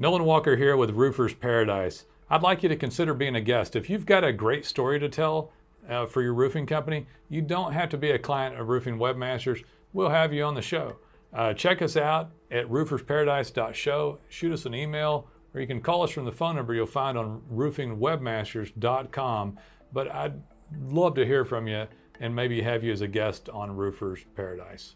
Nolan 0.00 0.24
Walker 0.24 0.56
here 0.56 0.76
with 0.76 0.92
Roofers 0.92 1.34
Paradise. 1.34 2.04
I'd 2.30 2.42
like 2.42 2.62
you 2.62 2.68
to 2.68 2.76
consider 2.76 3.14
being 3.14 3.34
a 3.34 3.40
guest. 3.40 3.74
If 3.74 3.90
you've 3.90 4.06
got 4.06 4.22
a 4.22 4.32
great 4.32 4.64
story 4.64 5.00
to 5.00 5.08
tell 5.08 5.50
uh, 5.88 6.06
for 6.06 6.22
your 6.22 6.34
roofing 6.34 6.66
company, 6.66 7.08
you 7.28 7.42
don't 7.42 7.72
have 7.72 7.88
to 7.88 7.96
be 7.96 8.12
a 8.12 8.18
client 8.18 8.60
of 8.60 8.68
Roofing 8.68 8.98
Webmasters. 8.98 9.64
We'll 9.92 10.10
have 10.10 10.32
you 10.32 10.44
on 10.44 10.54
the 10.54 10.62
show. 10.62 10.98
Uh, 11.34 11.52
check 11.52 11.82
us 11.82 11.96
out 11.96 12.30
at 12.48 12.68
roofersparadise.show. 12.68 14.20
Shoot 14.28 14.52
us 14.52 14.66
an 14.66 14.74
email, 14.76 15.26
or 15.52 15.60
you 15.60 15.66
can 15.66 15.80
call 15.80 16.04
us 16.04 16.12
from 16.12 16.26
the 16.26 16.32
phone 16.32 16.54
number 16.54 16.74
you'll 16.74 16.86
find 16.86 17.18
on 17.18 17.42
roofingwebmasters.com. 17.52 19.58
But 19.92 20.14
I'd 20.14 20.40
love 20.80 21.16
to 21.16 21.26
hear 21.26 21.44
from 21.44 21.66
you 21.66 21.88
and 22.20 22.36
maybe 22.36 22.62
have 22.62 22.84
you 22.84 22.92
as 22.92 23.00
a 23.00 23.08
guest 23.08 23.48
on 23.48 23.74
Roofers 23.74 24.24
Paradise. 24.36 24.94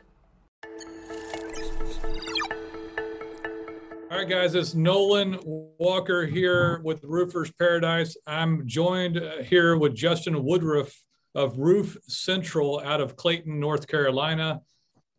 All 4.13 4.19
right, 4.19 4.29
guys, 4.29 4.55
it's 4.55 4.75
Nolan 4.75 5.39
Walker 5.43 6.27
here 6.27 6.83
with 6.85 7.03
Roofers 7.03 7.51
Paradise. 7.53 8.15
I'm 8.27 8.67
joined 8.67 9.17
uh, 9.17 9.43
here 9.43 9.79
with 9.79 9.95
Justin 9.95 10.45
Woodruff 10.45 10.93
of 11.35 11.57
Roof 11.57 11.97
Central 12.09 12.83
out 12.85 13.01
of 13.01 13.17
Clayton, 13.17 13.59
North 13.59 13.87
Carolina. 13.87 14.61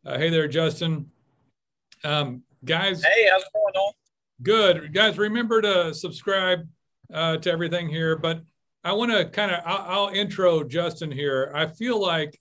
Uh, 0.05 0.19
hey 0.19 0.29
there, 0.29 0.47
Justin. 0.47 1.09
Um, 2.03 2.43
guys. 2.63 3.03
Hey, 3.03 3.27
how's 3.31 3.41
it 3.41 3.47
going 3.51 3.73
on? 3.73 3.93
Good. 4.43 4.93
Guys, 4.93 5.17
remember 5.17 5.59
to 5.63 5.91
subscribe 5.91 6.67
uh, 7.11 7.37
to 7.37 7.51
everything 7.51 7.89
here. 7.89 8.15
But 8.15 8.43
I 8.83 8.93
want 8.93 9.11
to 9.11 9.25
kind 9.25 9.53
of, 9.53 9.63
I'll, 9.65 10.03
I'll 10.05 10.13
intro 10.13 10.63
Justin 10.63 11.11
here. 11.11 11.51
I 11.55 11.65
feel 11.65 11.99
like 11.99 12.39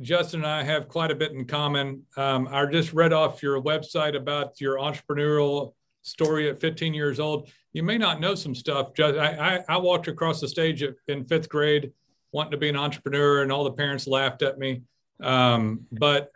Justin 0.00 0.40
and 0.40 0.50
I 0.50 0.62
have 0.62 0.88
quite 0.88 1.10
a 1.10 1.14
bit 1.14 1.32
in 1.32 1.44
common. 1.44 2.02
Um, 2.16 2.48
I 2.50 2.64
just 2.66 2.92
read 2.92 3.12
off 3.12 3.42
your 3.42 3.60
website 3.62 4.16
about 4.16 4.60
your 4.60 4.76
entrepreneurial 4.76 5.74
story 6.02 6.48
at 6.48 6.60
15 6.60 6.94
years 6.94 7.20
old. 7.20 7.50
You 7.72 7.82
may 7.82 7.98
not 7.98 8.20
know 8.20 8.34
some 8.34 8.54
stuff. 8.54 8.94
Just, 8.94 9.18
I, 9.18 9.56
I, 9.68 9.74
I 9.74 9.76
walked 9.76 10.08
across 10.08 10.40
the 10.40 10.48
stage 10.48 10.82
in 11.08 11.24
fifth 11.24 11.48
grade 11.48 11.92
wanting 12.32 12.52
to 12.52 12.56
be 12.56 12.68
an 12.68 12.76
entrepreneur, 12.76 13.42
and 13.42 13.50
all 13.50 13.64
the 13.64 13.72
parents 13.72 14.06
laughed 14.06 14.42
at 14.42 14.58
me. 14.58 14.82
Um, 15.22 15.86
but 15.92 16.32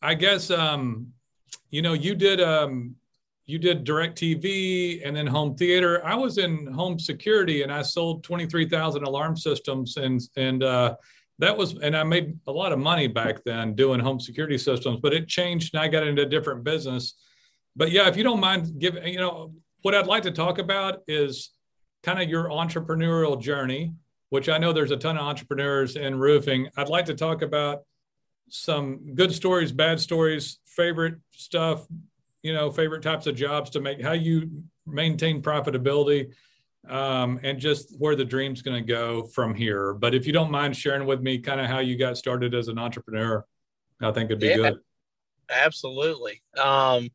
I 0.00 0.14
guess 0.14 0.50
um, 0.50 1.08
you 1.70 1.82
know 1.82 1.92
you 1.92 2.14
did 2.14 2.40
um, 2.40 2.94
you 3.46 3.58
did 3.58 3.84
direct 3.84 4.18
TV 4.18 5.06
and 5.06 5.16
then 5.16 5.26
home 5.26 5.54
theater. 5.54 6.04
I 6.04 6.14
was 6.14 6.38
in 6.38 6.66
home 6.66 6.98
security 6.98 7.62
and 7.62 7.72
I 7.72 7.82
sold 7.82 8.24
23,000 8.24 9.02
alarm 9.02 9.36
systems 9.36 9.96
and 9.96 10.20
and 10.36 10.62
uh, 10.62 10.96
that 11.38 11.56
was 11.56 11.76
and 11.78 11.96
i 11.96 12.02
made 12.02 12.38
a 12.46 12.52
lot 12.52 12.72
of 12.72 12.78
money 12.78 13.06
back 13.06 13.42
then 13.44 13.74
doing 13.74 14.00
home 14.00 14.20
security 14.20 14.58
systems 14.58 15.00
but 15.00 15.12
it 15.12 15.28
changed 15.28 15.74
and 15.74 15.82
i 15.82 15.88
got 15.88 16.06
into 16.06 16.22
a 16.22 16.26
different 16.26 16.64
business. 16.64 17.14
But 17.76 17.90
yeah 17.90 18.08
if 18.08 18.16
you 18.16 18.22
don't 18.22 18.40
mind 18.40 18.78
giving 18.78 19.06
you 19.08 19.18
know 19.18 19.52
what 19.82 19.94
i'd 19.94 20.06
like 20.06 20.22
to 20.24 20.30
talk 20.30 20.58
about 20.58 21.00
is 21.08 21.50
kind 22.02 22.22
of 22.22 22.28
your 22.28 22.48
entrepreneurial 22.48 23.40
journey 23.40 23.92
which 24.30 24.48
i 24.48 24.58
know 24.58 24.72
there's 24.72 24.92
a 24.92 24.96
ton 24.96 25.16
of 25.16 25.22
entrepreneurs 25.22 25.96
in 25.96 26.18
roofing. 26.18 26.68
I'd 26.76 26.88
like 26.88 27.06
to 27.06 27.14
talk 27.14 27.42
about 27.42 27.82
some 28.48 29.14
good 29.14 29.34
stories 29.34 29.72
bad 29.72 29.98
stories 29.98 30.60
favorite 30.66 31.16
stuff 31.32 31.86
you 32.42 32.52
know 32.52 32.70
favorite 32.70 33.02
types 33.02 33.26
of 33.26 33.34
jobs 33.34 33.70
to 33.70 33.80
make 33.80 34.00
how 34.00 34.12
you 34.12 34.62
maintain 34.86 35.42
profitability 35.42 36.30
um, 36.88 37.40
and 37.42 37.58
just 37.58 37.94
where 37.98 38.16
the 38.16 38.24
dream's 38.24 38.62
going 38.62 38.82
to 38.82 38.86
go 38.86 39.24
from 39.24 39.54
here. 39.54 39.94
But 39.94 40.14
if 40.14 40.26
you 40.26 40.32
don't 40.32 40.50
mind 40.50 40.76
sharing 40.76 41.06
with 41.06 41.20
me 41.20 41.38
kind 41.38 41.60
of 41.60 41.66
how 41.66 41.78
you 41.78 41.96
got 41.96 42.16
started 42.16 42.54
as 42.54 42.68
an 42.68 42.78
entrepreneur, 42.78 43.44
I 44.02 44.12
think 44.12 44.30
it'd 44.30 44.40
be 44.40 44.48
yeah, 44.48 44.56
good. 44.56 44.78
Absolutely. 45.50 46.42
Um, 46.56 47.10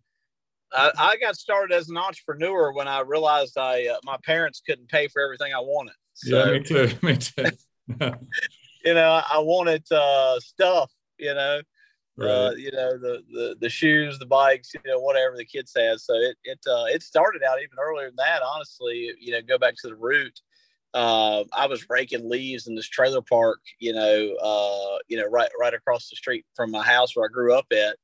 I, 0.71 0.91
I, 0.97 1.17
got 1.17 1.35
started 1.35 1.73
as 1.75 1.89
an 1.89 1.97
entrepreneur 1.97 2.71
when 2.73 2.87
I 2.87 3.01
realized 3.01 3.57
I 3.57 3.87
uh, 3.87 3.97
my 4.03 4.17
parents 4.23 4.61
couldn't 4.65 4.89
pay 4.89 5.07
for 5.07 5.21
everything 5.21 5.53
I 5.53 5.59
wanted. 5.59 5.95
So, 6.13 6.45
yeah, 6.45 6.51
me 6.51 6.63
too. 6.63 6.89
Me 7.01 7.17
too. 7.17 7.45
you 8.85 8.93
know, 8.93 9.21
I 9.31 9.39
wanted 9.39 9.89
uh, 9.91 10.39
stuff. 10.39 10.91
You 11.17 11.33
know, 11.33 11.61
right. 12.19 12.29
uh, 12.29 12.51
you 12.51 12.71
know 12.71 12.97
the, 12.97 13.23
the 13.31 13.55
the 13.59 13.69
shoes, 13.69 14.19
the 14.19 14.25
bikes, 14.25 14.73
you 14.73 14.81
know 14.85 14.99
whatever 14.99 15.35
the 15.37 15.45
kids 15.45 15.73
had. 15.75 15.99
So 15.99 16.13
it 16.15 16.37
it 16.43 16.59
uh, 16.67 16.85
it 16.85 17.03
started 17.03 17.43
out 17.43 17.59
even 17.59 17.77
earlier 17.79 18.07
than 18.07 18.17
that. 18.17 18.41
Honestly, 18.41 19.11
you 19.19 19.31
know, 19.31 19.41
go 19.41 19.57
back 19.57 19.75
to 19.81 19.87
the 19.87 19.95
root. 19.95 20.39
Uh, 20.93 21.43
I 21.53 21.67
was 21.67 21.85
raking 21.87 22.27
leaves 22.27 22.67
in 22.67 22.73
this 22.73 22.87
trailer 22.87 23.21
park, 23.21 23.59
you 23.79 23.93
know, 23.93 24.35
uh, 24.41 24.97
you 25.07 25.17
know, 25.17 25.25
right 25.25 25.49
right 25.59 25.73
across 25.73 26.09
the 26.09 26.15
street 26.15 26.45
from 26.55 26.71
my 26.71 26.83
house 26.83 27.15
where 27.15 27.25
I 27.25 27.31
grew 27.31 27.53
up 27.53 27.67
at. 27.71 27.97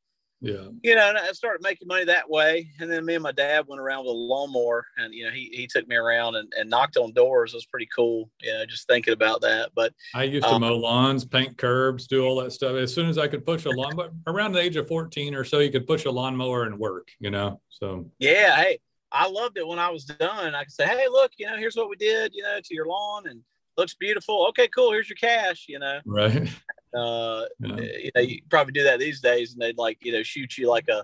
Yeah. 0.46 0.68
You 0.84 0.94
know, 0.94 1.10
and 1.10 1.18
I 1.18 1.32
started 1.32 1.64
making 1.64 1.88
money 1.88 2.06
that 2.06 2.30
way. 2.30 2.70
And 2.80 2.90
then 2.90 3.04
me 3.04 3.16
and 3.16 3.24
my 3.24 3.32
dad 3.32 3.66
went 3.68 3.82
around 3.82 4.06
with 4.06 4.10
a 4.10 4.18
lawnmower 4.18 4.86
and, 4.96 5.12
you 5.12 5.26
know, 5.26 5.32
he, 5.32 5.50
he 5.52 5.66
took 5.66 5.88
me 5.88 5.96
around 5.96 6.36
and, 6.36 6.54
and 6.56 6.70
knocked 6.70 6.98
on 6.98 7.14
doors. 7.14 7.54
It 7.54 7.58
was 7.58 7.66
pretty 7.66 7.88
cool, 7.94 8.30
you 8.42 8.54
know, 8.54 8.64
just 8.68 8.86
thinking 8.86 9.14
about 9.14 9.42
that. 9.42 9.72
But 9.74 9.94
I 10.14 10.24
used 10.24 10.46
to 10.46 10.54
um, 10.54 10.62
mow 10.62 10.76
lawns, 10.76 11.26
paint 11.26 11.58
curbs, 11.58 12.06
do 12.06 12.24
all 12.24 12.36
that 12.44 12.52
stuff. 12.52 12.76
As 12.76 12.94
soon 12.94 13.10
as 13.10 13.18
I 13.18 13.28
could 13.28 13.44
push 13.44 13.66
a 13.66 13.72
lawn, 13.72 13.96
but 13.96 14.12
around 14.28 14.52
the 14.52 14.60
age 14.60 14.76
of 14.76 14.88
14 14.88 15.34
or 15.34 15.44
so, 15.44 15.58
you 15.60 15.72
could 15.72 15.88
push 15.88 16.06
a 16.06 16.12
lawnmower 16.12 16.66
and 16.66 16.78
work, 16.78 17.08
you 17.20 17.32
know? 17.32 17.60
So, 17.70 18.12
yeah. 18.20 18.56
Hey, 18.56 18.80
I 19.12 19.28
loved 19.28 19.58
it 19.58 19.68
when 19.68 19.80
I 19.80 19.90
was 19.90 20.06
done. 20.06 20.54
I 20.54 20.64
could 20.64 20.74
say, 20.74 20.86
Hey, 20.86 21.08
look, 21.10 21.32
you 21.38 21.48
know, 21.48 21.58
here's 21.58 21.76
what 21.76 21.90
we 21.90 21.96
did, 21.96 22.34
you 22.36 22.44
know, 22.44 22.60
to 22.64 22.76
your 22.76 22.86
lawn 22.86 23.24
and 23.28 23.42
looks 23.78 23.96
beautiful. 23.96 24.46
Okay, 24.50 24.68
cool. 24.68 24.92
Here's 24.92 25.10
your 25.10 25.18
cash, 25.18 25.66
you 25.68 25.80
know? 25.80 26.02
Right. 26.06 26.50
Uh, 26.96 27.46
yeah. 27.60 27.76
you 27.76 28.12
know, 28.16 28.22
you 28.22 28.42
probably 28.50 28.74
do 28.74 28.84
that 28.84 29.00
these 29.00 29.22
days, 29.22 29.54
and 29.54 29.62
they'd 29.62 29.78
like 29.78 29.98
you 30.02 30.12
know 30.12 30.24
shoot 30.24 30.58
you 30.58 30.70
like 30.70 30.88
a 30.88 31.04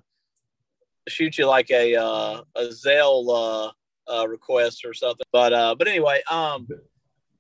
shoot 1.08 1.38
you 1.38 1.46
like 1.46 1.70
a 1.72 1.96
uh, 1.96 2.42
a 2.56 2.64
Zelle 2.68 3.28
uh, 3.30 3.72
uh, 4.12 4.28
request 4.28 4.86
or 4.86 4.94
something. 4.94 5.26
But 5.32 5.54
uh, 5.54 5.76
but 5.76 5.88
anyway, 5.88 6.22
um, 6.30 6.68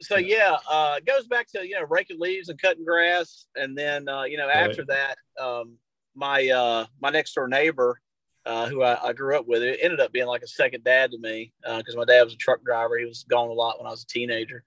so 0.02 0.18
yeah, 0.18 0.58
uh, 0.70 0.96
it 0.98 1.06
goes 1.06 1.28
back 1.28 1.48
to 1.54 1.68
you 1.68 1.76
know 1.76 1.86
raking 1.90 2.20
leaves 2.20 2.50
and 2.50 2.62
cutting 2.62 2.86
grass, 2.86 3.48
and 3.56 3.78
then 3.78 4.08
uh, 4.08 4.24
you 4.24 4.38
know 4.38 4.50
after 4.50 4.84
right. 4.84 5.16
that, 5.38 5.44
um, 5.44 5.78
my 6.16 6.48
uh, 6.50 6.86
my 7.02 7.10
next 7.10 7.34
door 7.34 7.48
neighbor. 7.48 8.00
Uh, 8.44 8.68
who 8.68 8.82
I, 8.82 9.10
I, 9.10 9.14
grew 9.14 9.38
up 9.38 9.48
with, 9.48 9.62
it 9.62 9.78
ended 9.84 10.00
up 10.00 10.12
being 10.12 10.26
like 10.26 10.42
a 10.42 10.48
second 10.48 10.84
dad 10.84 11.12
to 11.12 11.20
me 11.20 11.54
because 11.64 11.96
my 11.96 12.06
dad 12.06 12.24
was 12.24 12.34
a 12.34 12.38
truck 12.38 12.64
driver. 12.64 12.98
He 12.98 13.06
was 13.06 13.24
gone 13.30 13.50
a 13.50 13.54
lot 13.54 13.78
when 13.78 13.86
I 13.86 13.92
was 13.92 14.02
a 14.02 14.08
teenager, 14.08 14.64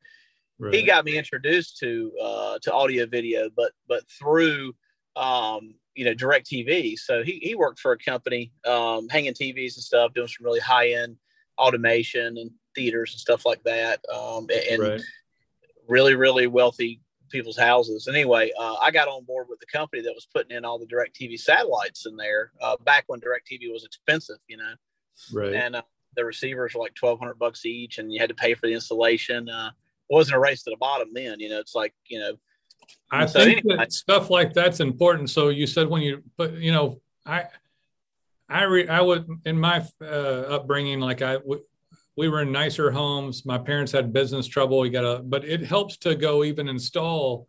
Right. 0.59 0.75
He 0.75 0.83
got 0.83 1.05
me 1.05 1.19
introduced 1.19 1.79
to 1.79 2.13
uh, 2.23 2.59
to 2.63 2.73
audio 2.73 3.07
video, 3.07 3.51
but 3.57 3.73
but 3.89 4.03
through 4.09 4.75
um, 5.17 5.75
you 5.95 6.05
know 6.05 6.15
direct 6.15 6.49
TV. 6.49 6.97
So 6.97 7.23
he, 7.23 7.41
he 7.43 7.55
worked 7.55 7.81
for 7.81 7.93
a 7.93 7.99
company 7.99 8.53
um, 8.67 9.09
hanging 9.09 9.35
TVs 9.35 9.75
and 9.75 9.83
stuff, 9.83 10.15
doing 10.15 10.29
some 10.29 10.45
really 10.45 10.61
high 10.61 10.91
end 10.91 11.17
automation 11.59 12.37
and 12.39 12.51
theaters 12.75 13.13
and 13.13 13.21
stuff 13.21 13.47
like 13.47 13.63
that, 13.65 14.01
um, 14.13 14.47
and 14.71 14.83
right. 14.83 15.03
really 15.89 16.15
really 16.15 16.47
wealthy 16.47 17.01
people's 17.31 17.59
houses. 17.59 18.07
Anyway, 18.07 18.53
uh, 18.59 18.77
I 18.81 18.93
got 18.93 19.09
on 19.09 19.25
board 19.25 19.49
with 19.49 19.59
the 19.59 19.67
company 19.67 20.03
that 20.03 20.15
was 20.15 20.29
putting 20.33 20.57
in 20.57 20.65
all 20.65 20.79
the 20.79 20.87
direct 20.87 21.19
TV 21.19 21.39
satellites 21.39 22.07
in 22.07 22.17
there 22.17 22.53
uh, 22.61 22.77
back 22.85 23.05
when 23.09 23.19
direct 23.19 23.49
TV 23.51 23.73
was 23.73 23.85
expensive, 23.85 24.39
you 24.47 24.57
know. 24.57 24.75
Right. 25.33 25.53
And 25.53 25.77
uh, 25.77 25.83
the 26.17 26.25
receivers 26.25 26.75
were 26.75 26.81
like 26.81 26.95
twelve 26.95 27.19
hundred 27.19 27.41
bucks 27.41 27.67
each, 27.67 27.99
and 27.99 28.13
you 28.13 28.21
had 28.21 28.29
to 28.29 28.37
pay 28.37 28.55
for 28.55 28.69
the 28.69 28.75
installation. 28.75 29.49
Wasn't 30.11 30.37
a 30.37 30.39
race 30.41 30.63
to 30.65 30.71
the 30.71 30.77
bottom 30.77 31.09
then. 31.13 31.41
You 31.41 31.49
know, 31.51 31.61
it's 31.61 31.75
like 31.75 31.95
you 32.09 32.21
know. 32.21 32.37
I 33.11 33.27
so 33.27 33.41
think 33.41 33.59
anyway. 33.59 33.77
that 33.79 33.93
stuff 33.93 34.31
like 34.31 34.53
that's 34.53 34.81
important. 34.81 35.31
So 35.31 35.49
you 35.49 35.67
said 35.67 35.89
when 35.89 36.03
you, 36.03 36.23
but 36.37 36.55
you 36.55 36.73
know, 36.73 37.01
I, 37.25 37.45
I 38.49 38.65
re, 38.65 38.89
I 38.89 39.01
would 39.01 39.27
in 39.47 39.59
my 39.59 39.87
uh, 40.03 40.05
upbringing, 40.05 41.01
like 41.01 41.23
I, 41.23 41.39
we 42.17 42.29
were 42.29 42.43
in 42.43 42.53
nicer 42.53 42.91
homes. 42.91 43.45
My 43.45 43.59
parents 43.59 43.93
had 43.93 44.13
business 44.13 44.47
trouble. 44.47 44.81
We 44.81 44.91
got 44.91 45.05
a, 45.05 45.23
but 45.23 45.45
it 45.45 45.65
helps 45.65 45.97
to 45.99 46.15
go 46.15 46.45
even 46.45 46.69
install 46.69 47.49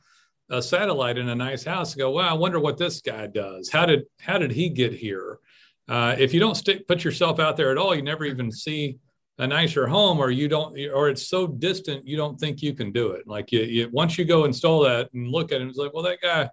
a 0.50 0.62
satellite 0.62 1.18
in 1.18 1.30
a 1.30 1.36
nice 1.36 1.64
house. 1.64 1.94
And 1.94 2.00
go, 2.00 2.12
wow, 2.12 2.30
I 2.30 2.34
wonder 2.34 2.60
what 2.60 2.78
this 2.78 3.02
guy 3.02 3.28
does. 3.28 3.70
How 3.70 3.86
did 3.86 4.04
how 4.20 4.38
did 4.38 4.52
he 4.52 4.70
get 4.70 4.94
here? 4.94 5.40
Uh, 5.88 6.16
if 6.18 6.34
you 6.34 6.40
don't 6.40 6.56
stick 6.56 6.88
put 6.88 7.04
yourself 7.04 7.40
out 7.40 7.58
there 7.58 7.72
at 7.72 7.78
all, 7.78 7.96
you 7.96 8.02
never 8.02 8.26
even 8.26 8.52
see 8.52 8.98
a 9.38 9.48
nicer 9.48 9.86
home 9.86 10.20
or 10.20 10.32
you 10.32 10.48
don't 10.48 10.80
or 10.94 11.10
it's 11.10 11.28
so 11.28 11.46
distant 11.46 12.08
you 12.08 12.16
don't 12.16 12.40
think 12.40 12.62
you 12.62 12.74
can 12.74 12.92
do 12.92 13.12
it. 13.12 13.28
Like 13.28 13.52
you, 13.52 13.62
you 13.62 13.90
once 13.92 14.18
you 14.18 14.26
go 14.26 14.46
install 14.46 14.82
that 14.82 15.10
and 15.14 15.28
look 15.28 15.52
at 15.52 15.62
it 15.62 15.68
it's 15.68 15.78
like 15.78 15.94
well 15.94 16.04
that 16.04 16.22
guy 16.22 16.50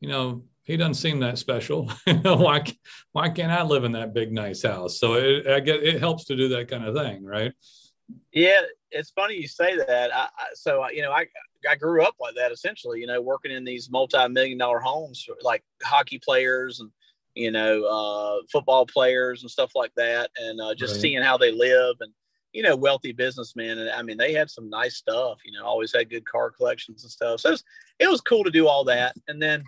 you 0.00 0.08
know 0.08 0.42
he 0.64 0.76
doesn't 0.76 0.94
seem 0.94 1.20
that 1.20 1.38
special. 1.38 1.90
Why 2.22 2.62
why 3.12 3.30
can't 3.30 3.50
i 3.50 3.62
live 3.62 3.84
in 3.84 3.92
that 3.92 4.12
big 4.12 4.32
nice 4.32 4.62
house? 4.62 4.98
So 4.98 5.14
it 5.14 5.46
i 5.46 5.60
get 5.60 5.82
it 5.82 6.00
helps 6.00 6.24
to 6.26 6.36
do 6.36 6.48
that 6.48 6.68
kind 6.68 6.84
of 6.84 6.94
thing 6.94 7.24
right? 7.24 7.52
Yeah 8.32 8.60
it's 8.90 9.10
funny 9.10 9.34
you 9.34 9.48
say 9.48 9.76
that. 9.76 10.14
I, 10.14 10.22
I, 10.22 10.46
so 10.54 10.88
you 10.90 11.02
know 11.02 11.12
i 11.12 11.26
i 11.68 11.74
grew 11.74 12.02
up 12.02 12.14
like 12.20 12.34
that 12.36 12.52
essentially 12.52 13.00
you 13.00 13.06
know 13.06 13.20
working 13.20 13.52
in 13.52 13.64
these 13.64 13.90
multi-million 13.90 14.58
dollar 14.58 14.80
homes 14.80 15.26
like 15.42 15.62
hockey 15.82 16.18
players 16.18 16.80
and 16.80 16.90
you 17.34 17.50
know, 17.50 17.84
uh, 17.84 18.42
football 18.50 18.86
players 18.86 19.42
and 19.42 19.50
stuff 19.50 19.72
like 19.74 19.92
that, 19.96 20.30
and 20.38 20.60
uh, 20.60 20.74
just 20.74 20.94
right. 20.94 21.02
seeing 21.02 21.22
how 21.22 21.36
they 21.36 21.52
live 21.52 21.96
and 22.00 22.12
you 22.54 22.62
know, 22.62 22.74
wealthy 22.74 23.12
businessmen. 23.12 23.78
And 23.78 23.90
I 23.90 24.00
mean, 24.02 24.16
they 24.16 24.32
had 24.32 24.50
some 24.50 24.70
nice 24.70 24.96
stuff. 24.96 25.38
You 25.44 25.52
know, 25.52 25.66
always 25.66 25.94
had 25.94 26.08
good 26.08 26.24
car 26.24 26.50
collections 26.50 27.02
and 27.04 27.12
stuff. 27.12 27.40
So 27.40 27.50
it 27.50 27.52
was, 27.52 27.64
it 27.98 28.10
was 28.10 28.20
cool 28.22 28.42
to 28.42 28.50
do 28.50 28.66
all 28.66 28.84
that. 28.84 29.14
And 29.28 29.40
then 29.40 29.62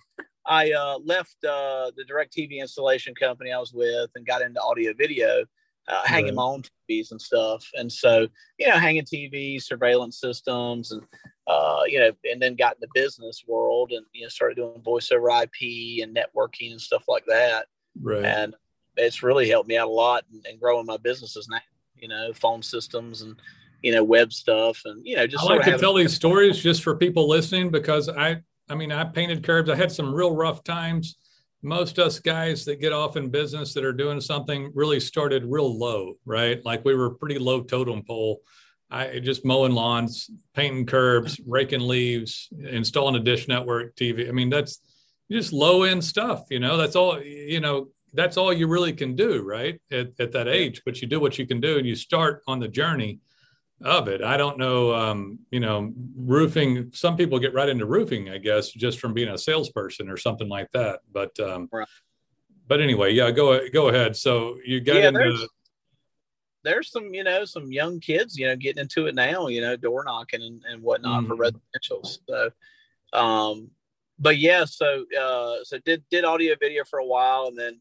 I 0.47 0.73
uh, 0.73 0.99
left 1.05 1.37
uh, 1.45 1.91
the 1.95 2.05
direct 2.09 2.35
TV 2.35 2.59
installation 2.59 3.15
company 3.15 3.53
I 3.53 3.59
was 3.59 3.75
with 3.75 4.11
and 4.15 4.27
got 4.27 4.41
into 4.43 4.61
audio 4.63 4.95
video. 4.97 5.45
uh, 5.89 6.03
hanging 6.05 6.27
right. 6.27 6.35
my 6.37 6.43
own 6.43 6.63
TVs 6.63 7.11
and 7.11 7.21
stuff. 7.21 7.69
And 7.75 7.91
so, 7.91 8.29
you 8.59 8.69
know, 8.69 8.79
hanging 8.79 9.05
TVs, 9.05 9.65
surveillance 9.65 10.21
systems, 10.21 10.93
and 10.93 11.03
uh, 11.51 11.83
you 11.87 11.99
know, 11.99 12.13
and 12.31 12.41
then 12.41 12.55
got 12.55 12.75
in 12.75 12.81
the 12.81 12.89
business 12.95 13.45
world 13.47 13.93
and 13.93 14.07
you 14.13 14.23
know 14.23 14.29
started 14.29 14.57
doing 14.57 14.81
voice 14.83 15.11
over 15.11 15.29
IP 15.31 16.03
and 16.03 16.17
networking 16.17 16.71
and 16.73 16.81
stuff 16.81 17.05
like 17.09 17.25
that. 17.27 17.67
Right. 18.01 18.25
And 18.25 18.55
it's 18.97 19.23
really 19.23 19.49
helped 19.49 19.69
me 19.69 19.77
out 19.77 19.89
a 19.89 19.91
lot 19.91 20.25
and, 20.33 20.45
in 20.47 20.59
growing 20.59 20.87
my 20.87 20.97
businesses 20.97 21.49
now. 21.49 21.59
You 21.97 22.09
know, 22.09 22.33
phone 22.33 22.63
systems 22.63 23.23
and 23.23 23.37
you 23.83 23.93
know 23.93 24.05
web 24.05 24.33
stuff 24.33 24.83
and 24.85 25.05
you 25.05 25.17
know 25.17 25.27
just. 25.27 25.45
I 25.45 25.57
like 25.57 25.65
to 25.65 25.79
tell 25.79 25.95
these 25.95 26.15
stories 26.15 26.59
just 26.63 26.83
for 26.83 26.97
people 26.97 27.29
listening 27.29 27.71
because 27.71 28.09
I 28.09 28.43
I 28.69 28.75
mean 28.75 28.93
I 28.93 29.05
painted 29.05 29.43
curbs. 29.43 29.71
I 29.71 29.75
had 29.75 29.93
some 29.93 30.15
real 30.15 30.35
rough 30.35 30.63
times 30.65 31.17
most 31.63 31.99
us 31.99 32.19
guys 32.19 32.65
that 32.65 32.81
get 32.81 32.93
off 32.93 33.17
in 33.17 33.29
business 33.29 33.75
that 33.75 33.85
are 33.85 33.93
doing 33.93 34.21
something 34.21 34.71
really 34.75 35.01
started 35.01 35.45
real 35.45 35.79
low, 35.79 36.15
right? 36.25 36.65
Like 36.65 36.85
we 36.85 36.95
were 36.95 37.11
pretty 37.11 37.39
low 37.39 37.63
totem 37.63 38.03
pole. 38.03 38.41
I 38.91 39.21
just 39.21 39.45
mowing 39.45 39.73
lawns, 39.73 40.31
painting 40.55 40.87
curbs, 40.87 41.41
raking 41.47 41.81
leaves, 41.81 42.49
installing 42.59 43.15
a 43.15 43.21
dish 43.21 43.47
network 43.47 43.95
TV. 43.95 44.29
I 44.29 44.33
mean, 44.33 44.51
that's 44.51 44.81
just 45.31 45.53
low 45.53 45.85
end 45.85 46.05
stuff, 46.05 46.45
you 46.51 46.59
know, 46.59 46.77
that's 46.77 46.97
all, 46.97 47.23
you 47.23 47.61
know, 47.61 47.89
that's 48.13 48.37
all 48.37 48.53
you 48.53 48.67
really 48.67 48.93
can 48.93 49.15
do, 49.15 49.43
right? 49.43 49.81
At, 49.93 50.09
at 50.19 50.33
that 50.33 50.49
age, 50.49 50.83
but 50.85 51.01
you 51.01 51.07
do 51.07 51.21
what 51.21 51.39
you 51.39 51.47
can 51.47 51.61
do 51.61 51.79
and 51.79 51.87
you 51.87 51.95
start 51.95 52.43
on 52.49 52.59
the 52.59 52.67
journey 52.67 53.21
of 53.83 54.09
it. 54.09 54.23
I 54.23 54.37
don't 54.37 54.59
know, 54.59 54.93
um, 54.93 55.39
you 55.51 55.61
know, 55.61 55.93
roofing. 56.17 56.91
Some 56.93 57.17
people 57.17 57.39
get 57.39 57.55
right 57.55 57.69
into 57.69 57.87
roofing, 57.87 58.29
I 58.29 58.39
guess, 58.39 58.71
just 58.71 58.99
from 58.99 59.15
being 59.15 59.29
a 59.29 59.39
salesperson 59.39 60.11
or 60.11 60.17
something 60.17 60.49
like 60.49 60.71
that. 60.73 61.01
But, 61.13 61.39
um, 61.39 61.69
right. 61.73 61.87
but 62.67 62.81
anyway, 62.81 63.13
yeah, 63.15 63.31
go 63.31 63.69
go 63.71 63.89
ahead. 63.89 64.17
So 64.17 64.59
you 64.65 64.81
got 64.81 64.97
yeah, 64.97 65.09
into. 65.09 65.49
There's, 66.63 66.91
some, 66.91 67.15
you 67.15 67.25
know, 67.25 67.45
some 67.45 67.73
young 67.73 68.01
kids, 68.01 68.37
you 68.37 68.47
know, 68.47 68.57
getting 68.57 68.83
into 68.83 69.07
it 69.07 69.15
now, 69.15 69.49
you 69.49 69.61
know, 69.61 69.77
door 69.77 70.05
knocking 70.05 70.43
and, 70.43 70.63
and 70.69 70.83
whatnot 70.83 71.25
mm-hmm. 71.25 71.29
for 71.29 71.37
residentials. 71.37 72.19
So, 72.29 72.51
um, 73.13 73.71
but 74.19 74.37
yeah, 74.37 74.67
so 74.67 75.05
uh, 75.19 75.65
so 75.65 75.79
did 75.85 76.05
did 76.11 76.25
audio 76.25 76.55
video 76.61 76.85
for 76.85 76.99
a 76.99 77.07
while, 77.07 77.47
and 77.47 77.59
then 77.59 77.81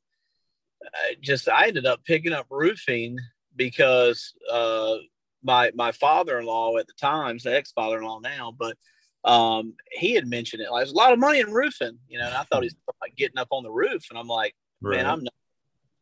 I 0.95 1.15
just 1.19 1.49
I 1.49 1.67
ended 1.67 1.85
up 1.85 2.03
picking 2.05 2.31
up 2.31 2.47
roofing 2.49 3.17
because 3.55 4.33
uh, 4.49 4.95
my 5.43 5.71
my 5.75 5.91
father-in-law 5.91 6.77
at 6.77 6.87
the 6.87 6.93
time, 6.93 7.37
the 7.43 7.53
ex-father-in-law 7.53 8.19
now, 8.19 8.55
but 8.57 8.77
um, 9.25 9.73
he 9.91 10.13
had 10.13 10.27
mentioned 10.27 10.61
it. 10.61 10.71
Like, 10.71 10.85
there's 10.85 10.93
a 10.93 10.97
lot 10.97 11.11
of 11.11 11.19
money 11.19 11.41
in 11.41 11.51
roofing, 11.51 11.99
you 12.07 12.17
know. 12.17 12.27
And 12.27 12.35
I 12.35 12.43
thought 12.43 12.63
he's 12.63 12.75
like 13.01 13.17
getting 13.17 13.37
up 13.37 13.49
on 13.51 13.63
the 13.63 13.71
roof, 13.71 14.05
and 14.09 14.17
I'm 14.17 14.29
like, 14.29 14.55
right. 14.81 14.95
man, 14.95 15.05
I'm 15.05 15.23
not 15.23 15.33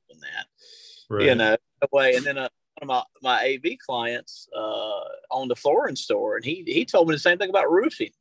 doing 0.08 0.22
that, 0.22 0.46
right. 1.10 1.26
you 1.26 1.34
know. 1.34 1.58
Way, 1.92 2.16
and 2.16 2.26
then 2.26 2.38
uh, 2.40 2.50
of 2.82 2.88
my, 2.88 3.04
my 3.22 3.56
AV 3.56 3.78
clients 3.86 4.48
uh, 4.56 5.02
owned 5.32 5.52
a 5.52 5.56
flooring 5.56 5.96
store, 5.96 6.36
and 6.36 6.46
he 6.46 6.64
he 6.68 6.86
told 6.86 7.08
me 7.08 7.16
the 7.16 7.20
same 7.20 7.38
thing 7.38 7.50
about 7.50 7.72
roofing. 7.72 8.12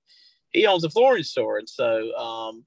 He 0.51 0.67
owns 0.67 0.85
a 0.85 0.91
flooring 0.91 1.25
store, 1.25 1.59
and 1.59 1.69
so 1.69 2.15
um, 2.17 2.65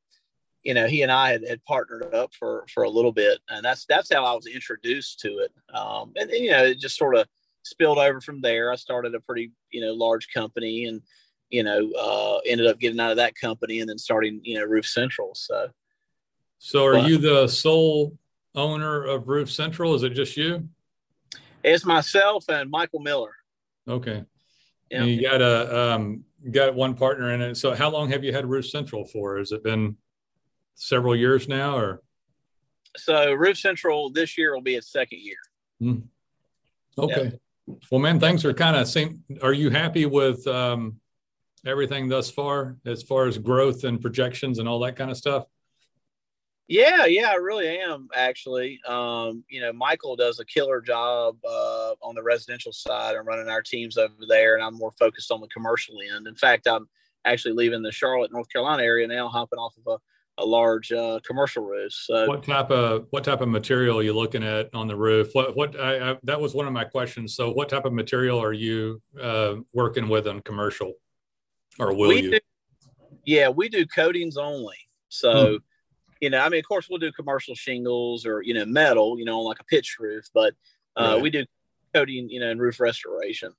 you 0.63 0.74
know, 0.74 0.88
he 0.88 1.01
and 1.03 1.12
I 1.12 1.31
had, 1.31 1.47
had 1.47 1.63
partnered 1.63 2.13
up 2.13 2.33
for 2.33 2.65
for 2.74 2.83
a 2.83 2.89
little 2.89 3.12
bit, 3.12 3.39
and 3.50 3.63
that's 3.63 3.86
that's 3.86 4.13
how 4.13 4.25
I 4.25 4.33
was 4.33 4.45
introduced 4.47 5.19
to 5.21 5.39
it. 5.39 5.51
Um, 5.74 6.13
and, 6.15 6.30
and 6.30 6.44
you 6.44 6.51
know, 6.51 6.65
it 6.65 6.80
just 6.80 6.97
sort 6.97 7.15
of 7.15 7.27
spilled 7.63 7.97
over 7.97 8.21
from 8.21 8.42
there. 8.42 8.71
I 8.71 8.75
started 8.75 9.15
a 9.15 9.19
pretty, 9.19 9.51
you 9.71 9.81
know, 9.81 9.94
large 9.94 10.27
company 10.33 10.85
and, 10.85 11.01
you 11.50 11.63
know, 11.63 11.92
uh, 12.00 12.39
ended 12.45 12.68
up 12.68 12.80
getting 12.80 13.00
out 13.00 13.12
of 13.12 13.18
that 13.18 13.35
company 13.35 13.80
and 13.80 13.89
then 13.89 13.97
starting, 13.97 14.42
you 14.44 14.59
know, 14.59 14.65
Roof 14.65 14.85
Central. 14.85 15.33
So, 15.35 15.69
so 16.57 16.85
are 16.85 16.94
but, 16.94 17.09
you 17.09 17.18
the 17.18 17.47
sole 17.47 18.18
owner 18.56 19.03
of 19.03 19.27
Roof 19.27 19.51
Central? 19.51 19.94
Is 19.95 20.03
it 20.03 20.12
just 20.12 20.35
you? 20.38 20.68
It's 21.63 21.85
myself 21.85 22.45
and 22.50 22.69
Michael 22.69 23.00
Miller. 23.00 23.33
Okay. 23.88 24.23
Yeah. 24.89 25.03
you 25.03 25.21
got 25.21 25.41
a, 25.41 25.94
um, 25.94 26.23
got 26.51 26.73
one 26.73 26.95
partner 26.95 27.33
in 27.33 27.41
it. 27.41 27.56
So 27.56 27.75
how 27.75 27.89
long 27.89 28.09
have 28.09 28.23
you 28.23 28.33
had 28.33 28.45
Roof 28.45 28.67
Central 28.67 29.06
for? 29.06 29.38
Has 29.38 29.51
it 29.51 29.63
been 29.63 29.97
several 30.75 31.15
years 31.15 31.47
now 31.47 31.77
or? 31.77 32.01
So 32.97 33.33
Roof 33.33 33.57
Central 33.57 34.09
this 34.09 34.38
year 34.38 34.53
will 34.53 34.61
be 34.61 34.75
its 34.75 34.91
second 34.91 35.19
year. 35.19 35.38
Mm. 35.81 36.03
Okay. 36.97 37.31
Yeah. 37.67 37.75
Well, 37.91 38.01
man, 38.01 38.19
things 38.19 38.45
are 38.45 38.53
kind 38.53 38.75
of 38.75 38.88
same. 38.88 39.23
Are 39.44 39.53
you 39.53 39.69
happy 39.69 40.06
with 40.06 40.45
um, 40.47 41.00
everything 41.65 42.07
thus 42.07 42.31
far, 42.31 42.77
as 42.85 43.03
far 43.03 43.27
as 43.27 43.38
growth 43.38 43.83
and 43.83 44.01
projections 44.01 44.59
and 44.59 44.67
all 44.67 44.79
that 44.79 44.95
kind 44.95 45.11
of 45.11 45.17
stuff? 45.17 45.44
Yeah, 46.69 47.07
yeah, 47.07 47.31
I 47.31 47.36
really 47.36 47.68
am 47.68 48.10
actually. 48.16 48.80
Um, 48.88 49.44
you 49.50 49.60
know, 49.60 49.74
Michael 49.74 50.16
does 50.16 50.39
a 50.39 50.45
killer 50.45 50.81
job 50.81 51.36
uh, 51.44 51.94
on 52.04 52.13
the 52.13 52.21
residential 52.21 52.71
side 52.71 53.16
and 53.16 53.25
running 53.25 53.50
our 53.50 53.63
teams 53.63 53.98
over 53.98 54.13
there, 54.27 54.54
and 54.54 54.63
I'm 54.63 54.75
more 54.75 54.92
focused 54.92 55.31
on 55.31 55.42
the 55.42 55.48
commercial 55.48 55.95
end. 56.13 56.27
In 56.27 56.36
fact, 56.36 56.68
I'm 56.68 56.88
actually 57.25 57.56
leaving 57.56 57.81
the 57.81 57.92
Charlotte, 57.92 58.31
North 58.31 58.50
Carolina 58.54 58.83
area 58.83 59.07
now, 59.07 59.30
hopping 59.30 59.57
off 59.57 59.75
of 59.77 59.94
a 59.95 59.98
a 60.38 60.45
large 60.45 60.92
uh, 60.92 61.19
commercial 61.25 61.63
roof. 61.63 61.92
So 61.92 62.27
what 62.27 62.44
type 62.44 62.71
of 62.71 63.07
what 63.10 63.24
type 63.24 63.42
of 63.42 63.50
material 63.50 63.98
are 63.98 64.04
you 64.04 64.13
looking 64.13 64.44
at 64.44 64.74
on 64.74 64.88
the 64.88 64.95
roof? 64.95 65.30
What 65.33 65.57
what 65.57 65.77
I, 65.80 66.12
I, 66.12 66.18
that 66.24 66.39
was 66.39 66.54
one 66.54 66.68
of 66.68 66.71
my 66.71 66.86
questions. 66.86 67.36
So 67.36 67.51
what 67.51 67.68
type 67.68 67.86
of 67.86 67.94
material 67.94 68.42
are 68.42 68.54
you 68.54 69.01
uh, 69.19 69.56
working 69.74 70.07
with 70.07 70.27
on 70.27 70.42
commercial, 70.42 70.94
or 71.80 71.95
will 71.95 72.13
you? 72.13 72.31
Do, 72.31 72.39
yeah, 73.25 73.50
we 73.50 73.69
do 73.69 73.88
coatings 73.88 74.38
only. 74.38 74.77
So. 75.10 75.48
Hmm. 75.48 75.56
You 76.19 76.30
know, 76.30 76.39
I 76.39 76.50
mean, 76.50 76.60
of 76.60 76.68
course, 76.68 76.88
we'll 76.89 77.00
do 77.00 77.12
commercial 77.12 77.56
shingles 77.56 78.25
or 78.25 78.42
you 78.42 78.54
know 78.54 78.66
metal, 78.66 79.18
you 79.18 79.25
know, 79.25 79.39
like 79.42 79.60
a 79.60 79.66
pitch 79.66 79.98
roof, 80.00 80.25
but 80.33 80.54
uh, 80.95 81.13
right. 81.13 81.21
we 81.21 81.30
do 81.30 81.45
coating, 81.94 82.30
you 82.30 82.39
know, 82.39 82.50
and 82.50 82.60
roof 82.60 82.80
restoration. 82.80 83.54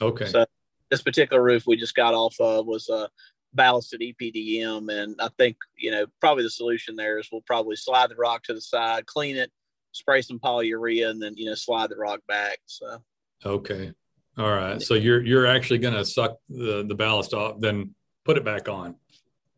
Okay. 0.00 0.26
So 0.26 0.44
this 0.90 1.02
particular 1.02 1.42
roof 1.42 1.66
we 1.66 1.76
just 1.76 1.94
got 1.94 2.14
off 2.14 2.36
of 2.40 2.66
was 2.66 2.88
a 2.88 3.08
ballasted 3.52 4.00
EPDM. 4.00 4.92
And 4.92 5.20
I 5.20 5.28
think, 5.38 5.56
you 5.76 5.90
know, 5.90 6.06
probably 6.20 6.44
the 6.44 6.50
solution 6.50 6.96
there 6.96 7.18
is 7.18 7.28
we'll 7.30 7.42
probably 7.42 7.76
slide 7.76 8.10
the 8.10 8.16
rock 8.16 8.44
to 8.44 8.54
the 8.54 8.60
side, 8.60 9.06
clean 9.06 9.36
it, 9.36 9.50
spray 9.92 10.22
some 10.22 10.38
polyurea, 10.38 11.10
and 11.10 11.22
then, 11.22 11.34
you 11.36 11.46
know, 11.46 11.54
slide 11.54 11.90
the 11.90 11.96
rock 11.96 12.20
back. 12.28 12.58
So, 12.66 13.02
okay. 13.44 13.92
All 14.38 14.50
right. 14.50 14.80
So 14.80 14.94
you're, 14.94 15.22
you're 15.22 15.46
actually 15.46 15.78
going 15.78 15.94
to 15.94 16.04
suck 16.04 16.36
the, 16.48 16.84
the 16.86 16.94
ballast 16.94 17.34
off, 17.34 17.60
then 17.60 17.94
put 18.24 18.36
it 18.36 18.44
back 18.44 18.68
on 18.68 18.94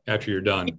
after 0.06 0.31
you're 0.31 0.40
done. 0.40 0.78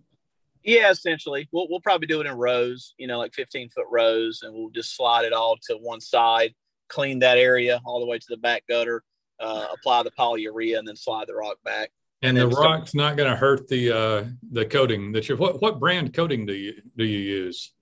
Yeah, 0.63 0.91
essentially. 0.91 1.47
We'll, 1.51 1.67
we'll 1.69 1.81
probably 1.81 2.07
do 2.07 2.21
it 2.21 2.27
in 2.27 2.37
rows, 2.37 2.93
you 2.97 3.07
know, 3.07 3.17
like 3.17 3.33
15 3.33 3.69
foot 3.69 3.85
rows, 3.91 4.41
and 4.43 4.53
we'll 4.53 4.69
just 4.69 4.95
slide 4.95 5.25
it 5.25 5.33
all 5.33 5.57
to 5.67 5.75
one 5.75 5.99
side, 5.99 6.53
clean 6.87 7.19
that 7.19 7.37
area 7.37 7.81
all 7.85 7.99
the 7.99 8.05
way 8.05 8.17
to 8.17 8.25
the 8.29 8.37
back 8.37 8.63
gutter, 8.69 9.03
uh, 9.39 9.67
apply 9.73 10.03
the 10.03 10.11
polyurea, 10.11 10.79
and 10.79 10.87
then 10.87 10.95
slide 10.95 11.27
the 11.27 11.35
rock 11.35 11.57
back. 11.65 11.91
And, 12.21 12.37
the 12.37 12.47
rock's 12.47 12.95
not 12.95 13.17
going 13.17 13.29
to 13.29 13.35
hurt 13.35 13.67
the 13.67 13.91
uh, 13.91 14.23
the 14.53 14.65
coating 14.65 15.11
that 15.11 15.27
you. 15.27 15.35
What 15.35 15.61
what 15.61 15.77
brand 15.77 16.13
coating 16.13 16.45
do 16.45 16.53
you 16.53 16.73
do 16.95 17.03
you 17.03 17.19
use? 17.19 17.73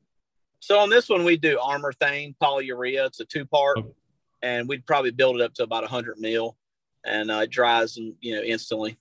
So 0.59 0.79
on 0.79 0.89
this 0.89 1.09
one, 1.09 1.23
we 1.23 1.37
do 1.37 1.59
Armor 1.59 1.93
Armorthane 1.93 2.35
polyurea. 2.41 3.05
It's 3.05 3.19
a 3.19 3.25
two 3.25 3.45
part, 3.45 3.77
okay. 3.77 3.89
and 4.41 4.67
we'd 4.67 4.87
probably 4.87 5.11
build 5.11 5.35
it 5.35 5.43
up 5.43 5.53
to 5.55 5.63
about 5.63 5.85
hundred 5.85 6.17
mil, 6.17 6.57
and 7.05 7.29
uh, 7.29 7.41
it 7.43 7.51
dries 7.51 7.97
and 7.97 8.15
you 8.19 8.35
know 8.35 8.41
instantly. 8.41 8.97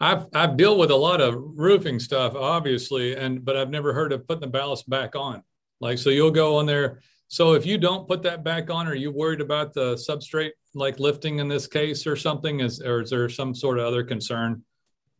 I've 0.00 0.26
I've 0.34 0.56
dealt 0.56 0.78
with 0.78 0.90
a 0.90 0.96
lot 0.96 1.20
of 1.20 1.34
roofing 1.36 1.98
stuff, 1.98 2.34
obviously, 2.34 3.16
and 3.16 3.44
but 3.44 3.56
I've 3.56 3.70
never 3.70 3.92
heard 3.92 4.12
of 4.12 4.26
putting 4.26 4.42
the 4.42 4.46
ballast 4.46 4.88
back 4.88 5.16
on. 5.16 5.42
Like 5.80 5.98
so, 5.98 6.10
you'll 6.10 6.30
go 6.30 6.56
on 6.56 6.66
there. 6.66 7.00
So 7.28 7.54
if 7.54 7.66
you 7.66 7.76
don't 7.78 8.06
put 8.06 8.22
that 8.22 8.44
back 8.44 8.70
on, 8.70 8.86
are 8.86 8.94
you 8.94 9.10
worried 9.10 9.40
about 9.40 9.74
the 9.74 9.94
substrate 9.94 10.52
like 10.74 11.00
lifting 11.00 11.38
in 11.38 11.48
this 11.48 11.66
case 11.66 12.06
or 12.06 12.14
something? 12.14 12.60
Is 12.60 12.80
or 12.80 13.02
is 13.02 13.10
there 13.10 13.28
some 13.28 13.54
sort 13.54 13.78
of 13.78 13.86
other 13.86 14.04
concern 14.04 14.62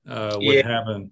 uh, 0.08 0.36
with 0.38 0.64
yeah. 0.64 0.68
having? 0.68 1.10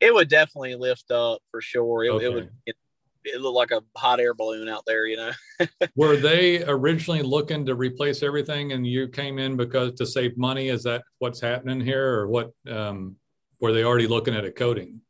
It 0.00 0.12
would 0.12 0.28
definitely 0.28 0.74
lift 0.74 1.10
up 1.12 1.40
for 1.50 1.60
sure. 1.60 2.04
It, 2.04 2.10
okay. 2.10 2.24
it 2.24 2.34
would. 2.34 2.50
It, 2.66 2.76
it 3.24 3.40
looked 3.40 3.56
like 3.56 3.70
a 3.70 3.82
hot 3.98 4.20
air 4.20 4.34
balloon 4.34 4.68
out 4.68 4.84
there, 4.86 5.06
you 5.06 5.16
know. 5.16 5.32
Were 5.96 6.16
they 6.16 6.64
originally 6.64 7.22
looking 7.22 7.66
to 7.66 7.74
replace 7.74 8.22
everything, 8.22 8.72
and 8.72 8.86
you 8.86 9.08
came 9.08 9.38
in 9.38 9.56
because 9.56 9.94
to 9.94 10.06
save 10.06 10.36
money? 10.36 10.68
Is 10.68 10.82
that 10.84 11.02
what's 11.18 11.40
happening 11.40 11.80
here, 11.80 12.20
or 12.20 12.28
what? 12.28 12.52
Um, 12.68 13.16
were 13.60 13.72
they 13.72 13.84
already 13.84 14.08
looking 14.08 14.34
at 14.34 14.44
a 14.44 14.50
coating? 14.50 15.00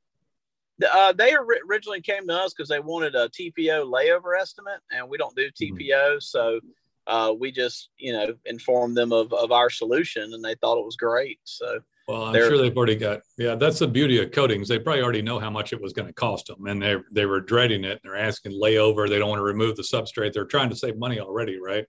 Uh, 0.93 1.13
they 1.13 1.35
originally 1.35 2.01
came 2.01 2.27
to 2.27 2.35
us 2.35 2.53
because 2.53 2.69
they 2.69 2.81
wanted 2.81 3.15
a 3.15 3.29
TPO 3.29 3.91
layover 3.91 4.39
estimate, 4.39 4.81
and 4.91 5.09
we 5.09 5.17
don't 5.17 5.37
do 5.37 5.51
TPO, 5.51 5.91
mm-hmm. 5.91 6.19
so 6.21 6.61
uh, 7.07 7.33
we 7.39 7.51
just 7.51 7.91
you 7.99 8.13
know 8.13 8.35
informed 8.45 8.97
them 8.97 9.13
of, 9.13 9.33
of 9.33 9.53
our 9.53 9.71
solution, 9.71 10.35
and 10.35 10.45
they 10.45 10.55
thought 10.57 10.79
it 10.79 10.85
was 10.85 10.97
great. 10.97 11.41
So 11.45 11.81
well, 12.09 12.25
I'm 12.25 12.35
sure 12.35 12.59
they've 12.59 12.77
already 12.77 12.97
got. 12.97 13.21
Yeah, 13.39 13.55
that's 13.55 13.79
the 13.79 13.89
beauty 13.89 14.23
of 14.23 14.33
coatings. 14.33 14.69
They 14.69 14.79
probably 14.79 15.03
already 15.03 15.23
know 15.23 15.39
how 15.39 15.51
much 15.51 15.73
it 15.73 15.81
was 15.81 15.93
going 15.93 16.09
to 16.09 16.15
cost 16.15 16.47
them, 16.47 16.67
and 16.67 16.83
they 16.83 16.97
they 17.13 17.27
were 17.27 17.41
dreading 17.41 17.85
it. 17.85 18.01
And 18.03 18.13
they're 18.13 18.17
asking 18.17 18.53
layover. 18.53 19.09
They 19.09 19.19
don't 19.19 19.29
want 19.29 19.39
to 19.39 19.45
remove 19.45 19.77
the 19.77 19.83
substrate. 19.83 20.33
They're 20.33 20.45
trying 20.45 20.71
to 20.71 20.77
save 20.77 20.99
money 20.99 21.21
already, 21.21 21.59
right? 21.61 21.87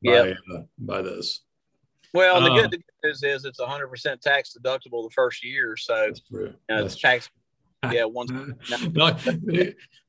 Yeah. 0.00 0.22
By, 0.22 0.54
uh, 0.54 0.62
by 0.78 1.02
this. 1.02 1.40
Well, 2.12 2.40
the, 2.40 2.48
good, 2.48 2.70
the 2.72 2.78
good 2.78 2.84
news 3.04 3.22
is 3.22 3.44
it's 3.44 3.60
100 3.60 3.88
percent 3.88 4.20
tax 4.20 4.56
deductible 4.56 5.04
the 5.04 5.12
first 5.14 5.44
year, 5.44 5.76
so 5.76 5.94
that's 6.06 6.20
true. 6.20 6.54
You 6.68 6.76
know, 6.76 6.84
it's 6.84 7.00
tax. 7.00 7.28
Yeah, 7.90 8.04
once. 8.04 8.30
no, 8.92 9.16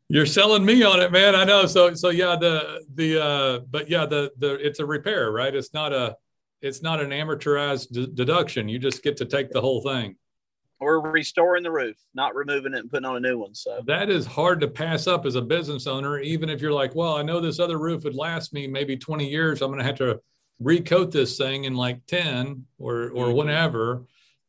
You're 0.09 0.25
selling 0.25 0.65
me 0.65 0.83
on 0.83 0.99
it, 0.99 1.11
man. 1.11 1.35
I 1.35 1.45
know. 1.45 1.65
So 1.65 1.93
so 1.93 2.09
yeah, 2.09 2.35
the 2.35 2.83
the 2.95 3.23
uh 3.23 3.59
but 3.71 3.89
yeah, 3.89 4.05
the 4.05 4.31
the 4.39 4.55
it's 4.55 4.79
a 4.79 4.85
repair, 4.85 5.31
right? 5.31 5.55
It's 5.55 5.73
not 5.73 5.93
a 5.93 6.17
it's 6.61 6.81
not 6.81 7.01
an 7.01 7.09
amortized 7.09 7.91
d- 7.91 8.09
deduction. 8.13 8.69
You 8.69 8.79
just 8.79 9.03
get 9.03 9.17
to 9.17 9.25
take 9.25 9.49
the 9.49 9.61
whole 9.61 9.81
thing. 9.81 10.15
We're 10.79 10.99
restoring 10.99 11.61
the 11.61 11.71
roof, 11.71 11.95
not 12.15 12.33
removing 12.33 12.73
it 12.73 12.79
and 12.79 12.89
putting 12.89 13.05
on 13.05 13.15
a 13.15 13.19
new 13.19 13.37
one. 13.37 13.53
So 13.53 13.81
that 13.85 14.09
is 14.09 14.25
hard 14.25 14.59
to 14.61 14.67
pass 14.67 15.05
up 15.05 15.27
as 15.27 15.35
a 15.35 15.41
business 15.41 15.85
owner, 15.85 16.19
even 16.19 16.49
if 16.49 16.59
you're 16.59 16.73
like, 16.73 16.95
well, 16.95 17.15
I 17.15 17.21
know 17.21 17.39
this 17.39 17.59
other 17.59 17.77
roof 17.77 18.03
would 18.03 18.15
last 18.15 18.51
me 18.51 18.65
maybe 18.65 18.97
20 18.97 19.29
years. 19.29 19.61
I'm 19.61 19.69
going 19.69 19.79
to 19.79 19.85
have 19.85 19.97
to 19.97 20.19
recoat 20.61 21.11
this 21.11 21.37
thing 21.37 21.65
in 21.65 21.75
like 21.75 22.05
10 22.07 22.65
or 22.79 23.09
or 23.11 23.27
mm-hmm. 23.27 23.37
whenever. 23.37 24.05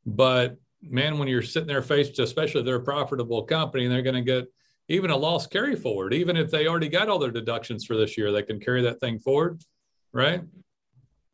But 0.06 0.56
man, 0.82 1.18
when 1.18 1.28
you're 1.28 1.42
sitting 1.42 1.68
there 1.68 1.82
faced, 1.82 2.18
especially 2.18 2.60
if 2.60 2.66
they're 2.66 2.76
a 2.76 2.82
profitable 2.82 3.42
company, 3.42 3.84
and 3.84 3.92
they're 3.92 4.02
going 4.02 4.14
to 4.14 4.22
get 4.22 4.46
even 4.88 5.10
a 5.10 5.16
loss 5.16 5.46
carry 5.46 5.76
forward, 5.76 6.12
even 6.14 6.36
if 6.36 6.50
they 6.50 6.66
already 6.66 6.88
got 6.88 7.08
all 7.08 7.18
their 7.18 7.30
deductions 7.30 7.84
for 7.84 7.96
this 7.96 8.16
year, 8.16 8.32
they 8.32 8.42
can 8.42 8.58
carry 8.58 8.82
that 8.82 9.00
thing 9.00 9.18
forward, 9.18 9.62
right? 10.12 10.42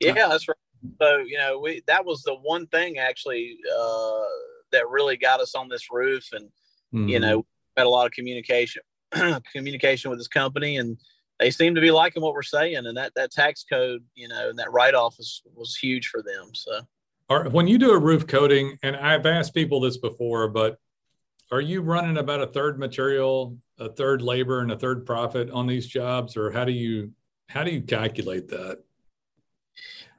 Yeah, 0.00 0.28
that's 0.28 0.46
right. 0.48 0.56
So 1.00 1.18
you 1.18 1.38
know, 1.38 1.58
we 1.58 1.82
that 1.86 2.04
was 2.04 2.22
the 2.22 2.34
one 2.34 2.66
thing 2.68 2.98
actually 2.98 3.58
uh, 3.78 4.24
that 4.72 4.88
really 4.88 5.16
got 5.16 5.40
us 5.40 5.54
on 5.54 5.68
this 5.68 5.88
roof, 5.90 6.28
and 6.32 6.46
mm-hmm. 6.94 7.08
you 7.08 7.20
know, 7.20 7.44
had 7.76 7.86
a 7.86 7.90
lot 7.90 8.06
of 8.06 8.12
communication 8.12 8.82
communication 9.52 10.10
with 10.10 10.18
this 10.18 10.28
company, 10.28 10.76
and 10.76 10.96
they 11.38 11.50
seem 11.50 11.74
to 11.74 11.80
be 11.80 11.90
liking 11.90 12.22
what 12.22 12.34
we're 12.34 12.42
saying, 12.42 12.76
and 12.76 12.96
that 12.96 13.12
that 13.14 13.30
tax 13.30 13.64
code, 13.70 14.04
you 14.14 14.28
know, 14.28 14.50
and 14.50 14.58
that 14.58 14.72
write 14.72 14.94
off 14.94 15.16
was 15.18 15.42
was 15.54 15.76
huge 15.76 16.08
for 16.08 16.22
them. 16.22 16.50
So, 16.54 16.80
Are, 17.28 17.48
when 17.48 17.66
you 17.66 17.78
do 17.78 17.92
a 17.92 17.98
roof 17.98 18.26
coating, 18.26 18.78
and 18.82 18.96
I've 18.96 19.26
asked 19.26 19.54
people 19.54 19.80
this 19.80 19.96
before, 19.96 20.48
but 20.48 20.78
are 21.50 21.60
you 21.60 21.80
running 21.80 22.18
about 22.18 22.42
a 22.42 22.46
third 22.46 22.78
material, 22.78 23.56
a 23.78 23.88
third 23.88 24.20
labor, 24.20 24.60
and 24.60 24.72
a 24.72 24.76
third 24.76 25.06
profit 25.06 25.50
on 25.50 25.66
these 25.66 25.86
jobs, 25.86 26.36
or 26.36 26.50
how 26.50 26.64
do 26.64 26.72
you 26.72 27.12
how 27.48 27.64
do 27.64 27.70
you 27.70 27.80
calculate 27.80 28.48
that? 28.48 28.82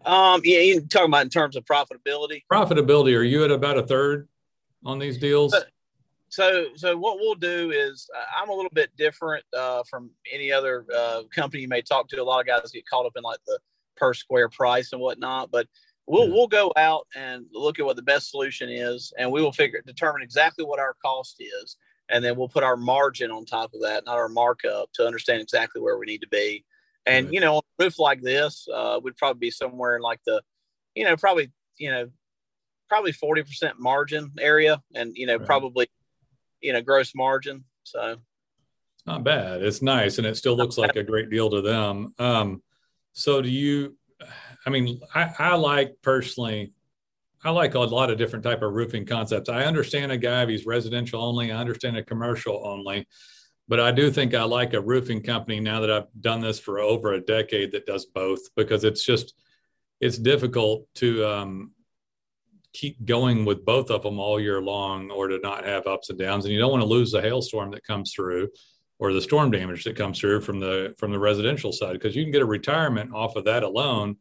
Um, 0.10 0.42
yeah, 0.44 0.60
you 0.62 0.82
talking 0.82 1.10
about 1.10 1.22
in 1.22 1.30
terms 1.30 1.56
of 1.56 1.66
profitability. 1.66 2.42
Profitability. 2.51 3.16
Are 3.16 3.22
you 3.22 3.44
at 3.44 3.51
about 3.51 3.78
a 3.78 3.84
third 3.84 4.28
on 4.84 4.98
these 4.98 5.20
deals? 5.20 5.56
so, 6.30 6.66
so 6.75 6.98
what 6.98 7.20
we'll 7.20 7.36
do 7.36 7.70
is 7.70 8.10
uh, 8.18 8.24
I'm 8.42 8.50
a 8.50 8.54
little 8.54 8.72
bit 8.74 8.89
different 8.98 9.46
uh, 9.56 9.84
from 9.88 10.10
any 10.34 10.51
other 10.51 10.84
uh, 10.96 11.24
company 11.30 11.62
you 11.62 11.68
may 11.68 11.84
talk 11.84 12.08
to. 12.10 12.22
A 12.22 12.24
lot 12.24 12.39
of 12.39 12.48
guys 12.48 12.72
get 12.72 12.88
caught 12.89 13.06
up 13.06 13.13
in 13.18 13.22
like 13.22 13.38
the 13.46 13.60
per 13.98 14.16
square 14.16 14.50
price 14.50 14.94
and 14.94 15.01
whatnot, 15.01 15.51
but 15.51 15.68
we'll 16.08 16.28
yeah. 16.28 16.34
we'll 16.34 16.48
go 16.48 16.74
out 16.75 17.06
and 17.16 17.46
look 17.54 17.78
at 17.78 17.86
what 17.86 17.96
the 17.96 18.01
best 18.01 18.32
solution 18.32 18.68
is, 18.68 19.13
and 19.20 19.32
we 19.32 19.44
will 19.44 19.54
figure 19.54 19.84
determine 19.86 20.24
exactly 20.24 20.66
what 20.66 20.80
our 20.80 20.96
cost 21.06 21.36
is, 21.39 21.78
and 22.10 22.25
then 22.25 22.36
we'll 22.36 22.50
put 22.50 22.63
our 22.63 22.78
margin 22.78 23.30
on 23.30 23.46
top 23.46 23.75
of 23.75 23.82
that, 23.82 24.08
not 24.08 24.18
our 24.18 24.30
markup, 24.30 24.92
to 24.94 25.06
understand 25.06 25.39
exactly 25.39 25.80
where 25.84 26.00
we 26.00 26.08
need 26.08 26.22
to 26.22 26.30
be. 26.30 26.66
And 27.10 27.25
right. 27.25 27.34
you 27.34 27.39
know, 27.39 27.56
on 27.56 27.62
a 27.80 27.84
roof 27.84 27.98
like 27.98 28.22
this, 28.22 28.68
uh, 28.74 29.00
would 29.04 29.18
probably 29.18 29.39
be 29.39 29.51
somewhere 29.51 29.96
in 29.96 30.01
like 30.01 30.20
the, 30.25 30.42
you 30.96 31.06
know, 31.06 31.18
probably 31.18 31.51
you 31.78 31.89
know, 31.89 32.10
probably 32.88 33.12
forty 33.12 33.42
percent 33.42 33.80
margin 33.80 34.32
area, 34.39 34.82
and 34.94 35.13
you 35.16 35.25
know, 35.25 35.38
right. 35.38 35.46
probably, 35.46 35.88
you 36.62 36.74
know, 36.74 36.82
gross 36.82 37.13
margin. 37.16 37.63
So 37.84 38.12
it's 38.12 39.06
not 39.08 39.24
bad. 39.24 39.63
It's 39.63 39.82
nice, 39.82 40.18
and 40.20 40.28
it 40.28 40.38
still 40.38 40.56
looks 40.56 40.78
like 40.78 40.96
a 40.96 41.04
great 41.04 41.30
deal 41.30 41.50
to 41.50 41.62
them. 41.62 42.13
Um, 42.20 42.62
so 43.13 43.42
do 43.42 43.50
you? 43.50 43.98
I 44.66 44.70
mean, 44.70 45.00
I, 45.16 45.32
I 45.39 45.56
like 45.56 45.96
personally. 46.01 46.74
I 47.42 47.51
like 47.51 47.74
a 47.74 47.80
lot 47.80 48.12
of 48.12 48.18
different 48.18 48.44
type 48.44 48.62
of 48.62 48.74
roofing 48.74 49.06
concepts. 49.06 49.50
I 49.50 49.63
understand 49.63 50.12
a 50.12 50.18
guy 50.18 50.44
if 50.44 50.50
he's 50.50 50.66
residential 50.66 51.24
only. 51.24 51.54
I 51.54 51.58
understand 51.58 51.96
a 51.96 52.04
commercial 52.04 52.62
only 52.66 53.08
but 53.69 53.79
I 53.79 53.91
do 53.91 54.11
think 54.11 54.33
I 54.33 54.43
like 54.43 54.73
a 54.73 54.81
roofing 54.81 55.21
company 55.21 55.59
now 55.59 55.79
that 55.79 55.91
I've 55.91 56.07
done 56.19 56.41
this 56.41 56.59
for 56.59 56.79
over 56.79 57.13
a 57.13 57.21
decade 57.21 57.71
that 57.71 57.85
does 57.85 58.07
both 58.07 58.39
because 58.55 58.83
it's 58.83 59.05
just 59.05 59.35
it's 60.01 60.17
difficult 60.17 60.88
to 60.95 61.25
um, 61.25 61.71
keep 62.73 63.05
going 63.05 63.45
with 63.45 63.63
both 63.63 63.91
of 63.91 64.01
them 64.01 64.19
all 64.19 64.39
year 64.39 64.59
long 64.59 65.11
or 65.11 65.27
to 65.27 65.38
not 65.39 65.65
have 65.65 65.85
ups 65.85 66.09
and 66.09 66.17
downs 66.17 66.45
and 66.45 66.53
you 66.53 66.59
don't 66.59 66.71
want 66.71 66.81
to 66.81 66.88
lose 66.88 67.11
the 67.11 67.21
hailstorm 67.21 67.71
that 67.71 67.85
comes 67.85 68.11
through 68.11 68.49
or 68.97 69.13
the 69.13 69.21
storm 69.21 69.51
damage 69.51 69.83
that 69.83 69.95
comes 69.95 70.19
through 70.19 70.41
from 70.41 70.59
the 70.59 70.93
from 70.97 71.11
the 71.11 71.19
residential 71.19 71.71
side 71.71 71.93
because 71.93 72.15
you 72.15 72.23
can 72.23 72.31
get 72.31 72.41
a 72.41 72.45
retirement 72.45 73.13
off 73.13 73.35
of 73.35 73.45
that 73.45 73.63
alone 73.63 74.15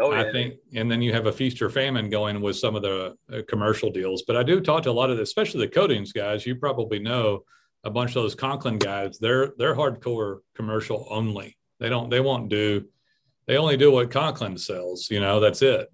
oh, 0.00 0.12
yeah. 0.12 0.20
i 0.20 0.32
think 0.32 0.54
and 0.74 0.90
then 0.90 1.00
you 1.00 1.12
have 1.12 1.26
a 1.26 1.32
feast 1.32 1.62
or 1.62 1.70
famine 1.70 2.10
going 2.10 2.40
with 2.40 2.56
some 2.56 2.76
of 2.76 2.82
the 2.82 3.16
uh, 3.32 3.40
commercial 3.48 3.90
deals 3.90 4.22
but 4.26 4.36
i 4.36 4.42
do 4.42 4.60
talk 4.60 4.82
to 4.82 4.90
a 4.90 4.92
lot 4.92 5.10
of 5.10 5.16
the, 5.16 5.22
especially 5.22 5.60
the 5.60 5.72
coatings 5.72 6.12
guys 6.12 6.46
you 6.46 6.54
probably 6.54 6.98
know 6.98 7.42
a 7.84 7.90
bunch 7.90 8.10
of 8.10 8.22
those 8.22 8.34
Conklin 8.34 8.78
guys, 8.78 9.18
they're 9.18 9.52
they're 9.58 9.74
hardcore 9.74 10.40
commercial 10.54 11.06
only. 11.10 11.56
They 11.80 11.88
don't 11.88 12.10
they 12.10 12.20
won't 12.20 12.48
do 12.48 12.84
they 13.46 13.56
only 13.56 13.76
do 13.76 13.90
what 13.90 14.10
Conklin 14.10 14.56
sells. 14.56 15.10
You 15.10 15.20
know, 15.20 15.40
that's 15.40 15.62
it. 15.62 15.92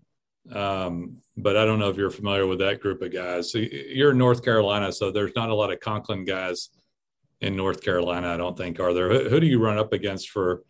Um, 0.52 1.18
but 1.36 1.56
I 1.56 1.64
don't 1.64 1.78
know 1.78 1.88
if 1.88 1.96
you're 1.96 2.10
familiar 2.10 2.46
with 2.46 2.58
that 2.58 2.80
group 2.80 3.02
of 3.02 3.12
guys. 3.12 3.52
So 3.52 3.58
you're 3.58 4.10
in 4.10 4.18
North 4.18 4.44
Carolina, 4.44 4.92
so 4.92 5.10
there's 5.10 5.34
not 5.36 5.50
a 5.50 5.54
lot 5.54 5.72
of 5.72 5.80
Conklin 5.80 6.24
guys 6.24 6.70
in 7.40 7.56
North 7.56 7.82
Carolina. 7.82 8.32
I 8.32 8.36
don't 8.36 8.56
think 8.56 8.80
are 8.80 8.92
there. 8.92 9.08
Who, 9.08 9.28
who 9.28 9.40
do 9.40 9.46
you 9.46 9.62
run 9.62 9.78
up 9.78 9.92
against 9.92 10.30
for 10.30 10.62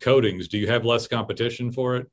coatings? 0.00 0.48
Do 0.48 0.58
you 0.58 0.66
have 0.68 0.84
less 0.84 1.06
competition 1.08 1.72
for 1.72 1.96
it? 1.96 2.10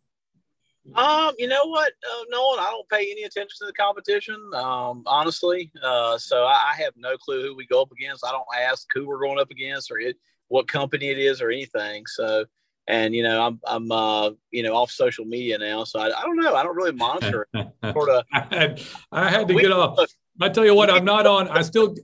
Um, 0.96 1.34
you 1.40 1.48
know 1.48 1.66
what, 1.66 1.94
uh, 2.04 2.24
Nolan, 2.30 2.60
I 2.60 2.70
don't 2.70 2.88
pay 2.90 3.10
any 3.10 3.24
attention 3.24 3.56
to 3.60 3.66
the 3.66 3.74
competition, 3.74 4.36
um, 4.54 5.04
honestly. 5.06 5.72
Uh, 5.82 6.18
so 6.18 6.44
I, 6.44 6.72
I, 6.72 6.82
have 6.84 6.92
no 6.98 7.16
clue 7.16 7.42
who 7.42 7.56
we 7.56 7.66
go 7.66 7.82
up 7.82 7.92
against. 7.94 8.26
I 8.26 8.32
don't 8.32 8.46
ask 8.70 8.86
who 8.94 9.08
we're 9.08 9.20
going 9.20 9.40
up 9.40 9.50
against 9.50 9.90
or 9.92 10.00
it, 10.00 10.18
what 10.50 10.68
company 10.68 11.10
it 11.10 11.18
is 11.18 11.42
or 11.42 11.50
anything. 11.50 12.04
So, 12.06 12.46
and 12.88 13.16
you 13.16 13.24
know, 13.24 13.42
I'm 13.42 13.62
I'm 13.66 13.92
uh, 13.94 14.32
you 14.52 14.62
know 14.62 14.76
off 14.76 14.92
social 14.92 15.24
media 15.24 15.58
now, 15.58 15.86
so 15.86 16.00
I, 16.00 16.08
I 16.08 16.24
don't 16.24 16.36
know. 16.36 16.54
I 16.54 16.64
don't 16.64 16.76
really 16.76 16.92
monitor. 16.92 17.48
sort 17.56 18.10
of. 18.10 18.26
I 18.34 18.48
had, 18.52 18.82
I 19.10 19.30
had 19.30 19.48
to 19.48 19.54
we, 19.54 19.62
get 19.62 19.72
off. 19.72 19.98
I 20.42 20.50
tell 20.50 20.66
you 20.66 20.76
what, 20.76 20.90
I'm 20.90 21.06
not 21.06 21.26
on. 21.26 21.48
I 21.48 21.62
still 21.62 21.96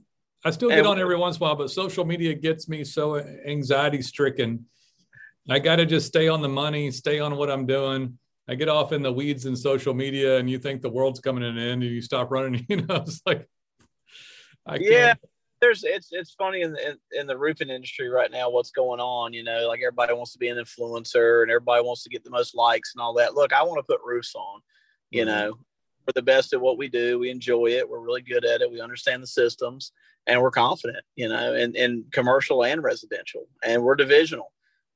I 0.42 0.50
still 0.52 0.70
get 0.70 0.86
on 0.86 0.98
every 0.98 1.18
once 1.18 1.36
in 1.36 1.42
a 1.42 1.46
while, 1.46 1.56
but 1.56 1.70
social 1.70 2.06
media 2.06 2.32
gets 2.32 2.66
me 2.66 2.82
so 2.84 3.18
anxiety 3.18 4.00
stricken. 4.00 4.64
I 5.50 5.58
got 5.58 5.76
to 5.76 5.86
just 5.86 6.06
stay 6.06 6.28
on 6.28 6.40
the 6.40 6.48
money, 6.48 6.90
stay 6.90 7.20
on 7.20 7.36
what 7.36 7.50
I'm 7.50 7.66
doing 7.66 8.18
I 8.50 8.56
get 8.56 8.68
off 8.68 8.90
in 8.90 9.00
the 9.00 9.12
weeds 9.12 9.46
in 9.46 9.54
social 9.54 9.94
media 9.94 10.38
and 10.38 10.50
you 10.50 10.58
think 10.58 10.82
the 10.82 10.90
world's 10.90 11.20
coming 11.20 11.44
to 11.44 11.48
an 11.50 11.56
end 11.56 11.84
and 11.84 11.92
you 11.92 12.02
stop 12.02 12.32
running, 12.32 12.66
you 12.68 12.78
know, 12.78 12.96
it's 12.96 13.22
like, 13.24 13.48
I 14.66 14.78
yeah, 14.80 15.14
there's, 15.60 15.84
it's, 15.84 16.08
it's 16.10 16.32
funny 16.32 16.62
in 16.62 16.72
the, 16.72 16.90
in, 16.90 16.96
in 17.12 17.26
the 17.28 17.38
roofing 17.38 17.70
industry 17.70 18.08
right 18.08 18.28
now, 18.28 18.50
what's 18.50 18.72
going 18.72 18.98
on, 18.98 19.32
you 19.32 19.44
know, 19.44 19.68
like 19.68 19.78
everybody 19.82 20.14
wants 20.14 20.32
to 20.32 20.38
be 20.38 20.48
an 20.48 20.56
influencer 20.56 21.42
and 21.42 21.50
everybody 21.52 21.84
wants 21.84 22.02
to 22.02 22.10
get 22.10 22.24
the 22.24 22.30
most 22.30 22.56
likes 22.56 22.92
and 22.92 23.00
all 23.00 23.14
that. 23.14 23.34
Look, 23.34 23.52
I 23.52 23.62
want 23.62 23.78
to 23.78 23.84
put 23.84 24.00
roofs 24.04 24.34
on, 24.34 24.62
you 25.10 25.24
mm-hmm. 25.24 25.30
know, 25.30 25.58
we're 26.04 26.12
the 26.16 26.22
best 26.22 26.52
at 26.52 26.60
what 26.60 26.76
we 26.76 26.88
do. 26.88 27.20
We 27.20 27.30
enjoy 27.30 27.66
it. 27.66 27.88
We're 27.88 28.00
really 28.00 28.22
good 28.22 28.44
at 28.44 28.62
it. 28.62 28.70
We 28.70 28.80
understand 28.80 29.22
the 29.22 29.28
systems 29.28 29.92
and 30.26 30.42
we're 30.42 30.50
confident, 30.50 31.04
you 31.14 31.28
know, 31.28 31.54
in, 31.54 31.76
in 31.76 32.04
commercial 32.10 32.64
and 32.64 32.82
residential 32.82 33.46
and 33.62 33.80
we're 33.80 33.94
divisional 33.94 34.50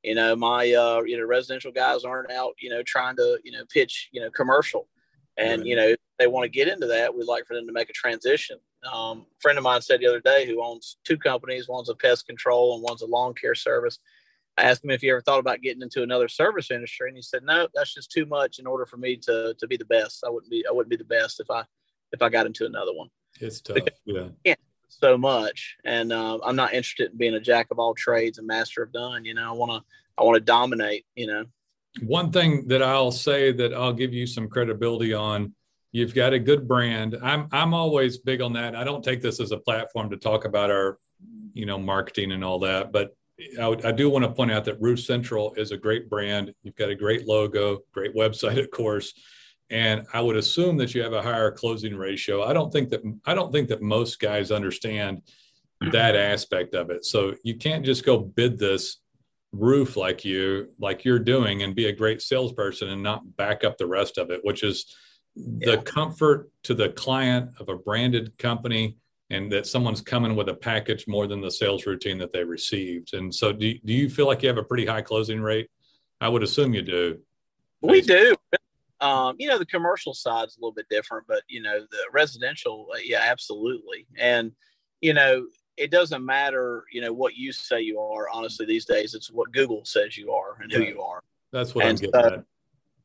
you 0.04 0.14
know 0.14 0.36
my 0.36 0.72
uh 0.72 1.02
you 1.02 1.16
know 1.16 1.24
residential 1.24 1.72
guys 1.72 2.04
aren't 2.04 2.30
out 2.30 2.52
you 2.60 2.70
know 2.70 2.82
trying 2.82 3.16
to 3.16 3.38
you 3.42 3.52
know 3.52 3.64
pitch 3.72 4.10
you 4.12 4.20
know 4.20 4.30
commercial. 4.30 4.88
And 5.36 5.62
right. 5.62 5.66
you 5.66 5.74
know 5.74 5.94
they 6.18 6.28
want 6.28 6.44
to 6.44 6.48
get 6.48 6.68
into 6.68 6.86
that 6.86 7.12
we'd 7.12 7.26
like 7.26 7.46
for 7.46 7.54
them 7.54 7.66
to 7.66 7.72
make 7.72 7.90
a 7.90 7.94
transition. 7.94 8.58
Um, 8.92 9.26
a 9.36 9.40
friend 9.40 9.58
of 9.58 9.64
mine 9.64 9.80
said 9.80 10.00
the 10.00 10.06
other 10.06 10.20
day 10.20 10.46
who 10.46 10.62
owns 10.62 10.98
two 11.04 11.16
companies 11.16 11.68
one's 11.68 11.88
a 11.88 11.94
pest 11.94 12.26
control 12.26 12.74
and 12.74 12.82
one's 12.82 13.00
a 13.00 13.06
lawn 13.06 13.32
care 13.32 13.54
service 13.54 13.98
i 14.58 14.62
asked 14.62 14.84
him 14.84 14.90
if 14.90 15.00
he 15.00 15.08
ever 15.08 15.22
thought 15.22 15.38
about 15.38 15.62
getting 15.62 15.80
into 15.80 16.02
another 16.02 16.28
service 16.28 16.70
industry 16.70 17.08
and 17.08 17.16
he 17.16 17.22
said 17.22 17.42
no 17.44 17.66
that's 17.74 17.94
just 17.94 18.12
too 18.12 18.26
much 18.26 18.58
in 18.58 18.66
order 18.66 18.84
for 18.84 18.98
me 18.98 19.16
to 19.16 19.54
to 19.58 19.66
be 19.66 19.78
the 19.78 19.86
best. 19.86 20.22
I 20.22 20.28
wouldn't 20.28 20.50
be 20.50 20.66
i 20.68 20.72
wouldn't 20.72 20.90
be 20.90 20.96
the 20.96 21.04
best 21.04 21.40
if 21.40 21.50
i 21.50 21.64
if 22.12 22.20
i 22.20 22.28
got 22.28 22.44
into 22.44 22.66
another 22.66 22.92
one. 22.92 23.08
It's 23.40 23.62
tough 23.62 23.76
because 23.76 23.98
yeah 24.44 24.54
so 25.00 25.16
much 25.18 25.76
and 25.84 26.12
uh, 26.12 26.38
i'm 26.44 26.56
not 26.56 26.72
interested 26.72 27.10
in 27.10 27.16
being 27.16 27.34
a 27.34 27.40
jack 27.40 27.66
of 27.70 27.78
all 27.78 27.94
trades 27.94 28.38
and 28.38 28.46
master 28.46 28.82
of 28.82 28.92
none 28.94 29.24
you 29.24 29.34
know 29.34 29.48
i 29.48 29.52
want 29.52 29.70
to 29.70 29.82
i 30.18 30.22
want 30.22 30.36
to 30.36 30.40
dominate 30.40 31.04
you 31.14 31.26
know. 31.26 31.44
One 32.02 32.32
thing 32.32 32.66
that 32.68 32.82
i'll 32.82 33.12
say 33.12 33.52
that 33.52 33.72
i'll 33.72 33.92
give 33.92 34.12
you 34.12 34.26
some 34.26 34.48
credibility 34.48 35.14
on 35.14 35.54
you've 35.94 36.12
got 36.12 36.32
a 36.32 36.38
good 36.38 36.68
brand. 36.68 37.16
I'm 37.22 37.48
i'm 37.52 37.72
always 37.72 38.18
big 38.18 38.42
on 38.42 38.52
that. 38.54 38.74
I 38.74 38.84
don't 38.84 39.02
take 39.02 39.22
this 39.22 39.40
as 39.40 39.52
a 39.52 39.58
platform 39.58 40.10
to 40.10 40.16
talk 40.16 40.44
about 40.44 40.70
our 40.70 40.98
you 41.54 41.64
know 41.64 41.78
marketing 41.78 42.32
and 42.32 42.44
all 42.44 42.58
that 42.58 42.92
but 42.92 43.16
I, 43.60 43.76
I 43.84 43.92
do 43.92 44.10
want 44.10 44.24
to 44.24 44.30
point 44.30 44.52
out 44.52 44.64
that 44.64 44.80
roof 44.80 45.00
central 45.00 45.54
is 45.54 45.72
a 45.72 45.76
great 45.76 46.08
brand. 46.10 46.52
You've 46.62 46.76
got 46.76 46.90
a 46.90 46.96
great 46.96 47.26
logo 47.26 47.78
great 47.92 48.14
website 48.14 48.58
of 48.58 48.70
course 48.70 49.14
and 49.74 50.06
I 50.12 50.20
would 50.20 50.36
assume 50.36 50.76
that 50.76 50.94
you 50.94 51.02
have 51.02 51.14
a 51.14 51.20
higher 51.20 51.50
closing 51.50 51.96
ratio. 51.96 52.44
I 52.44 52.52
don't 52.52 52.72
think 52.72 52.90
that 52.90 53.02
I 53.26 53.34
don't 53.34 53.50
think 53.50 53.68
that 53.70 53.82
most 53.82 54.20
guys 54.20 54.52
understand 54.52 55.22
that 55.90 56.14
aspect 56.14 56.76
of 56.76 56.90
it. 56.90 57.04
So 57.04 57.34
you 57.42 57.56
can't 57.56 57.84
just 57.84 58.04
go 58.04 58.20
bid 58.20 58.56
this 58.56 58.98
roof 59.50 59.96
like 59.96 60.24
you 60.24 60.68
like 60.78 61.04
you're 61.04 61.18
doing 61.18 61.62
and 61.62 61.74
be 61.74 61.86
a 61.86 61.92
great 61.92 62.22
salesperson 62.22 62.90
and 62.90 63.02
not 63.02 63.36
back 63.36 63.64
up 63.64 63.76
the 63.76 63.86
rest 63.86 64.16
of 64.16 64.30
it, 64.30 64.44
which 64.44 64.62
is 64.62 64.94
yeah. 65.34 65.72
the 65.72 65.82
comfort 65.82 66.50
to 66.62 66.74
the 66.74 66.90
client 66.90 67.50
of 67.58 67.68
a 67.68 67.76
branded 67.76 68.38
company 68.38 68.96
and 69.30 69.50
that 69.50 69.66
someone's 69.66 70.00
coming 70.00 70.36
with 70.36 70.48
a 70.50 70.54
package 70.54 71.08
more 71.08 71.26
than 71.26 71.40
the 71.40 71.50
sales 71.50 71.84
routine 71.84 72.18
that 72.18 72.32
they 72.32 72.44
received. 72.44 73.14
And 73.14 73.34
so, 73.34 73.52
do, 73.52 73.74
do 73.84 73.92
you 73.92 74.08
feel 74.08 74.28
like 74.28 74.42
you 74.42 74.48
have 74.48 74.58
a 74.58 74.62
pretty 74.62 74.86
high 74.86 75.02
closing 75.02 75.40
rate? 75.40 75.68
I 76.20 76.28
would 76.28 76.44
assume 76.44 76.74
you 76.74 76.82
do. 76.82 77.18
We 77.80 78.02
do. 78.02 78.36
Um, 79.04 79.36
you 79.38 79.48
know, 79.48 79.58
the 79.58 79.66
commercial 79.66 80.14
side 80.14 80.48
is 80.48 80.56
a 80.56 80.60
little 80.60 80.72
bit 80.72 80.86
different, 80.88 81.26
but 81.26 81.42
you 81.48 81.60
know, 81.60 81.80
the 81.80 81.98
residential, 82.12 82.88
uh, 82.94 82.98
yeah, 83.04 83.20
absolutely. 83.22 84.06
And 84.18 84.52
you 85.00 85.12
know, 85.12 85.46
it 85.76 85.90
doesn't 85.90 86.24
matter, 86.24 86.84
you 86.90 87.00
know, 87.00 87.12
what 87.12 87.36
you 87.36 87.52
say 87.52 87.80
you 87.80 88.00
are. 88.00 88.28
Honestly, 88.30 88.64
these 88.64 88.86
days, 88.86 89.14
it's 89.14 89.30
what 89.30 89.52
Google 89.52 89.84
says 89.84 90.16
you 90.16 90.32
are 90.32 90.56
and 90.62 90.72
who 90.72 90.82
you 90.82 91.02
are. 91.02 91.22
That's 91.52 91.74
what 91.74 91.84
and 91.84 91.90
I'm 91.90 91.96
getting 91.96 92.20
so, 92.20 92.36
at 92.38 92.44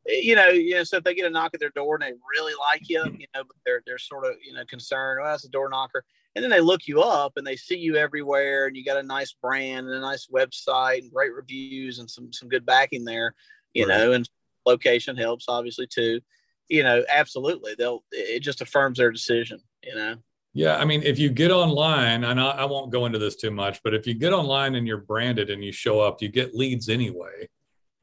you 0.05 0.35
know, 0.35 0.47
you 0.47 0.75
know, 0.75 0.83
so 0.83 0.97
if 0.97 1.03
they 1.03 1.13
get 1.13 1.25
a 1.25 1.29
knock 1.29 1.51
at 1.53 1.59
their 1.59 1.69
door 1.69 1.95
and 1.95 2.03
they 2.03 2.13
really 2.37 2.53
like 2.59 2.89
you, 2.89 3.03
you 3.17 3.27
know, 3.35 3.43
but 3.43 3.55
they're 3.65 3.81
they're 3.85 3.97
sort 3.97 4.25
of 4.25 4.35
you 4.43 4.53
know 4.53 4.65
concerned. 4.65 5.19
Oh, 5.21 5.27
that's 5.27 5.45
a 5.45 5.49
door 5.49 5.69
knocker, 5.69 6.03
and 6.35 6.43
then 6.43 6.49
they 6.49 6.61
look 6.61 6.87
you 6.87 7.01
up 7.01 7.33
and 7.35 7.45
they 7.45 7.55
see 7.55 7.77
you 7.77 7.95
everywhere, 7.95 8.67
and 8.67 8.75
you 8.75 8.83
got 8.83 8.97
a 8.97 9.03
nice 9.03 9.33
brand 9.33 9.87
and 9.87 9.95
a 9.95 9.99
nice 9.99 10.27
website 10.33 10.99
and 10.99 11.11
great 11.11 11.33
reviews 11.33 11.99
and 11.99 12.09
some 12.09 12.31
some 12.33 12.49
good 12.49 12.65
backing 12.65 13.05
there, 13.05 13.35
you 13.73 13.87
right. 13.87 13.97
know, 13.97 14.11
and 14.13 14.29
location 14.69 15.17
helps 15.17 15.45
obviously 15.47 15.87
too. 15.87 16.21
You 16.67 16.83
know, 16.83 17.03
absolutely, 17.09 17.75
they'll 17.77 18.03
it 18.11 18.41
just 18.41 18.61
affirms 18.61 18.97
their 18.97 19.11
decision. 19.11 19.59
You 19.83 19.95
know. 19.95 20.15
Yeah, 20.53 20.77
I 20.77 20.85
mean, 20.85 21.03
if 21.03 21.19
you 21.19 21.29
get 21.29 21.51
online, 21.51 22.23
and 22.23 22.39
I, 22.39 22.49
I 22.49 22.65
won't 22.65 22.91
go 22.91 23.05
into 23.05 23.19
this 23.19 23.35
too 23.35 23.51
much, 23.51 23.81
but 23.83 23.93
if 23.93 24.07
you 24.07 24.15
get 24.15 24.33
online 24.33 24.75
and 24.75 24.87
you're 24.87 24.97
branded 24.97 25.49
and 25.51 25.63
you 25.63 25.71
show 25.71 25.99
up, 25.99 26.21
you 26.21 26.29
get 26.29 26.55
leads 26.55 26.89
anyway. 26.89 27.47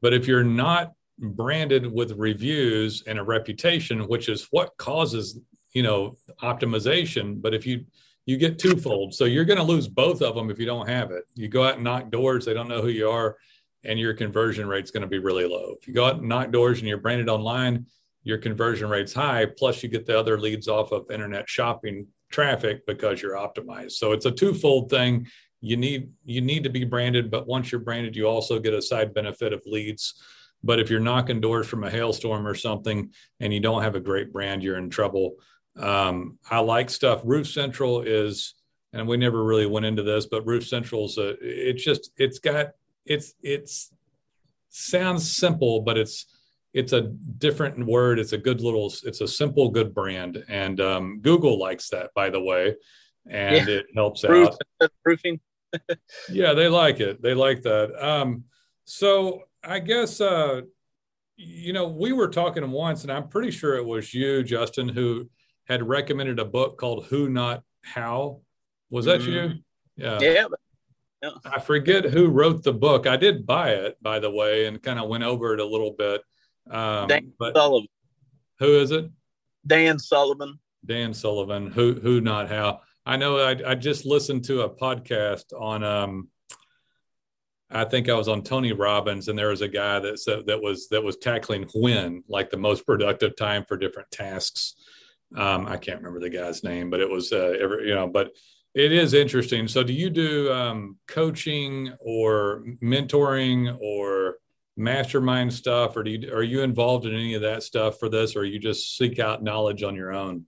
But 0.01 0.13
if 0.13 0.27
you're 0.27 0.45
not 0.45 0.93
branded 1.19 1.91
with 1.91 2.11
reviews 2.13 3.03
and 3.07 3.19
a 3.19 3.23
reputation, 3.23 4.07
which 4.07 4.29
is 4.29 4.47
what 4.51 4.77
causes, 4.77 5.39
you 5.73 5.83
know, 5.83 6.15
optimization. 6.41 7.41
But 7.41 7.53
if 7.53 7.65
you 7.65 7.85
you 8.25 8.37
get 8.37 8.59
twofold, 8.59 9.13
so 9.13 9.23
you're 9.23 9.45
going 9.45 9.57
to 9.57 9.63
lose 9.63 9.87
both 9.87 10.21
of 10.21 10.35
them 10.35 10.49
if 10.49 10.59
you 10.59 10.65
don't 10.65 10.89
have 10.89 11.11
it. 11.11 11.23
You 11.35 11.47
go 11.47 11.63
out 11.63 11.75
and 11.75 11.83
knock 11.83 12.11
doors, 12.11 12.43
they 12.43 12.53
don't 12.53 12.67
know 12.67 12.81
who 12.81 12.89
you 12.89 13.09
are, 13.09 13.37
and 13.87 13.99
your 13.99 14.13
conversion 14.13 14.67
rate's 14.67 14.91
going 14.91 15.01
to 15.01 15.07
be 15.07 15.19
really 15.19 15.47
low. 15.47 15.75
If 15.79 15.87
you 15.87 15.93
go 15.93 16.05
out 16.05 16.17
and 16.17 16.29
knock 16.29 16.51
doors 16.51 16.79
and 16.79 16.87
you're 16.87 16.97
branded 16.97 17.29
online, 17.29 17.87
your 18.23 18.37
conversion 18.37 18.89
rate's 18.89 19.13
high. 19.13 19.45
Plus, 19.45 19.81
you 19.81 19.89
get 19.89 20.05
the 20.05 20.19
other 20.19 20.39
leads 20.39 20.67
off 20.67 20.91
of 20.91 21.09
internet 21.09 21.49
shopping 21.49 22.07
traffic 22.31 22.85
because 22.85 23.21
you're 23.21 23.35
optimized. 23.35 23.93
So 23.93 24.11
it's 24.11 24.25
a 24.25 24.31
twofold 24.31 24.89
thing. 24.89 25.27
You 25.61 25.77
need 25.77 26.11
you 26.25 26.41
need 26.41 26.63
to 26.65 26.69
be 26.69 26.83
branded, 26.83 27.31
but 27.31 27.47
once 27.47 27.71
you're 27.71 27.81
branded, 27.81 28.15
you 28.15 28.27
also 28.27 28.59
get 28.59 28.73
a 28.73 28.81
side 28.81 29.13
benefit 29.13 29.53
of 29.53 29.63
leads 29.65 30.21
but 30.63 30.79
if 30.79 30.89
you're 30.89 30.99
knocking 30.99 31.39
doors 31.39 31.67
from 31.67 31.83
a 31.83 31.89
hailstorm 31.89 32.47
or 32.47 32.55
something 32.55 33.11
and 33.39 33.53
you 33.53 33.59
don't 33.59 33.83
have 33.83 33.95
a 33.95 33.99
great 33.99 34.33
brand, 34.33 34.63
you're 34.63 34.77
in 34.77 34.89
trouble. 34.89 35.35
Um, 35.77 36.39
I 36.49 36.59
like 36.59 36.89
stuff. 36.89 37.21
Roof 37.23 37.47
Central 37.47 38.01
is, 38.01 38.55
and 38.93 39.07
we 39.07 39.17
never 39.17 39.43
really 39.43 39.65
went 39.65 39.85
into 39.85 40.03
this, 40.03 40.25
but 40.25 40.45
Roof 40.45 40.67
Central's 40.67 41.17
a, 41.17 41.35
it's 41.39 41.83
just, 41.83 42.11
it's 42.17 42.39
got, 42.39 42.71
it's, 43.07 43.33
it's 43.41 43.91
sounds 44.69 45.35
simple, 45.35 45.81
but 45.81 45.97
it's, 45.97 46.25
it's 46.73 46.93
a 46.93 47.01
different 47.01 47.85
word. 47.85 48.19
It's 48.19 48.33
a 48.33 48.37
good 48.37 48.61
little, 48.61 48.93
it's 49.03 49.21
a 49.21 49.27
simple, 49.27 49.69
good 49.69 49.93
brand. 49.93 50.43
And 50.47 50.79
um, 50.79 51.19
Google 51.21 51.59
likes 51.59 51.89
that, 51.89 52.11
by 52.13 52.29
the 52.29 52.41
way, 52.41 52.75
and 53.29 53.67
yeah. 53.67 53.75
it 53.75 53.85
helps 53.95 54.23
Roof, 54.23 54.55
out. 54.81 54.91
Roofing. 55.05 55.39
yeah, 56.29 56.53
they 56.53 56.67
like 56.67 56.99
it. 56.99 57.21
They 57.21 57.33
like 57.33 57.61
that. 57.63 57.93
Um, 58.03 58.45
so 58.85 59.43
I 59.63 59.79
guess 59.79 60.21
uh, 60.21 60.61
you 61.35 61.73
know 61.73 61.87
we 61.87 62.13
were 62.13 62.29
talking 62.29 62.69
once, 62.71 63.03
and 63.03 63.11
I'm 63.11 63.27
pretty 63.27 63.51
sure 63.51 63.75
it 63.75 63.85
was 63.85 64.13
you, 64.13 64.43
Justin, 64.43 64.87
who 64.87 65.29
had 65.67 65.87
recommended 65.87 66.39
a 66.39 66.45
book 66.45 66.77
called 66.77 67.05
"Who 67.07 67.29
Not 67.29 67.63
How." 67.83 68.41
Was 68.89 69.05
that 69.05 69.21
mm-hmm. 69.21 69.31
you? 69.31 69.53
Yeah. 69.97 70.19
yeah. 70.21 70.45
Yeah. 71.21 71.31
I 71.45 71.59
forget 71.59 72.05
who 72.05 72.27
wrote 72.27 72.63
the 72.63 72.73
book. 72.73 73.07
I 73.07 73.17
did 73.17 73.45
buy 73.45 73.71
it, 73.71 74.01
by 74.01 74.19
the 74.19 74.29
way, 74.29 74.67
and 74.67 74.81
kind 74.81 74.99
of 74.99 75.09
went 75.09 75.23
over 75.23 75.53
it 75.53 75.59
a 75.59 75.65
little 75.65 75.91
bit. 75.97 76.21
Um, 76.69 77.07
Dan 77.07 77.33
Sullivan. 77.39 77.87
Who 78.59 78.79
is 78.79 78.91
it? 78.91 79.09
Dan 79.65 79.99
Sullivan. 79.99 80.59
Dan 80.85 81.13
Sullivan. 81.13 81.67
Who? 81.71 81.93
Who? 81.93 82.21
Not 82.21 82.49
how? 82.49 82.81
I 83.05 83.17
know. 83.17 83.39
I, 83.39 83.71
I 83.71 83.75
just 83.75 84.05
listened 84.05 84.45
to 84.45 84.61
a 84.61 84.69
podcast 84.69 85.45
on 85.57 85.83
um, 85.83 86.29
I 87.69 87.83
think 87.83 88.07
I 88.07 88.13
was 88.13 88.29
on 88.29 88.43
Tony 88.43 88.71
Robbins, 88.71 89.27
and 89.27 89.37
there 89.37 89.49
was 89.49 89.61
a 89.61 89.67
guy 89.67 89.99
that 89.99 90.19
said 90.19 90.47
that 90.47 90.61
was 90.61 90.87
that 90.89 91.03
was 91.03 91.17
tackling 91.17 91.67
when, 91.73 92.23
like 92.29 92.49
the 92.49 92.57
most 92.57 92.85
productive 92.85 93.35
time 93.35 93.65
for 93.65 93.75
different 93.77 94.09
tasks. 94.11 94.75
Um, 95.35 95.67
I 95.67 95.75
can't 95.75 95.97
remember 95.97 96.21
the 96.21 96.29
guy's 96.29 96.63
name, 96.63 96.89
but 96.89 97.01
it 97.01 97.09
was 97.09 97.33
uh, 97.33 97.57
every, 97.59 97.89
you 97.89 97.95
know. 97.95 98.07
But 98.07 98.31
it 98.77 98.91
is 98.91 99.15
interesting. 99.15 99.67
So, 99.67 99.81
do 99.81 99.91
you 99.91 100.11
do 100.11 100.53
um, 100.53 100.97
coaching 101.07 101.93
or 101.99 102.63
mentoring 102.83 103.75
or 103.81 104.35
mastermind 104.75 105.51
stuff, 105.51 105.97
or 105.97 106.03
do 106.03 106.11
you, 106.11 106.31
are 106.31 106.43
you 106.43 106.61
involved 106.61 107.07
in 107.07 107.13
any 107.15 107.33
of 107.33 107.41
that 107.41 107.63
stuff 107.63 107.97
for 107.97 108.07
this, 108.07 108.35
or 108.35 108.45
you 108.45 108.59
just 108.59 108.95
seek 108.95 109.17
out 109.17 109.41
knowledge 109.41 109.81
on 109.81 109.95
your 109.95 110.13
own? 110.13 110.45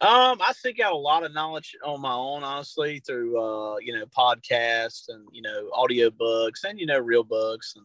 Um, 0.00 0.40
I 0.40 0.52
seek 0.56 0.80
out 0.80 0.94
a 0.94 0.96
lot 0.96 1.22
of 1.22 1.34
knowledge 1.34 1.76
on 1.84 2.00
my 2.00 2.12
own, 2.12 2.42
honestly, 2.42 3.00
through 3.06 3.38
uh, 3.38 3.76
you 3.76 3.92
know, 3.92 4.06
podcasts 4.06 5.04
and 5.08 5.26
you 5.32 5.42
know, 5.42 5.68
audio 5.74 6.10
books 6.10 6.64
and 6.64 6.80
you 6.80 6.86
know, 6.86 6.98
real 6.98 7.24
books 7.24 7.74
and 7.76 7.84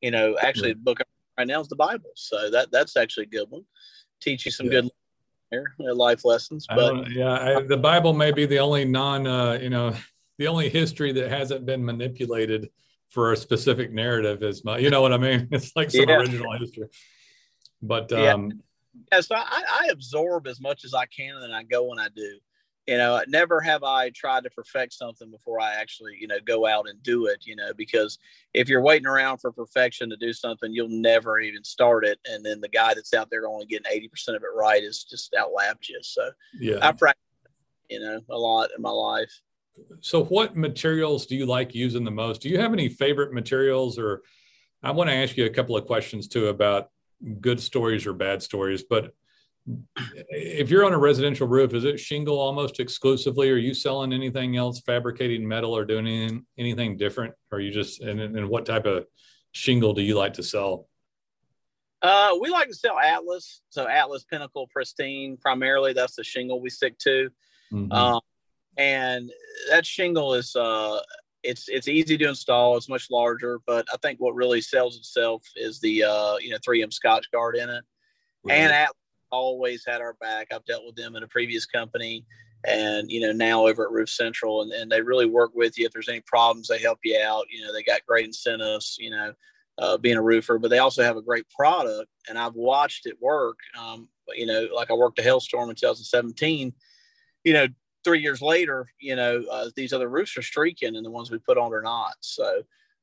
you 0.00 0.12
know, 0.12 0.36
actually, 0.40 0.72
the 0.72 0.80
book 0.80 0.98
right 1.36 1.48
now 1.48 1.60
is 1.60 1.68
the 1.68 1.74
Bible, 1.74 2.10
so 2.14 2.48
that 2.50 2.70
that's 2.70 2.96
actually 2.96 3.24
a 3.24 3.38
good 3.38 3.46
one. 3.50 3.64
Teach 4.20 4.46
you 4.46 4.52
some 4.52 4.66
yeah. 4.66 4.82
good 4.82 4.90
here, 5.52 5.92
life 5.92 6.24
lessons. 6.24 6.66
But 6.68 7.10
yeah, 7.10 7.58
I, 7.58 7.62
the 7.62 7.76
Bible 7.76 8.12
may 8.12 8.32
be 8.32 8.46
the 8.46 8.58
only 8.58 8.84
non, 8.84 9.26
uh, 9.26 9.58
you 9.60 9.70
know, 9.70 9.94
the 10.38 10.48
only 10.48 10.68
history 10.68 11.12
that 11.12 11.30
hasn't 11.30 11.66
been 11.66 11.84
manipulated 11.84 12.70
for 13.10 13.32
a 13.32 13.36
specific 13.36 13.92
narrative 13.92 14.42
is 14.42 14.64
my, 14.64 14.78
you 14.78 14.90
know 14.90 15.02
what 15.02 15.12
I 15.12 15.18
mean? 15.18 15.48
It's 15.52 15.76
like 15.76 15.90
some 15.90 16.08
yeah. 16.08 16.16
original 16.16 16.52
history. 16.58 16.88
But 17.82 18.10
um, 18.12 18.62
yeah, 19.12 19.20
so 19.20 19.34
I, 19.36 19.62
I 19.82 19.88
absorb 19.90 20.46
as 20.46 20.60
much 20.60 20.84
as 20.84 20.94
I 20.94 21.06
can 21.06 21.34
and 21.34 21.42
then 21.42 21.52
I 21.52 21.62
go 21.62 21.84
when 21.84 21.98
I 21.98 22.08
do. 22.08 22.38
You 22.86 22.98
know, 22.98 23.22
never 23.28 23.60
have 23.60 23.84
I 23.84 24.10
tried 24.10 24.42
to 24.42 24.50
perfect 24.50 24.92
something 24.92 25.30
before 25.30 25.60
I 25.60 25.74
actually, 25.74 26.16
you 26.20 26.26
know, 26.26 26.38
go 26.44 26.66
out 26.66 26.88
and 26.88 27.00
do 27.02 27.26
it, 27.26 27.46
you 27.46 27.54
know, 27.54 27.72
because 27.76 28.18
if 28.54 28.68
you're 28.68 28.82
waiting 28.82 29.06
around 29.06 29.38
for 29.38 29.52
perfection 29.52 30.10
to 30.10 30.16
do 30.16 30.32
something, 30.32 30.72
you'll 30.72 30.88
never 30.88 31.38
even 31.38 31.62
start 31.62 32.04
it. 32.04 32.18
And 32.26 32.44
then 32.44 32.60
the 32.60 32.68
guy 32.68 32.94
that's 32.94 33.14
out 33.14 33.30
there 33.30 33.46
only 33.46 33.66
getting 33.66 33.90
80% 33.92 34.34
of 34.34 34.42
it 34.42 34.48
right 34.56 34.82
is 34.82 35.04
just 35.04 35.32
outlapped 35.34 35.88
you. 35.88 36.00
So 36.02 36.30
yeah, 36.58 36.78
I 36.82 36.90
practice, 36.90 37.22
you 37.88 38.00
know, 38.00 38.20
a 38.28 38.36
lot 38.36 38.70
in 38.76 38.82
my 38.82 38.90
life. 38.90 39.40
So 40.00 40.24
what 40.24 40.56
materials 40.56 41.26
do 41.26 41.36
you 41.36 41.46
like 41.46 41.76
using 41.76 42.02
the 42.02 42.10
most? 42.10 42.42
Do 42.42 42.48
you 42.48 42.58
have 42.58 42.72
any 42.72 42.88
favorite 42.88 43.32
materials 43.32 43.96
or 43.98 44.22
I 44.82 44.90
want 44.90 45.08
to 45.08 45.14
ask 45.14 45.36
you 45.36 45.46
a 45.46 45.50
couple 45.50 45.76
of 45.76 45.86
questions 45.86 46.26
too 46.26 46.48
about 46.48 46.90
good 47.40 47.60
stories 47.60 48.06
or 48.06 48.12
bad 48.12 48.42
stories, 48.42 48.82
but 48.82 49.14
if 50.30 50.70
you're 50.70 50.84
on 50.84 50.92
a 50.92 50.98
residential 50.98 51.46
roof, 51.46 51.74
is 51.74 51.84
it 51.84 52.00
shingle 52.00 52.38
almost 52.38 52.80
exclusively? 52.80 53.50
Are 53.50 53.56
you 53.56 53.74
selling 53.74 54.12
anything 54.12 54.56
else, 54.56 54.80
fabricating 54.80 55.46
metal 55.46 55.76
or 55.76 55.84
doing 55.84 56.06
anything, 56.06 56.46
anything 56.58 56.96
different? 56.96 57.34
Or 57.50 57.60
you 57.60 57.70
just, 57.70 58.00
and, 58.00 58.20
and 58.20 58.48
what 58.48 58.66
type 58.66 58.86
of 58.86 59.06
shingle 59.52 59.94
do 59.94 60.02
you 60.02 60.16
like 60.16 60.34
to 60.34 60.42
sell? 60.42 60.88
Uh, 62.00 62.36
we 62.40 62.50
like 62.50 62.68
to 62.68 62.74
sell 62.74 62.98
Atlas. 62.98 63.62
So 63.70 63.88
Atlas 63.88 64.24
Pinnacle 64.24 64.68
Pristine, 64.72 65.36
primarily 65.36 65.92
that's 65.92 66.16
the 66.16 66.24
shingle 66.24 66.60
we 66.60 66.70
stick 66.70 66.98
to. 66.98 67.30
Mm-hmm. 67.72 67.92
Um, 67.92 68.20
and 68.76 69.30
that 69.70 69.86
shingle 69.86 70.34
is, 70.34 70.56
uh, 70.56 71.00
it's 71.44 71.68
it's 71.68 71.88
easy 71.88 72.16
to 72.16 72.28
install. 72.28 72.76
It's 72.76 72.88
much 72.88 73.08
larger, 73.10 73.60
but 73.66 73.84
I 73.92 73.96
think 73.96 74.20
what 74.20 74.36
really 74.36 74.60
sells 74.60 74.96
itself 74.96 75.42
is 75.56 75.80
the 75.80 76.04
uh, 76.04 76.36
you 76.36 76.50
know 76.50 76.58
3M 76.58 76.96
Scotchgard 76.96 77.56
in 77.56 77.68
it. 77.68 77.84
Right. 78.44 78.54
And 78.54 78.72
Atlas 78.72 79.01
always 79.32 79.84
had 79.86 80.00
our 80.00 80.14
back. 80.14 80.48
I've 80.52 80.64
dealt 80.64 80.86
with 80.86 80.94
them 80.94 81.16
in 81.16 81.22
a 81.22 81.28
previous 81.28 81.66
company, 81.66 82.24
and 82.64 83.10
you 83.10 83.20
know 83.20 83.32
now 83.32 83.66
over 83.66 83.84
at 83.84 83.90
Roof 83.90 84.08
Central, 84.08 84.62
and, 84.62 84.72
and 84.72 84.90
they 84.90 85.00
really 85.00 85.26
work 85.26 85.50
with 85.54 85.78
you 85.78 85.86
if 85.86 85.92
there's 85.92 86.08
any 86.08 86.20
problems. 86.20 86.68
They 86.68 86.78
help 86.78 87.00
you 87.02 87.18
out. 87.20 87.46
You 87.50 87.64
know 87.64 87.72
they 87.72 87.82
got 87.82 88.06
great 88.06 88.26
incentives. 88.26 88.96
You 88.98 89.10
know. 89.10 89.32
Uh, 89.78 89.96
being 89.96 90.18
a 90.18 90.22
roofer, 90.22 90.58
but 90.58 90.68
they 90.68 90.80
also 90.80 91.02
have 91.02 91.16
a 91.16 91.22
great 91.22 91.48
product, 91.48 92.06
and 92.28 92.38
I've 92.38 92.54
watched 92.54 93.06
it 93.06 93.16
work. 93.22 93.56
Um, 93.80 94.06
you 94.34 94.44
know, 94.44 94.68
like 94.72 94.90
I 94.90 94.94
worked 94.94 95.18
a 95.18 95.22
hailstorm 95.22 95.70
in 95.70 95.76
2017. 95.76 96.74
You 97.42 97.52
know, 97.54 97.66
three 98.04 98.20
years 98.20 98.42
later, 98.42 98.88
you 99.00 99.16
know, 99.16 99.42
uh, 99.50 99.70
these 99.74 99.94
other 99.94 100.08
roofs 100.08 100.36
are 100.36 100.42
streaking, 100.42 100.94
and 100.94 101.04
the 101.04 101.10
ones 101.10 101.30
we 101.30 101.38
put 101.38 101.58
on 101.58 101.72
are 101.72 101.82
not. 101.82 102.14
So, 102.20 102.62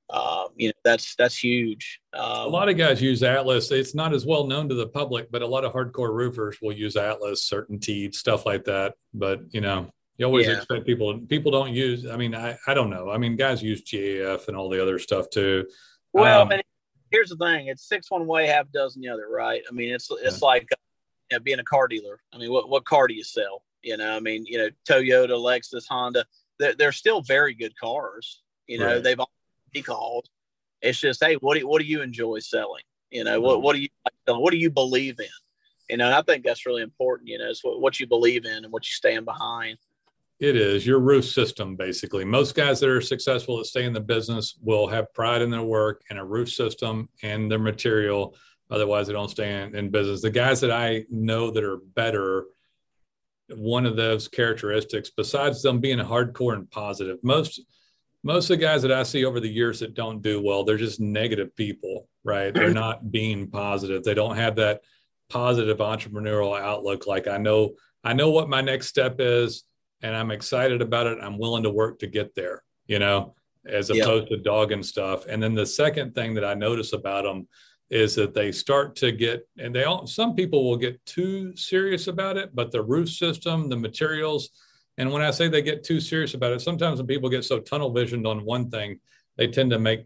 uh, 0.10 0.46
you 0.56 0.70
know, 0.70 0.74
that's 0.84 1.16
that's 1.16 1.38
huge. 1.38 2.00
Um, 2.14 2.24
a 2.24 2.48
lot 2.48 2.68
of 2.68 2.78
guys 2.78 3.02
use 3.02 3.22
Atlas. 3.22 3.72
It's 3.72 3.94
not 3.94 4.14
as 4.14 4.26
well 4.26 4.48
known 4.48 4.68
to 4.70 4.76
the 4.76 4.88
public, 4.88 5.30
but 5.32 5.42
a 5.42 5.48
lot 5.48 5.66
of 5.66 5.74
hardcore 5.74 6.14
roofers 6.14 6.58
will 6.62 6.74
use 6.74 6.96
Atlas, 6.96 7.48
CertainTeed, 7.48 8.16
stuff 8.16 8.46
like 8.46 8.66
that. 8.66 8.96
But 9.14 9.42
you 9.52 9.62
know, 9.62 9.92
you 10.18 10.26
always 10.26 10.48
yeah. 10.48 10.58
expect 10.58 10.88
people. 10.88 11.20
People 11.28 11.52
don't 11.52 11.74
use. 11.74 12.08
I 12.08 12.18
mean, 12.18 12.34
I 12.34 12.58
I 12.66 12.74
don't 12.74 12.90
know. 12.90 13.12
I 13.12 13.18
mean, 13.18 13.36
guys 13.36 13.62
use 13.62 13.84
GAF 13.84 14.48
and 14.48 14.58
all 14.58 14.70
the 14.70 14.82
other 14.82 14.98
stuff 14.98 15.30
too. 15.30 15.68
Well, 16.12 16.42
um, 16.42 16.60
here's 17.12 17.30
the 17.30 17.38
thing: 17.38 17.68
it's 17.68 17.88
six 17.88 18.10
one 18.10 18.26
way, 18.26 18.48
half 18.48 18.72
dozen 18.72 19.04
the 19.04 19.10
other, 19.10 19.28
right? 19.30 19.62
I 19.70 19.72
mean, 19.72 19.94
it's 19.94 20.10
it's 20.24 20.42
yeah. 20.42 20.48
like 20.48 20.68
you 21.30 21.38
know, 21.38 21.40
being 21.40 21.60
a 21.60 21.64
car 21.64 21.88
dealer. 21.88 22.20
I 22.34 22.40
mean, 22.40 22.52
what 22.52 22.68
what 22.68 22.84
car 22.86 23.08
do 23.08 23.14
you 23.14 23.24
sell? 23.24 23.64
You 23.84 23.98
know, 23.98 24.16
I 24.16 24.20
mean, 24.20 24.44
you 24.48 24.58
know, 24.58 24.70
Toyota, 24.90 25.30
Lexus, 25.30 25.86
Honda, 25.88 26.26
they're, 26.58 26.74
they're 26.76 26.92
still 26.92 27.22
very 27.22 27.54
good 27.54 27.74
cars. 27.80 28.42
You 28.68 28.80
know, 28.80 28.96
right. 28.96 29.04
they've 29.04 29.20
all 29.20 29.32
calls. 29.84 30.30
It's 30.82 31.00
just, 31.00 31.24
hey, 31.24 31.36
what 31.36 31.56
do 31.56 31.62
you, 31.62 31.68
what 31.68 31.82
do 31.82 31.88
you 31.88 32.02
enjoy 32.02 32.40
selling? 32.40 32.84
You 33.12 33.24
know, 33.24 33.42
what 33.42 33.56
mm-hmm. 33.56 33.64
what 33.64 33.76
do 33.76 33.82
you 33.82 33.90
what 34.28 34.52
do 34.52 34.58
you 34.58 34.70
believe 34.70 35.20
in? 35.20 35.26
You 35.90 35.98
know, 35.98 36.16
I 36.16 36.22
think 36.22 36.46
that's 36.46 36.66
really 36.66 36.84
important. 36.84 37.30
You 37.30 37.40
know, 37.40 37.50
it's 37.50 37.64
what, 37.64 37.82
what 37.82 38.00
you 38.00 38.08
believe 38.08 38.46
in 38.46 38.64
and 38.64 38.72
what 38.72 38.86
you 38.86 38.92
stand 38.92 39.26
behind. 39.26 39.78
It 40.40 40.56
is 40.56 40.88
your 40.88 41.00
roof 41.00 41.26
system, 41.26 41.76
basically. 41.76 42.24
Most 42.24 42.56
guys 42.56 42.80
that 42.80 42.90
are 42.90 43.02
successful 43.02 43.58
that 43.58 43.66
stay 43.66 43.84
in 43.84 43.92
the 43.92 44.00
business 44.00 44.58
will 44.62 44.88
have 44.88 45.14
pride 45.14 45.42
in 45.42 45.50
their 45.50 45.64
work 45.64 46.02
and 46.10 46.18
a 46.18 46.24
roof 46.24 46.50
system 46.50 47.10
and 47.24 47.52
their 47.52 47.60
material. 47.60 48.36
Otherwise, 48.70 49.08
they 49.08 49.14
don't 49.14 49.32
stay 49.32 49.64
in, 49.64 49.76
in 49.76 49.90
business. 49.90 50.22
The 50.22 50.30
guys 50.30 50.62
that 50.62 50.72
I 50.72 51.04
know 51.10 51.52
that 51.52 51.64
are 51.64 51.80
better, 51.96 52.46
one 53.50 53.86
of 53.86 53.98
those 53.98 54.28
characteristics, 54.28 55.10
besides 55.10 55.62
them 55.62 55.80
being 55.80 55.98
hardcore 55.98 56.54
and 56.54 56.70
positive, 56.70 57.18
most 57.24 57.60
most 58.24 58.50
of 58.50 58.58
the 58.58 58.66
guys 58.66 58.82
that 58.82 58.92
I 58.92 59.04
see 59.04 59.26
over 59.26 59.40
the 59.40 59.50
years 59.50 59.80
that 59.80 59.94
don't 59.94 60.22
do 60.22 60.42
well, 60.42 60.64
they're 60.64 60.78
just 60.78 61.00
negative 61.00 61.56
people, 61.56 62.08
right? 62.24 62.54
They're 62.54 62.74
not 62.74 63.12
being 63.12 63.50
positive. 63.50 64.04
They 64.04 64.14
don't 64.14 64.36
have 64.36 64.56
that 64.58 64.82
positive 65.30 65.78
entrepreneurial 65.78 66.60
outlook. 66.60 67.08
Like 67.08 67.28
I 67.28 67.38
know, 67.38 67.76
I 68.04 68.14
know 68.14 68.30
what 68.30 68.50
my 68.50 68.62
next 68.62 68.88
step 68.88 69.16
is, 69.20 69.64
and 70.02 70.16
I'm 70.16 70.32
excited 70.32 70.82
about 70.82 71.08
it. 71.08 71.20
I'm 71.22 71.38
willing 71.38 71.64
to 71.64 71.70
work 71.70 72.00
to 72.00 72.08
get 72.08 72.36
there, 72.36 72.64
you 72.88 73.00
know, 73.00 73.36
as 73.66 73.90
opposed 73.90 74.30
to 74.30 74.38
dogging 74.38 74.84
stuff. 74.84 75.26
And 75.28 75.42
then 75.42 75.54
the 75.54 75.66
second 75.66 76.16
thing 76.16 76.34
that 76.34 76.46
I 76.46 76.54
notice 76.54 76.94
about 76.94 77.24
them 77.24 77.48
is 77.90 78.16
that 78.16 78.34
they 78.34 78.52
start 78.52 78.96
to 78.98 79.12
get, 79.12 79.48
and 79.58 79.74
they 79.74 79.84
all, 79.84 80.06
some 80.06 80.36
people 80.36 80.64
will 80.64 80.78
get 80.78 81.04
too 81.06 81.56
serious 81.56 82.08
about 82.08 82.38
it, 82.38 82.54
but 82.54 82.72
the 82.72 82.82
roof 82.82 83.10
system, 83.10 83.68
the 83.68 83.76
materials, 83.76 84.50
and 85.00 85.10
when 85.14 85.22
I 85.22 85.32
say 85.32 85.48
they 85.48 85.62
get 85.62 85.86
too 85.86 86.02
serious 86.02 86.34
about 86.34 86.52
it, 86.52 86.60
sometimes 86.60 87.00
when 87.00 87.08
people 87.08 87.30
get 87.30 87.46
so 87.46 87.60
tunnel 87.60 87.90
visioned 87.90 88.28
on 88.28 88.44
one 88.44 88.70
thing, 88.70 89.00
they 89.38 89.48
tend 89.48 89.72
to 89.72 89.80
make, 89.80 90.02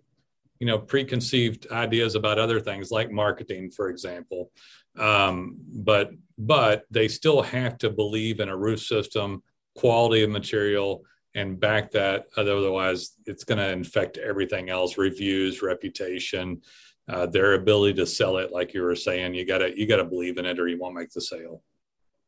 you 0.59 0.67
know, 0.67 0.77
preconceived 0.77 1.65
ideas 1.71 2.13
about 2.13 2.37
other 2.37 2.59
things 2.59 2.91
like 2.91 3.11
marketing, 3.11 3.71
for 3.71 3.89
example. 3.89 4.51
Um, 4.97 5.57
but 5.67 6.11
but 6.37 6.85
they 6.91 7.07
still 7.07 7.41
have 7.41 7.79
to 7.79 7.89
believe 7.89 8.39
in 8.39 8.49
a 8.49 8.55
roof 8.55 8.81
system, 8.81 9.41
quality 9.75 10.23
of 10.23 10.29
material, 10.29 11.03
and 11.33 11.59
back 11.59 11.89
that. 11.91 12.27
Otherwise, 12.37 13.13
it's 13.25 13.43
going 13.43 13.57
to 13.57 13.71
infect 13.71 14.19
everything 14.19 14.69
else: 14.69 14.99
reviews, 14.99 15.63
reputation, 15.63 16.61
uh, 17.09 17.25
their 17.25 17.55
ability 17.55 17.95
to 17.95 18.05
sell 18.05 18.37
it. 18.37 18.51
Like 18.51 18.75
you 18.75 18.83
were 18.83 18.95
saying, 18.95 19.33
you 19.33 19.43
gotta 19.43 19.75
you 19.75 19.87
gotta 19.87 20.05
believe 20.05 20.37
in 20.37 20.45
it, 20.45 20.59
or 20.59 20.67
you 20.67 20.77
won't 20.77 20.93
make 20.93 21.09
the 21.09 21.21
sale. 21.21 21.63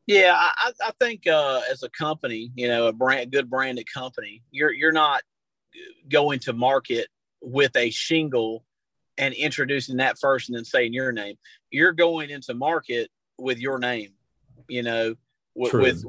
Yeah, 0.06 0.34
I, 0.36 0.72
I 0.84 0.92
think 1.00 1.26
uh, 1.26 1.62
as 1.70 1.82
a 1.82 1.90
company, 1.90 2.52
you 2.54 2.68
know, 2.68 2.86
a 2.86 2.92
brand, 2.92 3.32
good 3.32 3.50
branded 3.50 3.86
company, 3.92 4.42
you're 4.50 4.72
you're 4.72 4.92
not 4.92 5.22
going 6.08 6.38
to 6.40 6.52
market 6.52 7.08
with 7.40 7.74
a 7.76 7.90
shingle 7.90 8.64
and 9.18 9.34
introducing 9.34 9.96
that 9.96 10.18
first 10.18 10.48
and 10.48 10.56
then 10.56 10.64
saying 10.64 10.92
your 10.92 11.12
name. 11.12 11.36
You're 11.70 11.92
going 11.92 12.30
into 12.30 12.54
market 12.54 13.10
with 13.38 13.58
your 13.58 13.78
name, 13.78 14.10
you 14.68 14.82
know, 14.82 15.16
with, 15.54 15.72
with 15.72 16.04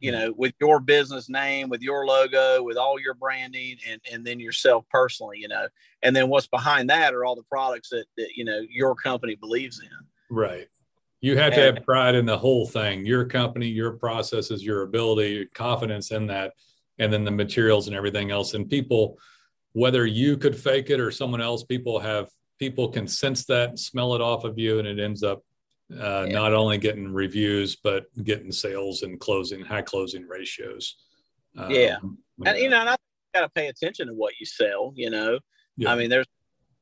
you 0.00 0.12
know, 0.12 0.34
with 0.36 0.52
your 0.60 0.80
business 0.80 1.30
name, 1.30 1.70
with 1.70 1.80
your 1.80 2.04
logo, 2.04 2.62
with 2.62 2.76
all 2.76 3.00
your 3.00 3.14
branding, 3.14 3.78
and 3.88 4.02
and 4.12 4.24
then 4.24 4.38
yourself 4.38 4.84
personally, 4.90 5.38
you 5.38 5.48
know, 5.48 5.68
and 6.02 6.14
then 6.14 6.28
what's 6.28 6.46
behind 6.46 6.90
that 6.90 7.14
are 7.14 7.24
all 7.24 7.36
the 7.36 7.42
products 7.44 7.88
that, 7.88 8.04
that 8.18 8.28
you 8.36 8.44
know 8.44 8.60
your 8.68 8.94
company 8.94 9.34
believes 9.34 9.80
in. 9.80 10.36
Right. 10.36 10.68
You 11.24 11.38
have 11.38 11.54
to 11.54 11.60
have 11.60 11.82
pride 11.86 12.14
in 12.16 12.26
the 12.26 12.36
whole 12.36 12.66
thing 12.66 13.06
your 13.06 13.24
company, 13.24 13.66
your 13.66 13.92
processes, 13.92 14.62
your 14.62 14.82
ability, 14.82 15.30
your 15.30 15.46
confidence 15.54 16.10
in 16.10 16.26
that, 16.26 16.52
and 16.98 17.10
then 17.10 17.24
the 17.24 17.30
materials 17.30 17.86
and 17.86 17.96
everything 17.96 18.30
else. 18.30 18.52
And 18.52 18.68
people, 18.68 19.18
whether 19.72 20.04
you 20.04 20.36
could 20.36 20.54
fake 20.54 20.90
it 20.90 21.00
or 21.00 21.10
someone 21.10 21.40
else, 21.40 21.64
people 21.64 21.98
have 21.98 22.28
people 22.58 22.90
can 22.90 23.08
sense 23.08 23.46
that, 23.46 23.78
smell 23.78 24.14
it 24.14 24.20
off 24.20 24.44
of 24.44 24.58
you, 24.58 24.80
and 24.80 24.86
it 24.86 25.00
ends 25.00 25.22
up 25.22 25.42
uh, 25.98 26.26
yeah. 26.28 26.34
not 26.34 26.52
only 26.52 26.76
getting 26.76 27.10
reviews 27.10 27.74
but 27.74 28.04
getting 28.22 28.52
sales 28.52 29.02
and 29.02 29.18
closing 29.18 29.64
high 29.64 29.80
closing 29.80 30.28
ratios. 30.28 30.96
Um, 31.56 31.70
yeah, 31.70 31.96
and 32.44 32.58
you 32.58 32.68
know, 32.68 32.80
and 32.80 32.90
I 32.90 32.96
got 33.32 33.40
to 33.40 33.48
pay 33.48 33.68
attention 33.68 34.08
to 34.08 34.12
what 34.12 34.34
you 34.38 34.44
sell. 34.44 34.92
You 34.94 35.08
know, 35.08 35.38
yeah. 35.78 35.90
I 35.90 35.96
mean, 35.96 36.10
there's 36.10 36.26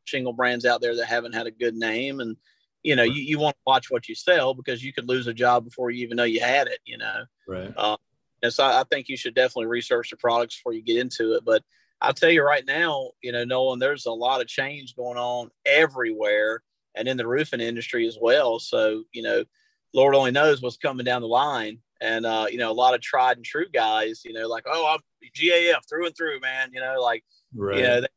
shingle 0.05 0.33
brands 0.33 0.65
out 0.65 0.81
there 0.81 0.97
that 0.97 1.07
haven't 1.07 1.33
had 1.33 1.47
a 1.47 1.53
good 1.53 1.77
name, 1.77 2.19
and 2.19 2.37
you 2.83 2.97
know, 2.97 3.03
you, 3.03 3.23
you 3.23 3.39
want 3.39 3.55
to 3.57 3.63
watch 3.67 3.91
what 3.91 4.09
you 4.09 4.15
sell 4.15 4.55
because 4.55 4.83
you 4.83 4.93
could 4.93 5.09
lose 5.09 5.27
a 5.27 5.35
job 5.35 5.65
before 5.65 5.91
you 5.91 6.03
even 6.05 6.17
know 6.17 6.25
you 6.25 6.41
had 6.41 6.67
it, 6.67 6.79
you 6.85 6.99
know. 6.99 7.25
Right. 7.47 7.73
Uh, 7.77 7.97
and 8.43 8.53
so 8.53 8.65
I 8.65 8.85
think 8.91 9.09
you 9.09 9.17
should 9.17 9.35
definitely 9.35 9.67
research 9.67 10.11
the 10.11 10.17
products 10.17 10.57
before 10.57 10.73
you 10.73 10.83
get 10.83 10.97
into 10.99 11.35
it. 11.35 11.45
But 11.45 11.63
I'll 12.01 12.13
tell 12.13 12.31
you 12.31 12.43
right 12.43 12.67
now, 12.67 13.11
you 13.23 13.31
know, 13.31 13.45
Nolan, 13.45 13.79
there's 13.79 14.07
a 14.07 14.11
lot 14.11 14.41
of 14.41 14.49
change 14.49 14.97
going 14.97 15.17
on 15.17 15.51
everywhere 15.65 16.63
and 16.97 17.07
in 17.07 17.17
the 17.17 17.27
roofing 17.27 17.61
industry 17.61 18.07
as 18.07 18.19
well. 18.21 18.59
So, 18.59 19.05
you 19.13 19.23
know, 19.23 19.45
Lord 19.95 20.15
only 20.15 20.33
knows 20.33 20.61
what's 20.61 20.77
coming 20.77 21.05
down 21.05 21.23
the 21.23 21.29
line. 21.29 21.79
And, 22.01 22.27
uh, 22.27 22.47
you 22.51 22.59
know, 22.59 22.73
a 22.73 22.75
lot 22.75 22.95
of 22.95 23.01
tried 23.01 23.37
and 23.37 23.47
true 23.47 23.69
guys, 23.73 24.23
you 24.25 24.33
know, 24.33 24.49
like, 24.49 24.65
oh, 24.67 24.93
I'm 24.93 25.31
GAF 25.39 25.89
through 25.89 26.07
and 26.07 26.17
through, 26.17 26.41
man, 26.41 26.71
you 26.73 26.81
know, 26.81 27.01
like, 27.01 27.23
right. 27.55 27.77
you 27.77 27.83
know, 27.85 28.01
they 28.01 28.09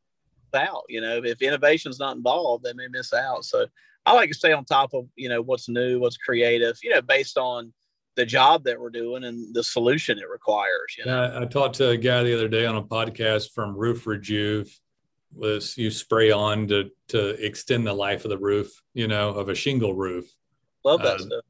out, 0.58 0.82
you 0.88 1.00
know, 1.00 1.22
if 1.22 1.40
innovation's 1.42 2.00
not 2.00 2.16
involved, 2.16 2.64
they 2.64 2.72
may 2.72 2.88
miss 2.88 3.12
out. 3.12 3.44
So 3.44 3.66
I 4.06 4.12
like 4.12 4.30
to 4.30 4.34
stay 4.34 4.52
on 4.52 4.64
top 4.64 4.94
of 4.94 5.06
you 5.16 5.28
know 5.28 5.42
what's 5.42 5.68
new, 5.68 5.98
what's 5.98 6.16
creative, 6.16 6.78
you 6.82 6.90
know, 6.90 7.02
based 7.02 7.36
on 7.36 7.72
the 8.14 8.24
job 8.24 8.64
that 8.64 8.80
we're 8.80 8.90
doing 8.90 9.24
and 9.24 9.54
the 9.54 9.62
solution 9.62 10.18
it 10.18 10.28
requires. 10.30 10.96
You 10.96 11.04
know? 11.04 11.22
yeah, 11.24 11.40
I 11.40 11.44
talked 11.44 11.76
to 11.76 11.90
a 11.90 11.96
guy 11.96 12.22
the 12.22 12.34
other 12.34 12.48
day 12.48 12.64
on 12.64 12.76
a 12.76 12.82
podcast 12.82 13.52
from 13.52 13.76
Roof 13.76 14.06
Rejuve. 14.06 14.74
Was 15.34 15.76
you 15.76 15.90
spray 15.90 16.30
on 16.30 16.66
to 16.68 16.90
to 17.08 17.44
extend 17.44 17.86
the 17.86 17.92
life 17.92 18.24
of 18.24 18.30
the 18.30 18.38
roof, 18.38 18.70
you 18.94 19.06
know, 19.06 19.30
of 19.30 19.48
a 19.48 19.54
shingle 19.54 19.92
roof. 19.92 20.24
Love 20.84 21.02
that 21.02 21.16
uh, 21.16 21.18
stuff. 21.18 21.44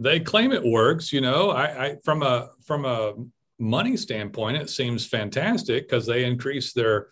They 0.00 0.18
claim 0.18 0.50
it 0.50 0.64
works. 0.64 1.12
You 1.12 1.20
know, 1.20 1.50
I, 1.50 1.86
I 1.86 1.96
from 2.04 2.22
a 2.22 2.50
from 2.64 2.84
a 2.84 3.14
money 3.58 3.96
standpoint, 3.96 4.56
it 4.56 4.70
seems 4.70 5.06
fantastic 5.06 5.88
because 5.88 6.06
they 6.06 6.24
increase 6.24 6.72
their. 6.72 7.08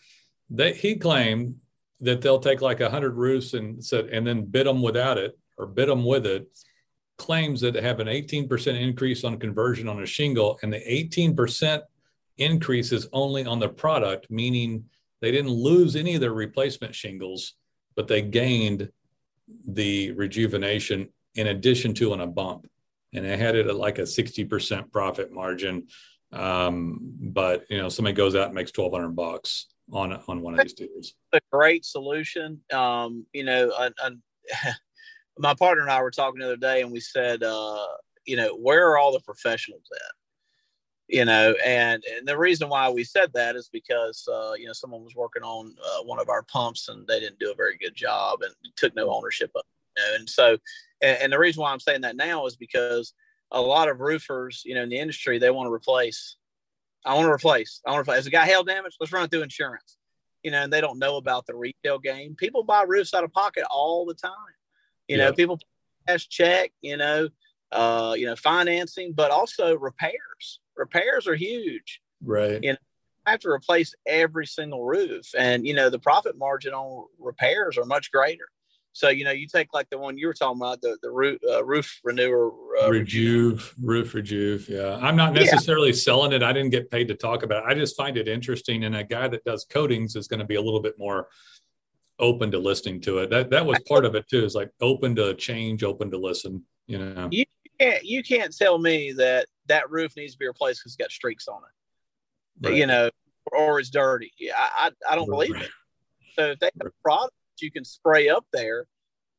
They 0.51 0.73
he 0.73 0.97
claimed 0.97 1.57
that 2.01 2.21
they'll 2.21 2.39
take 2.39 2.61
like 2.61 2.81
a 2.81 2.91
hundred 2.91 3.15
roofs 3.15 3.55
and 3.55 3.85
said 3.85 4.07
and 4.07 4.27
then 4.27 4.45
bid 4.45 4.67
them 4.67 4.83
without 4.83 5.19
it 5.19 5.39
or 5.57 5.67
bid 5.67 5.89
them 5.89 6.05
with 6.05 6.27
it 6.27 6.47
claims 7.19 7.63
that 7.63 7.75
have 7.75 8.01
an 8.01 8.09
18% 8.09 8.79
increase 8.79 9.25
on 9.25 9.39
conversion 9.39 9.89
on 9.89 10.03
a 10.03 10.07
shingle 10.07 10.59
and 10.63 10.73
the 10.73 10.81
18% 10.81 11.81
increase 12.37 12.93
is 12.93 13.09
only 13.13 13.47
on 13.47 13.59
the 13.59 13.69
product 13.69 14.27
meaning 14.31 14.85
they 15.23 15.31
didn't 15.31 15.51
lose 15.51 15.97
any 15.97 16.15
of 16.15 16.21
their 16.21 16.35
replacement 16.35 16.95
shingles 16.95 17.55
but 17.95 18.07
they 18.07 18.21
gained 18.21 18.91
the 19.67 20.13
rejuvenation 20.13 21.09
in 21.35 21.49
addition 21.49 21.95
to 21.95 22.13
on 22.13 22.21
a 22.21 22.27
bump. 22.27 22.67
And 23.13 23.25
they 23.25 23.37
had 23.37 23.55
it 23.55 23.67
at 23.67 23.77
like 23.77 23.99
a 23.99 24.03
60% 24.03 24.93
profit 24.93 25.33
margin. 25.33 25.87
Um, 26.33 26.99
but 27.21 27.65
you 27.71 27.79
know 27.79 27.89
somebody 27.89 28.15
goes 28.15 28.35
out 28.35 28.47
and 28.47 28.55
makes 28.55 28.77
1200 28.77 29.15
bucks 29.15 29.67
on 29.93 30.13
on 30.29 30.41
one 30.41 30.55
of 30.55 30.61
these 30.61 30.75
deals. 30.75 31.15
A 31.33 31.41
great 31.53 31.85
solution. 31.85 32.61
Um, 32.73 33.27
you 33.33 33.45
know, 33.45 33.73
my 35.39 35.55
partner 35.55 35.83
and 35.83 35.91
I 35.91 36.03
were 36.03 36.11
talking 36.11 36.41
the 36.41 36.47
other 36.47 36.57
day, 36.57 36.83
and 36.83 36.91
we 36.91 37.01
said, 37.01 37.43
uh, 37.43 37.87
you 38.25 38.37
know, 38.37 38.57
where 38.57 38.89
are 38.89 38.99
all 38.99 39.13
the 39.13 39.21
professionals 39.21 39.85
at? 39.95 40.13
You 41.09 41.25
know, 41.25 41.55
and 41.65 42.03
and 42.17 42.27
the 42.27 42.37
reason 42.37 42.69
why 42.69 42.91
we 42.91 43.05
said 43.05 43.33
that 43.35 43.55
is 43.55 43.69
because 43.73 44.27
uh, 44.29 44.53
you 44.59 44.67
know 44.67 44.73
someone 44.73 45.05
was 45.05 45.15
working 45.15 45.43
on 45.43 45.75
uh, 45.85 46.03
one 46.03 46.19
of 46.19 46.29
our 46.29 46.43
pumps 46.43 46.89
and 46.89 47.07
they 47.07 47.21
didn't 47.21 47.39
do 47.39 47.53
a 47.53 47.57
very 47.57 47.77
good 47.77 47.95
job 47.95 48.43
and 48.43 48.53
took 48.77 48.95
no 48.97 49.11
ownership 49.11 49.51
of. 49.55 49.63
You 49.97 50.03
know? 50.03 50.17
And 50.17 50.29
so, 50.29 50.59
and, 51.03 51.19
and 51.23 51.33
the 51.33 51.39
reason 51.39 51.63
why 51.63 51.73
I'm 51.73 51.81
saying 51.81 52.01
that 52.01 52.17
now 52.17 52.47
is 52.47 52.57
because 52.57 53.15
a 53.53 53.61
lot 53.61 53.89
of 53.89 54.01
roofers, 54.01 54.63
you 54.65 54.75
know, 54.75 54.83
in 54.83 54.89
the 54.89 54.99
industry, 54.99 55.39
they 55.39 55.51
want 55.51 55.69
to 55.69 55.73
replace 55.73 56.37
I 57.07 57.15
want 57.15 57.27
to 57.27 57.33
replace. 57.33 57.81
I 57.87 57.91
want 57.93 58.05
to 58.05 58.11
replace. 58.11 58.21
Is 58.21 58.27
a 58.27 58.31
guy 58.31 58.45
hail 58.45 58.65
damage? 58.65 58.97
Let's 59.01 59.13
run 59.13 59.25
it 59.25 59.31
through 59.31 59.43
insurance. 59.43 59.97
You 60.43 60.51
know, 60.51 60.63
and 60.63 60.73
they 60.73 60.81
don't 60.81 60.99
know 60.99 61.17
about 61.17 61.47
the 61.47 61.55
retail 61.55 61.99
game. 61.99 62.35
People 62.37 62.63
buy 62.63 62.83
roofs 62.83 63.15
out 63.15 63.25
of 63.25 63.33
pocket 63.33 63.65
all 63.71 64.05
the 64.05 64.15
time. 64.15 64.33
You 65.09 65.17
know, 65.17 65.33
people 65.33 65.59
cash 66.07 66.29
check. 66.29 66.73
You 66.83 66.97
know, 66.97 67.29
uh, 67.73 68.15
you 68.17 68.27
know, 68.27 68.37
financing, 68.37 69.13
but 69.13 69.31
also 69.31 69.77
repairs. 69.77 70.61
Repairs 70.77 71.27
are 71.27 71.35
huge. 71.35 72.01
Right. 72.23 72.63
You 72.63 72.73
know, 72.73 72.79
I 73.25 73.33
have 73.33 73.41
to 73.41 73.49
replace 73.49 73.95
every 74.07 74.47
single 74.47 74.85
roof, 74.85 75.27
and 75.37 75.67
you 75.67 75.75
know, 75.75 75.91
the 75.91 75.99
profit 75.99 76.37
margin 76.37 76.75
on 76.75 77.07
repairs 77.19 77.79
are 77.79 77.85
much 77.85 78.11
greater. 78.13 78.49
So 78.97 79.11
you 79.11 79.25
know, 79.25 79.31
you 79.31 79.47
take 79.47 79.75
like 79.75 79.91
the 79.91 79.99
one 79.99 80.17
you 80.17 80.27
were 80.27 80.33
talking 80.33 80.59
about, 80.59 80.81
the 80.81 80.97
the 81.03 81.11
roof, 81.11 81.39
uh, 81.47 81.63
roof 81.63 82.01
renewer, 82.03 82.51
uh, 82.83 82.89
Rejuve, 82.89 83.75
roof 83.79 84.15
Rejuve. 84.15 84.71
Yeah, 84.71 84.99
I'm 85.03 85.15
not 85.15 85.35
necessarily 85.35 85.89
yeah. 85.89 85.97
selling 85.97 86.33
it. 86.33 86.43
I 86.43 86.51
didn't 86.55 86.71
get 86.71 86.91
paid 86.91 87.07
to 87.09 87.15
talk 87.15 87.43
about 87.43 87.65
it. 87.65 87.67
I 87.71 87.75
just 87.75 87.95
find 87.95 88.17
it 88.17 88.27
interesting, 88.27 88.85
and 88.85 88.97
a 88.97 89.05
guy 89.05 89.29
that 89.29 89.45
does 89.45 89.67
coatings 89.67 90.17
is 90.17 90.29
going 90.29 90.41
to 90.41 90.47
be 90.47 90.55
a 90.55 90.63
little 90.63 90.81
bit 90.81 90.99
more 90.99 91.29
open 92.19 92.51
to 92.53 92.59
listening 92.59 93.03
to 93.03 93.19
it. 93.19 93.29
That 93.29 93.51
that 93.51 93.67
was 93.67 93.79
part 93.87 94.07
of 94.07 94.15
it 94.15 94.27
too. 94.31 94.43
Is 94.47 94.55
like 94.55 94.71
open 94.81 95.15
to 95.17 95.35
change, 95.35 95.85
open 95.85 96.11
to 96.13 96.17
listen. 96.17 96.63
You 96.87 96.99
know, 96.99 97.29
you 97.31 97.45
can't 97.79 98.03
you 98.03 98.23
can't 98.23 98.57
tell 98.57 98.79
me 98.79 99.13
that 99.13 99.45
that 99.67 99.91
roof 99.91 100.17
needs 100.17 100.33
to 100.33 100.39
be 100.39 100.47
replaced 100.47 100.81
because 100.81 100.93
it's 100.93 100.97
got 100.97 101.11
streaks 101.11 101.49
on 101.49 101.61
it, 101.65 102.67
right. 102.67 102.77
you 102.79 102.87
know, 102.87 103.11
or 103.53 103.79
it's 103.79 103.91
dirty. 103.91 104.33
Yeah, 104.39 104.55
I, 104.57 104.87
I, 104.87 105.13
I 105.13 105.17
don't 105.17 105.29
right. 105.29 105.49
believe 105.49 105.65
it. 105.65 105.71
So 106.35 106.53
if 106.53 106.61
they 106.61 106.71
have 106.81 106.87
a 106.87 107.03
product 107.03 107.35
you 107.63 107.71
can 107.71 107.85
spray 107.85 108.29
up 108.29 108.47
there 108.53 108.87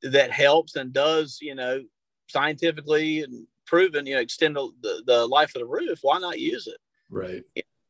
that 0.03 0.31
helps 0.31 0.75
and 0.75 0.93
does, 0.93 1.39
you 1.41 1.55
know, 1.55 1.81
scientifically 2.27 3.21
and 3.21 3.47
proven, 3.65 4.05
you 4.05 4.15
know, 4.15 4.21
extend 4.21 4.55
the, 4.55 5.03
the, 5.05 5.25
life 5.25 5.55
of 5.55 5.61
the 5.61 5.65
roof, 5.65 5.99
why 6.01 6.19
not 6.19 6.39
use 6.39 6.67
it? 6.67 6.77
Right. 7.09 7.43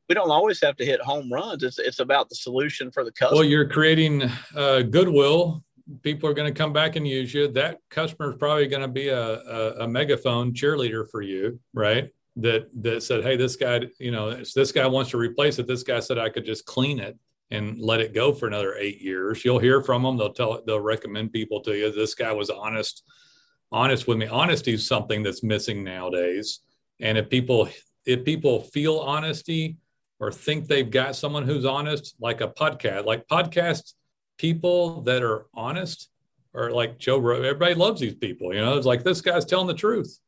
We 0.09 0.15
don't 0.15 0.31
always 0.31 0.61
have 0.61 0.77
to 0.77 0.85
hit 0.85 1.01
home 1.01 1.31
runs. 1.31 1.63
It's 1.63 1.79
it's 1.79 1.99
about 1.99 2.29
the 2.29 2.35
solution 2.35 2.91
for 2.91 3.03
the 3.03 3.11
customer. 3.11 3.39
Well, 3.39 3.49
you're 3.49 3.67
creating 3.67 4.23
uh, 4.55 4.83
goodwill 4.83 5.65
people 6.01 6.29
are 6.29 6.33
going 6.33 6.51
to 6.51 6.57
come 6.57 6.73
back 6.73 6.95
and 6.95 7.07
use 7.07 7.33
you. 7.33 7.47
That 7.49 7.79
customer 7.89 8.31
is 8.31 8.37
probably 8.37 8.67
going 8.67 8.81
to 8.81 8.87
be 8.87 9.09
a, 9.09 9.19
a, 9.19 9.71
a, 9.83 9.87
megaphone 9.87 10.53
cheerleader 10.53 11.09
for 11.09 11.21
you, 11.21 11.59
right? 11.73 12.09
That 12.35 12.69
that 12.81 13.03
said, 13.03 13.23
hey, 13.23 13.35
this 13.35 13.55
guy, 13.55 13.81
you 13.99 14.11
know, 14.11 14.35
this 14.35 14.71
guy 14.71 14.85
wants 14.85 15.11
to 15.11 15.17
replace 15.17 15.59
it. 15.59 15.67
This 15.67 15.83
guy 15.83 15.99
said 15.99 16.17
I 16.17 16.29
could 16.29 16.45
just 16.45 16.65
clean 16.65 16.99
it 16.99 17.17
and 17.51 17.79
let 17.79 18.01
it 18.01 18.13
go 18.13 18.33
for 18.33 18.47
another 18.47 18.75
eight 18.75 19.01
years. 19.01 19.43
You'll 19.45 19.59
hear 19.59 19.81
from 19.81 20.03
them. 20.03 20.17
They'll 20.17 20.33
tell 20.33 20.61
they'll 20.65 20.79
recommend 20.79 21.31
people 21.31 21.61
to 21.61 21.75
you. 21.75 21.91
This 21.91 22.13
guy 22.13 22.31
was 22.31 22.49
honest, 22.49 23.03
honest 23.71 24.07
with 24.07 24.17
me. 24.17 24.27
Honesty 24.27 24.73
is 24.73 24.87
something 24.87 25.23
that's 25.23 25.43
missing 25.43 25.83
nowadays. 25.83 26.59
And 26.99 27.17
if 27.17 27.29
people 27.29 27.69
if 28.05 28.23
people 28.25 28.61
feel 28.61 28.99
honesty 28.99 29.77
or 30.19 30.31
think 30.31 30.67
they've 30.67 30.89
got 30.89 31.15
someone 31.15 31.43
who's 31.43 31.65
honest, 31.65 32.15
like 32.19 32.41
a 32.41 32.47
podcast, 32.47 33.05
like 33.05 33.27
podcast 33.27 33.93
people 34.37 35.01
that 35.01 35.23
are 35.23 35.45
honest 35.53 36.09
or 36.53 36.71
like 36.71 36.97
Joe 36.97 37.17
everybody 37.17 37.75
loves 37.75 38.01
these 38.01 38.15
people. 38.15 38.53
You 38.53 38.61
know, 38.61 38.77
it's 38.77 38.85
like 38.85 39.03
this 39.03 39.21
guy's 39.21 39.45
telling 39.45 39.67
the 39.67 39.73
truth. 39.73 40.19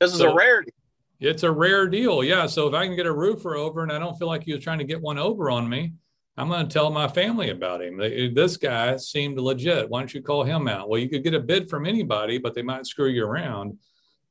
This 0.00 0.12
is 0.12 0.18
so, 0.18 0.32
a 0.32 0.34
rarity. 0.34 0.72
It's 1.20 1.42
a 1.42 1.50
rare 1.50 1.88
deal. 1.88 2.22
Yeah. 2.22 2.46
So 2.46 2.68
if 2.68 2.74
I 2.74 2.86
can 2.86 2.96
get 2.96 3.06
a 3.06 3.12
roofer 3.12 3.56
over 3.56 3.82
and 3.82 3.92
I 3.92 3.98
don't 3.98 4.16
feel 4.18 4.28
like 4.28 4.44
he 4.44 4.52
was 4.52 4.62
trying 4.62 4.78
to 4.78 4.84
get 4.84 5.00
one 5.00 5.18
over 5.18 5.50
on 5.50 5.68
me, 5.68 5.94
I'm 6.38 6.48
going 6.48 6.66
to 6.68 6.72
tell 6.72 6.90
my 6.90 7.08
family 7.08 7.50
about 7.50 7.82
him. 7.82 7.98
This 7.98 8.56
guy 8.56 8.96
seemed 8.96 9.38
legit. 9.40 9.90
Why 9.90 9.98
don't 9.98 10.14
you 10.14 10.22
call 10.22 10.44
him 10.44 10.68
out? 10.68 10.88
Well, 10.88 11.00
you 11.00 11.08
could 11.08 11.24
get 11.24 11.34
a 11.34 11.40
bid 11.40 11.68
from 11.68 11.84
anybody, 11.84 12.38
but 12.38 12.54
they 12.54 12.62
might 12.62 12.86
screw 12.86 13.08
you 13.08 13.26
around. 13.26 13.76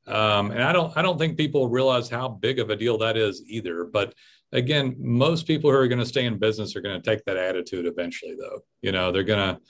Um, 0.08 0.52
and 0.52 0.64
I 0.64 0.72
don't, 0.72 0.96
I 0.96 1.02
don't 1.02 1.18
think 1.18 1.38
people 1.38 1.68
realize 1.68 2.08
how 2.08 2.30
big 2.30 2.60
of 2.60 2.70
a 2.70 2.78
deal 2.78 2.98
that 3.00 3.18
is 3.18 3.44
either. 3.46 3.84
But 3.84 4.14
again, 4.54 4.96
most 4.98 5.48
people 5.48 5.70
who 5.70 5.76
are 5.76 5.88
going 5.90 6.00
to 6.00 6.06
stay 6.06 6.26
in 6.26 6.40
business 6.40 6.78
are 6.78 6.82
going 6.82 7.00
to 7.00 7.10
take 7.10 7.26
that 7.26 7.36
attitude 7.36 7.86
eventually, 7.86 8.36
though. 8.40 8.62
You 8.82 8.94
know, 8.94 9.12
they're 9.12 9.24
going 9.24 9.56
to 9.56 9.62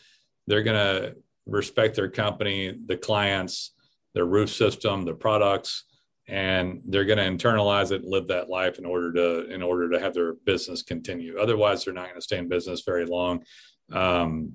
they're 0.46 0.64
going 0.64 0.78
to 0.78 1.16
respect 1.48 1.96
their 1.96 2.10
company, 2.10 2.78
the 2.86 2.98
clients, 2.98 3.72
their 4.14 4.26
roof 4.26 4.52
system, 4.52 5.06
the 5.06 5.16
products, 5.16 5.86
and 6.28 6.82
they're 6.86 7.06
going 7.06 7.18
to 7.18 7.48
internalize 7.48 7.92
it 7.92 8.02
and 8.02 8.12
live 8.12 8.28
that 8.28 8.50
life 8.50 8.80
in 8.80 8.86
order 8.86 9.14
to 9.14 9.54
in 9.54 9.62
order 9.64 9.90
to 9.90 10.00
have 10.00 10.14
their 10.14 10.34
business 10.34 10.82
continue. 10.82 11.38
Otherwise, 11.38 11.86
they're 11.86 11.94
not 11.94 12.06
going 12.06 12.16
to 12.16 12.22
stay 12.22 12.38
in 12.38 12.50
business 12.50 12.84
very 12.86 13.06
long. 13.06 13.44
Um, 13.92 14.54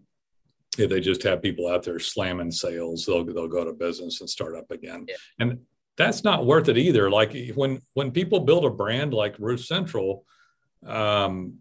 if 0.79 0.89
they 0.89 1.01
just 1.01 1.23
have 1.23 1.43
people 1.43 1.69
out 1.69 1.83
there 1.83 1.99
slamming 1.99 2.51
sales, 2.51 3.07
they'll 3.07 3.25
they'll 3.25 3.49
go 3.49 3.65
to 3.65 3.73
business 3.73 4.21
and 4.21 4.29
start 4.29 4.57
up 4.57 4.71
again. 4.71 5.07
Yeah. 5.09 5.17
And 5.39 5.61
that's 5.97 6.25
not 6.25 6.47
worth 6.47 6.69
it 6.69 6.79
either. 6.79 7.11
Like 7.11 7.35
when 7.55 7.81
when 7.95 8.11
people 8.11 8.41
build 8.41 8.65
a 8.65 8.71
brand 8.71 9.15
like 9.15 9.39
Roof 9.39 9.65
Central, 9.65 10.25
um, 10.87 11.59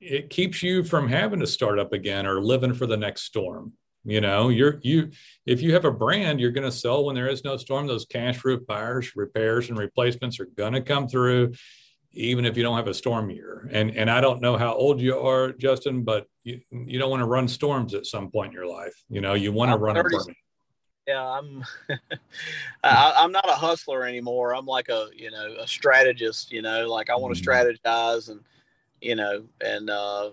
it 0.00 0.30
keeps 0.30 0.62
you 0.62 0.82
from 0.82 1.08
having 1.08 1.40
to 1.40 1.46
start 1.46 1.78
up 1.78 1.92
again 1.92 2.26
or 2.26 2.40
living 2.40 2.74
for 2.74 2.86
the 2.86 2.96
next 2.96 3.22
storm. 3.22 3.72
You 4.06 4.20
know, 4.20 4.50
you're 4.50 4.78
you 4.82 5.10
if 5.46 5.60
you 5.60 5.74
have 5.74 5.84
a 5.84 5.90
brand, 5.90 6.38
you're 6.38 6.52
going 6.52 6.70
to 6.70 6.76
sell 6.76 7.04
when 7.04 7.16
there 7.16 7.26
is 7.26 7.42
no 7.42 7.56
storm. 7.56 7.88
Those 7.88 8.06
cash 8.06 8.44
roof 8.44 8.64
buyers, 8.64 9.16
repairs, 9.16 9.68
and 9.68 9.76
replacements 9.76 10.38
are 10.38 10.46
going 10.46 10.74
to 10.74 10.80
come 10.80 11.08
through, 11.08 11.54
even 12.12 12.44
if 12.44 12.56
you 12.56 12.62
don't 12.62 12.76
have 12.76 12.86
a 12.86 12.94
storm 12.94 13.30
year. 13.30 13.68
And 13.72 13.90
and 13.96 14.08
I 14.08 14.20
don't 14.20 14.40
know 14.40 14.56
how 14.56 14.74
old 14.74 15.00
you 15.00 15.18
are, 15.18 15.50
Justin, 15.52 16.04
but 16.04 16.28
you, 16.44 16.60
you 16.70 17.00
don't 17.00 17.10
want 17.10 17.20
to 17.20 17.26
run 17.26 17.48
storms 17.48 17.94
at 17.94 18.06
some 18.06 18.30
point 18.30 18.48
in 18.48 18.52
your 18.52 18.68
life. 18.68 18.94
You 19.08 19.20
know, 19.20 19.34
you 19.34 19.50
want 19.50 19.72
to 19.72 19.76
run 19.76 19.96
30, 19.96 20.06
a 20.06 20.08
brand 20.08 20.36
yeah 21.08 21.24
i'm 21.24 21.64
I, 22.82 23.22
am 23.22 23.30
not 23.30 23.48
a 23.48 23.52
hustler 23.52 24.04
anymore 24.04 24.56
i'm 24.56 24.66
like 24.66 24.88
a 24.88 25.06
you 25.14 25.30
know 25.30 25.54
a 25.60 25.66
strategist 25.68 26.50
you 26.50 26.62
know 26.62 26.88
like 26.88 27.10
i 27.10 27.14
want 27.14 27.36
to 27.36 27.40
mm-hmm. 27.40 27.88
strategize 27.88 28.28
and 28.28 28.40
you 29.00 29.14
know 29.14 29.44
and 29.60 29.88
uh 29.88 30.30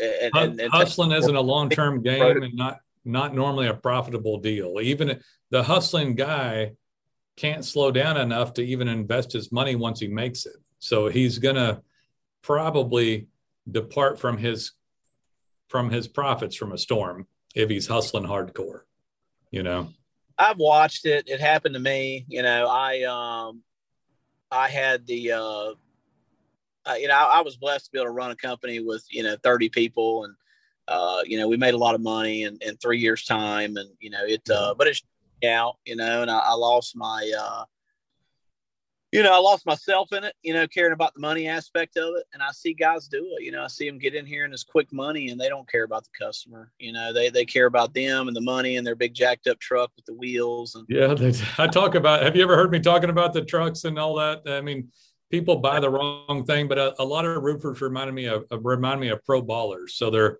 and, 0.00 0.30
and, 0.34 0.60
and 0.60 0.72
hustling 0.72 1.12
isn't 1.12 1.34
a 1.34 1.40
long-term 1.40 2.02
game 2.02 2.42
and 2.42 2.54
not 2.54 2.78
not 3.04 3.34
normally 3.34 3.66
a 3.66 3.74
profitable 3.74 4.38
deal. 4.38 4.80
Even 4.80 5.20
the 5.50 5.62
hustling 5.62 6.14
guy 6.14 6.72
can't 7.36 7.64
slow 7.64 7.90
down 7.90 8.16
enough 8.16 8.54
to 8.54 8.62
even 8.62 8.86
invest 8.86 9.32
his 9.32 9.50
money 9.50 9.74
once 9.74 9.98
he 9.98 10.06
makes 10.06 10.46
it. 10.46 10.56
So 10.78 11.08
he's 11.08 11.38
gonna 11.38 11.82
probably 12.42 13.28
depart 13.70 14.18
from 14.18 14.38
his 14.38 14.72
from 15.68 15.90
his 15.90 16.06
profits 16.06 16.56
from 16.56 16.72
a 16.72 16.78
storm 16.78 17.26
if 17.54 17.70
he's 17.70 17.86
hustling 17.86 18.24
hardcore 18.24 18.82
you 19.52 19.62
know? 19.62 19.88
I've 20.38 20.58
watched 20.58 21.06
it. 21.06 21.28
It 21.28 21.38
happened 21.38 21.74
to 21.74 21.80
me 21.80 22.24
you 22.28 22.42
know 22.42 22.66
i 22.66 23.02
um 23.04 23.62
i 24.50 24.68
had 24.68 25.06
the 25.06 25.32
uh, 25.32 25.72
uh 26.86 26.94
you 26.94 27.08
know 27.08 27.14
I, 27.14 27.38
I, 27.38 27.40
was 27.42 27.56
blessed 27.56 27.86
to 27.86 27.92
be 27.92 27.98
able 27.98 28.06
to 28.06 28.12
run 28.12 28.30
a 28.30 28.36
company 28.36 28.80
with 28.80 29.04
you 29.10 29.22
know 29.22 29.36
30 29.42 29.68
people 29.68 30.24
and 30.24 30.34
uh 30.88 31.22
you 31.24 31.38
know 31.38 31.48
we 31.48 31.56
made 31.56 31.74
a 31.74 31.78
lot 31.78 31.94
of 31.94 32.00
money 32.00 32.42
in, 32.42 32.58
in 32.60 32.76
three 32.76 32.98
years 32.98 33.24
time 33.24 33.76
and 33.76 33.88
you 34.00 34.10
know 34.10 34.24
it 34.24 34.48
uh 34.50 34.74
but 34.76 34.86
it's 34.86 35.02
out 35.44 35.76
you 35.84 35.96
know 35.96 36.22
and 36.22 36.30
I, 36.30 36.38
I 36.38 36.54
lost 36.54 36.94
my 36.94 37.32
uh 37.38 37.64
you 39.12 39.22
know, 39.22 39.34
I 39.34 39.38
lost 39.38 39.66
myself 39.66 40.10
in 40.14 40.24
it, 40.24 40.34
you 40.42 40.54
know, 40.54 40.66
caring 40.66 40.94
about 40.94 41.12
the 41.12 41.20
money 41.20 41.46
aspect 41.46 41.98
of 41.98 42.16
it. 42.16 42.24
And 42.32 42.42
I 42.42 42.50
see 42.50 42.72
guys 42.72 43.08
do 43.08 43.36
it. 43.38 43.44
You 43.44 43.52
know, 43.52 43.62
I 43.62 43.66
see 43.66 43.86
them 43.86 43.98
get 43.98 44.14
in 44.14 44.24
here 44.24 44.46
and 44.46 44.54
it's 44.54 44.64
quick 44.64 44.90
money 44.90 45.28
and 45.28 45.38
they 45.38 45.50
don't 45.50 45.70
care 45.70 45.84
about 45.84 46.04
the 46.04 46.10
customer. 46.18 46.72
You 46.78 46.94
know, 46.94 47.12
they, 47.12 47.28
they 47.28 47.44
care 47.44 47.66
about 47.66 47.92
them 47.92 48.26
and 48.26 48.34
the 48.34 48.40
money 48.40 48.76
and 48.76 48.86
their 48.86 48.94
big 48.94 49.12
jacked 49.12 49.48
up 49.48 49.60
truck 49.60 49.90
with 49.96 50.06
the 50.06 50.14
wheels. 50.14 50.74
And 50.74 50.86
yeah, 50.88 51.12
they, 51.12 51.34
I 51.58 51.66
talk 51.66 51.94
about, 51.94 52.22
have 52.22 52.34
you 52.34 52.42
ever 52.42 52.56
heard 52.56 52.72
me 52.72 52.80
talking 52.80 53.10
about 53.10 53.34
the 53.34 53.44
trucks 53.44 53.84
and 53.84 53.98
all 53.98 54.14
that? 54.14 54.42
I 54.46 54.62
mean, 54.62 54.88
people 55.32 55.56
buy 55.56 55.80
the 55.80 55.90
wrong 55.90 56.44
thing, 56.44 56.68
but 56.68 56.78
a, 56.78 57.02
a 57.02 57.04
lot 57.04 57.24
of 57.24 57.42
roofers 57.42 57.80
reminded 57.80 58.14
me 58.14 58.26
of, 58.26 58.44
of, 58.52 58.64
remind 58.64 59.00
me 59.00 59.08
of 59.08 59.24
pro 59.24 59.42
ballers. 59.42 59.90
So 59.90 60.10
they're, 60.10 60.38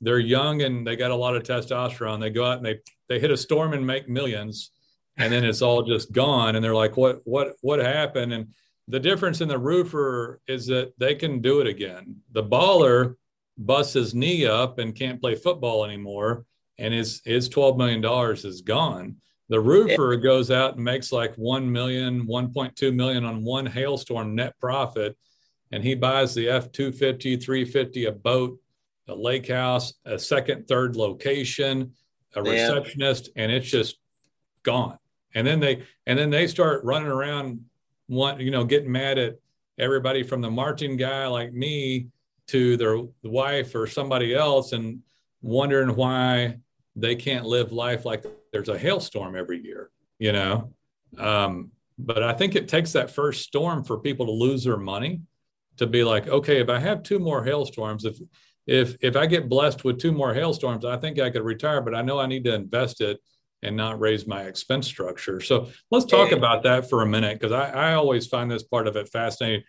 they're 0.00 0.18
young 0.18 0.62
and 0.62 0.84
they 0.84 0.96
got 0.96 1.12
a 1.12 1.16
lot 1.16 1.36
of 1.36 1.44
testosterone. 1.44 2.18
They 2.18 2.30
go 2.30 2.44
out 2.44 2.56
and 2.56 2.66
they, 2.66 2.80
they 3.08 3.20
hit 3.20 3.30
a 3.30 3.36
storm 3.36 3.72
and 3.72 3.86
make 3.86 4.08
millions 4.08 4.72
and 5.20 5.32
then 5.32 5.44
it's 5.44 5.62
all 5.62 5.82
just 5.82 6.12
gone 6.12 6.56
and 6.56 6.64
they're 6.64 6.74
like 6.74 6.96
what 6.96 7.20
what 7.24 7.54
what 7.60 7.78
happened 7.78 8.32
and 8.32 8.48
the 8.88 9.00
difference 9.00 9.40
in 9.40 9.48
the 9.48 9.58
roofer 9.58 10.40
is 10.48 10.66
that 10.66 10.92
they 10.98 11.14
can 11.14 11.40
do 11.40 11.60
it 11.60 11.66
again 11.66 12.16
the 12.32 12.42
baller 12.42 13.16
busts 13.58 13.92
his 13.92 14.14
knee 14.14 14.46
up 14.46 14.78
and 14.78 14.94
can't 14.94 15.20
play 15.20 15.34
football 15.34 15.84
anymore 15.84 16.44
and 16.78 16.94
his 16.94 17.20
his 17.24 17.48
12 17.48 17.76
million 17.76 18.00
dollars 18.00 18.44
is 18.44 18.62
gone 18.62 19.16
the 19.50 19.60
roofer 19.60 20.16
goes 20.16 20.50
out 20.50 20.76
and 20.76 20.84
makes 20.84 21.12
like 21.12 21.34
1 21.36 21.70
million 21.70 22.26
1.2 22.26 22.94
million 22.94 23.24
on 23.24 23.44
one 23.44 23.66
hailstorm 23.66 24.34
net 24.34 24.58
profit 24.58 25.16
and 25.72 25.84
he 25.84 25.94
buys 25.94 26.34
the 26.34 26.46
f250 26.46 27.42
350 27.42 28.06
a 28.06 28.12
boat 28.12 28.58
a 29.08 29.14
lake 29.14 29.48
house 29.48 29.92
a 30.06 30.18
second 30.18 30.66
third 30.66 30.96
location 30.96 31.92
a 32.36 32.42
receptionist 32.42 33.30
and 33.36 33.50
it's 33.50 33.68
just 33.68 33.96
gone. 34.62 34.98
And 35.34 35.46
then 35.46 35.60
they 35.60 35.82
and 36.06 36.18
then 36.18 36.30
they 36.30 36.46
start 36.46 36.84
running 36.84 37.08
around 37.08 37.64
one 38.06 38.40
you 38.40 38.50
know 38.50 38.64
getting 38.64 38.90
mad 38.90 39.18
at 39.18 39.36
everybody 39.78 40.22
from 40.22 40.40
the 40.40 40.50
marching 40.50 40.96
guy 40.96 41.26
like 41.26 41.52
me 41.52 42.08
to 42.48 42.76
their 42.76 43.00
wife 43.22 43.74
or 43.74 43.86
somebody 43.86 44.34
else 44.34 44.72
and 44.72 45.00
wondering 45.40 45.94
why 45.94 46.58
they 46.96 47.14
can't 47.14 47.46
live 47.46 47.72
life 47.72 48.04
like 48.04 48.24
there's 48.52 48.68
a 48.68 48.78
hailstorm 48.78 49.36
every 49.36 49.62
year 49.62 49.90
you 50.18 50.32
know 50.32 50.72
um, 51.18 51.70
but 51.98 52.22
i 52.22 52.32
think 52.32 52.54
it 52.54 52.68
takes 52.68 52.92
that 52.92 53.10
first 53.10 53.42
storm 53.42 53.84
for 53.84 53.98
people 53.98 54.26
to 54.26 54.32
lose 54.32 54.64
their 54.64 54.76
money 54.76 55.20
to 55.76 55.86
be 55.86 56.04
like 56.04 56.28
okay 56.28 56.60
if 56.60 56.68
i 56.68 56.78
have 56.78 57.02
two 57.02 57.18
more 57.18 57.44
hailstorms 57.44 58.04
if 58.04 58.18
if 58.66 58.96
if 59.02 59.16
i 59.16 59.26
get 59.26 59.48
blessed 59.48 59.84
with 59.84 59.98
two 59.98 60.12
more 60.12 60.34
hailstorms 60.34 60.84
i 60.84 60.96
think 60.96 61.18
i 61.18 61.30
could 61.30 61.42
retire 61.42 61.80
but 61.80 61.94
i 61.94 62.02
know 62.02 62.18
i 62.18 62.26
need 62.26 62.44
to 62.44 62.54
invest 62.54 63.00
it 63.00 63.18
and 63.62 63.76
not 63.76 64.00
raise 64.00 64.26
my 64.26 64.42
expense 64.42 64.86
structure. 64.86 65.40
So 65.40 65.68
let's 65.90 66.06
talk 66.06 66.32
about 66.32 66.62
that 66.62 66.88
for 66.88 67.02
a 67.02 67.06
minute 67.06 67.38
because 67.38 67.52
I, 67.52 67.70
I 67.70 67.94
always 67.94 68.26
find 68.26 68.50
this 68.50 68.62
part 68.62 68.86
of 68.86 68.96
it 68.96 69.08
fascinating. 69.08 69.64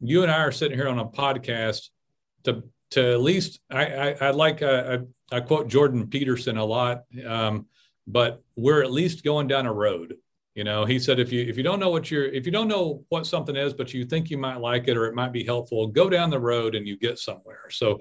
You 0.00 0.22
and 0.22 0.30
I 0.30 0.38
are 0.38 0.52
sitting 0.52 0.76
here 0.76 0.88
on 0.88 0.98
a 0.98 1.06
podcast 1.06 1.88
to 2.44 2.64
to 2.92 3.12
at 3.12 3.20
least 3.20 3.60
I 3.70 3.86
I, 3.86 4.08
I 4.20 4.30
like 4.30 4.62
uh, 4.62 4.84
I, 4.86 4.98
I, 5.30 5.40
quote 5.40 5.68
Jordan 5.68 6.06
Peterson 6.08 6.56
a 6.56 6.64
lot, 6.64 7.04
um, 7.26 7.66
but 8.06 8.42
we're 8.56 8.82
at 8.82 8.90
least 8.90 9.24
going 9.24 9.46
down 9.46 9.66
a 9.66 9.72
road. 9.72 10.14
You 10.54 10.64
know, 10.64 10.84
he 10.84 10.98
said 10.98 11.20
if 11.20 11.30
you 11.30 11.42
if 11.42 11.56
you 11.56 11.62
don't 11.62 11.78
know 11.78 11.90
what 11.90 12.10
you're 12.10 12.24
if 12.24 12.44
you 12.44 12.50
don't 12.50 12.66
know 12.66 13.04
what 13.10 13.26
something 13.26 13.54
is, 13.54 13.74
but 13.74 13.94
you 13.94 14.04
think 14.04 14.28
you 14.28 14.38
might 14.38 14.56
like 14.56 14.88
it 14.88 14.96
or 14.96 15.06
it 15.06 15.14
might 15.14 15.32
be 15.32 15.44
helpful, 15.44 15.86
go 15.86 16.10
down 16.10 16.30
the 16.30 16.40
road 16.40 16.74
and 16.74 16.86
you 16.88 16.96
get 16.96 17.18
somewhere. 17.18 17.70
So 17.70 18.00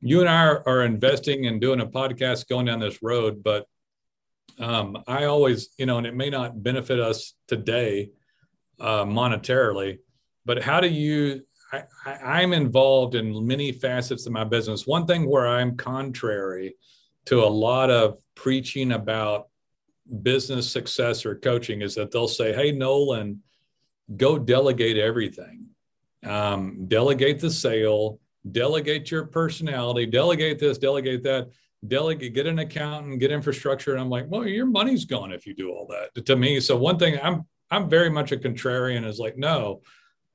you 0.00 0.20
and 0.20 0.28
I 0.28 0.44
are, 0.44 0.62
are 0.68 0.84
investing 0.84 1.46
and 1.46 1.60
doing 1.60 1.80
a 1.80 1.86
podcast 1.86 2.48
going 2.48 2.66
down 2.66 2.78
this 2.78 3.02
road, 3.02 3.42
but 3.42 3.66
um, 4.58 5.02
I 5.06 5.24
always, 5.24 5.70
you 5.78 5.86
know, 5.86 5.98
and 5.98 6.06
it 6.06 6.14
may 6.14 6.30
not 6.30 6.62
benefit 6.62 7.00
us 7.00 7.34
today 7.48 8.10
uh, 8.78 9.04
monetarily, 9.04 9.98
but 10.44 10.62
how 10.62 10.80
do 10.80 10.88
you? 10.88 11.42
I, 11.72 11.84
I, 12.04 12.12
I'm 12.40 12.52
involved 12.52 13.14
in 13.14 13.46
many 13.46 13.72
facets 13.72 14.26
of 14.26 14.32
my 14.32 14.44
business. 14.44 14.86
One 14.86 15.06
thing 15.06 15.28
where 15.28 15.46
I'm 15.46 15.76
contrary 15.76 16.74
to 17.26 17.44
a 17.44 17.46
lot 17.46 17.90
of 17.90 18.18
preaching 18.34 18.92
about 18.92 19.48
business 20.22 20.70
success 20.70 21.24
or 21.24 21.36
coaching 21.36 21.82
is 21.82 21.94
that 21.94 22.10
they'll 22.10 22.28
say, 22.28 22.52
"Hey, 22.52 22.72
Nolan, 22.72 23.42
go 24.16 24.38
delegate 24.38 24.96
everything. 24.96 25.68
Um, 26.24 26.86
delegate 26.88 27.40
the 27.40 27.50
sale, 27.50 28.18
delegate 28.50 29.10
your 29.10 29.26
personality, 29.26 30.06
delegate 30.06 30.58
this, 30.58 30.78
delegate 30.78 31.22
that." 31.24 31.48
delegate 31.86 32.34
get 32.34 32.46
an 32.46 32.58
accountant 32.58 33.18
get 33.20 33.32
infrastructure 33.32 33.92
and 33.92 34.00
i'm 34.00 34.10
like 34.10 34.26
well 34.28 34.46
your 34.46 34.66
money's 34.66 35.06
gone 35.06 35.32
if 35.32 35.46
you 35.46 35.54
do 35.54 35.70
all 35.70 35.86
that 35.86 36.26
to 36.26 36.36
me 36.36 36.60
so 36.60 36.76
one 36.76 36.98
thing 36.98 37.18
i'm 37.22 37.42
i'm 37.70 37.88
very 37.88 38.10
much 38.10 38.32
a 38.32 38.36
contrarian 38.36 39.06
is 39.06 39.18
like 39.18 39.38
no 39.38 39.80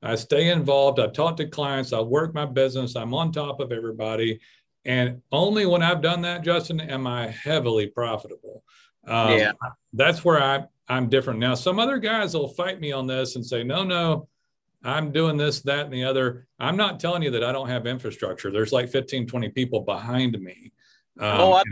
i 0.02 0.14
stay 0.14 0.50
involved 0.50 1.00
i 1.00 1.06
talk 1.06 1.36
to 1.36 1.46
clients 1.46 1.92
i 1.92 2.00
work 2.00 2.34
my 2.34 2.44
business 2.46 2.96
i'm 2.96 3.14
on 3.14 3.32
top 3.32 3.60
of 3.60 3.72
everybody. 3.72 4.40
And 4.84 5.20
only 5.32 5.66
when 5.66 5.82
i've 5.82 6.00
done 6.02 6.22
that 6.22 6.42
justin 6.44 6.80
am 6.80 7.06
i 7.06 7.28
heavily 7.28 7.88
profitable. 7.88 8.62
Um, 9.06 9.38
yeah. 9.38 9.52
that's 9.92 10.24
where 10.24 10.42
i 10.42 10.64
i'm 10.88 11.08
different. 11.08 11.40
Now 11.40 11.54
some 11.54 11.78
other 11.78 11.98
guys 11.98 12.34
will 12.34 12.48
fight 12.48 12.80
me 12.80 12.92
on 12.92 13.06
this 13.06 13.36
and 13.36 13.44
say 13.44 13.64
no 13.64 13.82
no 13.84 14.28
i'm 14.84 15.10
doing 15.10 15.36
this 15.36 15.60
that 15.62 15.86
and 15.86 15.92
the 15.92 16.04
other. 16.04 16.46
I'm 16.60 16.76
not 16.76 17.00
telling 17.00 17.22
you 17.22 17.30
that 17.32 17.42
i 17.44 17.50
don't 17.52 17.68
have 17.68 17.86
infrastructure. 17.86 18.50
There's 18.50 18.72
like 18.72 18.88
15 18.88 19.26
20 19.26 19.48
people 19.50 19.80
behind 19.80 20.40
me. 20.40 20.72
Um, 21.18 21.40
oh, 21.40 21.52
I- 21.54 21.62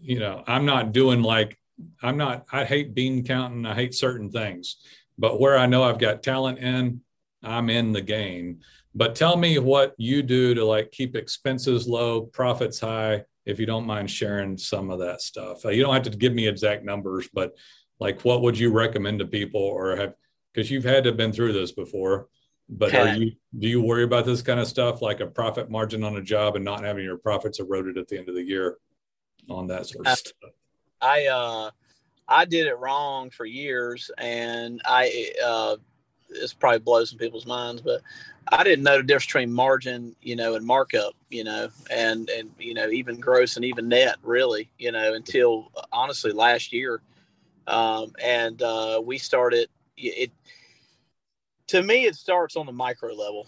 you 0.00 0.18
know, 0.18 0.44
I'm 0.46 0.64
not 0.64 0.92
doing 0.92 1.22
like 1.22 1.58
I'm 2.02 2.16
not. 2.16 2.46
I 2.52 2.64
hate 2.64 2.94
bean 2.94 3.24
counting. 3.24 3.64
I 3.66 3.74
hate 3.74 3.94
certain 3.94 4.30
things, 4.30 4.76
but 5.16 5.40
where 5.40 5.56
I 5.56 5.66
know 5.66 5.82
I've 5.84 5.98
got 5.98 6.22
talent 6.22 6.58
in, 6.58 7.00
I'm 7.42 7.70
in 7.70 7.92
the 7.92 8.00
game. 8.02 8.60
But 8.94 9.14
tell 9.14 9.36
me 9.36 9.58
what 9.58 9.94
you 9.96 10.22
do 10.22 10.54
to 10.54 10.64
like 10.64 10.90
keep 10.90 11.14
expenses 11.14 11.86
low, 11.86 12.22
profits 12.22 12.80
high. 12.80 13.24
If 13.46 13.58
you 13.60 13.66
don't 13.66 13.86
mind 13.86 14.10
sharing 14.10 14.58
some 14.58 14.90
of 14.90 14.98
that 15.00 15.22
stuff, 15.22 15.64
uh, 15.64 15.70
you 15.70 15.82
don't 15.82 15.94
have 15.94 16.02
to 16.02 16.10
give 16.10 16.34
me 16.34 16.48
exact 16.48 16.84
numbers, 16.84 17.28
but 17.32 17.54
like 18.00 18.20
what 18.22 18.42
would 18.42 18.58
you 18.58 18.70
recommend 18.70 19.18
to 19.18 19.26
people 19.26 19.60
or 19.60 19.96
have 19.96 20.14
because 20.52 20.70
you've 20.70 20.84
had 20.84 21.04
to 21.04 21.10
have 21.10 21.16
been 21.16 21.32
through 21.32 21.52
this 21.52 21.72
before 21.72 22.28
but 22.68 22.94
are 22.94 23.14
you 23.14 23.32
do 23.58 23.68
you 23.68 23.82
worry 23.82 24.04
about 24.04 24.24
this 24.24 24.42
kind 24.42 24.60
of 24.60 24.66
stuff 24.66 25.00
like 25.00 25.20
a 25.20 25.26
profit 25.26 25.70
margin 25.70 26.04
on 26.04 26.16
a 26.16 26.22
job 26.22 26.56
and 26.56 26.64
not 26.64 26.84
having 26.84 27.04
your 27.04 27.16
profits 27.16 27.60
eroded 27.60 27.96
at 27.96 28.08
the 28.08 28.18
end 28.18 28.28
of 28.28 28.34
the 28.34 28.42
year 28.42 28.76
on 29.48 29.66
that 29.66 29.86
sort 29.86 30.06
of 30.06 30.18
stuff 30.18 30.50
i 31.00 31.26
uh 31.26 31.70
i 32.28 32.44
did 32.44 32.66
it 32.66 32.78
wrong 32.78 33.30
for 33.30 33.46
years 33.46 34.10
and 34.18 34.82
i 34.84 35.30
uh 35.44 35.76
this 36.28 36.52
probably 36.52 36.78
blows 36.78 37.10
some 37.10 37.18
people's 37.18 37.46
minds 37.46 37.80
but 37.82 38.02
i 38.52 38.62
didn't 38.62 38.84
know 38.84 38.98
the 38.98 39.02
difference 39.02 39.26
between 39.26 39.52
margin 39.52 40.14
you 40.22 40.36
know 40.36 40.54
and 40.54 40.64
markup 40.64 41.14
you 41.30 41.44
know 41.44 41.68
and 41.90 42.28
and 42.30 42.50
you 42.58 42.74
know 42.74 42.88
even 42.88 43.18
gross 43.18 43.56
and 43.56 43.64
even 43.64 43.88
net 43.88 44.16
really 44.22 44.70
you 44.78 44.92
know 44.92 45.14
until 45.14 45.70
honestly 45.92 46.32
last 46.32 46.72
year 46.72 47.00
um 47.66 48.12
and 48.22 48.62
uh 48.62 49.00
we 49.04 49.18
started 49.18 49.68
it 49.96 50.30
to 51.68 51.82
me, 51.82 52.06
it 52.06 52.16
starts 52.16 52.56
on 52.56 52.66
the 52.66 52.72
micro 52.72 53.12
level. 53.12 53.46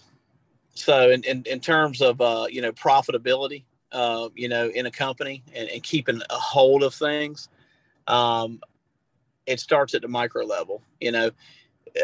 So, 0.73 1.09
in, 1.09 1.23
in, 1.23 1.43
in 1.45 1.59
terms 1.59 2.01
of 2.01 2.21
uh, 2.21 2.47
you 2.49 2.61
know 2.61 2.71
profitability, 2.71 3.63
uh, 3.91 4.29
you 4.35 4.47
know, 4.47 4.69
in 4.69 4.85
a 4.85 4.91
company 4.91 5.43
and, 5.53 5.67
and 5.69 5.83
keeping 5.83 6.21
a 6.29 6.35
hold 6.35 6.83
of 6.83 6.93
things, 6.93 7.49
um, 8.07 8.61
it 9.45 9.59
starts 9.59 9.93
at 9.93 10.01
the 10.01 10.07
micro 10.07 10.45
level. 10.45 10.81
You 11.01 11.11
know, 11.11 11.31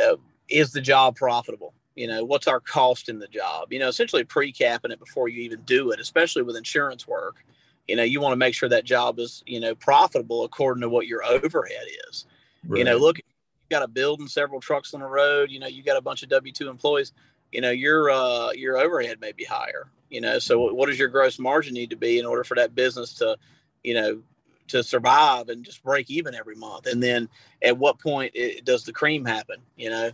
uh, 0.04 0.16
is 0.50 0.72
the 0.72 0.82
job 0.82 1.16
profitable? 1.16 1.74
You 1.96 2.08
know, 2.08 2.24
what's 2.24 2.48
our 2.48 2.60
cost 2.60 3.10
in 3.10 3.20
the 3.20 3.28
job? 3.28 3.74
You 3.74 3.80
know, 3.80 3.88
essentially 3.88 4.24
pre-capping 4.24 4.92
it 4.92 5.00
before 5.00 5.30
you 5.30 5.42
even 5.42 5.62
do 5.62 5.92
it, 5.92 6.00
especially 6.00 6.44
with 6.44 6.56
insurance 6.56 7.08
work. 7.08 7.44
You 7.88 7.96
know, 7.96 8.04
you 8.04 8.22
want 8.22 8.34
to 8.34 8.38
make 8.38 8.54
sure 8.54 8.70
that 8.70 8.84
job 8.84 9.20
is 9.20 9.44
you 9.46 9.60
know 9.60 9.74
profitable 9.76 10.44
according 10.44 10.82
to 10.82 10.90
what 10.90 11.08
your 11.08 11.24
overhead 11.24 11.86
is. 12.10 12.26
Right. 12.68 12.80
You 12.80 12.84
know, 12.84 12.98
look 12.98 13.18
you 13.18 13.24
got 13.70 13.84
a 13.84 13.88
building, 13.88 14.28
several 14.28 14.60
trucks 14.60 14.94
on 14.94 15.02
the 15.02 15.08
road, 15.08 15.52
you 15.52 15.60
know, 15.60 15.68
you 15.68 15.84
got 15.84 15.98
a 15.98 16.02
bunch 16.02 16.24
of 16.24 16.30
W 16.30 16.54
two 16.54 16.70
employees, 16.70 17.14
you 17.52 17.62
know, 17.62 17.72
your 17.72 18.10
uh, 18.10 18.52
your 18.52 18.78
overhead 18.78 19.20
may 19.20 19.32
be 19.32 19.44
higher. 19.44 19.90
You 20.10 20.22
know, 20.22 20.40
so 20.40 20.74
what 20.74 20.88
does 20.88 20.98
your 20.98 21.10
gross 21.10 21.38
margin 21.38 21.74
need 21.74 21.90
to 21.90 21.98
be 21.98 22.18
in 22.18 22.26
order 22.26 22.46
for 22.46 22.56
that 22.56 22.76
business 22.76 23.14
to, 23.16 23.38
you 23.84 23.94
know, 23.94 24.22
to 24.70 24.82
survive 24.82 25.50
and 25.50 25.66
just 25.66 25.84
break 25.84 26.10
even 26.10 26.34
every 26.34 26.56
month? 26.56 26.88
And 26.88 27.04
then 27.04 27.28
at 27.62 27.78
what 27.78 28.00
point 28.00 28.32
it, 28.34 28.64
does 28.64 28.86
the 28.86 28.94
cream 28.94 29.26
happen? 29.26 29.58
You 29.76 29.90
know, 29.90 30.12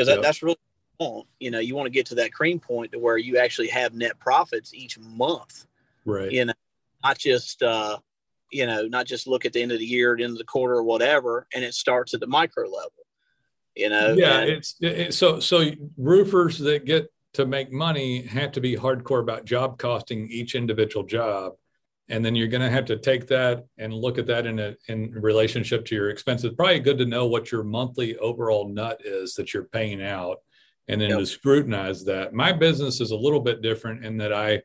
because 0.00 0.14
that, 0.14 0.22
that's 0.22 0.42
really 0.42 0.56
you 1.38 1.50
know 1.50 1.58
you 1.58 1.74
want 1.74 1.86
to 1.86 1.90
get 1.90 2.04
to 2.06 2.14
that 2.14 2.32
cream 2.32 2.60
point 2.60 2.92
to 2.92 2.98
where 2.98 3.16
you 3.16 3.38
actually 3.38 3.68
have 3.68 3.94
net 3.94 4.18
profits 4.18 4.74
each 4.74 4.98
month 4.98 5.66
right 6.04 6.30
you 6.30 6.44
know 6.44 6.52
not 7.02 7.16
just 7.16 7.62
uh 7.62 7.96
you 8.50 8.66
know, 8.66 8.86
not 8.86 9.06
just 9.06 9.26
look 9.26 9.44
at 9.44 9.52
the 9.52 9.62
end 9.62 9.72
of 9.72 9.78
the 9.78 9.84
year, 9.84 10.16
the 10.16 10.24
end 10.24 10.32
of 10.32 10.38
the 10.38 10.44
quarter, 10.44 10.74
or 10.74 10.82
whatever, 10.82 11.46
and 11.54 11.64
it 11.64 11.74
starts 11.74 12.14
at 12.14 12.20
the 12.20 12.26
micro 12.26 12.64
level. 12.64 12.92
You 13.76 13.88
know. 13.88 14.14
Yeah, 14.14 14.40
and, 14.40 14.50
it's 14.50 14.76
it, 14.80 15.14
so 15.14 15.40
so 15.40 15.70
roofers 15.96 16.58
that 16.58 16.84
get 16.84 17.12
to 17.34 17.46
make 17.46 17.72
money 17.72 18.22
have 18.22 18.52
to 18.52 18.60
be 18.60 18.76
hardcore 18.76 19.20
about 19.20 19.44
job 19.44 19.78
costing 19.78 20.28
each 20.30 20.54
individual 20.54 21.04
job, 21.04 21.52
and 22.10 22.24
then 22.24 22.34
you're 22.34 22.48
going 22.48 22.60
to 22.60 22.68
have 22.68 22.84
to 22.86 22.96
take 22.96 23.28
that 23.28 23.64
and 23.78 23.94
look 23.94 24.18
at 24.18 24.26
that 24.26 24.44
in 24.44 24.58
a 24.58 24.74
in 24.88 25.12
relationship 25.12 25.84
to 25.86 25.94
your 25.94 26.10
expenses. 26.10 26.52
Probably 26.56 26.80
good 26.80 26.98
to 26.98 27.06
know 27.06 27.26
what 27.26 27.52
your 27.52 27.62
monthly 27.62 28.16
overall 28.18 28.68
nut 28.68 29.00
is 29.04 29.34
that 29.36 29.54
you're 29.54 29.64
paying 29.64 30.02
out, 30.02 30.38
and 30.88 31.00
then 31.00 31.10
yep. 31.10 31.20
to 31.20 31.26
scrutinize 31.26 32.04
that. 32.06 32.34
My 32.34 32.52
business 32.52 33.00
is 33.00 33.12
a 33.12 33.16
little 33.16 33.40
bit 33.40 33.62
different 33.62 34.04
in 34.04 34.18
that 34.18 34.32
I 34.32 34.62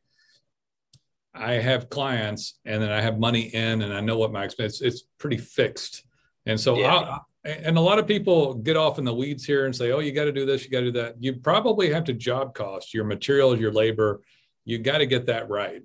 I 1.35 1.53
have 1.53 1.89
clients 1.89 2.57
and 2.65 2.81
then 2.81 2.91
I 2.91 3.01
have 3.01 3.19
money 3.19 3.53
in 3.53 3.81
and 3.81 3.93
I 3.93 3.99
know 3.99 4.17
what 4.17 4.31
my 4.31 4.43
expense 4.43 4.81
it's 4.81 5.03
pretty 5.19 5.37
fixed. 5.37 6.03
And 6.45 6.59
so 6.59 6.77
yeah. 6.79 6.95
I, 6.95 7.19
and 7.45 7.77
a 7.77 7.81
lot 7.81 7.99
of 7.99 8.07
people 8.07 8.55
get 8.55 8.75
off 8.75 8.97
in 8.97 9.05
the 9.05 9.13
weeds 9.13 9.45
here 9.45 9.67
and 9.67 9.75
say, 9.75 9.91
"Oh, 9.91 9.99
you 9.99 10.11
got 10.11 10.25
to 10.25 10.31
do 10.31 10.47
this, 10.47 10.65
you 10.65 10.71
got 10.71 10.79
to 10.79 10.85
do 10.87 10.91
that." 10.93 11.15
You 11.19 11.33
probably 11.33 11.93
have 11.93 12.05
to 12.05 12.13
job 12.13 12.55
cost 12.55 12.91
your 12.91 13.03
materials, 13.03 13.59
your 13.59 13.71
labor. 13.71 14.21
You 14.63 14.79
got 14.79 14.97
to 14.97 15.05
get 15.05 15.27
that 15.27 15.47
right. 15.47 15.83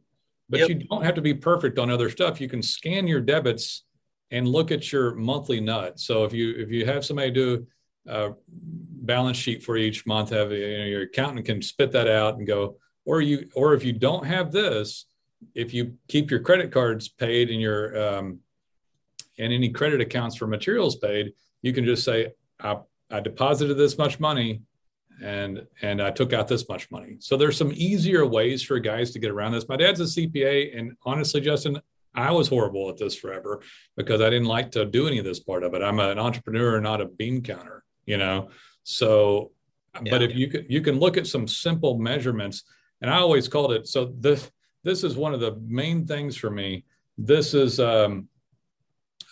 But 0.50 0.60
yep. 0.60 0.68
you 0.68 0.74
don't 0.74 1.04
have 1.04 1.14
to 1.14 1.22
be 1.22 1.32
perfect 1.32 1.78
on 1.78 1.90
other 1.90 2.10
stuff. 2.10 2.40
You 2.40 2.48
can 2.48 2.60
scan 2.60 3.06
your 3.06 3.20
debits 3.20 3.84
and 4.32 4.48
look 4.48 4.70
at 4.70 4.92
your 4.92 5.14
monthly 5.14 5.60
nut. 5.60 5.98
So 5.98 6.24
if 6.24 6.32
you 6.32 6.54
if 6.56 6.70
you 6.70 6.84
have 6.86 7.04
somebody 7.04 7.30
do 7.30 7.66
a 8.06 8.32
balance 8.46 9.36
sheet 9.36 9.62
for 9.62 9.76
each 9.76 10.06
month, 10.06 10.30
have 10.30 10.50
you 10.52 10.78
know, 10.78 10.84
your 10.84 11.02
accountant 11.02 11.46
can 11.46 11.62
spit 11.62 11.92
that 11.92 12.08
out 12.08 12.36
and 12.36 12.46
go, 12.46 12.76
or 13.04 13.20
you 13.20 13.48
or 13.54 13.74
if 13.74 13.84
you 13.84 13.92
don't 13.92 14.26
have 14.26 14.50
this, 14.50 15.06
if 15.54 15.72
you 15.72 15.94
keep 16.08 16.30
your 16.30 16.40
credit 16.40 16.72
cards 16.72 17.08
paid 17.08 17.50
and 17.50 17.60
your 17.60 18.16
um, 18.16 18.40
and 19.38 19.52
any 19.52 19.70
credit 19.70 20.00
accounts 20.00 20.36
for 20.36 20.46
materials 20.46 20.96
paid, 20.96 21.32
you 21.62 21.72
can 21.72 21.84
just 21.84 22.04
say, 22.04 22.32
I, 22.60 22.78
I 23.10 23.20
deposited 23.20 23.74
this 23.74 23.96
much 23.96 24.20
money 24.20 24.62
and 25.22 25.66
and 25.82 26.02
I 26.02 26.10
took 26.10 26.32
out 26.32 26.48
this 26.48 26.68
much 26.68 26.90
money. 26.90 27.16
So 27.20 27.36
there's 27.36 27.56
some 27.56 27.72
easier 27.74 28.26
ways 28.26 28.62
for 28.62 28.78
guys 28.78 29.10
to 29.12 29.18
get 29.18 29.30
around 29.30 29.52
this. 29.52 29.68
My 29.68 29.76
dad's 29.76 30.00
a 30.00 30.04
CPA, 30.04 30.78
and 30.78 30.96
honestly, 31.04 31.40
Justin, 31.40 31.80
I 32.14 32.30
was 32.30 32.48
horrible 32.48 32.88
at 32.88 32.96
this 32.96 33.14
forever 33.14 33.62
because 33.96 34.20
I 34.20 34.30
didn't 34.30 34.48
like 34.48 34.70
to 34.72 34.84
do 34.84 35.06
any 35.06 35.18
of 35.18 35.24
this 35.24 35.40
part 35.40 35.62
of 35.62 35.74
it. 35.74 35.82
I'm 35.82 36.00
an 36.00 36.18
entrepreneur, 36.18 36.80
not 36.80 37.00
a 37.00 37.06
bean 37.06 37.42
counter, 37.42 37.84
you 38.06 38.16
know. 38.16 38.50
So, 38.82 39.52
yeah. 40.02 40.10
but 40.10 40.22
if 40.22 40.34
you 40.34 40.48
can 40.48 40.66
you 40.68 40.80
can 40.80 40.98
look 40.98 41.16
at 41.16 41.26
some 41.26 41.46
simple 41.46 41.98
measurements, 41.98 42.64
and 43.00 43.10
I 43.10 43.18
always 43.18 43.48
called 43.48 43.72
it 43.72 43.86
so 43.86 44.12
the 44.20 44.42
this 44.82 45.04
is 45.04 45.16
one 45.16 45.34
of 45.34 45.40
the 45.40 45.60
main 45.66 46.06
things 46.06 46.36
for 46.36 46.50
me. 46.50 46.84
This 47.18 47.54
is, 47.54 47.80
um, 47.80 48.28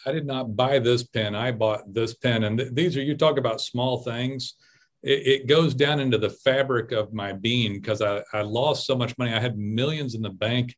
I 0.05 0.13
did 0.13 0.27
not 0.27 0.57
buy 0.57 0.79
this 0.79 1.03
pen. 1.03 1.35
I 1.35 1.53
bought 1.53 1.93
this 1.93 2.15
pen. 2.15 2.45
And 2.45 2.59
th- 2.59 2.73
these 2.73 2.97
are, 2.97 3.03
you 3.03 3.17
talk 3.17 3.39
about 3.39 3.61
small 3.61 3.99
things. 3.99 4.55
It, 5.03 5.27
it 5.27 5.47
goes 5.47 5.75
down 5.75 6.01
into 6.01 6.19
the 6.19 6.31
fabric 6.31 6.93
of 6.93 7.13
my 7.13 7.33
being 7.33 7.75
because 7.75 8.03
I, 8.03 8.23
I 8.33 8.43
lost 8.43 8.87
so 8.87 8.97
much 8.97 9.17
money. 9.19 9.33
I 9.33 9.41
had 9.41 9.59
millions 9.59 10.15
in 10.15 10.23
the 10.23 10.31
bank 10.31 10.77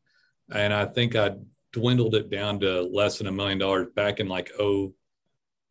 and 0.52 0.72
I 0.72 0.86
think 0.86 1.16
I 1.16 1.32
dwindled 1.72 2.14
it 2.14 2.30
down 2.30 2.60
to 2.60 2.82
less 2.82 3.18
than 3.18 3.26
a 3.28 3.32
million 3.32 3.58
dollars 3.58 3.88
back 3.94 4.20
in 4.20 4.28
like 4.28 4.50
0, 4.56 4.92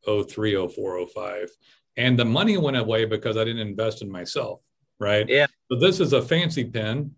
03, 0.05 0.67
04, 0.67 1.07
05. 1.07 1.49
And 1.97 2.17
the 2.17 2.25
money 2.25 2.57
went 2.57 2.77
away 2.77 3.05
because 3.05 3.37
I 3.37 3.43
didn't 3.43 3.67
invest 3.67 4.01
in 4.01 4.11
myself. 4.11 4.61
Right. 4.99 5.27
Yeah. 5.27 5.47
So 5.71 5.77
this 5.77 5.99
is 5.99 6.13
a 6.13 6.21
fancy 6.21 6.65
pen 6.65 7.15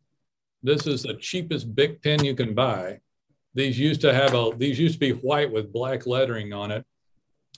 this 0.64 0.86
is 0.88 1.04
the 1.04 1.16
cheapest 1.16 1.74
big 1.74 2.02
pen 2.02 2.24
you 2.24 2.36
can 2.36 2.54
buy. 2.54 3.00
These 3.54 3.80
used 3.80 4.02
to 4.02 4.14
have 4.14 4.34
a 4.34 4.52
these 4.56 4.80
used 4.80 4.96
to 4.96 5.00
be 5.00 5.12
white 5.12 5.52
with 5.52 5.74
black 5.74 6.06
lettering 6.06 6.54
on 6.54 6.72
it, 6.72 6.86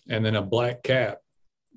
and 0.09 0.25
then 0.25 0.35
a 0.35 0.41
black 0.41 0.83
cap, 0.83 1.19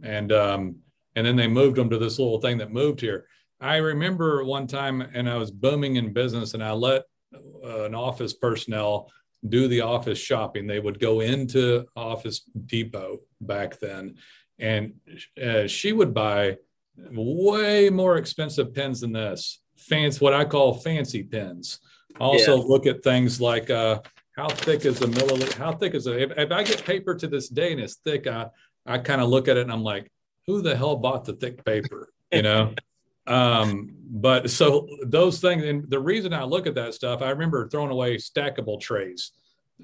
and 0.02 0.32
um, 0.32 0.76
and 1.16 1.26
then 1.26 1.34
they 1.34 1.48
moved 1.48 1.76
them 1.76 1.90
to 1.90 1.98
this 1.98 2.18
little 2.18 2.40
thing 2.40 2.58
that 2.58 2.70
moved 2.70 3.00
here. 3.00 3.26
I 3.60 3.76
remember 3.76 4.44
one 4.44 4.66
time, 4.66 5.00
and 5.00 5.28
I 5.28 5.36
was 5.36 5.50
booming 5.50 5.96
in 5.96 6.12
business, 6.12 6.54
and 6.54 6.62
I 6.62 6.72
let 6.72 7.04
uh, 7.34 7.84
an 7.84 7.94
office 7.94 8.34
personnel 8.34 9.10
do 9.48 9.66
the 9.66 9.80
office 9.80 10.18
shopping. 10.18 10.66
They 10.66 10.78
would 10.78 11.00
go 11.00 11.20
into 11.20 11.86
Office 11.96 12.42
Depot 12.66 13.18
back 13.40 13.78
then, 13.80 14.16
and 14.58 14.94
uh, 15.42 15.66
she 15.66 15.92
would 15.92 16.12
buy 16.12 16.58
way 16.96 17.90
more 17.90 18.18
expensive 18.18 18.74
pens 18.74 19.00
than 19.00 19.12
this. 19.12 19.60
Fancy, 19.76 20.18
what 20.18 20.34
I 20.34 20.44
call 20.44 20.74
fancy 20.74 21.22
pens. 21.22 21.80
Also, 22.20 22.56
yeah. 22.56 22.64
look 22.66 22.86
at 22.86 23.02
things 23.02 23.40
like 23.40 23.70
uh, 23.70 24.00
how 24.36 24.48
thick 24.48 24.84
is 24.84 25.00
a 25.02 25.06
milliliter? 25.06 25.54
How 25.54 25.72
thick 25.72 25.94
is 25.94 26.06
it? 26.06 26.20
If, 26.22 26.38
if, 26.38 26.50
I 26.50 26.62
get 26.62 26.84
paper 26.84 27.14
to 27.14 27.26
this 27.26 27.48
day 27.48 27.72
and 27.72 27.80
it's 27.80 27.96
thick, 27.96 28.26
I, 28.26 28.46
I 28.86 28.98
kind 28.98 29.20
of 29.20 29.28
look 29.28 29.48
at 29.48 29.56
it 29.56 29.62
and 29.62 29.72
I'm 29.72 29.82
like, 29.82 30.10
who 30.46 30.62
the 30.62 30.76
hell 30.76 30.96
bought 30.96 31.24
the 31.24 31.34
thick 31.34 31.64
paper? 31.64 32.12
You 32.32 32.42
know? 32.42 32.74
um, 33.26 33.94
but 34.08 34.50
so 34.50 34.88
those 35.02 35.40
things, 35.40 35.64
and 35.64 35.88
the 35.90 35.98
reason 35.98 36.32
I 36.32 36.44
look 36.44 36.66
at 36.66 36.74
that 36.74 36.94
stuff, 36.94 37.22
I 37.22 37.30
remember 37.30 37.68
throwing 37.68 37.90
away 37.90 38.16
stackable 38.16 38.80
trays 38.80 39.32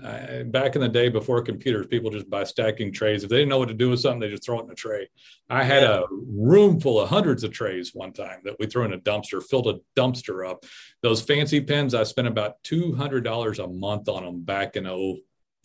uh, 0.02 0.42
back 0.44 0.74
in 0.74 0.80
the 0.80 0.88
day 0.88 1.08
before 1.08 1.42
computers, 1.42 1.86
people 1.86 2.10
just 2.10 2.30
buy 2.30 2.44
stacking 2.44 2.92
trays. 2.92 3.24
If 3.24 3.30
they 3.30 3.36
didn't 3.36 3.50
know 3.50 3.58
what 3.58 3.68
to 3.68 3.74
do 3.74 3.90
with 3.90 4.00
something, 4.00 4.20
they 4.20 4.30
just 4.30 4.44
throw 4.44 4.58
it 4.60 4.64
in 4.64 4.70
a 4.70 4.74
tray. 4.74 5.08
I 5.50 5.64
had 5.64 5.82
yeah. 5.82 6.00
a 6.00 6.04
room 6.10 6.80
full 6.80 7.00
of 7.00 7.10
hundreds 7.10 7.44
of 7.44 7.52
trays 7.52 7.94
one 7.94 8.12
time 8.12 8.40
that 8.44 8.58
we 8.58 8.66
threw 8.66 8.84
in 8.84 8.94
a 8.94 8.98
dumpster, 8.98 9.42
filled 9.42 9.68
a 9.68 9.80
dumpster 9.94 10.48
up. 10.48 10.64
Those 11.02 11.20
fancy 11.20 11.60
pens, 11.60 11.94
I 11.94 12.04
spent 12.04 12.26
about 12.26 12.62
$200 12.64 13.64
a 13.64 13.68
month 13.68 14.08
on 14.08 14.24
them 14.24 14.40
back 14.40 14.76
in 14.76 14.84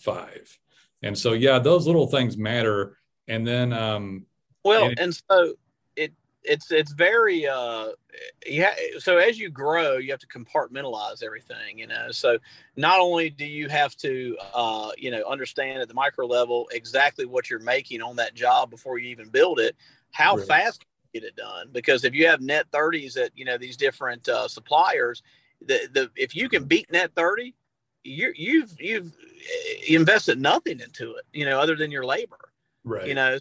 05. 0.02 0.60
And 1.04 1.18
so, 1.18 1.32
yeah, 1.32 1.60
those 1.60 1.88
little 1.88 2.08
things 2.08 2.38
matter. 2.38 2.98
And 3.30 3.48
then, 3.48 3.72
um, 3.72 4.26
well, 4.68 4.86
and, 4.89 4.99
and 4.99 5.22
so 5.30 5.55
it's 6.47 6.72
it's 6.72 6.91
very 6.93 7.45
uh 7.47 7.89
yeah 8.45 8.74
so 8.99 9.18
as 9.18 9.38
you 9.38 9.49
grow 9.49 9.97
you 9.97 10.11
have 10.11 10.20
to 10.20 10.28
compartmentalize 10.28 11.24
everything 11.24 11.78
you 11.78 11.88
know? 11.88 12.09
So 12.11 12.38
not 12.76 12.99
only 12.99 13.30
do 13.30 13.45
you 13.45 13.68
have 13.70 13.95
to 13.97 14.38
uh 14.53 14.91
you 14.97 15.11
know 15.11 15.24
understand 15.30 15.82
at 15.82 15.88
the 15.88 15.93
micro 15.93 16.26
level 16.26 16.68
exactly 16.72 17.26
what 17.26 17.49
you're 17.49 17.59
making 17.59 18.01
on 18.01 18.15
that 18.15 18.34
job 18.34 18.70
before 18.70 18.97
you 18.97 19.09
even 19.09 19.30
build 19.30 19.59
it 19.59 19.76
how 20.11 20.36
really? 20.36 20.47
fast 20.47 20.80
can 20.80 20.88
you 21.13 21.22
get 21.22 21.28
it 21.28 21.36
done? 21.36 21.70
Because 21.72 22.03
if 22.03 22.13
you 22.13 22.28
have 22.28 22.41
net 22.41 22.65
30s 22.72 23.18
at 23.18 23.32
you 23.36 23.45
know 23.45 23.57
these 23.57 23.78
different 23.78 24.28
uh, 24.28 24.47
suppliers 24.47 25.22
the 25.65 25.88
the 25.91 26.09
if 26.15 26.36
you 26.36 26.49
can 26.49 26.65
beat 26.65 26.91
net 26.91 27.11
30 27.15 27.53
you 28.03 28.32
you've 28.36 28.74
you've 28.80 29.11
invested 29.89 30.39
nothing 30.39 30.80
into 30.80 31.15
it 31.15 31.26
you 31.34 31.45
know 31.45 31.59
other 31.59 31.76
than 31.76 31.91
your 31.91 32.05
labor 32.05 32.51
right. 32.84 33.07
you 33.07 33.15
know 33.15 33.38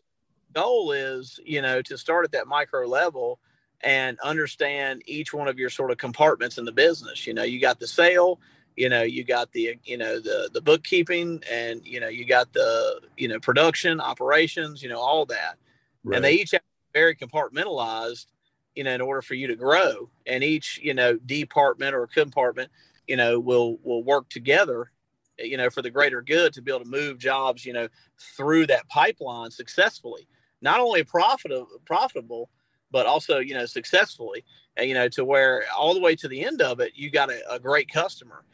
goal 0.56 0.92
is, 0.92 1.38
you 1.44 1.60
know, 1.60 1.82
to 1.82 1.98
start 1.98 2.24
at 2.24 2.32
that 2.32 2.46
micro 2.46 2.86
level 2.86 3.38
and 3.82 4.18
understand 4.20 5.02
each 5.06 5.34
one 5.34 5.48
of 5.48 5.58
your 5.58 5.68
sort 5.68 5.90
of 5.90 5.98
compartments 5.98 6.56
in 6.56 6.64
the 6.64 6.72
business. 6.72 7.26
You 7.26 7.34
know, 7.34 7.42
you 7.42 7.60
got 7.60 7.78
the 7.78 7.86
sale, 7.86 8.40
you 8.74 8.88
know, 8.88 9.02
you 9.02 9.22
got 9.22 9.52
the, 9.52 9.78
you 9.84 9.98
know, 9.98 10.18
the 10.18 10.48
the 10.52 10.62
bookkeeping 10.62 11.42
and 11.50 11.86
you 11.86 12.00
know, 12.00 12.08
you 12.08 12.24
got 12.24 12.52
the, 12.54 13.00
you 13.18 13.28
know, 13.28 13.38
production, 13.38 14.00
operations, 14.00 14.82
you 14.82 14.88
know, 14.88 14.98
all 14.98 15.26
that. 15.26 15.56
Right. 16.04 16.16
And 16.16 16.24
they 16.24 16.32
each 16.32 16.52
have 16.52 16.62
very 16.94 17.14
compartmentalized, 17.14 18.26
you 18.74 18.84
know, 18.84 18.94
in 18.94 19.02
order 19.02 19.20
for 19.20 19.34
you 19.34 19.46
to 19.48 19.56
grow. 19.56 20.08
And 20.26 20.42
each, 20.42 20.80
you 20.82 20.94
know, 20.94 21.18
department 21.18 21.94
or 21.94 22.06
compartment, 22.06 22.70
you 23.06 23.16
know, 23.16 23.38
will 23.38 23.78
will 23.82 24.02
work 24.02 24.30
together 24.30 24.90
you 25.38 25.58
know 25.58 25.68
for 25.68 25.82
the 25.82 25.90
greater 25.90 26.22
good 26.22 26.50
to 26.50 26.62
be 26.62 26.72
able 26.72 26.82
to 26.82 26.90
move 26.90 27.18
jobs 27.18 27.66
you 27.66 27.72
know 27.74 27.86
through 28.18 28.66
that 28.66 28.88
pipeline 28.88 29.50
successfully 29.50 30.26
not 30.60 30.80
only 30.80 31.04
profitable, 31.04 31.68
profitable, 31.84 32.50
but 32.90 33.06
also 33.06 33.38
you 33.38 33.54
know 33.54 33.66
successfully, 33.66 34.44
and 34.76 34.88
you 34.88 34.94
know 34.94 35.08
to 35.08 35.24
where 35.24 35.64
all 35.76 35.94
the 35.94 36.00
way 36.00 36.16
to 36.16 36.28
the 36.28 36.44
end 36.44 36.62
of 36.62 36.80
it, 36.80 36.92
you 36.94 37.10
got 37.10 37.30
a, 37.30 37.52
a 37.52 37.58
great 37.58 37.90
customer, 37.90 38.44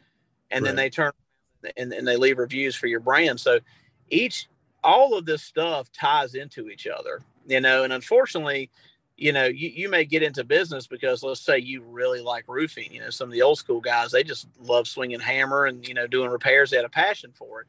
and 0.51 0.63
right. 0.63 0.69
then 0.69 0.75
they 0.75 0.89
turn 0.89 1.11
and, 1.77 1.93
and 1.93 2.07
they 2.07 2.17
leave 2.17 2.37
reviews 2.37 2.75
for 2.75 2.87
your 2.87 2.99
brand. 2.99 3.39
So 3.39 3.59
each 4.09 4.47
all 4.83 5.17
of 5.17 5.25
this 5.25 5.43
stuff 5.43 5.91
ties 5.91 6.35
into 6.35 6.69
each 6.69 6.87
other, 6.87 7.21
you 7.47 7.61
know, 7.61 7.83
and 7.83 7.93
unfortunately, 7.93 8.69
you 9.15 9.31
know, 9.31 9.45
you, 9.45 9.69
you 9.69 9.89
may 9.89 10.05
get 10.05 10.23
into 10.23 10.43
business 10.43 10.87
because 10.87 11.23
let's 11.23 11.39
say 11.39 11.57
you 11.59 11.81
really 11.83 12.19
like 12.19 12.45
roofing. 12.47 12.91
You 12.91 13.01
know, 13.01 13.09
some 13.09 13.29
of 13.29 13.33
the 13.33 13.41
old 13.41 13.57
school 13.57 13.79
guys, 13.79 14.11
they 14.11 14.23
just 14.23 14.47
love 14.59 14.87
swinging 14.87 15.19
hammer 15.19 15.65
and, 15.65 15.87
you 15.87 15.93
know, 15.93 16.07
doing 16.07 16.29
repairs. 16.29 16.69
They 16.71 16.77
had 16.77 16.85
a 16.85 16.89
passion 16.89 17.31
for 17.33 17.61
it. 17.61 17.67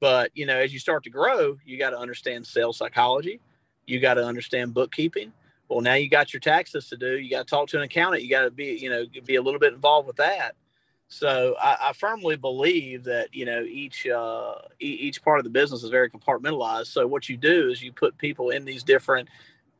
But, 0.00 0.30
you 0.34 0.46
know, 0.46 0.56
as 0.56 0.72
you 0.72 0.78
start 0.78 1.04
to 1.04 1.10
grow, 1.10 1.56
you 1.64 1.78
got 1.78 1.90
to 1.90 1.98
understand 1.98 2.46
sales 2.46 2.78
psychology 2.78 3.40
you 3.86 4.00
got 4.00 4.14
to 4.14 4.24
understand 4.24 4.74
bookkeeping. 4.74 5.32
Well, 5.68 5.80
now 5.80 5.94
you 5.94 6.08
got 6.08 6.32
your 6.32 6.40
taxes 6.40 6.88
to 6.90 6.96
do. 6.96 7.18
You 7.18 7.30
got 7.30 7.46
to 7.46 7.50
talk 7.50 7.68
to 7.70 7.76
an 7.76 7.82
accountant. 7.82 8.22
You 8.22 8.30
got 8.30 8.42
to 8.42 8.50
be, 8.50 8.78
you 8.80 8.88
know, 8.88 9.04
be 9.24 9.36
a 9.36 9.42
little 9.42 9.60
bit 9.60 9.72
involved 9.72 10.06
with 10.06 10.16
that. 10.16 10.54
So 11.08 11.54
I, 11.60 11.76
I 11.88 11.92
firmly 11.92 12.36
believe 12.36 13.04
that 13.04 13.32
you 13.32 13.44
know 13.44 13.62
each 13.62 14.06
uh, 14.06 14.56
each 14.80 15.22
part 15.22 15.38
of 15.38 15.44
the 15.44 15.50
business 15.50 15.82
is 15.82 15.90
very 15.90 16.10
compartmentalized. 16.10 16.86
So 16.86 17.06
what 17.06 17.28
you 17.28 17.36
do 17.36 17.70
is 17.70 17.82
you 17.82 17.92
put 17.92 18.18
people 18.18 18.50
in 18.50 18.64
these 18.64 18.82
different 18.82 19.28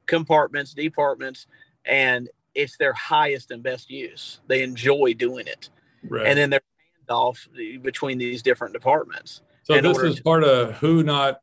compartments, 0.07 0.72
departments, 0.72 1.46
and 1.84 2.28
it's 2.54 2.76
their 2.76 2.92
highest 2.92 3.50
and 3.50 3.62
best 3.62 3.90
use. 3.90 4.40
They 4.46 4.62
enjoy 4.62 5.14
doing 5.14 5.48
it, 5.48 5.68
right. 6.09 6.26
and 6.26 6.38
then 6.38 6.50
they're 6.50 6.61
off 7.09 7.48
between 7.82 8.18
these 8.18 8.42
different 8.42 8.72
departments. 8.72 9.42
So 9.64 9.80
this 9.80 9.98
is 9.98 10.16
to- 10.16 10.22
part 10.22 10.44
of 10.44 10.76
who 10.76 11.02
not 11.02 11.40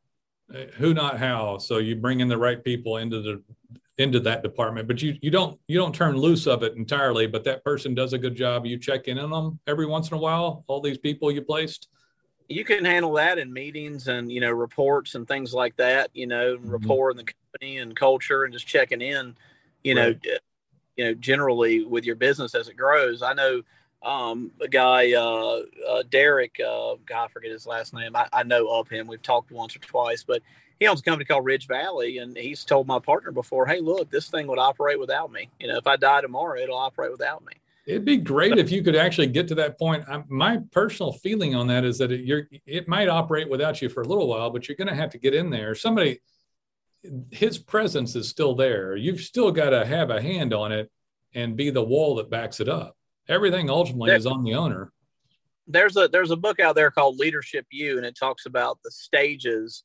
who 0.76 0.92
not 0.92 1.18
how 1.18 1.58
so 1.58 1.78
you 1.78 1.96
bring 1.96 2.20
in 2.20 2.28
the 2.28 2.36
right 2.36 2.62
people 2.62 2.98
into 2.98 3.20
the 3.20 3.42
into 3.98 4.20
that 4.20 4.42
department 4.42 4.86
but 4.86 5.00
you 5.00 5.16
you 5.22 5.30
don't 5.30 5.58
you 5.68 5.78
don't 5.78 5.94
turn 5.94 6.16
loose 6.16 6.46
of 6.46 6.62
it 6.62 6.74
entirely 6.76 7.26
but 7.26 7.44
that 7.44 7.64
person 7.64 7.94
does 7.94 8.12
a 8.12 8.18
good 8.18 8.34
job 8.34 8.66
you 8.66 8.78
check 8.78 9.08
in 9.08 9.18
on 9.18 9.30
them 9.30 9.58
every 9.66 9.86
once 9.86 10.08
in 10.08 10.14
a 10.14 10.20
while 10.20 10.64
all 10.66 10.80
these 10.80 10.98
people 10.98 11.30
you 11.30 11.40
placed 11.40 11.88
you 12.48 12.64
can 12.64 12.84
handle 12.84 13.12
that 13.12 13.38
in 13.38 13.52
meetings 13.52 14.08
and 14.08 14.30
you 14.30 14.40
know 14.40 14.50
reports 14.50 15.14
and 15.14 15.26
things 15.26 15.54
like 15.54 15.74
that 15.76 16.10
you 16.12 16.26
know 16.26 16.56
mm-hmm. 16.56 16.70
rapport 16.70 17.10
in 17.10 17.16
the 17.16 17.24
company 17.24 17.78
and 17.78 17.96
culture 17.96 18.44
and 18.44 18.52
just 18.52 18.66
checking 18.66 19.00
in 19.00 19.34
you 19.82 19.96
right. 19.96 20.20
know 20.24 20.32
you 20.96 21.04
know 21.04 21.14
generally 21.14 21.84
with 21.84 22.04
your 22.04 22.16
business 22.16 22.54
as 22.54 22.68
it 22.68 22.76
grows 22.76 23.22
i 23.22 23.32
know 23.32 23.62
um, 24.04 24.50
a 24.60 24.68
guy, 24.68 25.12
uh, 25.14 25.62
uh, 25.88 26.02
Derek, 26.10 26.60
uh, 26.60 26.96
God, 27.06 27.24
I 27.24 27.28
forget 27.28 27.50
his 27.50 27.66
last 27.66 27.94
name. 27.94 28.14
I, 28.14 28.28
I, 28.32 28.42
know 28.42 28.68
of 28.68 28.88
him. 28.88 29.06
We've 29.06 29.22
talked 29.22 29.50
once 29.50 29.74
or 29.74 29.78
twice, 29.78 30.22
but 30.22 30.42
he 30.78 30.86
owns 30.86 31.00
a 31.00 31.02
company 31.02 31.24
called 31.24 31.44
Ridge 31.44 31.66
Valley, 31.66 32.18
and 32.18 32.36
he's 32.36 32.64
told 32.64 32.86
my 32.86 32.98
partner 32.98 33.32
before, 33.32 33.66
"Hey, 33.66 33.80
look, 33.80 34.10
this 34.10 34.28
thing 34.28 34.46
would 34.48 34.58
operate 34.58 35.00
without 35.00 35.32
me. 35.32 35.48
You 35.58 35.68
know, 35.68 35.78
if 35.78 35.86
I 35.86 35.96
die 35.96 36.20
tomorrow, 36.20 36.60
it'll 36.60 36.76
operate 36.76 37.12
without 37.12 37.44
me." 37.44 37.54
It'd 37.86 38.04
be 38.04 38.16
great 38.16 38.58
if 38.58 38.70
you 38.70 38.82
could 38.82 38.96
actually 38.96 39.26
get 39.28 39.48
to 39.48 39.54
that 39.56 39.78
point. 39.78 40.04
I, 40.08 40.22
my 40.28 40.58
personal 40.70 41.12
feeling 41.12 41.54
on 41.54 41.66
that 41.68 41.84
is 41.84 41.98
that 41.98 42.12
it, 42.12 42.48
it 42.66 42.88
might 42.88 43.08
operate 43.08 43.48
without 43.48 43.80
you 43.80 43.88
for 43.88 44.02
a 44.02 44.08
little 44.08 44.28
while, 44.28 44.50
but 44.50 44.68
you're 44.68 44.76
going 44.76 44.88
to 44.88 44.94
have 44.94 45.10
to 45.10 45.18
get 45.18 45.34
in 45.34 45.50
there. 45.50 45.74
Somebody, 45.74 46.20
his 47.30 47.58
presence 47.58 48.16
is 48.16 48.28
still 48.28 48.54
there. 48.54 48.96
You've 48.96 49.20
still 49.20 49.50
got 49.50 49.70
to 49.70 49.84
have 49.84 50.08
a 50.08 50.22
hand 50.22 50.54
on 50.54 50.72
it 50.72 50.90
and 51.34 51.56
be 51.56 51.68
the 51.68 51.84
wall 51.84 52.14
that 52.14 52.30
backs 52.30 52.58
it 52.58 52.70
up 52.70 52.96
everything 53.28 53.70
ultimately 53.70 54.10
there, 54.10 54.16
is 54.16 54.26
on 54.26 54.44
the 54.44 54.54
owner. 54.54 54.92
There's 55.66 55.96
a 55.96 56.08
there's 56.08 56.30
a 56.30 56.36
book 56.36 56.60
out 56.60 56.74
there 56.74 56.90
called 56.90 57.18
Leadership 57.18 57.66
U, 57.70 57.96
and 57.96 58.06
it 58.06 58.16
talks 58.16 58.46
about 58.46 58.78
the 58.84 58.90
stages 58.90 59.84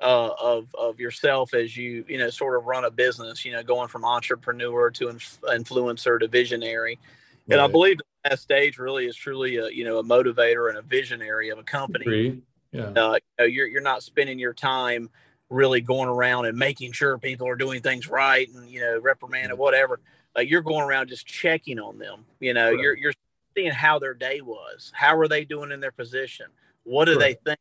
uh, 0.00 0.30
of 0.40 0.74
of 0.74 0.98
yourself 0.98 1.54
as 1.54 1.76
you 1.76 2.04
you 2.08 2.18
know 2.18 2.30
sort 2.30 2.56
of 2.56 2.64
run 2.64 2.84
a 2.84 2.90
business. 2.90 3.44
You 3.44 3.52
know, 3.52 3.62
going 3.62 3.88
from 3.88 4.04
entrepreneur 4.04 4.90
to 4.90 5.08
inf- 5.08 5.40
influencer 5.42 6.18
to 6.18 6.28
visionary. 6.28 6.98
Right. 7.46 7.54
And 7.54 7.60
I 7.60 7.66
believe 7.66 7.98
that 8.24 8.38
stage 8.38 8.78
really 8.78 9.06
is 9.06 9.16
truly 9.16 9.56
a 9.56 9.68
you 9.68 9.84
know 9.84 9.98
a 9.98 10.04
motivator 10.04 10.68
and 10.68 10.78
a 10.78 10.82
visionary 10.82 11.50
of 11.50 11.58
a 11.58 11.62
company. 11.62 12.04
Agreed. 12.04 12.42
Yeah. 12.72 12.92
Uh, 12.96 13.14
you 13.14 13.20
know, 13.38 13.44
you're 13.44 13.66
you're 13.66 13.82
not 13.82 14.02
spending 14.02 14.38
your 14.38 14.54
time 14.54 15.10
really 15.48 15.80
going 15.80 16.08
around 16.08 16.46
and 16.46 16.56
making 16.56 16.92
sure 16.92 17.18
people 17.18 17.46
are 17.48 17.56
doing 17.56 17.82
things 17.82 18.08
right 18.08 18.48
and 18.54 18.68
you 18.68 18.80
know 18.80 18.98
reprimanding 19.00 19.50
mm-hmm. 19.50 19.60
whatever 19.60 20.00
uh, 20.36 20.40
you're 20.40 20.62
going 20.62 20.82
around 20.82 21.08
just 21.08 21.26
checking 21.26 21.78
on 21.78 21.98
them. 21.98 22.24
You 22.38 22.54
know, 22.54 22.70
right. 22.70 22.78
you're 22.78 22.96
you're 22.96 23.12
seeing 23.56 23.72
how 23.72 23.98
their 23.98 24.14
day 24.14 24.40
was. 24.40 24.92
How 24.94 25.16
are 25.16 25.28
they 25.28 25.44
doing 25.44 25.72
in 25.72 25.80
their 25.80 25.92
position? 25.92 26.46
What 26.84 27.06
do 27.06 27.12
right. 27.12 27.38
they 27.44 27.50
think? 27.50 27.60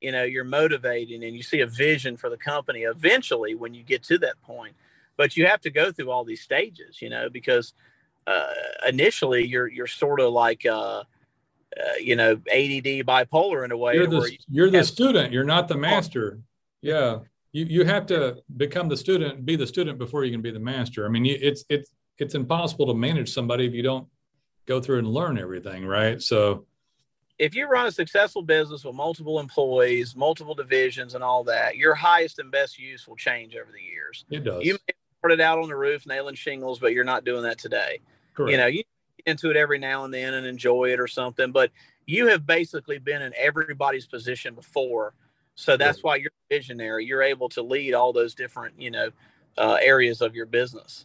You 0.00 0.12
know, 0.12 0.22
you're 0.22 0.44
motivating 0.44 1.24
and 1.24 1.34
you 1.34 1.42
see 1.42 1.60
a 1.60 1.66
vision 1.66 2.16
for 2.16 2.30
the 2.30 2.36
company 2.36 2.82
eventually 2.82 3.56
when 3.56 3.74
you 3.74 3.82
get 3.82 4.04
to 4.04 4.18
that 4.18 4.40
point. 4.42 4.76
But 5.16 5.36
you 5.36 5.46
have 5.46 5.60
to 5.62 5.70
go 5.70 5.90
through 5.90 6.12
all 6.12 6.24
these 6.24 6.40
stages, 6.40 7.02
you 7.02 7.10
know, 7.10 7.28
because 7.28 7.72
uh, 8.28 8.52
initially 8.86 9.44
you're 9.44 9.66
you're 9.66 9.88
sort 9.88 10.20
of 10.20 10.32
like 10.32 10.64
uh, 10.64 11.00
uh, 11.00 11.02
you 12.00 12.14
know 12.14 12.34
ADD 12.34 13.04
bipolar 13.06 13.64
in 13.64 13.72
a 13.72 13.76
way. 13.76 13.94
You're 13.94 14.06
the, 14.06 14.38
you 14.48 14.64
are 14.64 14.70
the 14.70 14.84
student. 14.84 15.32
You're 15.32 15.44
not 15.44 15.66
the 15.66 15.76
master. 15.76 16.38
Yeah 16.80 17.18
you, 17.52 17.64
you 17.64 17.84
have 17.84 18.06
to 18.06 18.38
become 18.56 18.88
the 18.88 18.96
student, 18.96 19.44
be 19.44 19.56
the 19.56 19.66
student 19.66 19.98
before 19.98 20.24
you 20.24 20.32
can 20.32 20.42
be 20.42 20.50
the 20.50 20.58
master. 20.58 21.06
I 21.06 21.08
mean, 21.08 21.24
you, 21.24 21.38
it's 21.40 21.64
it's 21.68 21.90
it's 22.18 22.34
impossible 22.34 22.86
to 22.86 22.94
manage 22.94 23.32
somebody 23.32 23.66
if 23.66 23.72
you 23.72 23.82
don't 23.82 24.06
go 24.66 24.80
through 24.80 24.98
and 24.98 25.08
learn 25.08 25.38
everything, 25.38 25.86
right? 25.86 26.20
So, 26.20 26.66
if 27.38 27.54
you 27.54 27.68
run 27.68 27.86
a 27.86 27.92
successful 27.92 28.42
business 28.42 28.84
with 28.84 28.94
multiple 28.94 29.40
employees, 29.40 30.14
multiple 30.14 30.54
divisions, 30.54 31.14
and 31.14 31.24
all 31.24 31.44
that, 31.44 31.76
your 31.76 31.94
highest 31.94 32.38
and 32.38 32.50
best 32.50 32.78
use 32.78 33.06
will 33.08 33.16
change 33.16 33.56
over 33.56 33.70
the 33.72 33.82
years. 33.82 34.24
It 34.30 34.44
does. 34.44 34.64
You 34.64 34.74
may 34.74 34.94
started 35.18 35.40
out 35.40 35.58
on 35.58 35.68
the 35.68 35.76
roof 35.76 36.06
nailing 36.06 36.34
shingles, 36.34 36.78
but 36.78 36.92
you're 36.92 37.04
not 37.04 37.24
doing 37.24 37.42
that 37.42 37.58
today. 37.58 38.00
Correct. 38.34 38.52
You 38.52 38.56
know, 38.56 38.66
you 38.66 38.84
get 39.16 39.32
into 39.32 39.50
it 39.50 39.56
every 39.56 39.78
now 39.78 40.04
and 40.04 40.14
then 40.14 40.34
and 40.34 40.46
enjoy 40.46 40.92
it 40.92 41.00
or 41.00 41.08
something, 41.08 41.50
but 41.50 41.70
you 42.06 42.28
have 42.28 42.46
basically 42.46 42.98
been 42.98 43.20
in 43.20 43.32
everybody's 43.36 44.06
position 44.06 44.54
before 44.54 45.14
so 45.58 45.76
that's 45.76 46.04
why 46.04 46.14
you're 46.14 46.30
visionary. 46.48 47.04
You're 47.04 47.24
able 47.24 47.48
to 47.48 47.62
lead 47.62 47.92
all 47.92 48.12
those 48.12 48.32
different, 48.32 48.80
you 48.80 48.92
know, 48.92 49.10
uh, 49.56 49.76
areas 49.82 50.20
of 50.20 50.36
your 50.36 50.46
business. 50.46 51.04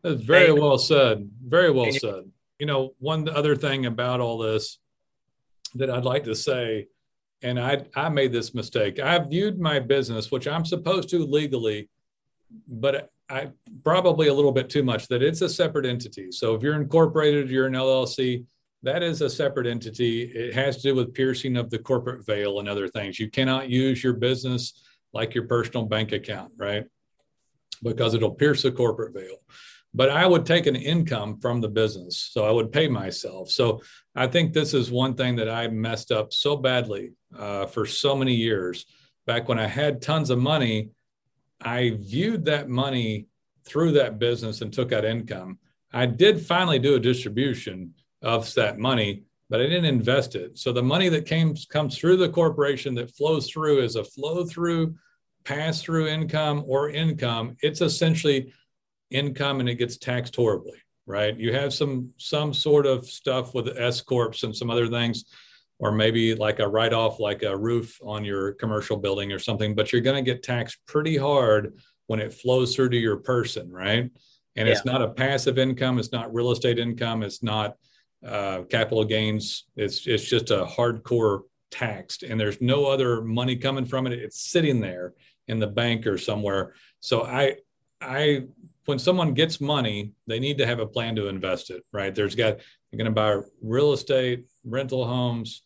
That's 0.00 0.22
very 0.22 0.50
well 0.50 0.78
said. 0.78 1.28
Very 1.46 1.70
well 1.70 1.92
said. 1.92 2.24
You 2.58 2.64
know, 2.64 2.94
one 3.00 3.28
other 3.28 3.54
thing 3.54 3.84
about 3.84 4.18
all 4.20 4.38
this 4.38 4.78
that 5.74 5.90
I'd 5.90 6.06
like 6.06 6.24
to 6.24 6.34
say, 6.34 6.88
and 7.42 7.60
I 7.60 7.84
I 7.94 8.08
made 8.08 8.32
this 8.32 8.54
mistake. 8.54 8.98
I 8.98 9.18
viewed 9.18 9.60
my 9.60 9.78
business, 9.78 10.30
which 10.30 10.48
I'm 10.48 10.64
supposed 10.64 11.10
to 11.10 11.18
legally, 11.26 11.90
but 12.66 13.10
I 13.28 13.50
probably 13.84 14.28
a 14.28 14.34
little 14.34 14.52
bit 14.52 14.70
too 14.70 14.82
much 14.82 15.06
that 15.08 15.22
it's 15.22 15.42
a 15.42 15.50
separate 15.50 15.84
entity. 15.84 16.32
So 16.32 16.54
if 16.54 16.62
you're 16.62 16.80
incorporated, 16.80 17.50
you're 17.50 17.66
an 17.66 17.74
LLC, 17.74 18.46
that 18.82 19.02
is 19.02 19.20
a 19.20 19.30
separate 19.30 19.66
entity. 19.66 20.22
It 20.22 20.54
has 20.54 20.76
to 20.78 20.82
do 20.82 20.94
with 20.94 21.14
piercing 21.14 21.56
of 21.56 21.70
the 21.70 21.78
corporate 21.78 22.26
veil 22.26 22.58
and 22.58 22.68
other 22.68 22.88
things. 22.88 23.18
You 23.18 23.30
cannot 23.30 23.68
use 23.68 24.02
your 24.02 24.14
business 24.14 24.82
like 25.12 25.34
your 25.34 25.46
personal 25.46 25.86
bank 25.86 26.12
account, 26.12 26.52
right? 26.56 26.84
Because 27.82 28.14
it'll 28.14 28.34
pierce 28.34 28.62
the 28.62 28.72
corporate 28.72 29.14
veil. 29.14 29.36
But 29.94 30.10
I 30.10 30.26
would 30.26 30.46
take 30.46 30.66
an 30.66 30.76
income 30.76 31.38
from 31.38 31.60
the 31.60 31.68
business. 31.68 32.30
So 32.32 32.44
I 32.44 32.50
would 32.50 32.72
pay 32.72 32.88
myself. 32.88 33.50
So 33.50 33.82
I 34.16 34.26
think 34.26 34.52
this 34.52 34.74
is 34.74 34.90
one 34.90 35.14
thing 35.14 35.36
that 35.36 35.50
I 35.50 35.68
messed 35.68 36.10
up 36.10 36.32
so 36.32 36.56
badly 36.56 37.12
uh, 37.38 37.66
for 37.66 37.86
so 37.86 38.16
many 38.16 38.34
years. 38.34 38.86
Back 39.26 39.48
when 39.48 39.58
I 39.58 39.66
had 39.66 40.02
tons 40.02 40.30
of 40.30 40.38
money, 40.38 40.90
I 41.60 41.96
viewed 42.00 42.46
that 42.46 42.68
money 42.68 43.26
through 43.64 43.92
that 43.92 44.18
business 44.18 44.62
and 44.62 44.72
took 44.72 44.92
out 44.92 45.04
income. 45.04 45.58
I 45.92 46.06
did 46.06 46.44
finally 46.44 46.78
do 46.78 46.94
a 46.94 47.00
distribution 47.00 47.94
of 48.22 48.52
that 48.54 48.78
money, 48.78 49.22
but 49.50 49.60
I 49.60 49.64
didn't 49.64 49.84
invest 49.84 50.34
it. 50.34 50.58
So 50.58 50.72
the 50.72 50.82
money 50.82 51.08
that 51.08 51.26
came 51.26 51.54
comes 51.68 51.98
through 51.98 52.16
the 52.16 52.28
corporation 52.28 52.94
that 52.94 53.14
flows 53.14 53.50
through 53.50 53.82
is 53.82 53.96
a 53.96 54.04
flow 54.04 54.44
through, 54.44 54.94
pass 55.44 55.82
through 55.82 56.08
income 56.08 56.64
or 56.66 56.90
income. 56.90 57.56
It's 57.62 57.80
essentially 57.80 58.52
income 59.10 59.60
and 59.60 59.68
it 59.68 59.74
gets 59.74 59.98
taxed 59.98 60.36
horribly, 60.36 60.78
right? 61.06 61.36
You 61.36 61.52
have 61.52 61.74
some 61.74 62.12
some 62.16 62.54
sort 62.54 62.86
of 62.86 63.06
stuff 63.06 63.54
with 63.54 63.76
S 63.76 64.00
corps 64.00 64.42
and 64.42 64.56
some 64.56 64.70
other 64.70 64.88
things, 64.88 65.24
or 65.78 65.92
maybe 65.92 66.34
like 66.34 66.60
a 66.60 66.68
write 66.68 66.92
off, 66.92 67.20
like 67.20 67.42
a 67.42 67.56
roof 67.56 67.98
on 68.02 68.24
your 68.24 68.52
commercial 68.52 68.96
building 68.96 69.32
or 69.32 69.38
something. 69.38 69.74
But 69.74 69.92
you're 69.92 70.00
going 70.00 70.24
to 70.24 70.30
get 70.30 70.42
taxed 70.42 70.78
pretty 70.86 71.16
hard 71.16 71.74
when 72.06 72.20
it 72.20 72.32
flows 72.32 72.74
through 72.74 72.90
to 72.90 72.96
your 72.96 73.16
person, 73.16 73.70
right? 73.70 74.10
And 74.56 74.68
yeah. 74.68 74.74
it's 74.74 74.84
not 74.84 75.02
a 75.02 75.08
passive 75.08 75.58
income. 75.58 75.98
It's 75.98 76.12
not 76.12 76.32
real 76.32 76.52
estate 76.52 76.78
income. 76.78 77.22
It's 77.22 77.42
not 77.42 77.76
uh, 78.26 78.62
capital 78.70 79.04
gains. 79.04 79.64
It's 79.76 80.06
it's 80.06 80.24
just 80.24 80.50
a 80.50 80.64
hardcore 80.64 81.42
taxed, 81.70 82.22
and 82.22 82.38
there's 82.38 82.60
no 82.60 82.86
other 82.86 83.22
money 83.22 83.56
coming 83.56 83.86
from 83.86 84.06
it. 84.06 84.12
It's 84.12 84.50
sitting 84.50 84.80
there 84.80 85.14
in 85.48 85.58
the 85.58 85.66
bank 85.66 86.06
or 86.06 86.18
somewhere. 86.18 86.74
So 87.00 87.24
I 87.24 87.56
I 88.00 88.44
when 88.84 88.98
someone 88.98 89.34
gets 89.34 89.60
money, 89.60 90.12
they 90.26 90.40
need 90.40 90.58
to 90.58 90.66
have 90.66 90.80
a 90.80 90.86
plan 90.86 91.16
to 91.16 91.28
invest 91.28 91.70
it. 91.70 91.82
Right? 91.92 92.14
There's 92.14 92.34
got 92.34 92.58
you're 92.90 92.98
going 92.98 93.06
to 93.06 93.10
buy 93.10 93.38
real 93.62 93.92
estate, 93.92 94.44
rental 94.64 95.06
homes, 95.06 95.62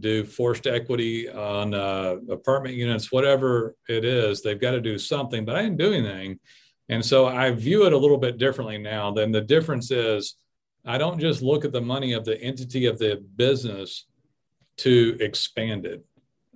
do 0.00 0.24
forced 0.24 0.66
equity 0.66 1.28
on 1.28 1.72
uh, 1.72 2.16
apartment 2.30 2.74
units, 2.74 3.10
whatever 3.10 3.76
it 3.88 4.04
is. 4.04 4.42
They've 4.42 4.60
got 4.60 4.72
to 4.72 4.80
do 4.80 4.98
something, 4.98 5.44
but 5.44 5.56
I 5.56 5.62
didn't 5.62 5.78
do 5.78 5.92
anything. 5.92 6.40
And 6.88 7.04
so 7.04 7.26
I 7.26 7.50
view 7.52 7.86
it 7.86 7.92
a 7.92 7.98
little 7.98 8.16
bit 8.18 8.38
differently 8.38 8.78
now. 8.78 9.12
Then 9.12 9.30
the 9.30 9.40
difference 9.40 9.90
is 9.90 10.36
I 10.84 10.98
don't 10.98 11.20
just 11.20 11.42
look 11.42 11.64
at 11.64 11.72
the 11.72 11.80
money 11.80 12.12
of 12.12 12.24
the 12.24 12.40
entity 12.40 12.86
of 12.86 12.98
the 12.98 13.22
business 13.36 14.06
to 14.78 15.16
expand 15.20 15.86
it. 15.86 16.04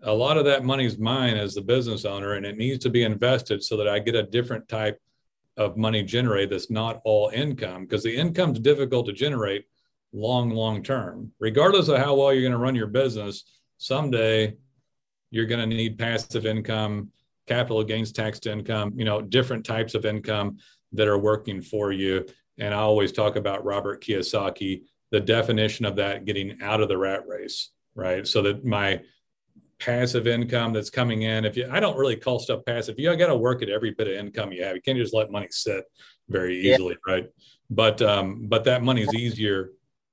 A 0.04 0.12
lot 0.12 0.36
of 0.36 0.44
that 0.46 0.64
money 0.64 0.84
is 0.84 0.98
mine 0.98 1.36
as 1.36 1.54
the 1.54 1.60
business 1.60 2.04
owner, 2.04 2.34
and 2.34 2.46
it 2.46 2.56
needs 2.56 2.82
to 2.84 2.90
be 2.90 3.04
invested 3.04 3.62
so 3.62 3.76
that 3.76 3.88
I 3.88 3.98
get 3.98 4.14
a 4.14 4.22
different 4.22 4.68
type 4.68 5.00
of 5.56 5.76
money 5.76 6.02
generated 6.02 6.50
that's 6.50 6.70
not 6.70 7.00
all 7.04 7.28
income 7.28 7.82
because 7.82 8.02
the 8.02 8.16
income 8.16 8.52
is 8.52 8.60
difficult 8.60 9.06
to 9.06 9.12
generate 9.12 9.66
long, 10.12 10.50
long 10.50 10.82
term. 10.82 11.30
Regardless 11.38 11.88
of 11.88 11.98
how 11.98 12.14
well 12.14 12.32
you're 12.32 12.42
going 12.42 12.52
to 12.52 12.58
run 12.58 12.74
your 12.74 12.86
business, 12.86 13.44
someday 13.78 14.56
you're 15.30 15.46
going 15.46 15.68
to 15.68 15.76
need 15.76 15.98
passive 15.98 16.46
income, 16.46 17.10
capital 17.46 17.82
gains 17.84 18.12
taxed 18.12 18.46
income, 18.46 18.92
you 18.96 19.04
know, 19.04 19.20
different 19.20 19.64
types 19.64 19.94
of 19.94 20.04
income 20.04 20.58
that 20.92 21.08
are 21.08 21.18
working 21.18 21.60
for 21.60 21.92
you 21.92 22.24
and 22.58 22.74
I 22.74 22.78
always 22.78 23.12
talk 23.12 23.36
about 23.36 23.64
Robert 23.64 24.02
Kiyosaki, 24.02 24.82
the 25.10 25.20
definition 25.20 25.84
of 25.84 25.96
that 25.96 26.24
getting 26.24 26.60
out 26.62 26.80
of 26.80 26.88
the 26.88 26.98
rat 26.98 27.26
race, 27.26 27.70
right? 27.94 28.26
So 28.26 28.42
that 28.42 28.64
my 28.64 29.00
passive 29.78 30.26
income 30.26 30.72
that's 30.72 30.90
coming 30.90 31.22
in, 31.22 31.44
if 31.44 31.56
you, 31.56 31.68
I 31.70 31.80
don't 31.80 31.98
really 31.98 32.16
call 32.16 32.38
stuff 32.38 32.64
passive. 32.64 32.94
You 32.98 33.14
got 33.16 33.26
to 33.26 33.36
work 33.36 33.62
at 33.62 33.68
every 33.68 33.90
bit 33.90 34.06
of 34.06 34.14
income 34.14 34.52
you 34.52 34.62
have. 34.64 34.76
You 34.76 34.82
can't 34.82 34.96
just 34.96 35.12
let 35.12 35.30
money 35.30 35.48
sit 35.50 35.84
very 36.28 36.56
easily, 36.56 36.96
yeah. 37.06 37.12
right? 37.12 37.28
But, 37.68 38.00
um, 38.00 38.46
but 38.48 38.64
that 38.64 38.82
money 38.82 39.02
is 39.02 39.12
easier. 39.14 39.72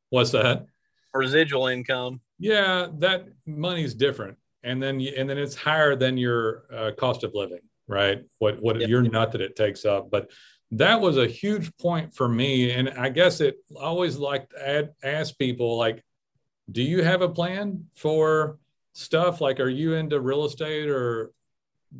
What's 0.10 0.32
that? 0.32 0.66
Residual 1.14 1.68
income. 1.68 2.20
Yeah, 2.40 2.88
that 2.98 3.28
money's 3.46 3.94
different. 3.94 4.38
And 4.64 4.82
then, 4.82 5.00
and 5.02 5.30
then 5.30 5.38
it's 5.38 5.56
higher 5.56 5.96
than 5.96 6.18
your 6.18 6.64
uh, 6.74 6.92
cost 6.98 7.24
of 7.24 7.36
living, 7.36 7.62
right? 7.88 8.24
What, 8.40 8.62
what 8.62 8.80
yeah. 8.82 8.88
your 8.88 9.04
nut 9.04 9.32
that 9.34 9.42
it 9.42 9.56
takes 9.56 9.86
up. 9.86 10.10
But 10.10 10.32
that 10.72 11.02
was 11.02 11.18
a 11.18 11.28
huge 11.28 11.76
point 11.78 12.14
for 12.14 12.28
me. 12.28 12.72
And 12.72 12.90
I 12.90 13.10
guess 13.10 13.42
it 13.42 13.58
always 13.76 14.18
like 14.18 14.50
to 14.50 14.70
add, 14.70 14.94
ask 15.04 15.38
people 15.38 15.78
like, 15.78 16.04
do 16.72 16.84
you 16.84 17.04
have 17.04 17.22
a 17.22 17.30
plan 17.30 17.86
for 17.96 18.60
stuff? 18.94 19.42
Like, 19.42 19.60
are 19.60 19.70
you 19.70 19.94
into 19.94 20.20
real 20.20 20.46
estate 20.46 20.90
or 20.90 21.32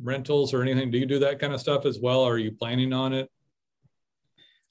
rentals 0.02 0.54
or 0.54 0.62
anything? 0.62 0.90
Do 0.90 0.98
you 0.98 1.06
do 1.06 1.18
that 1.20 1.40
kind 1.40 1.52
of 1.52 1.60
stuff 1.60 1.84
as 1.84 1.98
well? 1.98 2.22
Are 2.22 2.38
you 2.38 2.52
planning 2.52 2.92
on 2.92 3.12
it? 3.12 3.30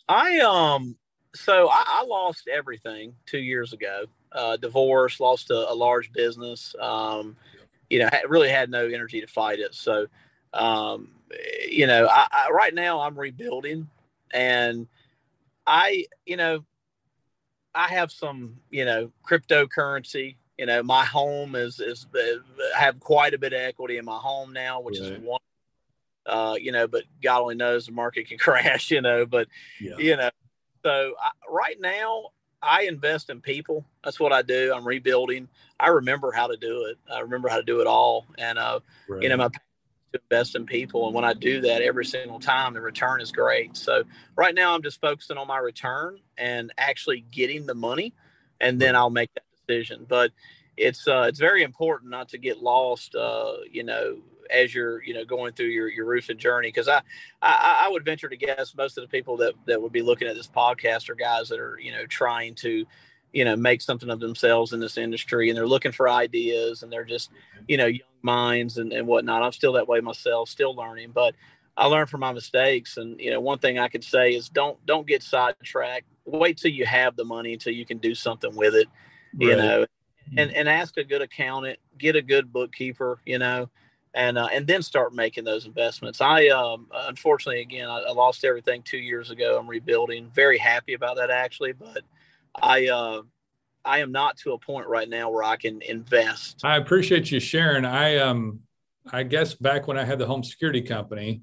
I 0.08 0.39
um 0.39 0.95
so 1.36 1.70
I, 1.70 1.84
I 1.86 2.06
lost 2.06 2.47
everything 2.47 3.14
two 3.26 3.39
years 3.39 3.74
ago. 3.74 4.06
Uh, 4.32 4.58
divorce, 4.58 5.20
lost 5.20 5.50
a, 5.52 5.72
a 5.72 5.74
large 5.74 6.12
business. 6.12 6.76
Um, 6.80 7.36
you 7.89 8.00
know, 8.00 8.10
really 8.28 8.50
had 8.50 8.70
no 8.70 8.88
energy 8.88 9.22
to 9.22 9.28
fight 9.28 9.60
it. 9.60 9.74
So 9.74 10.08
um, 10.54 11.10
you 11.69 11.88
know, 11.88 12.07
I, 12.07 12.27
I, 12.32 12.49
right 12.51 12.73
now 12.73 13.01
I'm 13.01 13.17
rebuilding, 13.17 13.89
and 14.34 14.88
I, 15.65 16.05
you 16.25 16.38
know, 16.38 16.65
I 17.73 17.88
have 17.88 18.11
some, 18.11 18.57
you 18.69 18.86
know, 18.86 19.11
cryptocurrency. 19.27 20.36
You 20.57 20.65
know, 20.65 20.84
my 20.84 21.05
home 21.05 21.55
is 21.55 21.80
is 21.80 22.05
I 22.15 22.80
have 22.80 22.99
quite 22.99 23.34
a 23.34 23.38
bit 23.38 23.53
of 23.53 23.59
equity 23.59 23.97
in 23.97 24.05
my 24.05 24.17
home 24.17 24.51
now, 24.51 24.82
which 24.82 24.99
right. 24.99 25.11
is 25.11 25.19
one. 25.19 25.39
Uh, 26.25 26.55
you 26.59 26.71
know, 26.71 26.88
but 26.88 27.03
God 27.23 27.41
only 27.41 27.55
knows 27.55 27.86
the 27.86 27.91
market 27.91 28.27
can 28.27 28.38
crash. 28.39 28.91
You 28.91 29.01
know, 29.01 29.25
but 29.25 29.47
yeah. 29.80 29.97
you 29.97 30.17
know, 30.17 30.30
so 30.84 31.13
I, 31.21 31.32
right 31.49 31.80
now 31.80 32.25
I 32.61 32.84
invest 32.84 33.30
in 33.30 33.41
people. 33.41 33.86
That's 34.03 34.19
what 34.19 34.34
I 34.34 34.41
do. 34.41 34.73
I'm 34.75 34.86
rebuilding. 34.86 35.47
I 35.80 35.89
remember 35.89 36.32
how 36.32 36.47
to 36.47 36.57
do 36.57 36.86
it. 36.86 36.97
I 37.11 37.21
remember 37.21 37.47
how 37.47 37.57
to 37.57 37.63
do 37.63 37.80
it 37.80 37.88
all. 37.88 38.25
And 38.38 38.59
uh, 38.59 38.82
right. 39.07 39.23
you 39.23 39.30
know, 39.30 39.38
my 39.38 39.49
to 40.14 40.20
invest 40.30 40.55
in 40.55 40.66
people. 40.66 41.05
And 41.05 41.16
when 41.16 41.26
I 41.26 41.34
do 41.34 41.62
that 41.62 41.82
every 41.82 42.05
single 42.05 42.39
time, 42.39 42.74
the 42.74 42.82
return 42.82 43.22
is 43.22 43.32
great. 43.32 43.78
So 43.78 44.03
right 44.36 44.55
now, 44.55 44.74
I'm 44.74 44.82
just 44.82 45.01
focusing 45.01 45.38
on 45.38 45.47
my 45.47 45.57
return 45.57 46.20
and 46.38 46.72
actually 46.78 47.26
getting 47.32 47.66
the 47.66 47.76
money, 47.76 48.14
and 48.60 48.80
then 48.80 48.95
I'll 48.95 49.10
make 49.10 49.30
that 49.36 49.43
decision. 49.68 50.05
But 50.07 50.32
it's 50.78 51.07
uh, 51.07 51.26
it's 51.28 51.39
very 51.39 51.64
important 51.64 52.12
not 52.12 52.30
to 52.30 52.38
get 52.38 52.62
lost. 52.62 53.16
Uh, 53.16 53.57
you 53.70 53.84
know, 53.84 54.20
as 54.49 54.74
you're 54.74 55.03
you 55.03 55.14
know 55.14 55.26
going 55.26 55.53
through 55.53 55.68
your 55.68 55.89
your 55.89 56.05
roofing 56.05 56.38
journey, 56.38 56.70
because 56.70 56.88
I, 56.88 57.01
I 57.41 57.84
I 57.86 57.89
would 57.89 58.05
venture 58.05 58.30
to 58.30 58.38
guess 58.38 58.74
most 58.76 58.97
of 58.97 59.03
the 59.03 59.10
people 59.10 59.38
that 59.38 59.53
that 59.66 59.82
would 59.82 59.91
be 59.91 60.01
looking 60.01 60.28
at 60.28 60.36
this 60.36 60.47
podcast 60.47 61.10
are 61.10 61.16
guys 61.16 61.49
that 61.49 61.60
are 61.60 61.78
you 61.80 61.91
know 61.91 62.05
trying 62.05 62.55
to 62.55 62.86
you 63.34 63.45
know 63.45 63.55
make 63.55 63.82
something 63.82 64.09
of 64.09 64.19
themselves 64.19 64.73
in 64.73 64.80
this 64.80 64.97
industry 64.97 65.49
and 65.49 65.57
they're 65.57 65.67
looking 65.67 65.91
for 65.91 66.09
ideas 66.09 66.84
and 66.84 66.91
they're 66.91 67.05
just 67.05 67.32
you 67.67 67.77
know 67.77 67.86
young 67.86 68.07
minds 68.21 68.77
and, 68.77 68.91
and 68.91 69.07
whatnot 69.07 69.43
i'm 69.43 69.51
still 69.51 69.73
that 69.73 69.88
way 69.88 69.99
myself 69.99 70.49
still 70.49 70.75
learning 70.75 71.11
but 71.13 71.36
i 71.77 71.86
learn 71.86 72.07
from 72.07 72.19
my 72.19 72.32
mistakes 72.32 72.97
and 72.97 73.19
you 73.19 73.32
know 73.32 73.39
one 73.39 73.59
thing 73.59 73.80
i 73.80 73.88
could 73.88 74.03
say 74.03 74.34
is 74.34 74.49
don't 74.49 74.84
don't 74.86 75.07
get 75.07 75.23
sidetracked 75.23 76.05
wait 76.25 76.57
till 76.57 76.71
you 76.71 76.86
have 76.86 77.15
the 77.15 77.25
money 77.25 77.53
until 77.53 77.73
you 77.73 77.86
can 77.86 77.97
do 77.97 78.13
something 78.13 78.55
with 78.55 78.75
it 78.75 78.88
you 79.38 79.55
know 79.55 79.86
and 80.38 80.51
and 80.53 80.67
ask 80.67 80.97
a 80.97 81.03
good 81.03 81.21
accountant 81.21 81.80
get 81.97 82.15
a 82.15 82.21
good 82.21 82.51
bookkeeper 82.51 83.19
you 83.25 83.38
know 83.38 83.69
and 84.13 84.38
uh, 84.38 84.47
and 84.51 84.65
then 84.65 84.82
start 84.82 85.13
making 85.13 85.43
those 85.43 85.65
investments. 85.65 86.19
I 86.19 86.47
um, 86.47 86.88
unfortunately 86.91 87.61
again 87.61 87.88
I, 87.88 87.99
I, 87.99 88.11
lost 88.11 88.43
everything 88.43 88.82
two 88.82 88.97
years 88.97 89.30
ago. 89.30 89.57
I'm 89.59 89.67
rebuilding. 89.67 90.32
Very 90.34 90.57
happy 90.57 90.93
about 90.93 91.17
that 91.17 91.30
actually, 91.30 91.73
but 91.73 92.03
I 92.56 92.88
uh, 92.88 93.22
I 93.86 94.00
am 94.00 94.12
not 94.12 94.38
to 94.38 94.54
a 94.54 94.60
point 94.60 94.88
right 94.88 95.10
now 95.10 95.30
where 95.30 95.43
I 95.43 95.58
can 95.58 95.82
invest. 95.82 96.62
I 96.64 96.78
appreciate 96.78 97.32
you 97.32 97.39
sharing. 97.39 97.86
I 97.86 98.18
um 98.18 98.60
I 99.12 99.24
guess 99.24 99.54
back 99.54 99.88
when 99.88 99.97
I 99.97 100.04
had 100.04 100.20
the 100.20 100.28
home 100.28 100.43
security 100.43 100.82
company, 100.82 101.41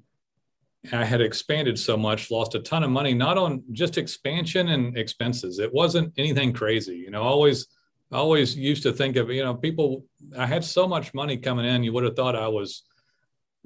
I 0.93 1.03
had 1.03 1.21
expanded 1.21 1.77
so 1.77 1.97
much, 1.97 2.31
lost 2.31 2.55
a 2.55 2.59
ton 2.59 2.83
of 2.83 2.89
money, 2.89 3.13
not 3.13 3.37
on 3.37 3.63
just 3.71 3.97
expansion 3.97 4.69
and 4.69 4.97
expenses. 4.97 5.59
It 5.59 5.73
wasn't 5.73 6.13
anything 6.17 6.53
crazy. 6.53 6.97
You 6.97 7.11
know, 7.11 7.23
always 7.23 7.67
always 8.11 8.55
used 8.55 8.83
to 8.83 8.93
think 8.93 9.17
of, 9.17 9.29
you 9.29 9.43
know, 9.43 9.53
people 9.53 10.05
I 10.37 10.45
had 10.45 10.63
so 10.63 10.87
much 10.87 11.13
money 11.13 11.37
coming 11.37 11.65
in, 11.65 11.83
you 11.83 11.91
would 11.93 12.05
have 12.05 12.15
thought 12.15 12.35
I 12.35 12.47
was 12.47 12.83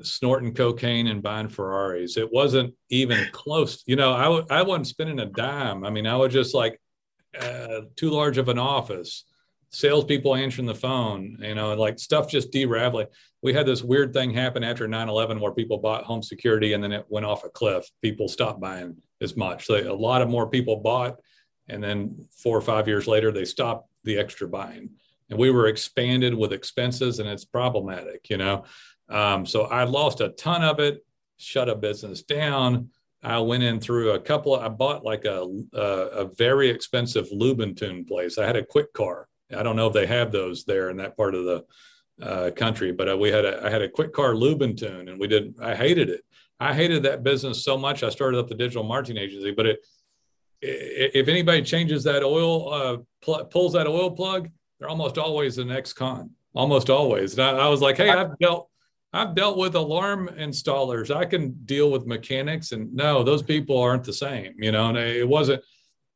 snorting 0.02 0.54
cocaine 0.54 1.08
and 1.08 1.22
buying 1.22 1.50
Ferraris. 1.50 2.18
It 2.18 2.32
wasn't 2.32 2.74
even 2.90 3.28
close. 3.32 3.84
You 3.86 3.96
know, 3.98 4.14
I 4.14 4.24
w- 4.24 4.46
I 4.50 4.64
wasn't 4.64 4.88
spending 4.88 5.20
a 5.20 5.26
dime. 5.26 5.86
I 5.86 5.90
mean, 5.92 6.08
I 6.08 6.16
was 6.16 6.34
just 6.34 6.56
like 6.56 6.82
uh, 7.40 7.82
too 7.96 8.10
large 8.10 8.38
of 8.38 8.50
an 8.50 8.60
office, 8.60 9.26
salespeople 9.70 10.36
answering 10.36 10.68
the 10.68 10.76
phone, 10.76 11.38
you 11.42 11.56
know, 11.56 11.74
like 11.76 11.98
stuff 11.98 12.30
just 12.30 12.52
deraveling. 12.52 13.08
We 13.42 13.54
had 13.54 13.66
this 13.66 13.82
weird 13.82 14.14
thing 14.14 14.32
happen 14.32 14.64
after 14.64 14.88
9 14.88 15.10
11 15.10 15.40
where 15.40 15.54
people 15.54 15.78
bought 15.78 16.04
home 16.04 16.22
security 16.22 16.74
and 16.74 16.84
then 16.84 16.92
it 16.92 17.06
went 17.10 17.26
off 17.26 17.46
a 17.46 17.50
cliff. 17.50 17.90
People 18.02 18.28
stopped 18.28 18.60
buying 18.60 18.98
as 19.22 19.38
much. 19.38 19.66
So 19.66 19.76
a 19.76 19.94
lot 19.94 20.22
of 20.22 20.30
more 20.30 20.48
people 20.48 20.78
bought. 20.78 21.20
And 21.70 21.82
then 21.82 22.28
four 22.32 22.58
or 22.58 22.62
five 22.62 22.88
years 22.88 23.08
later, 23.08 23.32
they 23.32 23.46
stopped 23.46 23.90
the 24.04 24.18
extra 24.18 24.48
buying. 24.48 24.90
And 25.30 25.40
we 25.40 25.52
were 25.52 25.68
expanded 25.68 26.34
with 26.34 26.52
expenses 26.52 27.20
and 27.20 27.30
it's 27.30 27.46
problematic, 27.46 28.30
you 28.30 28.38
know. 28.38 28.66
Um, 29.10 29.46
so 29.46 29.64
I 29.64 29.86
lost 29.86 30.20
a 30.20 30.30
ton 30.30 30.64
of 30.64 30.80
it, 30.80 31.06
shut 31.38 31.70
a 31.70 31.76
business 31.76 32.24
down. 32.24 32.90
I 33.24 33.40
went 33.40 33.64
in 33.64 33.80
through 33.80 34.12
a 34.12 34.20
couple. 34.20 34.56
Of, 34.56 34.64
I 34.64 34.70
bought 34.70 35.04
like 35.04 35.26
a, 35.26 35.48
a, 35.74 35.80
a 35.80 36.26
very 36.26 36.70
expensive 36.70 37.30
Lubentune 37.30 38.08
place. 38.08 38.38
I 38.38 38.46
had 38.46 38.56
a 38.56 38.64
Kwik 38.64 38.94
Kar. 38.94 39.28
I 39.56 39.64
don't 39.64 39.76
know 39.76 39.88
if 39.88 39.94
they 39.94 40.08
have 40.08 40.32
those 40.32 40.64
there 40.64 40.90
in 40.90 40.98
that 40.98 41.16
part 41.18 41.36
of 41.36 41.46
the 41.46 41.66
uh, 42.22 42.52
country, 42.52 42.92
but 42.92 43.10
uh, 43.10 43.18
we 43.18 43.30
had 43.30 43.46
a 43.46 43.66
I 43.66 43.70
had 43.70 43.82
a 43.82 43.90
Kwik 43.90 44.14
Kar 44.14 44.34
Lubentune, 44.34 45.10
and 45.10 45.20
we 45.20 45.28
did. 45.28 45.56
I 45.62 45.76
hated 45.76 46.10
it. 46.10 46.24
I 46.60 46.74
hated 46.74 47.04
that 47.04 47.24
business 47.24 47.64
so 47.64 47.78
much. 47.78 48.04
I 48.04 48.10
started 48.10 48.40
up 48.40 48.48
the 48.48 48.56
digital 48.56 48.84
marketing 48.84 49.18
agency, 49.18 49.52
but 49.52 49.66
it 49.66 49.80
if 50.62 51.28
anybody 51.28 51.62
changes 51.64 52.04
that 52.04 52.24
oil, 52.24 52.72
uh, 52.72 52.98
pl- 53.22 53.46
pulls 53.46 53.74
that 53.74 53.88
oil 53.88 54.12
plug, 54.12 54.50
they're 54.80 54.90
almost 54.90 55.18
always 55.18 55.58
an 55.58 55.72
ex-con. 55.72 56.30
Almost 56.54 56.90
always. 56.90 57.34
And 57.34 57.42
I, 57.42 57.66
I 57.66 57.68
was 57.68 57.82
like, 57.82 57.98
hey, 57.98 58.10
I've 58.10 58.38
dealt 58.40 58.70
I've 59.14 59.36
dealt 59.36 59.58
with 59.58 59.76
alarm 59.76 60.30
installers. 60.38 61.14
I 61.14 61.26
can 61.26 61.52
deal 61.66 61.92
with 61.92 62.06
mechanics, 62.06 62.72
and 62.72 62.94
no, 62.94 63.24
those 63.24 63.44
people 63.44 63.78
aren't 63.78 64.06
the 64.06 64.14
same. 64.14 64.54
You 64.58 64.72
know, 64.72 64.90
and 64.90 64.98
it 64.98 65.28
wasn't. 65.28 65.64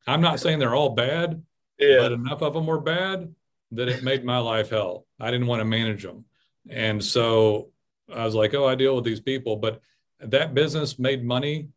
I'm 0.08 0.22
not 0.22 0.40
saying 0.40 0.60
they're 0.60 0.76
all 0.76 0.96
bad, 0.96 1.42
yeah. 1.80 1.98
but 2.00 2.12
enough 2.14 2.42
of 2.42 2.54
them 2.54 2.68
were 2.68 2.80
bad 2.80 3.34
that 3.72 3.90
it 3.90 4.04
made 4.04 4.24
my 4.24 4.38
life 4.38 4.70
hell. 4.70 5.06
I 5.20 5.32
didn't 5.32 5.48
want 5.48 5.60
to 5.60 5.66
manage 5.66 6.04
them, 6.04 6.26
and 6.70 7.04
so 7.04 7.72
I 8.14 8.24
was 8.24 8.36
like, 8.36 8.54
oh, 8.54 8.68
I 8.68 8.76
deal 8.76 8.96
with 8.96 9.04
these 9.04 9.20
people. 9.20 9.58
But 9.58 9.82
that 10.20 10.54
business 10.54 10.98
made 10.98 11.26
money, 11.26 11.68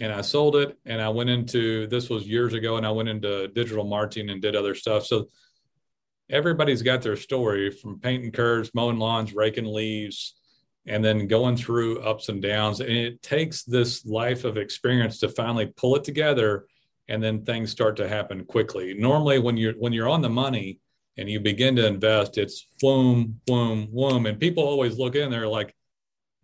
and 0.00 0.10
I 0.10 0.22
sold 0.22 0.56
it, 0.56 0.78
and 0.86 1.02
I 1.02 1.10
went 1.10 1.28
into 1.28 1.86
this 1.88 2.08
was 2.08 2.26
years 2.26 2.54
ago, 2.54 2.78
and 2.78 2.86
I 2.86 2.92
went 2.92 3.10
into 3.10 3.48
digital 3.48 3.84
marketing 3.84 4.30
and 4.30 4.40
did 4.40 4.56
other 4.56 4.74
stuff. 4.74 5.04
So 5.04 5.28
everybody's 6.30 6.80
got 6.80 7.02
their 7.02 7.16
story 7.16 7.70
from 7.70 8.00
painting 8.00 8.32
curves, 8.32 8.70
mowing 8.72 8.98
lawns, 8.98 9.34
raking 9.34 9.66
leaves 9.66 10.35
and 10.86 11.04
then 11.04 11.26
going 11.26 11.56
through 11.56 12.00
ups 12.00 12.28
and 12.28 12.40
downs. 12.40 12.80
And 12.80 12.90
it 12.90 13.22
takes 13.22 13.62
this 13.62 14.06
life 14.06 14.44
of 14.44 14.56
experience 14.56 15.18
to 15.20 15.28
finally 15.28 15.66
pull 15.76 15.96
it 15.96 16.04
together 16.04 16.66
and 17.08 17.22
then 17.22 17.44
things 17.44 17.70
start 17.70 17.96
to 17.96 18.08
happen 18.08 18.44
quickly. 18.44 18.94
Normally 18.94 19.38
when 19.38 19.56
you're 19.56 19.74
when 19.74 19.92
you're 19.92 20.08
on 20.08 20.22
the 20.22 20.28
money 20.28 20.80
and 21.16 21.28
you 21.28 21.40
begin 21.40 21.76
to 21.76 21.86
invest, 21.86 22.38
it's 22.38 22.66
boom, 22.80 23.40
boom, 23.46 23.88
boom. 23.92 24.26
And 24.26 24.38
people 24.38 24.64
always 24.64 24.98
look 24.98 25.14
in 25.14 25.30
there 25.30 25.48
like, 25.48 25.74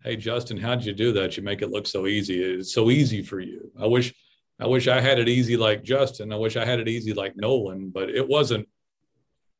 hey 0.03 0.15
Justin, 0.15 0.57
how'd 0.57 0.83
you 0.83 0.93
do 0.93 1.11
that? 1.13 1.37
You 1.37 1.43
make 1.43 1.61
it 1.61 1.69
look 1.69 1.87
so 1.87 2.07
easy. 2.07 2.41
It's 2.43 2.73
so 2.73 2.89
easy 2.89 3.21
for 3.21 3.39
you. 3.39 3.71
I 3.79 3.87
wish 3.87 4.13
I 4.59 4.67
wish 4.67 4.87
I 4.87 5.01
had 5.01 5.19
it 5.19 5.27
easy 5.27 5.57
like 5.57 5.83
Justin. 5.83 6.31
I 6.31 6.37
wish 6.37 6.55
I 6.55 6.65
had 6.65 6.79
it 6.79 6.87
easy 6.87 7.13
like 7.13 7.35
Nolan, 7.35 7.89
but 7.89 8.09
it 8.09 8.27
wasn't 8.27 8.67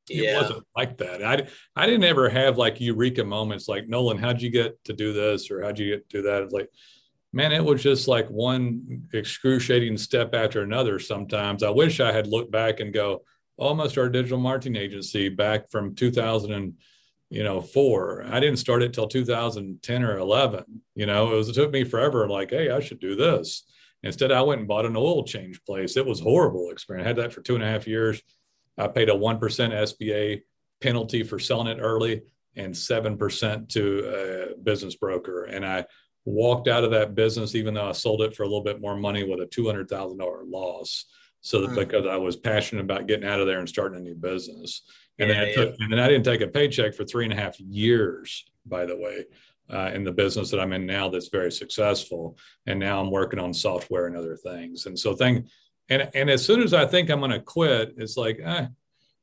it 0.09 0.23
yeah. 0.23 0.41
wasn't 0.41 0.65
like 0.75 0.97
that. 0.97 1.23
I 1.23 1.47
I 1.75 1.85
didn't 1.85 2.03
ever 2.03 2.29
have 2.29 2.57
like 2.57 2.81
eureka 2.81 3.23
moments 3.23 3.67
like 3.67 3.87
Nolan, 3.87 4.17
how'd 4.17 4.41
you 4.41 4.49
get 4.49 4.83
to 4.85 4.93
do 4.93 5.13
this 5.13 5.49
or 5.49 5.61
how'd 5.61 5.79
you 5.79 5.91
get 5.91 6.09
to 6.09 6.17
do 6.17 6.23
that? 6.23 6.43
It's 6.43 6.53
like, 6.53 6.69
man, 7.31 7.51
it 7.51 7.63
was 7.63 7.81
just 7.81 8.07
like 8.07 8.27
one 8.29 9.07
excruciating 9.13 9.97
step 9.97 10.35
after 10.35 10.61
another. 10.61 10.99
Sometimes 10.99 11.63
I 11.63 11.69
wish 11.69 11.99
I 11.99 12.11
had 12.11 12.27
looked 12.27 12.51
back 12.51 12.79
and 12.79 12.93
go, 12.93 13.23
almost 13.57 13.97
our 13.97 14.09
digital 14.09 14.39
marketing 14.39 14.75
agency 14.75 15.29
back 15.29 15.69
from 15.69 15.95
2000 15.95 16.51
and 16.51 16.73
you 17.29 17.43
know 17.43 17.61
four. 17.61 18.25
I 18.29 18.39
didn't 18.39 18.57
start 18.57 18.83
it 18.83 18.93
till 18.93 19.07
2010 19.07 20.03
or 20.03 20.17
11. 20.17 20.63
You 20.95 21.05
know, 21.05 21.33
it 21.33 21.35
was 21.35 21.49
it 21.49 21.53
took 21.53 21.71
me 21.71 21.83
forever. 21.83 22.27
Like, 22.27 22.49
hey, 22.49 22.69
I 22.69 22.79
should 22.79 22.99
do 22.99 23.15
this. 23.15 23.63
Instead, 24.03 24.33
I 24.33 24.41
went 24.41 24.59
and 24.59 24.67
bought 24.67 24.85
an 24.85 24.97
oil 24.97 25.23
change 25.23 25.63
place. 25.63 25.95
It 25.95 26.05
was 26.05 26.19
horrible 26.19 26.71
experience. 26.71 27.05
I 27.05 27.07
had 27.07 27.17
that 27.17 27.31
for 27.31 27.41
two 27.41 27.55
and 27.55 27.63
a 27.63 27.67
half 27.67 27.87
years 27.87 28.21
I 28.77 28.87
paid 28.87 29.09
a 29.09 29.13
1% 29.13 29.39
SBA 29.39 30.41
penalty 30.81 31.23
for 31.23 31.39
selling 31.39 31.67
it 31.67 31.79
early 31.81 32.23
and 32.55 32.73
7% 32.73 33.69
to 33.69 34.53
a 34.53 34.57
business 34.61 34.95
broker. 34.95 35.45
And 35.45 35.65
I 35.65 35.85
walked 36.25 36.67
out 36.67 36.83
of 36.83 36.91
that 36.91 37.15
business, 37.15 37.55
even 37.55 37.73
though 37.73 37.89
I 37.89 37.93
sold 37.93 38.21
it 38.21 38.35
for 38.35 38.43
a 38.43 38.47
little 38.47 38.63
bit 38.63 38.81
more 38.81 38.95
money 38.95 39.23
with 39.23 39.41
a 39.41 39.47
$200,000 39.47 40.17
loss. 40.45 41.05
So 41.41 41.61
that, 41.61 41.71
mm. 41.71 41.75
because 41.75 42.05
I 42.05 42.15
was 42.15 42.37
passionate 42.37 42.81
about 42.81 43.07
getting 43.07 43.27
out 43.27 43.39
of 43.39 43.47
there 43.47 43.59
and 43.59 43.67
starting 43.67 43.99
a 43.99 44.01
new 44.01 44.15
business. 44.15 44.83
And, 45.19 45.29
yeah, 45.29 45.35
then 45.35 45.47
yeah. 45.47 45.55
took, 45.55 45.75
and 45.79 45.91
then 45.91 45.99
I 45.99 46.07
didn't 46.07 46.25
take 46.25 46.41
a 46.41 46.47
paycheck 46.47 46.93
for 46.93 47.03
three 47.03 47.25
and 47.25 47.33
a 47.33 47.35
half 47.35 47.59
years, 47.59 48.45
by 48.65 48.85
the 48.85 48.95
way, 48.95 49.25
uh, 49.69 49.91
in 49.93 50.03
the 50.03 50.11
business 50.11 50.51
that 50.51 50.59
I'm 50.59 50.73
in 50.73 50.85
now 50.85 51.09
that's 51.09 51.27
very 51.27 51.51
successful. 51.51 52.37
And 52.65 52.79
now 52.79 53.01
I'm 53.01 53.11
working 53.11 53.39
on 53.39 53.53
software 53.53 54.07
and 54.07 54.15
other 54.15 54.37
things. 54.37 54.85
And 54.85 54.97
so 54.97 55.15
thing, 55.15 55.49
and 55.89 56.09
and 56.13 56.29
as 56.29 56.45
soon 56.45 56.61
as 56.61 56.73
I 56.73 56.85
think 56.85 57.09
I'm 57.09 57.19
going 57.19 57.31
to 57.31 57.39
quit, 57.39 57.95
it's 57.97 58.17
like, 58.17 58.39
eh, 58.43 58.67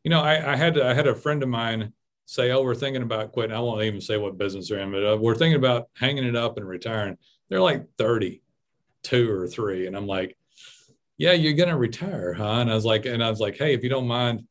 you 0.05 0.11
know, 0.11 0.21
I, 0.21 0.53
I 0.53 0.57
had 0.57 0.75
to, 0.75 0.87
I 0.87 0.95
had 0.95 1.07
a 1.07 1.15
friend 1.15 1.43
of 1.43 1.49
mine 1.49 1.93
say, 2.27 2.51
"Oh, 2.53 2.63
we're 2.63 2.75
thinking 2.75 3.03
about 3.03 3.33
quitting." 3.33 3.55
I 3.55 3.61
won't 3.61 3.83
even 3.83 4.01
say 4.01 4.17
what 4.17 4.39
business 4.39 4.69
they're 4.69 4.79
in, 4.79 4.93
but 4.93 5.05
uh, 5.05 5.17
we're 5.17 5.35
thinking 5.35 5.57
about 5.57 5.89
hanging 5.95 6.25
it 6.25 6.37
up 6.37 6.57
and 6.57 6.67
retiring. 6.67 7.17
They're 7.49 7.61
like 7.61 7.87
32 7.99 9.31
or 9.31 9.49
three, 9.49 9.87
and 9.87 9.97
I'm 9.97 10.07
like, 10.07 10.37
"Yeah, 11.19 11.33
you're 11.33 11.55
going 11.55 11.69
to 11.69 11.77
retire, 11.77 12.33
huh?" 12.33 12.61
And 12.61 12.71
I 12.71 12.75
was 12.75 12.85
like, 12.85 13.07
and 13.07 13.23
I 13.23 13.31
was 13.31 13.41
like, 13.41 13.57
"Hey, 13.57 13.75
if 13.75 13.83
you 13.83 13.89
don't 13.89 14.07
mind, 14.07 14.45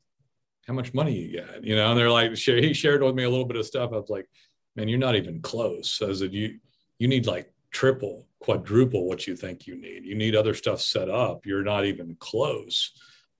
how 0.67 0.73
much 0.73 0.93
money 0.93 1.13
you 1.13 1.41
got?" 1.41 1.63
You 1.63 1.75
know, 1.75 1.91
and 1.91 1.99
they're 1.99 2.11
like, 2.11 2.35
he 2.35 2.73
shared 2.73 3.03
with 3.03 3.15
me 3.15 3.23
a 3.23 3.29
little 3.29 3.45
bit 3.45 3.57
of 3.57 3.65
stuff. 3.65 3.91
I 3.93 3.97
was 3.97 4.09
like, 4.09 4.27
"Man, 4.75 4.87
you're 4.87 4.99
not 4.99 5.15
even 5.15 5.41
close." 5.41 6.01
I 6.01 6.11
said, 6.13 6.33
"You 6.33 6.59
you 6.97 7.07
need 7.07 7.27
like 7.27 7.53
triple 7.71 8.27
quadruple 8.39 9.07
what 9.07 9.27
you 9.27 9.35
think 9.35 9.67
you 9.67 9.75
need. 9.75 10.05
You 10.05 10.15
need 10.15 10.35
other 10.35 10.53
stuff 10.53 10.81
set 10.81 11.09
up. 11.09 11.45
You're 11.45 11.63
not 11.63 11.85
even 11.85 12.15
close. 12.19 12.91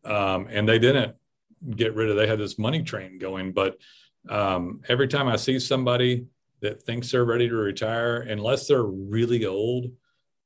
Um, 0.04 0.48
and 0.50 0.68
they 0.68 0.80
didn't 0.80 1.16
get 1.76 1.96
rid 1.96 2.10
of. 2.10 2.18
They 2.18 2.28
had 2.28 2.40
this 2.40 2.60
money 2.60 2.84
train 2.84 3.18
going, 3.18 3.54
but 3.54 3.78
um, 4.30 4.82
every 4.90 5.08
time 5.08 5.28
I 5.28 5.36
see 5.36 5.60
somebody 5.60 6.26
that 6.62 6.84
thinks 6.84 7.12
they're 7.12 7.26
ready 7.26 7.48
to 7.48 7.56
retire, 7.56 8.22
unless 8.22 8.68
they're 8.68 8.84
really 8.84 9.46
old 9.46 9.92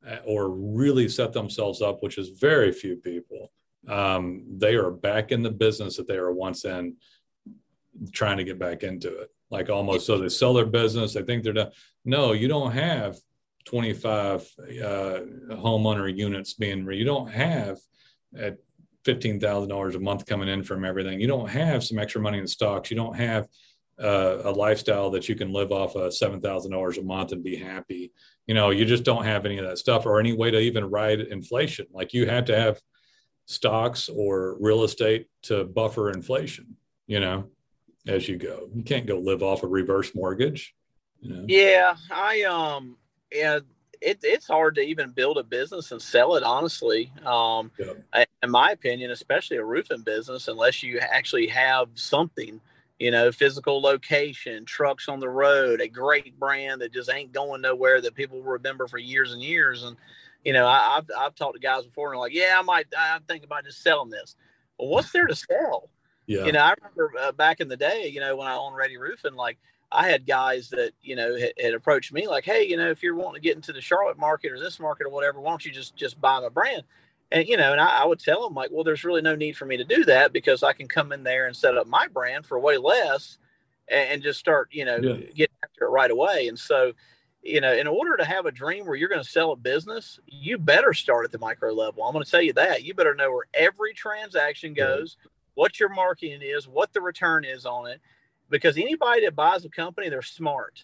uh, 0.08 0.18
or 0.26 0.50
really 0.50 1.10
set 1.10 1.34
themselves 1.34 1.82
up, 1.82 2.04
which 2.04 2.18
is 2.18 2.30
very 2.30 2.72
few 2.72 2.96
people, 2.98 3.52
um, 3.88 4.46
they 4.58 4.76
are 4.76 4.92
back 4.92 5.32
in 5.32 5.42
the 5.42 5.52
business 5.52 5.98
that 5.98 6.08
they 6.08 6.20
were 6.20 6.32
once 6.32 6.66
in, 6.66 6.96
trying 8.12 8.38
to 8.38 8.44
get 8.44 8.60
back 8.60 8.84
into 8.84 9.20
it. 9.20 9.30
Like 9.50 9.70
almost 9.70 10.06
so 10.06 10.18
they 10.18 10.30
sell 10.30 10.54
their 10.54 10.66
business. 10.66 11.14
They 11.14 11.24
think 11.24 11.44
they're 11.44 11.54
done. 11.54 11.72
No, 12.06 12.32
you 12.34 12.48
don't 12.48 12.72
have 12.72 13.18
25 13.66 14.42
uh, 14.60 15.20
homeowner 15.52 16.16
units 16.16 16.54
being 16.54 16.86
you 16.92 17.06
don't 17.06 17.32
have 17.32 17.78
at 18.38 18.58
$15,000 19.06 19.96
a 19.96 20.00
month 20.00 20.26
coming 20.26 20.50
in 20.50 20.64
from 20.64 20.86
everything. 20.86 21.20
You 21.20 21.28
don't 21.28 21.50
have 21.50 21.84
some 21.84 22.00
extra 22.00 22.22
money 22.22 22.40
in 22.40 22.48
stocks. 22.48 22.90
You 22.90 22.98
don't 22.98 23.16
have 23.16 23.48
uh, 24.02 24.42
a 24.44 24.52
lifestyle 24.52 25.10
that 25.12 25.30
you 25.30 25.36
can 25.36 25.52
live 25.52 25.72
off 25.72 25.96
of 25.96 26.12
$7,000 26.12 26.98
a 26.98 27.02
month 27.04 27.32
and 27.32 27.44
be 27.44 27.56
happy. 27.56 28.12
You 28.48 28.54
know, 28.54 28.72
you 28.72 28.86
just 28.86 29.04
don't 29.04 29.26
have 29.26 29.46
any 29.46 29.58
of 29.58 29.66
that 29.66 29.78
stuff 29.78 30.06
or 30.06 30.20
any 30.20 30.34
way 30.34 30.52
to 30.52 30.60
even 30.60 30.90
ride 30.90 31.20
inflation. 31.20 31.86
Like 31.92 32.14
you 32.14 32.28
have 32.28 32.46
to 32.46 32.58
have 32.58 32.80
stocks 33.46 34.10
or 34.10 34.58
real 34.60 34.84
estate 34.84 35.28
to 35.44 35.66
buffer 35.66 36.12
inflation, 36.12 36.76
you 37.08 37.20
know, 37.20 37.50
as 38.08 38.28
you 38.28 38.38
go. 38.38 38.70
You 38.74 38.84
can't 38.84 39.06
go 39.06 39.20
live 39.20 39.44
off 39.44 39.64
a 39.64 39.68
reverse 39.68 40.16
mortgage. 40.16 40.74
You 41.20 41.34
know? 41.34 41.46
Yeah, 41.48 41.96
I 42.12 42.44
um 42.44 42.98
yeah, 43.34 43.60
it, 44.04 44.20
it's 44.22 44.48
hard 44.48 44.76
to 44.76 44.82
even 44.82 45.12
build 45.12 45.38
a 45.38 45.44
business 45.44 45.92
and 45.92 46.02
sell 46.02 46.36
it 46.36 46.44
honestly 46.44 47.12
um, 47.26 47.72
yeah. 47.80 48.26
in 48.42 48.52
my 48.52 48.72
opinion 48.72 49.12
especially 49.12 49.58
a 49.58 49.64
roofing 49.64 50.02
business 50.02 50.48
unless 50.48 50.84
you 50.84 51.00
actually 51.00 51.48
have 51.48 51.88
something 51.96 52.60
you 53.00 53.12
know 53.12 53.32
physical 53.32 53.82
location 53.82 54.66
trucks 54.66 55.08
on 55.08 55.20
the 55.20 55.30
road 55.30 55.82
a 55.82 55.88
great 55.88 56.38
brand 56.40 56.82
that 56.82 56.94
just 56.94 57.12
ain't 57.12 57.32
going 57.32 57.62
nowhere 57.62 58.02
that 58.02 58.14
people 58.14 58.42
remember 58.42 58.88
for 58.88 58.98
years 58.98 59.34
and 59.34 59.42
years 59.42 59.84
and 59.84 59.96
you 60.44 60.54
know 60.54 60.68
I, 60.68 60.96
have 60.96 61.10
I've 61.18 61.36
talked 61.36 61.56
to 61.56 61.60
guys 61.60 61.86
before 61.86 62.12
and 62.12 62.20
like 62.20 62.34
yeah 62.34 62.56
i 62.58 62.62
might 62.62 62.86
i 62.98 63.20
think 63.28 63.44
about 63.44 63.64
just 63.64 63.82
selling 63.82 64.10
this 64.10 64.36
well 64.78 64.90
what's 64.90 65.12
there 65.12 65.28
to 65.28 65.36
sell 65.36 65.90
yeah. 66.28 66.46
you 66.46 66.52
know 66.52 66.60
i 66.60 66.74
remember 66.82 67.12
uh, 67.20 67.32
back 67.32 67.62
in 67.62 67.68
the 67.68 67.78
day 67.78 68.10
you 68.14 68.20
know 68.20 68.36
when 68.36 68.48
i 68.48 68.56
owned 68.56 68.76
ready 68.76 68.98
roofing 68.98 69.34
like 69.34 69.58
I 69.94 70.10
had 70.10 70.26
guys 70.26 70.70
that 70.70 70.94
you 71.02 71.16
know 71.16 71.38
had, 71.38 71.54
had, 71.62 71.74
approached 71.74 72.12
me 72.12 72.28
like, 72.28 72.44
hey, 72.44 72.64
you 72.68 72.78
know, 72.78 72.90
if 72.90 73.04
you're 73.04 73.16
wanting 73.16 73.42
to 73.42 73.48
get 73.48 73.56
into 73.56 73.72
the 73.72 73.82
Charlotte 73.82 74.18
market 74.18 74.52
or 74.52 74.60
this 74.60 74.80
market 74.80 75.06
or 75.06 75.10
whatever, 75.10 75.40
why 75.40 75.52
don't 75.52 75.66
you 75.66 75.72
just 75.72 75.96
just 75.96 76.20
buy 76.20 76.40
my 76.40 76.50
brand? 76.50 76.84
And 77.32 77.48
you 77.48 77.58
know, 77.58 77.72
and 77.72 77.82
I, 77.82 78.04
I, 78.04 78.06
would 78.06 78.20
tell 78.20 78.44
them 78.44 78.54
like, 78.54 78.70
well, 78.72 78.84
there's 78.84 79.04
really 79.04 79.22
no 79.22 79.36
need 79.36 79.58
for 79.58 79.66
me 79.66 79.78
to 79.78 79.84
do 79.84 80.04
that 80.06 80.34
because 80.34 80.64
I 80.64 80.74
can 80.74 80.88
come 80.88 81.12
in 81.12 81.24
there 81.24 81.48
and 81.48 81.56
set 81.56 81.78
up 81.78 81.88
my 81.88 82.08
brand 82.08 82.46
for 82.46 82.60
way 82.60 82.78
less, 82.78 83.38
and, 83.88 84.10
and 84.10 84.24
just 84.24 84.40
start 84.40 84.70
you 84.72 84.86
know 84.86 84.98
yeah. 84.98 85.16
getting 85.36 85.56
after 85.64 85.86
it 85.86 85.90
right 85.90 86.12
away. 86.12 86.48
And 86.48 86.58
so, 86.58 86.94
you 87.42 87.62
know, 87.62 87.74
in 87.74 87.88
order 87.88 88.18
to 88.18 88.26
have 88.26 88.46
a 88.46 88.52
dream 88.52 88.86
where 88.86 88.96
you're 88.96 89.10
going 89.10 89.24
to 89.24 89.30
sell 89.30 89.52
a 89.52 89.56
business, 89.56 90.20
you 90.28 90.58
better 90.58 90.94
start 90.94 91.26
at 91.26 91.32
the 91.32 91.40
micro 91.40 91.74
level. 91.74 92.04
I'm 92.04 92.14
going 92.14 92.26
to 92.26 92.30
tell 92.30 92.42
you 92.42 92.54
that. 92.54 92.84
You 92.84 92.94
better 92.94 93.16
know 93.16 93.32
where 93.32 93.46
every 93.54 93.94
transaction 93.94 94.74
goes, 94.74 95.18
what 95.56 95.80
your 95.80 95.90
marketing 95.90 96.42
is, 96.42 96.68
what 96.68 96.94
the 96.94 97.02
return 97.02 97.46
is 97.46 97.66
on 97.66 97.88
it. 97.88 98.02
Because 98.54 98.78
anybody 98.78 99.22
that 99.26 99.36
buys 99.36 99.66
a 99.66 99.70
company, 99.70 100.10
they're 100.10 100.22
smart, 100.22 100.84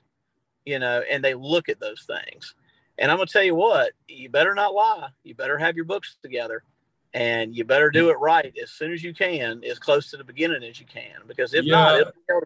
you 0.65 0.79
know, 0.79 1.03
and 1.09 1.23
they 1.23 1.35
look 1.35 1.69
at 1.69 1.79
those 1.79 2.03
things. 2.07 2.55
And 2.97 3.11
I'm 3.11 3.17
going 3.17 3.27
to 3.27 3.31
tell 3.31 3.43
you 3.43 3.53
what, 3.53 3.93
you 4.07 4.27
better 4.27 4.55
not 4.55 4.73
lie. 4.73 5.09
You 5.23 5.35
better 5.35 5.57
have 5.59 5.75
your 5.75 5.85
books 5.85 6.17
together 6.21 6.63
and 7.13 7.55
you 7.55 7.63
better 7.63 7.91
do 7.91 8.09
it 8.09 8.19
right 8.19 8.51
as 8.61 8.71
soon 8.71 8.91
as 8.91 9.03
you 9.03 9.13
can, 9.13 9.63
as 9.63 9.77
close 9.77 10.09
to 10.09 10.17
the 10.17 10.23
beginning 10.23 10.63
as 10.63 10.79
you 10.79 10.87
can. 10.87 11.21
Because 11.27 11.53
if 11.53 11.63
yeah. 11.63 12.01
not, 12.27 12.43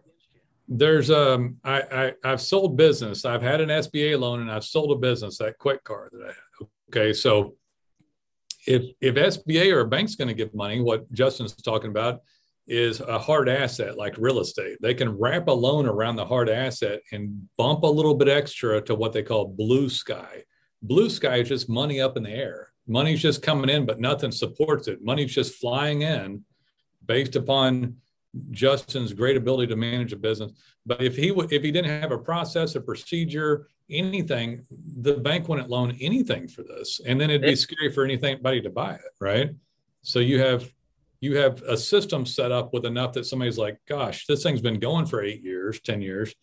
there's 0.68 1.10
um 1.10 1.56
I, 1.64 1.80
I 1.80 2.12
I've 2.22 2.40
sold 2.40 2.76
business. 2.76 3.24
I've 3.24 3.42
had 3.42 3.60
an 3.62 3.70
SBA 3.70 4.18
loan 4.18 4.42
and 4.42 4.50
I've 4.50 4.64
sold 4.64 4.92
a 4.92 5.00
business, 5.00 5.38
that 5.38 5.58
Kwik 5.58 5.84
Kar 5.84 6.10
that 6.12 6.22
I 6.22 6.26
had. 6.26 6.68
Okay. 6.90 7.12
So 7.14 7.56
if 8.66 8.82
if 9.00 9.14
SBA 9.14 9.72
or 9.72 9.80
a 9.80 9.88
bank's 9.88 10.16
going 10.16 10.28
to 10.28 10.34
give 10.34 10.54
money, 10.54 10.80
what 10.80 11.10
Justin's 11.12 11.54
talking 11.54 11.90
about 11.90 12.20
is 12.66 13.00
a 13.00 13.18
hard 13.18 13.48
asset 13.48 13.96
like 13.96 14.16
real 14.18 14.40
estate. 14.40 14.78
They 14.80 14.94
can 14.94 15.18
wrap 15.18 15.48
a 15.48 15.52
loan 15.52 15.86
around 15.86 16.16
the 16.16 16.24
hard 16.24 16.48
asset 16.48 17.00
and 17.12 17.48
bump 17.56 17.82
a 17.82 17.88
little 17.88 18.14
bit 18.14 18.28
extra 18.28 18.80
to 18.82 18.94
what 18.94 19.12
they 19.12 19.22
call 19.22 19.48
blue 19.48 19.88
sky. 19.88 20.44
Blue 20.82 21.10
sky 21.10 21.36
is 21.36 21.48
just 21.48 21.68
money 21.68 22.00
up 22.00 22.16
in 22.16 22.22
the 22.22 22.30
air. 22.30 22.68
Money's 22.86 23.22
just 23.22 23.42
coming 23.42 23.70
in, 23.70 23.86
but 23.86 24.00
nothing 24.00 24.30
supports 24.30 24.88
it. 24.88 25.02
Money's 25.02 25.34
just 25.34 25.54
flying 25.56 26.02
in 26.02 26.44
based 27.06 27.36
upon 27.36 27.96
Justin's 28.50 29.12
great 29.12 29.36
ability 29.36 29.68
to 29.68 29.76
manage 29.76 30.12
a 30.12 30.16
business. 30.16 30.52
But 30.84 31.02
if 31.02 31.16
he 31.16 31.28
w- 31.28 31.48
if 31.50 31.62
he 31.62 31.70
didn't 31.70 32.02
have 32.02 32.12
a 32.12 32.18
process, 32.18 32.74
a 32.74 32.80
procedure, 32.80 33.68
anything, 33.90 34.66
the 34.98 35.14
bank 35.14 35.48
wouldn't 35.48 35.70
loan 35.70 35.96
anything 36.00 36.48
for 36.48 36.62
this, 36.62 37.00
and 37.06 37.20
then 37.20 37.30
it'd 37.30 37.42
be 37.42 37.56
scary 37.56 37.90
for 37.92 38.04
anything 38.04 38.34
anybody 38.34 38.60
to 38.62 38.70
buy 38.70 38.94
it, 38.94 39.00
right? 39.20 39.50
So 40.02 40.18
you 40.18 40.40
have 40.40 40.68
you 41.24 41.36
have 41.36 41.62
a 41.62 41.76
system 41.76 42.26
set 42.26 42.52
up 42.52 42.72
with 42.72 42.86
enough 42.86 43.12
that 43.14 43.26
somebody's 43.26 43.58
like, 43.58 43.78
"Gosh, 43.88 44.26
this 44.26 44.42
thing's 44.42 44.60
been 44.60 44.78
going 44.78 45.06
for 45.06 45.22
eight 45.22 45.42
years, 45.42 45.80
ten 45.80 46.00
years. 46.00 46.34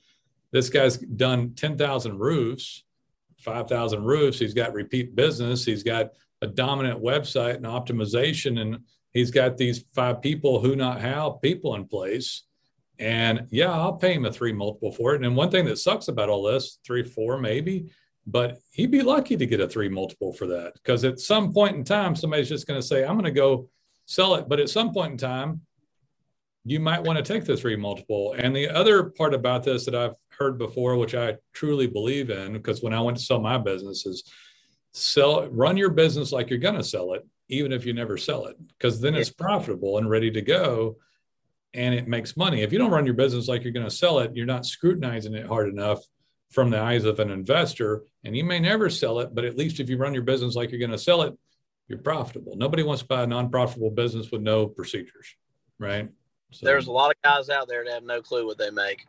This 0.52 0.70
guy's 0.70 0.98
done 0.98 1.54
ten 1.56 1.78
thousand 1.78 2.20
roofs, 2.20 2.84
five 3.38 3.68
thousand 3.68 4.04
roofs. 4.04 4.40
He's 4.40 4.54
got 4.54 4.74
repeat 4.74 5.16
business. 5.16 5.64
He's 5.64 5.84
got 5.84 6.12
a 6.42 6.48
dominant 6.48 7.02
website 7.02 7.56
and 7.56 7.66
optimization 7.66 8.60
and." 8.60 8.80
he's 9.12 9.32
got 9.32 9.58
these 9.58 9.86
five 9.94 10.22
people 10.22 10.60
who 10.60 10.76
not 10.76 11.02
how 11.02 11.32
people 11.32 11.76
in 11.76 11.86
place 11.86 12.44
and 13.00 13.48
yeah 13.52 13.72
i'll 13.72 13.94
pay 13.94 14.14
him 14.14 14.26
a 14.26 14.32
three 14.32 14.54
multiple 14.54 14.92
for 14.92 15.14
it 15.16 15.24
and 15.24 15.36
one 15.36 15.52
thing 15.52 15.66
that 15.66 15.78
sucks 15.78 16.08
about 16.08 16.30
all 16.30 16.44
this 16.44 16.80
three 16.86 17.04
four 17.04 17.38
maybe 17.38 17.90
but 18.28 18.60
he'd 18.72 18.92
be 18.92 19.02
lucky 19.02 19.36
to 19.36 19.46
get 19.46 19.60
a 19.60 19.68
three 19.68 19.90
multiple 19.90 20.34
for 20.34 20.48
that 20.48 20.74
because 20.76 21.04
at 21.04 21.20
some 21.20 21.52
point 21.52 21.76
in 21.76 21.84
time 21.84 22.16
somebody's 22.16 22.50
just 22.50 22.68
going 22.68 22.80
to 22.80 22.86
say 22.86 23.04
i'm 23.04 23.14
going 23.14 23.26
to 23.26 23.32
go 23.32 23.70
sell 24.12 24.36
it 24.36 24.48
but 24.50 24.60
at 24.60 24.70
some 24.70 24.94
point 24.94 25.14
in 25.14 25.18
time 25.18 25.62
you 26.64 26.80
might 26.80 27.04
want 27.04 27.18
to 27.18 27.34
take 27.34 27.46
the 27.46 27.58
three 27.58 27.76
multiple 27.76 28.36
and 28.38 28.56
the 28.56 28.70
other 28.70 29.04
part 29.04 29.34
about 29.34 29.64
this 29.64 29.86
that 29.86 29.96
i've 29.96 30.16
heard 30.30 30.58
before 30.58 30.96
which 30.98 31.16
i 31.16 31.36
truly 31.54 31.88
believe 31.88 32.30
in 32.30 32.54
because 32.54 32.82
when 32.82 32.94
i 32.94 33.02
went 33.02 33.18
to 33.18 33.24
sell 33.24 33.40
my 33.40 33.58
business 33.58 34.06
is 34.06 34.24
sell 34.94 35.48
run 35.50 35.78
your 35.78 35.90
business 35.90 36.32
like 36.32 36.50
you're 36.50 36.60
going 36.60 36.76
to 36.76 36.84
sell 36.84 37.14
it 37.14 37.26
even 37.52 37.74
if 37.74 37.86
you 37.86 37.94
never 37.94 38.18
sell 38.18 38.46
it, 38.46 38.56
because 38.70 39.02
then 39.02 39.14
it's 39.14 39.30
profitable 39.30 39.98
and 39.98 40.10
ready 40.10 40.32
to 40.32 40.42
go 40.42 40.96
and 41.74 41.94
it 41.94 42.08
makes 42.08 42.38
money. 42.38 42.62
If 42.62 42.72
you 42.72 42.80
don't 42.80 42.92
run 42.92 43.06
your 43.06 43.14
business 43.14 43.48
like 43.48 43.64
you're 43.64 43.74
going 43.74 43.86
to 43.86 43.96
sell 43.96 44.20
it, 44.20 44.32
you're 44.34 44.46
not 44.46 44.66
scrutinizing 44.66 45.36
it 45.36 45.46
hard 45.46 45.70
enough 45.70 46.00
from 46.50 46.70
the 46.70 46.80
eyes 46.80 47.06
of 47.06 47.20
an 47.20 47.30
investor, 47.30 48.04
and 48.26 48.36
you 48.36 48.44
may 48.44 48.60
never 48.60 48.90
sell 48.90 49.20
it, 49.20 49.34
but 49.34 49.46
at 49.46 49.58
least 49.58 49.80
if 49.80 49.90
you 49.90 49.98
run 49.98 50.14
your 50.14 50.24
business 50.24 50.56
like 50.56 50.70
you're 50.70 50.80
going 50.80 50.92
to 50.92 50.98
sell 50.98 51.22
it, 51.22 51.34
you're 51.92 52.00
profitable. 52.00 52.56
Nobody 52.56 52.84
wants 52.84 53.02
to 53.02 53.08
buy 53.08 53.24
a 53.24 53.28
non-profitable 53.28 53.92
business 53.92 54.32
with 54.32 54.42
no 54.42 54.66
procedures, 54.66 55.36
right? 55.78 56.10
So, 56.52 56.66
There's 56.66 56.88
a 56.88 56.92
lot 56.92 57.12
of 57.12 57.22
guys 57.22 57.50
out 57.50 57.68
there 57.68 57.84
that 57.84 57.94
have 57.94 58.04
no 58.04 58.22
clue 58.22 58.46
what 58.46 58.58
they 58.58 58.72
make. 58.72 59.06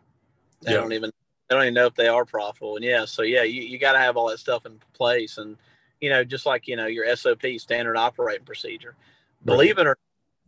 They 0.62 0.72
yeah. 0.72 0.78
don't 0.78 0.92
even 0.92 1.12
they 1.48 1.54
don't 1.54 1.62
even 1.62 1.74
know 1.74 1.86
if 1.86 1.94
they 1.94 2.08
are 2.08 2.24
profitable. 2.24 2.76
And 2.76 2.84
yeah, 2.84 3.04
so 3.04 3.22
yeah, 3.22 3.44
you, 3.44 3.62
you 3.62 3.78
got 3.78 3.92
to 3.92 3.98
have 3.98 4.16
all 4.16 4.28
that 4.30 4.38
stuff 4.38 4.66
in 4.66 4.80
place. 4.94 5.38
And 5.38 5.56
you 6.00 6.10
know, 6.10 6.24
just 6.24 6.44
like, 6.44 6.66
you 6.66 6.76
know, 6.76 6.86
your 6.86 7.14
SOP, 7.14 7.42
standard 7.58 7.96
operating 7.96 8.44
procedure. 8.44 8.96
Right. 9.44 9.46
Believe 9.54 9.78
it 9.78 9.86
or 9.86 9.90
not, 9.90 9.98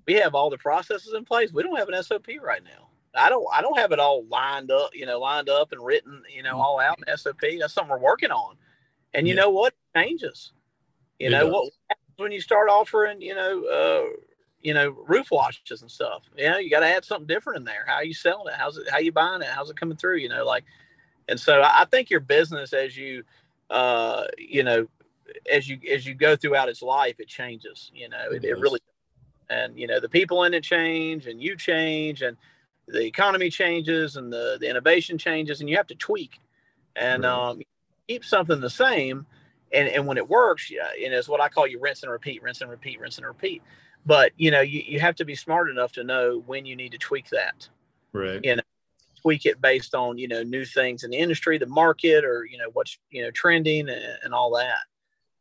we 0.07 0.15
have 0.15 0.35
all 0.35 0.51
the 0.51 0.59
processes 0.59 1.15
in 1.15 1.25
place. 1.25 1.53
We 1.53 1.63
don't 1.63 1.77
have 1.77 1.89
an 1.89 2.03
SOP 2.03 2.27
right 2.43 2.63
now. 2.65 2.89
I 3.15 3.29
don't 3.29 3.47
I 3.53 3.63
don't 3.63 3.79
have 3.79 3.93
it 3.93 4.01
all 4.01 4.25
lined 4.27 4.73
up, 4.73 4.91
you 4.93 5.07
know, 5.07 5.21
lined 5.21 5.49
up 5.49 5.71
and 5.71 5.85
written, 5.85 6.23
you 6.35 6.43
know, 6.43 6.61
all 6.61 6.81
out 6.81 6.99
in 6.99 7.17
SOP. 7.17 7.41
That's 7.61 7.73
something 7.73 7.91
we're 7.91 7.99
working 7.99 8.33
on. 8.33 8.57
And 9.13 9.29
you 9.29 9.35
yeah. 9.35 9.43
know 9.43 9.51
what? 9.51 9.73
It 9.95 9.99
changes. 9.99 10.53
You 11.21 11.29
it 11.29 11.31
know 11.31 11.45
does. 11.45 11.53
what 11.53 11.99
when 12.17 12.33
you 12.33 12.41
start 12.41 12.69
offering, 12.69 13.21
you 13.21 13.35
know, 13.35 13.65
uh, 13.65 14.17
you 14.61 14.75
know, 14.75 14.91
roof 14.91 15.31
washes 15.31 15.83
and 15.83 15.91
stuff. 15.91 16.23
You 16.37 16.51
know, 16.51 16.59
you 16.59 16.71
got 16.71 16.81
to 16.81 16.87
add 16.87 17.05
something 17.05 17.27
different 17.27 17.59
in 17.59 17.65
there. 17.65 17.85
How 17.87 17.95
are 17.95 18.05
you 18.05 18.15
selling 18.15 18.49
it? 18.49 18.55
How's 18.57 18.79
it? 18.79 18.89
How 18.89 18.99
you 18.99 19.13
buying 19.13 19.43
it? 19.43 19.49
How's 19.49 19.71
it 19.71 19.77
coming 19.77 19.97
through? 19.97 20.17
You 20.17 20.29
know, 20.29 20.45
like, 20.45 20.65
and 21.29 21.39
so 21.39 21.63
I 21.63 21.85
think 21.91 22.11
your 22.11 22.21
business 22.21 22.73
as 22.73 22.97
you, 22.97 23.25
uh, 23.71 24.25
you 24.39 24.63
know, 24.63 24.87
as 25.51 25.69
you 25.69 25.79
as 25.91 26.07
you 26.07 26.15
go 26.15 26.37
throughout 26.37 26.69
its 26.69 26.83
life, 26.83 27.21
it 27.21 27.29
changes. 27.29 27.91
You 27.95 28.09
know, 28.09 28.31
it, 28.31 28.45
it 28.45 28.59
really 28.59 28.81
and 29.51 29.79
you 29.79 29.87
know 29.87 30.01
the 30.01 30.09
people 30.09 30.45
in 30.45 30.55
it 30.55 30.65
change, 30.65 31.27
and 31.27 31.43
you 31.43 31.57
change, 31.57 32.23
and 32.23 32.37
the 32.89 33.05
economy 33.05 33.51
changes, 33.51 34.17
and 34.17 34.33
the 34.33 34.57
the 34.61 34.69
innovation 34.69 35.19
changes, 35.19 35.61
and 35.61 35.69
you 35.69 35.77
have 35.77 35.87
to 35.89 35.95
tweak 35.95 36.41
and 36.97 37.25
right. 37.25 37.51
um, 37.51 37.63
keep 38.09 38.25
something 38.25 38.61
the 38.61 38.71
same. 38.71 39.27
And 39.75 39.89
and 39.89 40.07
when 40.07 40.17
it 40.17 40.29
works, 40.29 40.71
yeah, 40.71 40.89
and 41.03 41.13
it's 41.13 41.29
what 41.29 41.41
I 41.41 41.49
call 41.49 41.67
you 41.67 41.81
rinse 41.81 42.03
and 42.03 42.13
repeat, 42.13 42.43
rinse 42.43 42.61
and 42.61 42.71
repeat, 42.71 43.01
rinse 43.01 43.19
and 43.19 43.27
repeat. 43.27 43.63
But 44.07 44.33
you 44.37 44.51
know, 44.51 44.61
you, 44.61 44.83
you 44.87 45.01
have 45.01 45.17
to 45.17 45.25
be 45.25 45.35
smart 45.35 45.71
enough 45.71 45.93
to 45.93 46.05
know 46.05 46.43
when 46.47 46.67
you 46.67 46.77
need 46.77 46.93
to 46.93 46.99
tweak 46.99 47.29
that. 47.31 47.69
Right. 48.13 48.41
You 48.43 48.57
know, 48.57 48.63
tweak 49.23 49.47
it 49.47 49.61
based 49.61 49.95
on 49.95 50.19
you 50.19 50.29
know 50.29 50.43
new 50.43 50.65
things 50.65 51.05
in 51.05 51.11
the 51.11 51.19
industry, 51.19 51.59
the 51.59 51.67
market, 51.67 52.25
or 52.25 52.45
you 52.45 52.59
know 52.59 52.71
what's 52.73 52.99
you 53.11 53.23
know 53.23 53.31
trending 53.31 53.89
and, 53.89 54.19
and 54.23 54.35
all 54.35 54.55
that 54.57 54.79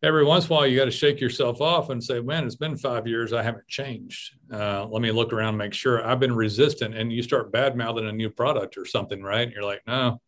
every 0.04 0.26
once 0.26 0.46
in 0.46 0.52
a 0.52 0.56
while 0.56 0.68
you 0.68 0.78
got 0.78 0.86
to 0.86 0.92
shake 0.92 1.22
yourself 1.22 1.62
off 1.62 1.90
and 1.90 2.04
say 2.04 2.20
man 2.20 2.46
it's 2.46 2.56
been 2.56 2.76
five 2.76 3.08
years 3.08 3.32
i 3.32 3.42
haven't 3.42 3.68
changed 3.68 4.36
uh, 4.52 4.86
let 4.86 5.02
me 5.02 5.12
look 5.12 5.32
around 5.32 5.56
make 5.56 5.74
sure 5.74 6.06
i've 6.06 6.20
been 6.20 6.36
resistant 6.36 6.94
and 6.94 7.12
you 7.12 7.24
start 7.24 7.52
bad 7.52 7.76
mouthing 7.76 8.08
a 8.08 8.12
new 8.12 8.30
product 8.30 8.78
or 8.78 8.86
something 8.86 9.24
right 9.24 9.44
and 9.44 9.54
you're 9.54 9.64
like 9.64 9.82
no 9.88 10.20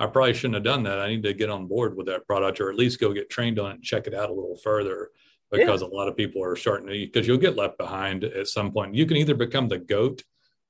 i 0.00 0.06
probably 0.06 0.34
shouldn't 0.34 0.54
have 0.54 0.64
done 0.64 0.82
that 0.82 0.98
i 0.98 1.08
need 1.08 1.22
to 1.22 1.32
get 1.32 1.50
on 1.50 1.66
board 1.66 1.96
with 1.96 2.06
that 2.06 2.26
product 2.26 2.60
or 2.60 2.70
at 2.70 2.76
least 2.76 3.00
go 3.00 3.12
get 3.12 3.30
trained 3.30 3.58
on 3.58 3.70
it 3.70 3.74
and 3.74 3.84
check 3.84 4.06
it 4.06 4.14
out 4.14 4.30
a 4.30 4.32
little 4.32 4.56
further 4.56 5.10
because 5.50 5.82
yeah. 5.82 5.88
a 5.88 5.94
lot 5.94 6.08
of 6.08 6.16
people 6.16 6.42
are 6.42 6.56
starting 6.56 6.86
to 6.86 6.92
because 6.92 7.26
you'll 7.26 7.36
get 7.36 7.56
left 7.56 7.76
behind 7.78 8.24
at 8.24 8.46
some 8.46 8.72
point 8.72 8.94
you 8.94 9.06
can 9.06 9.16
either 9.16 9.34
become 9.34 9.68
the 9.68 9.78
goat 9.78 10.22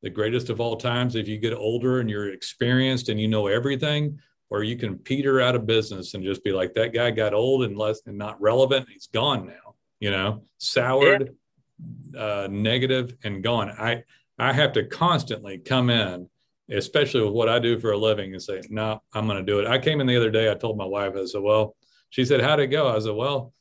the 0.03 0.11
greatest 0.11 0.49
of 0.49 0.61
all 0.61 0.77
times 0.77 1.15
if 1.15 1.29
you 1.29 1.39
get 1.39 1.53
older 1.53 2.01
and 2.01 2.09
you're 2.09 2.33
experienced 2.33 3.09
and 3.09 3.21
you 3.21 3.29
know 3.29 3.47
everything 3.47 4.19
or 4.49 4.63
you 4.63 4.77
can 4.77 4.97
peter 4.97 5.41
out 5.41 5.55
of 5.55 5.67
business 5.67 6.15
and 6.15 6.25
just 6.25 6.43
be 6.43 6.53
like 6.53 6.73
that 6.75 6.93
guy 6.95 7.11
got 7.11 7.35
old 7.35 7.65
and 7.65 7.77
less 7.77 8.01
and 8.07 8.17
not 8.17 8.41
relevant 8.41 8.89
he's 8.91 9.09
gone 9.09 9.47
now 9.47 9.75
you 10.01 10.11
know 10.11 10.43
soured 10.59 11.37
yeah. 12.13 12.21
uh, 12.21 12.49
negative 12.51 13.15
and 13.23 13.43
gone 13.43 13.71
i 13.71 14.03
i 14.39 14.53
have 14.53 14.73
to 14.73 14.85
constantly 14.87 15.59
come 15.59 15.91
in 15.91 16.29
especially 16.73 17.23
with 17.23 17.33
what 17.33 17.49
i 17.49 17.59
do 17.59 17.79
for 17.79 17.93
a 17.93 17.99
living 17.99 18.33
and 18.33 18.43
say 18.43 18.61
no 18.71 19.01
i'm 19.13 19.27
going 19.27 19.39
to 19.39 19.45
do 19.45 19.61
it 19.61 19.67
i 19.67 19.79
came 19.79 20.01
in 20.01 20.07
the 20.07 20.17
other 20.17 20.31
day 20.31 20.51
i 20.51 20.55
told 20.55 20.77
my 20.77 20.85
wife 20.85 21.15
i 21.17 21.25
said 21.25 21.43
well 21.43 21.77
she 22.11 22.25
said 22.25 22.41
how'd 22.41 22.61
it 22.61 22.69
go 22.69 22.89
i 22.89 22.99
said 22.99 23.15
well 23.15 23.53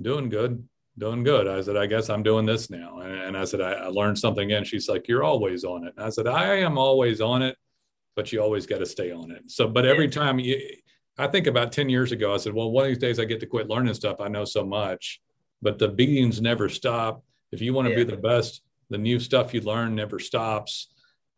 doing 0.00 0.28
good 0.28 0.66
doing 0.96 1.22
good 1.22 1.46
i 1.46 1.60
said 1.60 1.76
i 1.76 1.86
guess 1.86 2.08
i'm 2.08 2.22
doing 2.22 2.44
this 2.44 2.70
now 2.70 2.98
and, 2.98 3.14
and 3.14 3.36
i 3.36 3.44
said 3.44 3.60
I, 3.60 3.72
I 3.72 3.86
learned 3.86 4.18
something 4.18 4.52
and 4.52 4.66
she's 4.66 4.88
like 4.88 5.06
you're 5.08 5.24
always 5.24 5.64
on 5.64 5.86
it 5.86 5.94
and 5.96 6.06
i 6.06 6.08
said 6.08 6.26
i 6.26 6.56
am 6.56 6.76
always 6.76 7.20
on 7.20 7.42
it 7.42 7.56
but 8.18 8.32
you 8.32 8.42
always 8.42 8.66
got 8.66 8.78
to 8.78 8.84
stay 8.84 9.12
on 9.12 9.30
it. 9.30 9.48
So, 9.48 9.68
but 9.68 9.86
every 9.86 10.08
time 10.08 10.40
you, 10.40 10.60
I 11.18 11.28
think 11.28 11.46
about 11.46 11.70
10 11.70 11.88
years 11.88 12.10
ago, 12.10 12.34
I 12.34 12.38
said, 12.38 12.52
well, 12.52 12.72
one 12.72 12.82
of 12.82 12.88
these 12.88 12.98
days 12.98 13.20
I 13.20 13.24
get 13.24 13.38
to 13.38 13.46
quit 13.46 13.68
learning 13.68 13.94
stuff. 13.94 14.20
I 14.20 14.26
know 14.26 14.44
so 14.44 14.66
much, 14.66 15.20
but 15.62 15.78
the 15.78 15.86
beatings 15.86 16.40
never 16.40 16.68
stop. 16.68 17.22
If 17.52 17.60
you 17.60 17.72
want 17.72 17.86
to 17.86 17.90
yeah. 17.92 17.98
be 17.98 18.10
the 18.10 18.16
best, 18.16 18.62
the 18.90 18.98
new 18.98 19.20
stuff 19.20 19.54
you 19.54 19.60
learn 19.60 19.94
never 19.94 20.18
stops. 20.18 20.88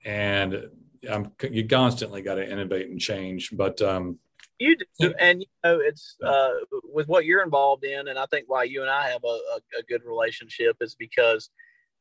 And 0.04 0.68
um, 1.08 1.32
you 1.50 1.66
constantly 1.66 2.22
got 2.22 2.36
to 2.36 2.50
innovate 2.50 2.88
and 2.88 3.00
change. 3.00 3.50
But, 3.52 3.80
um, 3.82 4.18
you 4.60 4.76
do, 4.98 5.14
and 5.18 5.40
you 5.40 5.46
know 5.64 5.80
it's 5.80 6.16
uh, 6.22 6.50
with 6.84 7.08
what 7.08 7.24
you're 7.24 7.42
involved 7.42 7.82
in, 7.82 8.08
and 8.08 8.18
I 8.18 8.26
think 8.26 8.44
why 8.46 8.64
you 8.64 8.82
and 8.82 8.90
I 8.90 9.08
have 9.08 9.24
a, 9.24 9.26
a, 9.26 9.78
a 9.78 9.82
good 9.88 10.02
relationship 10.04 10.76
is 10.82 10.94
because 10.94 11.48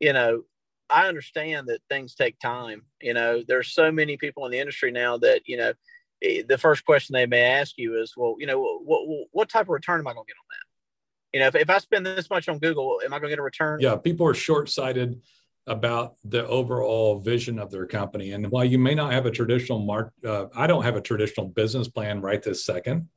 you 0.01 0.11
know 0.11 0.43
I 0.89 1.07
understand 1.07 1.67
that 1.67 1.79
things 1.89 2.15
take 2.15 2.37
time. 2.39 2.83
You 3.01 3.13
know, 3.13 3.43
there's 3.47 3.71
so 3.71 3.91
many 3.91 4.17
people 4.17 4.45
in 4.45 4.51
the 4.51 4.59
industry 4.59 4.91
now 4.91 5.17
that 5.19 5.43
you 5.45 5.55
know 5.55 5.73
eh, 6.21 6.43
the 6.47 6.57
first 6.57 6.85
question 6.85 7.13
they 7.13 7.25
may 7.25 7.43
ask 7.43 7.77
you 7.77 8.01
is, 8.01 8.13
well, 8.17 8.35
you 8.39 8.45
know, 8.45 8.59
what 8.83 9.27
what 9.31 9.49
type 9.49 9.63
of 9.63 9.69
return 9.69 10.01
am 10.01 10.07
I 10.07 10.13
going 10.13 10.25
to 10.25 10.33
get 10.33 10.37
on 10.37 10.47
that? 10.49 11.37
You 11.37 11.39
know, 11.39 11.47
if, 11.47 11.55
if 11.55 11.69
I 11.69 11.77
spend 11.77 12.05
this 12.05 12.29
much 12.29 12.49
on 12.49 12.59
Google, 12.59 12.99
am 13.05 13.13
I 13.13 13.19
going 13.19 13.29
to 13.29 13.35
get 13.35 13.39
a 13.39 13.43
return? 13.43 13.79
Yeah, 13.79 13.95
people 13.95 14.27
are 14.27 14.33
short 14.33 14.67
sighted 14.67 15.21
about 15.69 16.15
the 16.25 16.45
overall 16.47 17.19
vision 17.19 17.59
of 17.59 17.69
their 17.71 17.85
company. 17.85 18.31
And 18.31 18.49
while 18.51 18.65
you 18.65 18.79
may 18.79 18.95
not 18.95 19.13
have 19.13 19.25
a 19.25 19.31
traditional 19.31 19.79
mark, 19.79 20.11
uh, 20.25 20.45
I 20.55 20.67
don't 20.67 20.83
have 20.83 20.97
a 20.97 21.01
traditional 21.01 21.47
business 21.47 21.87
plan 21.87 22.21
right 22.21 22.43
this 22.43 22.65
second. 22.65 23.07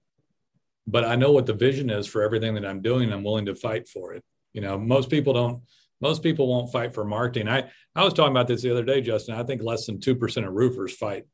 but 0.87 1.05
I 1.05 1.17
know 1.17 1.33
what 1.33 1.47
the 1.47 1.55
vision 1.55 1.91
is 1.91 2.07
for 2.07 2.23
everything 2.23 2.55
that 2.55 2.67
I'm 2.67 2.83
doing. 2.83 3.13
I'm 3.13 3.25
willing 3.25 3.47
to 3.47 3.55
fight 3.55 3.89
for 3.89 4.15
it. 4.15 4.25
You 4.53 4.61
know, 4.61 4.79
most 4.79 5.11
people 5.11 5.33
don't. 5.33 5.63
Most 6.01 6.23
people 6.23 6.49
won't 6.49 6.73
fight 6.73 6.93
for 6.95 7.05
marketing. 7.05 7.49
I 7.49 7.71
I 7.95 8.05
was 8.05 8.13
talking 8.13 8.33
about 8.33 8.49
this 8.49 8.63
the 8.63 8.71
other 8.71 8.85
day, 8.85 9.01
Justin. 9.01 9.37
I 9.37 9.45
think 9.45 9.63
less 9.63 9.87
than 9.87 10.01
two 10.01 10.17
percent 10.17 10.47
of 10.47 10.53
roofers 10.53 10.95
fight 10.95 11.27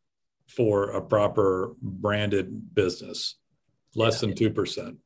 for 0.46 0.90
a 0.90 1.00
proper 1.00 1.74
branded 1.80 2.74
business. 2.74 3.36
Less 3.94 4.22
yeah. 4.22 4.28
than 4.28 4.36
two 4.36 4.50
percent. 4.50 4.98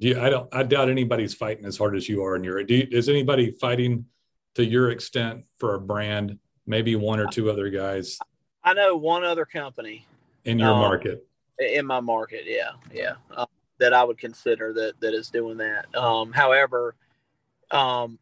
Do 0.00 0.08
you, 0.08 0.20
I 0.20 0.28
don't. 0.28 0.54
I 0.54 0.62
doubt 0.62 0.90
anybody's 0.90 1.34
fighting 1.34 1.64
as 1.64 1.78
hard 1.78 1.96
as 1.96 2.08
you 2.08 2.22
are 2.22 2.36
in 2.36 2.44
your. 2.44 2.62
Do 2.62 2.74
you, 2.74 2.86
is 2.90 3.08
anybody 3.08 3.50
fighting 3.52 4.04
to 4.58 4.66
your 4.66 4.90
extent 4.90 5.44
for 5.58 5.76
a 5.76 5.80
brand? 5.80 6.36
Maybe 6.66 6.96
one 6.96 7.20
or 7.20 7.28
two 7.28 7.48
other 7.48 7.70
guys. 7.70 8.18
I 8.64 8.74
know 8.74 8.96
one 8.96 9.24
other 9.24 9.46
company 9.46 10.04
in 10.44 10.58
your 10.58 10.72
um, 10.72 10.80
market. 10.80 11.24
In 11.60 11.86
my 11.86 12.00
market, 12.00 12.42
yeah, 12.44 12.72
yeah, 12.92 13.14
um, 13.36 13.46
that 13.78 13.94
I 13.94 14.02
would 14.02 14.18
consider 14.18 14.72
that 14.74 15.00
that 15.00 15.14
is 15.14 15.30
doing 15.30 15.58
that. 15.58 15.86
Um, 15.94 16.32
however, 16.32 16.96
um, 17.70 18.18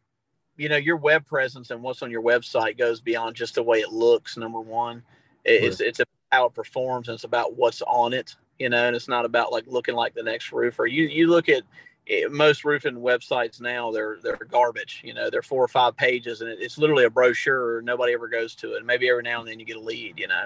you 0.57 0.69
know, 0.69 0.77
your 0.77 0.97
web 0.97 1.25
presence 1.25 1.71
and 1.71 1.81
what's 1.81 2.03
on 2.03 2.11
your 2.11 2.21
website 2.21 2.77
goes 2.77 3.01
beyond 3.01 3.35
just 3.35 3.55
the 3.55 3.63
way 3.63 3.79
it 3.79 3.91
looks. 3.91 4.37
Number 4.37 4.59
one, 4.59 5.01
it's 5.43 5.81
it's 5.81 5.99
how 6.31 6.45
it 6.45 6.53
performs 6.53 7.07
and 7.07 7.15
it's 7.15 7.23
about 7.23 7.57
what's 7.57 7.81
on 7.81 8.13
it. 8.13 8.35
You 8.59 8.69
know, 8.69 8.85
and 8.85 8.95
it's 8.95 9.07
not 9.07 9.25
about 9.25 9.51
like 9.51 9.65
looking 9.67 9.95
like 9.95 10.13
the 10.13 10.23
next 10.23 10.51
roofer. 10.51 10.85
You 10.85 11.05
you 11.05 11.27
look 11.27 11.49
at 11.49 11.63
eh, 12.09 12.27
most 12.29 12.65
roofing 12.65 12.95
websites 12.95 13.61
now 13.61 13.91
they're 13.91 14.17
they're 14.21 14.37
garbage 14.49 15.01
you 15.03 15.13
know 15.13 15.29
they're 15.29 15.41
four 15.41 15.63
or 15.63 15.67
five 15.67 15.95
pages 15.95 16.41
and 16.41 16.49
it's 16.49 16.77
literally 16.77 17.05
a 17.05 17.09
brochure 17.09 17.81
nobody 17.81 18.13
ever 18.13 18.27
goes 18.27 18.55
to 18.55 18.73
it 18.73 18.85
maybe 18.85 19.09
every 19.09 19.23
now 19.23 19.39
and 19.39 19.47
then 19.47 19.59
you 19.59 19.65
get 19.65 19.77
a 19.77 19.79
lead 19.81 20.17
you 20.17 20.27
know 20.27 20.45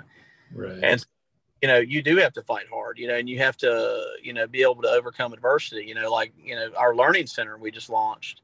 right 0.54 0.84
and 0.84 1.06
you 1.62 1.68
know 1.68 1.78
you 1.78 2.02
do 2.02 2.18
have 2.18 2.34
to 2.34 2.42
fight 2.42 2.66
hard 2.72 2.98
you 2.98 3.08
know 3.08 3.16
and 3.16 3.30
you 3.30 3.38
have 3.38 3.56
to 3.58 4.04
you 4.22 4.34
know 4.34 4.48
be 4.48 4.62
able 4.62 4.82
to 4.82 4.90
overcome 4.90 5.34
adversity 5.34 5.86
you 5.86 5.96
know 5.96 6.12
like 6.12 6.34
you 6.44 6.56
know 6.56 6.70
our 6.76 6.96
learning 6.96 7.28
center 7.28 7.58
we 7.58 7.72
just 7.72 7.90
launched 7.90 8.42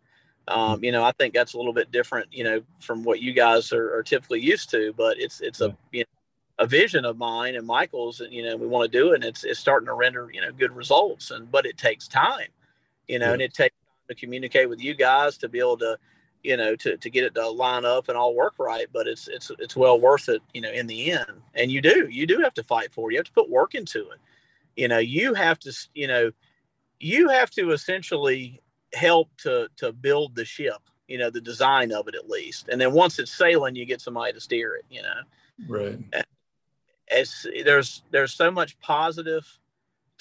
um, 0.47 0.83
you 0.83 0.91
know 0.91 1.03
i 1.03 1.11
think 1.13 1.33
that's 1.33 1.53
a 1.53 1.57
little 1.57 1.73
bit 1.73 1.91
different 1.91 2.27
you 2.31 2.43
know 2.43 2.61
from 2.79 3.03
what 3.03 3.21
you 3.21 3.33
guys 3.33 3.73
are, 3.73 3.93
are 3.95 4.03
typically 4.03 4.39
used 4.39 4.69
to 4.69 4.93
but 4.95 5.19
it's 5.19 5.41
it's 5.41 5.61
a 5.61 5.75
you 5.91 6.01
know 6.01 6.05
a 6.59 6.65
vision 6.65 7.05
of 7.05 7.17
mine 7.17 7.55
and 7.55 7.67
michael's 7.67 8.21
and 8.21 8.33
you 8.33 8.43
know 8.43 8.55
we 8.55 8.67
want 8.67 8.89
to 8.89 8.97
do 8.97 9.11
it 9.11 9.15
and 9.15 9.23
it's, 9.23 9.43
it's 9.43 9.59
starting 9.59 9.85
to 9.87 9.93
render 9.93 10.29
you 10.33 10.41
know 10.41 10.51
good 10.51 10.75
results 10.75 11.31
and 11.31 11.51
but 11.51 11.65
it 11.65 11.77
takes 11.77 12.07
time 12.07 12.47
you 13.07 13.19
know 13.19 13.27
yeah. 13.27 13.33
and 13.33 13.41
it 13.41 13.53
takes 13.53 13.75
time 13.75 14.07
to 14.09 14.15
communicate 14.15 14.69
with 14.69 14.81
you 14.81 14.93
guys 14.93 15.37
to 15.37 15.49
be 15.49 15.59
able 15.59 15.77
to 15.77 15.97
you 16.43 16.55
know, 16.55 16.75
to, 16.77 16.95
to 16.95 17.09
get 17.09 17.25
it 17.25 17.35
to 17.35 17.49
line 17.49 17.83
up 17.83 18.09
and 18.09 18.17
all 18.17 18.33
work 18.33 18.53
right. 18.57 18.87
But 18.91 19.07
it's 19.07 19.27
it's 19.27 19.51
it's 19.59 19.75
well 19.75 19.99
worth 19.99 20.29
it, 20.29 20.41
you 20.53 20.61
know, 20.61 20.71
in 20.71 20.87
the 20.87 21.11
end. 21.11 21.41
And 21.55 21.71
you 21.71 21.81
do 21.81 22.07
you 22.09 22.25
do 22.25 22.39
have 22.39 22.53
to 22.55 22.63
fight 22.63 22.93
for 22.93 23.09
it. 23.09 23.13
You 23.13 23.19
have 23.19 23.25
to 23.25 23.33
put 23.33 23.49
work 23.49 23.75
into 23.75 24.09
it. 24.09 24.19
You 24.75 24.87
know, 24.87 24.99
you 24.99 25.33
have 25.33 25.59
to 25.59 25.73
you 25.93 26.07
know, 26.07 26.31
you 26.99 27.29
have 27.29 27.51
to 27.51 27.71
essentially 27.71 28.61
help 28.93 29.29
to 29.39 29.67
to 29.77 29.91
build 29.91 30.35
the 30.35 30.45
ship. 30.45 30.79
You 31.07 31.17
know, 31.17 31.29
the 31.29 31.41
design 31.41 31.91
of 31.91 32.07
it 32.07 32.15
at 32.15 32.29
least. 32.29 32.69
And 32.69 32.79
then 32.79 32.93
once 32.93 33.19
it's 33.19 33.33
sailing, 33.33 33.75
you 33.75 33.85
get 33.85 34.01
somebody 34.01 34.33
to 34.33 34.39
steer 34.39 34.75
it. 34.75 34.85
You 34.89 35.01
know, 35.01 35.19
right. 35.67 35.99
As 37.09 37.45
there's 37.65 38.03
there's 38.11 38.33
so 38.33 38.51
much 38.51 38.79
positive 38.79 39.45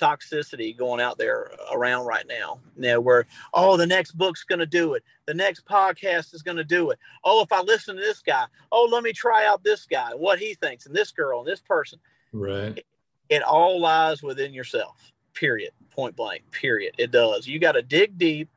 toxicity 0.01 0.76
going 0.76 1.01
out 1.01 1.18
there 1.18 1.51
around 1.72 2.07
right 2.07 2.26
now. 2.28 2.61
You 2.76 2.82
know, 2.82 3.01
where 3.01 3.26
oh, 3.55 3.76
the 3.76 3.86
next 3.86 4.12
book's 4.12 4.44
going 4.44 4.59
to 4.59 4.66
do 4.66 4.94
it, 4.94 5.05
the 5.26 5.34
next 5.34 5.66
podcast 5.66 6.34
is 6.34 6.42
going 6.42 6.57
to 6.57 6.64
do 6.64 6.90
it. 6.90 6.99
Oh, 7.24 7.42
if 7.42 7.53
I 7.53 7.62
listen 7.62 7.97
to 7.97 8.03
this 8.03 8.20
guy, 8.20 8.44
oh, 8.72 8.88
let 8.90 9.03
me 9.03 9.12
try 9.12 9.47
out 9.47 9.64
this 9.64 9.86
guy, 9.86 10.11
what 10.14 10.38
he 10.38 10.55
thinks, 10.55 10.86
and 10.86 10.94
this 10.94 11.12
girl, 11.12 11.40
and 11.40 11.49
this 11.49 11.61
person. 11.61 11.99
Right. 12.32 12.78
It, 12.78 12.86
it 13.28 13.42
all 13.42 13.80
lies 13.80 14.22
within 14.22 14.53
yourself. 14.53 15.12
Period. 15.34 15.72
Point 15.90 16.16
blank. 16.16 16.42
Period. 16.51 16.94
It 16.99 17.11
does. 17.11 17.47
You 17.47 17.59
got 17.59 17.72
to 17.72 17.82
dig 17.82 18.18
deep. 18.18 18.49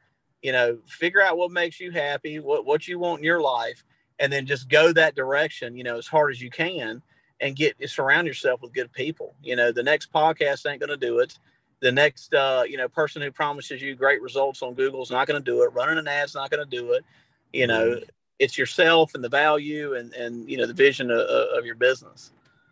You 0.41 0.53
know, 0.53 0.77
figure 0.87 1.21
out 1.21 1.37
what 1.37 1.51
makes 1.51 1.81
you 1.81 1.91
happy, 1.91 2.39
what 2.39 2.65
what 2.65 2.87
you 2.87 2.97
want 2.97 3.19
in 3.19 3.25
your 3.25 3.41
life, 3.41 3.83
and 4.19 4.31
then 4.31 4.45
just 4.45 4.69
go 4.69 4.93
that 4.93 5.13
direction. 5.13 5.75
You 5.75 5.83
know, 5.83 5.97
as 5.97 6.07
hard 6.07 6.31
as 6.31 6.41
you 6.41 6.49
can 6.49 7.01
and 7.41 7.55
get 7.55 7.75
surround 7.89 8.27
yourself 8.27 8.61
with 8.61 8.73
good 8.73 8.91
people. 8.91 9.35
You 9.41 9.55
know, 9.55 9.71
the 9.71 9.83
next 9.83 10.11
podcast 10.11 10.69
ain't 10.69 10.79
going 10.79 10.89
to 10.89 10.97
do 10.97 11.19
it. 11.19 11.37
The 11.81 11.91
next, 11.91 12.33
uh, 12.33 12.63
you 12.67 12.77
know, 12.77 12.89
person 12.89 13.21
who 13.21 13.31
promises 13.31 13.81
you 13.81 13.95
great 13.95 14.21
results 14.21 14.61
on 14.61 14.73
Google 14.73 15.01
is 15.01 15.11
not 15.11 15.27
going 15.27 15.41
to 15.41 15.51
do 15.51 15.63
it. 15.63 15.73
Running 15.73 15.97
an 15.97 16.07
ad's 16.07 16.35
not 16.35 16.51
going 16.51 16.67
to 16.67 16.77
do 16.77 16.91
it. 16.93 17.05
You 17.53 17.67
know, 17.67 17.91
mm-hmm. 17.91 18.09
it's 18.37 18.57
yourself 18.57 19.15
and 19.15 19.23
the 19.23 19.29
value 19.29 19.95
and 19.95 20.13
and 20.13 20.49
you 20.49 20.57
know 20.57 20.67
the 20.67 20.73
vision 20.73 21.09
of, 21.09 21.19
of 21.19 21.65
your 21.65 21.75
business. 21.75 22.31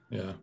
Yeah. 0.09 0.33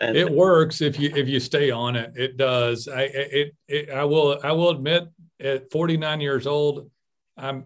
And, 0.00 0.16
it 0.16 0.32
works 0.32 0.80
if 0.80 0.98
you 0.98 1.12
if 1.14 1.28
you 1.28 1.38
stay 1.38 1.70
on 1.70 1.94
it. 1.94 2.12
It 2.16 2.36
does. 2.36 2.88
I 2.88 3.02
it, 3.02 3.54
it 3.68 3.90
I 3.90 4.04
will 4.04 4.40
I 4.42 4.50
will 4.50 4.70
admit 4.70 5.08
at 5.38 5.70
49 5.70 6.20
years 6.20 6.46
old, 6.46 6.90
I'm 7.36 7.64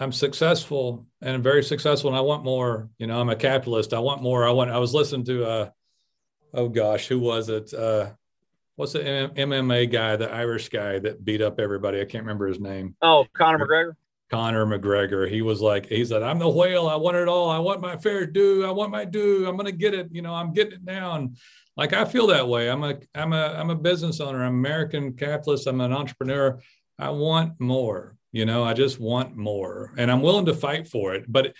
I'm 0.00 0.12
successful 0.12 1.06
and 1.20 1.34
I'm 1.34 1.42
very 1.42 1.62
successful 1.62 2.08
and 2.08 2.16
I 2.16 2.22
want 2.22 2.42
more. 2.42 2.88
You 2.98 3.06
know, 3.06 3.20
I'm 3.20 3.28
a 3.28 3.36
capitalist. 3.36 3.92
I 3.92 3.98
want 3.98 4.22
more. 4.22 4.48
I 4.48 4.50
want, 4.50 4.70
I 4.70 4.78
was 4.78 4.94
listening 4.94 5.26
to, 5.26 5.44
uh, 5.44 5.70
oh 6.54 6.68
gosh, 6.68 7.06
who 7.06 7.20
was 7.20 7.50
it? 7.50 7.72
Uh, 7.74 8.10
what's 8.76 8.94
the 8.94 9.00
MMA 9.00 9.92
guy, 9.92 10.16
the 10.16 10.32
Irish 10.32 10.70
guy 10.70 10.98
that 11.00 11.22
beat 11.22 11.42
up 11.42 11.60
everybody? 11.60 12.00
I 12.00 12.06
can't 12.06 12.24
remember 12.24 12.46
his 12.46 12.58
name. 12.58 12.96
Oh, 13.02 13.26
Conor 13.34 13.66
McGregor. 13.66 13.92
Conor 14.30 14.64
McGregor. 14.64 15.28
He 15.28 15.42
was 15.42 15.60
like, 15.60 15.86
he 15.86 16.04
said, 16.06 16.22
I'm 16.22 16.38
the 16.38 16.48
whale. 16.48 16.88
I 16.88 16.96
want 16.96 17.18
it 17.18 17.28
all. 17.28 17.50
I 17.50 17.58
want 17.58 17.82
my 17.82 17.98
fair 17.98 18.24
due. 18.24 18.64
I 18.64 18.70
want 18.70 18.90
my 18.90 19.04
due. 19.04 19.46
I'm 19.46 19.56
going 19.56 19.66
to 19.66 19.72
get 19.72 19.92
it. 19.92 20.08
You 20.12 20.22
know, 20.22 20.32
I'm 20.32 20.54
getting 20.54 20.74
it 20.74 20.84
now. 20.84 21.16
And 21.16 21.36
like, 21.76 21.92
I 21.92 22.06
feel 22.06 22.28
that 22.28 22.48
way. 22.48 22.70
I'm 22.70 22.84
a, 22.84 22.96
I'm 23.14 23.34
a, 23.34 23.54
I'm 23.58 23.68
a 23.68 23.74
business 23.74 24.18
owner. 24.18 24.42
I'm 24.42 24.54
American 24.54 25.12
capitalist. 25.12 25.66
I'm 25.66 25.80
an 25.82 25.92
entrepreneur. 25.92 26.58
I 26.98 27.10
want 27.10 27.60
more. 27.60 28.16
You 28.32 28.46
know, 28.46 28.62
I 28.62 28.74
just 28.74 29.00
want 29.00 29.36
more 29.36 29.92
and 29.96 30.10
I'm 30.10 30.22
willing 30.22 30.46
to 30.46 30.54
fight 30.54 30.86
for 30.88 31.14
it. 31.14 31.24
But 31.28 31.54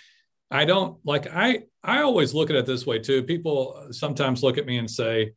I 0.49 0.65
don't 0.65 0.97
like 1.05 1.27
I 1.33 1.63
I 1.83 2.01
always 2.01 2.33
look 2.33 2.49
at 2.49 2.55
it 2.55 2.65
this 2.65 2.85
way 2.85 2.99
too. 2.99 3.23
People 3.23 3.87
sometimes 3.91 4.43
look 4.43 4.57
at 4.57 4.65
me 4.65 4.77
and 4.77 4.89
say, 4.89 5.33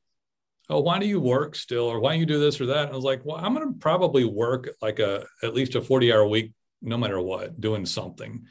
Oh, 0.71 0.81
why 0.81 0.99
do 0.99 1.07
you 1.07 1.21
work 1.21 1.57
still? 1.57 1.85
Or 1.85 2.01
why 2.01 2.15
do 2.15 2.21
you 2.21 2.27
do 2.27 2.41
this 2.41 2.61
or 2.61 2.67
that? 2.67 2.85
And 2.85 2.93
I 2.93 2.97
was 2.97 3.05
like, 3.05 3.25
well, 3.25 3.37
I'm 3.37 3.53
gonna 3.53 3.73
probably 3.79 4.25
work 4.25 4.71
like 4.81 4.99
a 4.99 5.25
at 5.43 5.55
least 5.55 5.75
a 5.75 5.83
40 5.83 6.13
hour 6.13 6.27
week, 6.27 6.53
no 6.81 6.97
matter 6.97 7.21
what, 7.21 7.61
doing 7.61 7.85
something. 7.85 8.45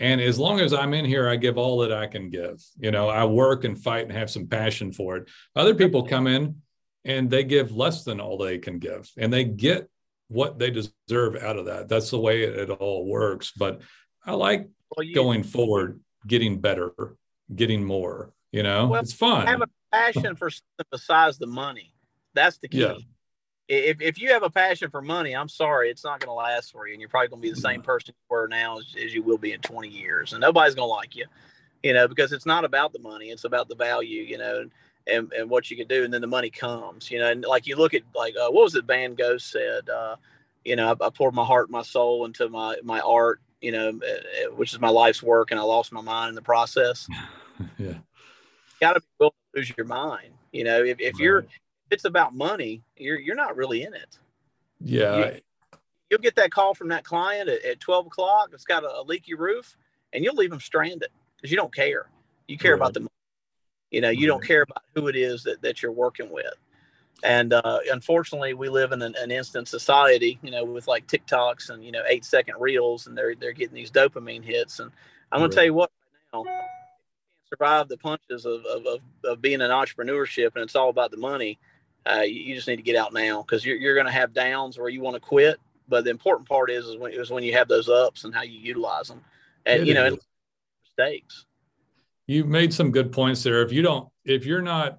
And 0.00 0.20
as 0.20 0.38
long 0.38 0.60
as 0.60 0.72
I'm 0.72 0.94
in 0.94 1.04
here, 1.04 1.28
I 1.28 1.36
give 1.36 1.58
all 1.58 1.78
that 1.78 1.92
I 1.92 2.06
can 2.06 2.30
give. 2.30 2.62
You 2.78 2.90
know, 2.90 3.08
I 3.08 3.24
work 3.24 3.64
and 3.64 3.78
fight 3.78 4.04
and 4.04 4.12
have 4.12 4.30
some 4.30 4.46
passion 4.46 4.92
for 4.92 5.16
it. 5.16 5.28
Other 5.56 5.74
people 5.74 6.04
come 6.04 6.26
in 6.26 6.62
and 7.04 7.28
they 7.28 7.42
give 7.44 7.76
less 7.76 8.04
than 8.04 8.20
all 8.20 8.38
they 8.38 8.58
can 8.58 8.78
give 8.78 9.10
and 9.16 9.32
they 9.32 9.44
get 9.44 9.90
what 10.28 10.58
they 10.58 10.70
deserve 10.70 11.36
out 11.36 11.56
of 11.56 11.66
that. 11.66 11.88
That's 11.88 12.10
the 12.10 12.18
way 12.18 12.42
it, 12.42 12.70
all 12.70 13.06
works. 13.06 13.52
But 13.56 13.80
I 14.24 14.32
like 14.32 14.68
well, 14.96 15.04
you, 15.04 15.14
going 15.14 15.42
forward, 15.42 16.00
getting 16.26 16.60
better, 16.60 16.92
getting 17.54 17.84
more. 17.84 18.32
You 18.52 18.62
know, 18.62 18.88
well, 18.88 19.02
it's 19.02 19.12
fun. 19.12 19.46
Have 19.46 19.62
a 19.62 19.68
passion 19.92 20.36
for 20.36 20.50
something 20.50 20.86
besides 20.90 21.38
the 21.38 21.46
money. 21.46 21.92
That's 22.34 22.58
the 22.58 22.68
key. 22.68 22.80
Yeah. 22.80 22.94
If, 23.68 24.00
if 24.00 24.18
you 24.18 24.30
have 24.30 24.42
a 24.42 24.48
passion 24.48 24.90
for 24.90 25.02
money, 25.02 25.36
I'm 25.36 25.50
sorry, 25.50 25.90
it's 25.90 26.02
not 26.02 26.20
going 26.20 26.30
to 26.30 26.32
last 26.32 26.72
for 26.72 26.86
you, 26.86 26.94
and 26.94 27.00
you're 27.02 27.10
probably 27.10 27.28
going 27.28 27.42
to 27.42 27.48
be 27.48 27.52
the 27.52 27.60
same 27.60 27.82
person 27.82 28.14
you 28.16 28.34
were 28.34 28.48
now 28.48 28.78
as, 28.78 28.94
as 29.04 29.12
you 29.12 29.22
will 29.22 29.36
be 29.36 29.52
in 29.52 29.60
20 29.60 29.88
years, 29.88 30.32
and 30.32 30.40
nobody's 30.40 30.74
going 30.74 30.88
to 30.88 30.92
like 30.92 31.14
you, 31.14 31.26
you 31.82 31.92
know, 31.92 32.08
because 32.08 32.32
it's 32.32 32.46
not 32.46 32.64
about 32.64 32.94
the 32.94 32.98
money; 33.00 33.26
it's 33.26 33.44
about 33.44 33.68
the 33.68 33.74
value, 33.74 34.22
you 34.22 34.38
know 34.38 34.64
and, 35.08 35.32
and 35.32 35.50
what 35.50 35.70
you 35.70 35.76
can 35.76 35.86
do, 35.86 36.04
and 36.04 36.12
then 36.12 36.20
the 36.20 36.26
money 36.26 36.50
comes. 36.50 37.10
You 37.10 37.18
know, 37.18 37.30
and 37.30 37.44
like 37.44 37.66
you 37.66 37.76
look 37.76 37.94
at 37.94 38.02
like 38.14 38.34
uh, 38.36 38.50
what 38.50 38.64
was 38.64 38.74
it 38.74 38.84
Van 38.84 39.14
Gogh 39.14 39.38
said? 39.38 39.88
Uh, 39.88 40.16
you 40.64 40.76
know, 40.76 40.94
I, 41.00 41.06
I, 41.06 41.10
poured 41.10 41.34
my 41.34 41.44
heart, 41.44 41.70
my 41.70 41.82
soul 41.82 42.24
into 42.24 42.48
my 42.48 42.76
my 42.82 43.00
art. 43.00 43.40
You 43.60 43.72
know, 43.72 43.88
eh, 43.88 44.16
eh, 44.42 44.46
which 44.54 44.72
is 44.72 44.80
my 44.80 44.88
life's 44.88 45.22
work, 45.22 45.50
and 45.50 45.58
I 45.58 45.62
lost 45.64 45.92
my 45.92 46.00
mind 46.00 46.30
in 46.30 46.34
the 46.34 46.42
process. 46.42 47.08
yeah, 47.78 47.94
got 48.80 48.94
to 48.94 49.00
be 49.00 49.06
willing 49.18 49.32
to 49.54 49.58
lose 49.58 49.72
your 49.76 49.86
mind. 49.86 50.30
You 50.52 50.64
know, 50.64 50.82
if, 50.82 51.00
if 51.00 51.14
right. 51.14 51.22
you're 51.22 51.38
if 51.38 51.46
it's 51.90 52.04
about 52.04 52.34
money, 52.34 52.82
you're 52.96 53.18
you're 53.18 53.36
not 53.36 53.56
really 53.56 53.82
in 53.82 53.94
it. 53.94 54.18
Yeah. 54.80 55.32
You, 56.10 56.16
will 56.16 56.18
get 56.18 56.36
that 56.36 56.50
call 56.50 56.74
from 56.74 56.88
that 56.88 57.04
client 57.04 57.48
at, 57.48 57.64
at 57.64 57.80
12 57.80 58.06
o'clock. 58.06 58.50
It's 58.54 58.64
got 58.64 58.84
a, 58.84 59.00
a 59.00 59.02
leaky 59.02 59.34
roof, 59.34 59.76
and 60.12 60.24
you'll 60.24 60.36
leave 60.36 60.50
them 60.50 60.60
stranded 60.60 61.10
because 61.36 61.50
you 61.50 61.56
don't 61.56 61.74
care. 61.74 62.08
You 62.46 62.56
care 62.56 62.72
right. 62.72 62.78
about 62.78 62.94
the 62.94 63.08
you 63.90 64.00
know, 64.00 64.10
you 64.10 64.26
don't 64.26 64.44
care 64.44 64.62
about 64.62 64.82
who 64.94 65.08
it 65.08 65.16
is 65.16 65.42
that, 65.44 65.62
that 65.62 65.82
you're 65.82 65.92
working 65.92 66.30
with. 66.30 66.54
And 67.24 67.52
uh, 67.52 67.78
unfortunately, 67.90 68.54
we 68.54 68.68
live 68.68 68.92
in 68.92 69.02
an, 69.02 69.14
an, 69.18 69.30
instant 69.30 69.66
society, 69.66 70.38
you 70.40 70.52
know, 70.52 70.64
with 70.64 70.86
like 70.86 71.06
TikToks 71.08 71.70
and 71.70 71.84
you 71.84 71.90
know 71.90 72.02
eight 72.06 72.24
second 72.24 72.54
reels, 72.60 73.08
and 73.08 73.18
they're 73.18 73.34
they're 73.34 73.52
getting 73.52 73.74
these 73.74 73.90
dopamine 73.90 74.44
hits. 74.44 74.78
And 74.78 74.92
I'm 75.32 75.40
gonna 75.40 75.52
tell 75.52 75.64
you 75.64 75.74
what, 75.74 75.90
right 76.32 76.44
now, 76.44 76.44
you 76.44 76.58
can't 76.58 76.68
survive 77.48 77.88
the 77.88 77.96
punches 77.96 78.46
of, 78.46 78.64
of, 78.66 78.86
of, 78.86 79.00
of, 79.24 79.42
being 79.42 79.60
an 79.62 79.72
entrepreneurship, 79.72 80.54
and 80.54 80.62
it's 80.62 80.76
all 80.76 80.90
about 80.90 81.10
the 81.10 81.16
money. 81.16 81.58
Uh, 82.06 82.20
you, 82.20 82.54
just 82.54 82.68
need 82.68 82.76
to 82.76 82.82
get 82.82 82.94
out 82.94 83.12
now 83.12 83.42
because 83.42 83.66
you're 83.66 83.76
you're 83.76 83.96
gonna 83.96 84.12
have 84.12 84.32
downs 84.32 84.78
where 84.78 84.88
you 84.88 85.00
want 85.00 85.14
to 85.14 85.20
quit. 85.20 85.58
But 85.88 86.04
the 86.04 86.10
important 86.10 86.48
part 86.48 86.70
is 86.70 86.86
is 86.86 86.96
when, 86.98 87.12
is 87.12 87.30
when 87.30 87.42
you 87.42 87.54
have 87.54 87.66
those 87.66 87.88
ups 87.88 88.22
and 88.22 88.32
how 88.32 88.42
you 88.42 88.60
utilize 88.60 89.08
them, 89.08 89.24
and 89.66 89.82
it 89.82 89.88
you 89.88 89.94
know, 89.94 90.16
mistakes 90.84 91.46
you 92.28 92.44
made 92.44 92.72
some 92.72 92.92
good 92.92 93.10
points 93.10 93.42
there. 93.42 93.62
If 93.62 93.72
you 93.72 93.82
don't, 93.82 94.08
if 94.24 94.44
you're 94.44 94.62
not, 94.62 94.98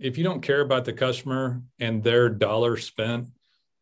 if 0.00 0.18
you 0.18 0.24
don't 0.24 0.40
care 0.40 0.62
about 0.62 0.86
the 0.86 0.94
customer 0.94 1.62
and 1.78 2.02
their 2.02 2.28
dollar 2.28 2.78
spent, 2.78 3.26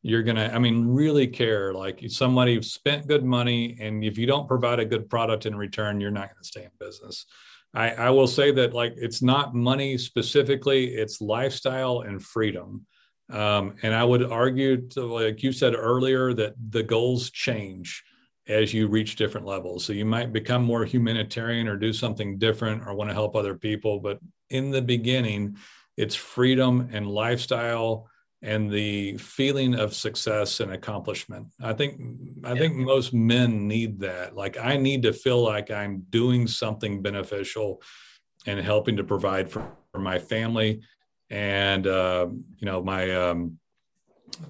you're 0.03 0.25
gonna 0.25 0.51
i 0.53 0.59
mean 0.59 0.89
really 0.89 1.29
care. 1.29 1.73
Like 1.73 2.03
somebody 2.09 2.61
spent 2.61 3.07
good 3.07 3.25
money 3.25 3.79
and 3.81 4.05
if 4.05 4.19
you 4.19 4.27
don't 4.27 4.49
provide 4.49 4.81
a 4.81 4.85
good 4.85 5.09
product 5.09 5.47
in 5.47 5.55
return 5.55 6.01
you're 6.01 6.11
not 6.11 6.31
to 6.37 6.45
stay 6.45 6.65
in 6.65 6.71
business. 6.81 7.25
I, 7.73 7.91
I 7.93 8.11
will 8.11 8.27
say 8.27 8.51
that 8.51 8.75
like 8.75 8.95
it's 8.97 9.23
not 9.23 9.55
money 9.55 9.97
specifically 9.97 10.89
it's 10.89 11.21
lifestyle 11.21 12.01
and 12.01 12.21
freedom. 12.21 12.85
Um, 13.31 13.77
and 13.83 13.95
i 13.95 14.03
would 14.03 14.25
argue 14.25 14.89
to, 14.89 15.05
like 15.05 15.45
you 15.45 15.53
said 15.53 15.75
earlier 15.77 16.35
that 16.35 16.55
the 16.71 16.83
goals 16.83 17.31
change 17.31 18.03
as 18.49 18.75
you 18.75 18.89
reach 18.89 19.17
different 19.17 19.47
levels 19.47 19.85
so 19.85 19.93
you 19.93 20.05
might 20.05 20.33
become 20.33 20.65
more 20.65 20.85
humanitarian 20.85 21.69
or 21.69 21.77
do 21.77 21.93
something 21.93 22.39
different 22.39 22.87
or 22.87 22.95
want 22.95 23.09
to 23.09 23.15
help 23.15 23.37
other 23.37 23.55
people 23.55 24.01
but 24.01 24.19
in 24.51 24.71
the 24.71 24.83
beginning 24.83 25.57
it's 25.97 26.15
freedom 26.15 26.89
and 26.93 27.07
lifestyle 27.07 28.09
and 28.43 28.71
the 28.71 29.17
feeling 29.19 29.75
of 29.75 29.95
success 29.95 30.59
and 30.59 30.73
accomplishment. 30.73 31.47
I 31.63 31.73
think 31.73 32.01
I 32.45 32.57
think 32.57 32.75
most 32.75 33.15
men 33.15 33.69
need 33.69 34.01
that. 34.01 34.35
Like 34.35 34.59
I 34.59 34.77
need 34.77 35.03
to 35.05 35.13
feel 35.13 35.43
like 35.43 35.71
I'm 35.71 36.05
doing 36.11 36.49
something 36.49 37.03
beneficial 37.03 37.81
and 38.47 38.59
helping 38.59 38.97
to 38.97 39.05
provide 39.05 39.49
for, 39.49 39.65
for 39.93 40.01
my 40.01 40.19
family 40.19 40.83
and 41.31 41.87
uh, 41.87 42.27
you 42.59 42.67
know 42.67 42.83
my 42.83 43.15
um, 43.15 43.59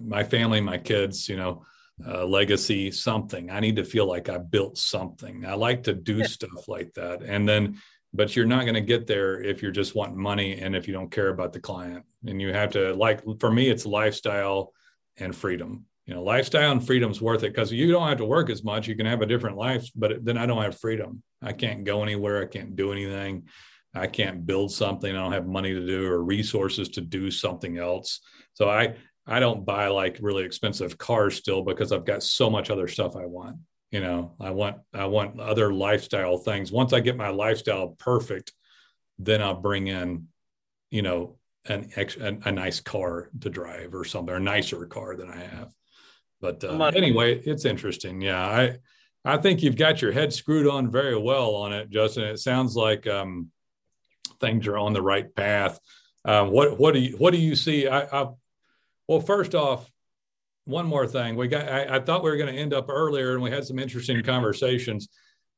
my 0.01 0.25
family, 0.25 0.61
my 0.61 0.79
kids, 0.79 1.29
you 1.29 1.37
know, 1.37 1.65
uh, 2.07 2.25
legacy, 2.25 2.91
something. 2.91 3.51
I 3.51 3.61
need 3.61 3.77
to 3.77 3.85
feel 3.85 4.07
like 4.07 4.29
I 4.29 4.39
built 4.39 4.79
something. 4.79 5.45
I 5.45 5.55
like 5.55 5.85
to 5.85 5.95
do 5.95 6.25
stuff 6.25 6.69
like 6.69 6.93
that, 6.95 7.23
and 7.23 7.49
then 7.49 7.81
but 8.15 8.37
you're 8.37 8.47
not 8.47 8.63
going 8.63 8.75
to 8.75 8.81
get 8.81 9.07
there 9.07 9.41
if 9.41 9.63
you're 9.63 9.71
just 9.71 9.95
wanting 9.95 10.21
money 10.21 10.61
and 10.61 10.77
if 10.77 10.87
you 10.87 10.93
don't 10.93 11.11
care 11.11 11.29
about 11.29 11.53
the 11.53 11.61
client. 11.61 12.05
And 12.27 12.41
you 12.41 12.53
have 12.53 12.71
to 12.73 12.95
like 12.95 13.23
for 13.41 13.51
me 13.51 13.69
it's 13.69 13.87
lifestyle 13.87 14.73
and 15.17 15.35
freedom. 15.35 15.87
You 16.07 16.15
know 16.15 16.23
lifestyle 16.23 16.73
and 16.73 16.85
freedom's 16.85 17.23
worth 17.23 17.45
it 17.45 17.55
because 17.55 17.73
you 17.73 17.91
don't 17.91 18.09
have 18.09 18.19
to 18.19 18.25
work 18.25 18.51
as 18.51 18.65
much. 18.65 18.89
You 18.89 18.97
can 18.97 19.07
have 19.07 19.23
a 19.23 19.27
different 19.27 19.57
life 19.57 19.89
but 19.95 20.25
then 20.25 20.37
i 20.37 20.47
don't 20.47 20.63
have 20.63 20.79
freedom. 20.79 21.23
I 21.41 21.53
can't 21.53 21.85
go 21.85 22.03
anywhere. 22.03 22.43
I 22.43 22.47
can't 22.47 22.77
do 22.77 22.93
anything. 22.93 23.49
I 23.95 24.07
can't 24.07 24.47
build 24.47 24.73
something. 24.73 25.11
I 25.11 25.19
don't 25.19 25.33
have 25.33 25.47
money 25.47 25.73
to 25.73 25.87
do 25.87 26.07
or 26.07 26.23
resources 26.23 26.89
to 26.91 27.01
do 27.01 27.31
something 27.31 27.79
else. 27.79 28.21
So 28.55 28.69
i 28.69 28.95
i 29.27 29.39
don't 29.41 29.65
buy 29.65 29.89
like 29.89 30.19
really 30.21 30.45
expensive 30.45 30.99
cars 30.99 31.37
still 31.37 31.63
because 31.63 31.93
i've 31.93 32.05
got 32.05 32.23
so 32.23 32.51
much 32.51 32.71
other 32.71 32.89
stuff 32.89 33.17
i 33.17 33.25
want 33.25 33.57
you 33.93 34.01
know? 34.01 34.33
I 34.41 34.51
want 34.51 34.79
i 34.93 35.05
want 35.05 35.39
other 35.39 35.73
lifestyle 35.73 36.39
things. 36.39 36.73
Once 36.73 36.93
i 36.93 37.01
get 37.01 37.17
my 37.17 37.29
lifestyle 37.29 37.89
perfect 37.99 38.53
then 39.19 39.43
i'll 39.43 39.61
bring 39.61 39.87
in 39.87 40.27
you 40.91 41.03
know 41.03 41.37
an 41.67 41.91
ex, 41.95 42.17
a, 42.17 42.37
a 42.45 42.51
nice 42.51 42.81
car 42.81 43.29
to 43.41 43.51
drive 43.51 43.95
or 43.95 44.05
something 44.05 44.35
or 44.35 44.39
a 44.39 44.41
nicer 44.41 44.85
car 44.87 45.15
than 45.15 45.31
i 45.31 45.37
have. 45.37 45.73
But 46.41 46.65
uh, 46.65 46.91
anyway 46.97 47.39
it's 47.39 47.67
interesting. 47.67 48.21
Yeah 48.21 48.45
i 48.45 48.79
i 49.25 49.37
think 49.37 49.63
you've 49.63 49.77
got 49.77 50.03
your 50.03 50.11
head 50.11 50.33
screwed 50.33 50.67
on 50.67 50.91
very 50.91 51.17
well 51.17 51.55
on 51.55 51.73
it 51.73 51.91
justin. 51.91 52.25
It 52.25 52.39
sounds 52.39 52.75
like 52.75 53.07
um, 53.07 53.51
things 54.41 54.67
are 54.67 54.79
on 54.79 54.93
the 54.95 55.03
right 55.03 55.33
path. 55.35 55.79
Um, 56.25 56.51
what 56.51 56.79
what 56.79 56.95
do 56.95 57.01
you 57.01 57.17
what 57.19 57.33
do 57.33 57.39
you 57.39 57.55
see? 57.55 57.89
I, 57.89 58.23
I 58.23 58.29
well 59.13 59.21
first 59.21 59.55
off 59.55 59.91
one 60.65 60.87
more 60.87 61.07
thing. 61.07 61.37
We 61.37 61.49
got. 61.49 61.69
I, 61.69 61.97
I 61.97 62.01
thought 62.01 62.23
we 62.23 62.31
were 62.31 62.37
going 62.37 62.55
to 62.55 62.61
end 62.61 62.73
up 62.73 62.89
earlier, 62.89 63.33
and 63.33 63.43
we 63.43 63.51
had 63.51 63.65
some 63.65 63.79
interesting 63.79 64.23
conversations. 64.23 65.09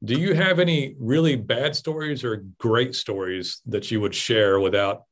Do 0.03 0.19
you 0.19 0.35
have 0.35 0.59
any 0.59 0.97
really 0.99 1.37
bad 1.37 1.77
stories 1.77 2.25
or 2.25 2.45
great 2.59 2.95
stories 2.95 3.61
that 3.67 3.91
you 3.91 4.01
would 4.01 4.15
share 4.15 4.59
without 4.61 5.05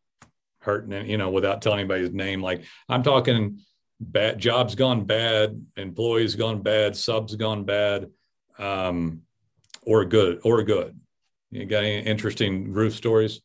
hurting, 0.61 1.09
you 1.09 1.19
know, 1.19 1.31
without 1.31 1.63
telling 1.63 1.81
anybody's 1.81 2.13
name? 2.13 2.43
Like 2.43 2.65
I'm 2.89 3.03
talking 3.03 3.61
bad 4.01 4.39
jobs 4.39 4.75
gone 4.75 5.05
bad, 5.05 5.65
employees 5.77 6.35
gone 6.35 6.63
bad, 6.63 6.97
subs 6.97 7.37
gone 7.37 7.65
bad, 7.65 8.11
um, 8.59 9.23
or 9.83 10.05
good 10.05 10.41
or 10.43 10.63
good. 10.63 10.99
You 11.51 11.67
got 11.67 11.85
any 11.85 12.01
interesting 12.01 12.73
roof 12.73 12.95
stories? 12.95 13.41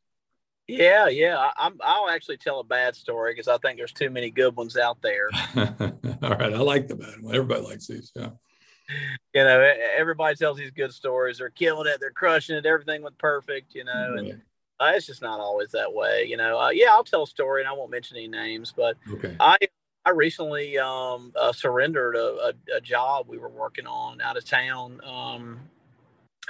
Yeah, 0.67 1.07
yeah. 1.07 1.37
I, 1.37 1.67
am 1.67 1.79
I'll 1.81 2.09
actually 2.09 2.37
tell 2.37 2.59
a 2.59 2.63
bad 2.63 2.95
story 2.95 3.33
because 3.33 3.47
I 3.47 3.57
think 3.57 3.77
there's 3.77 3.93
too 3.93 4.09
many 4.09 4.29
good 4.29 4.55
ones 4.55 4.75
out 4.75 5.01
there. 5.01 5.29
All 5.55 6.29
right, 6.29 6.53
I 6.53 6.59
like 6.59 6.87
the 6.87 6.95
bad 6.95 7.21
one. 7.21 7.33
Everybody 7.33 7.61
likes 7.61 7.87
these. 7.87 8.11
Yeah. 8.15 8.31
You 9.33 9.43
know, 9.43 9.73
everybody 9.97 10.35
tells 10.35 10.57
these 10.57 10.71
good 10.71 10.93
stories. 10.93 11.37
They're 11.37 11.49
killing 11.49 11.87
it. 11.87 11.99
They're 11.99 12.11
crushing 12.11 12.55
it. 12.55 12.65
Everything 12.65 13.01
went 13.01 13.17
perfect. 13.17 13.75
You 13.75 13.85
know, 13.85 14.15
and 14.17 14.41
uh, 14.79 14.91
it's 14.95 15.05
just 15.05 15.21
not 15.21 15.39
always 15.39 15.71
that 15.71 15.93
way. 15.93 16.25
You 16.27 16.35
know, 16.35 16.59
uh, 16.59 16.69
yeah, 16.69 16.87
I'll 16.91 17.03
tell 17.03 17.23
a 17.23 17.27
story, 17.27 17.61
and 17.61 17.69
I 17.69 17.73
won't 17.73 17.91
mention 17.91 18.17
any 18.17 18.27
names, 18.27 18.73
but 18.75 18.97
okay. 19.09 19.35
I 19.39 19.57
I 20.05 20.11
recently 20.11 20.77
um, 20.77 21.33
uh, 21.39 21.51
surrendered 21.51 22.15
a, 22.15 22.19
a, 22.19 22.77
a, 22.77 22.81
job 22.81 23.25
we 23.27 23.37
were 23.37 23.49
working 23.49 23.87
on 23.87 24.21
out 24.21 24.37
of 24.37 24.45
town, 24.45 25.01
um, 25.05 25.59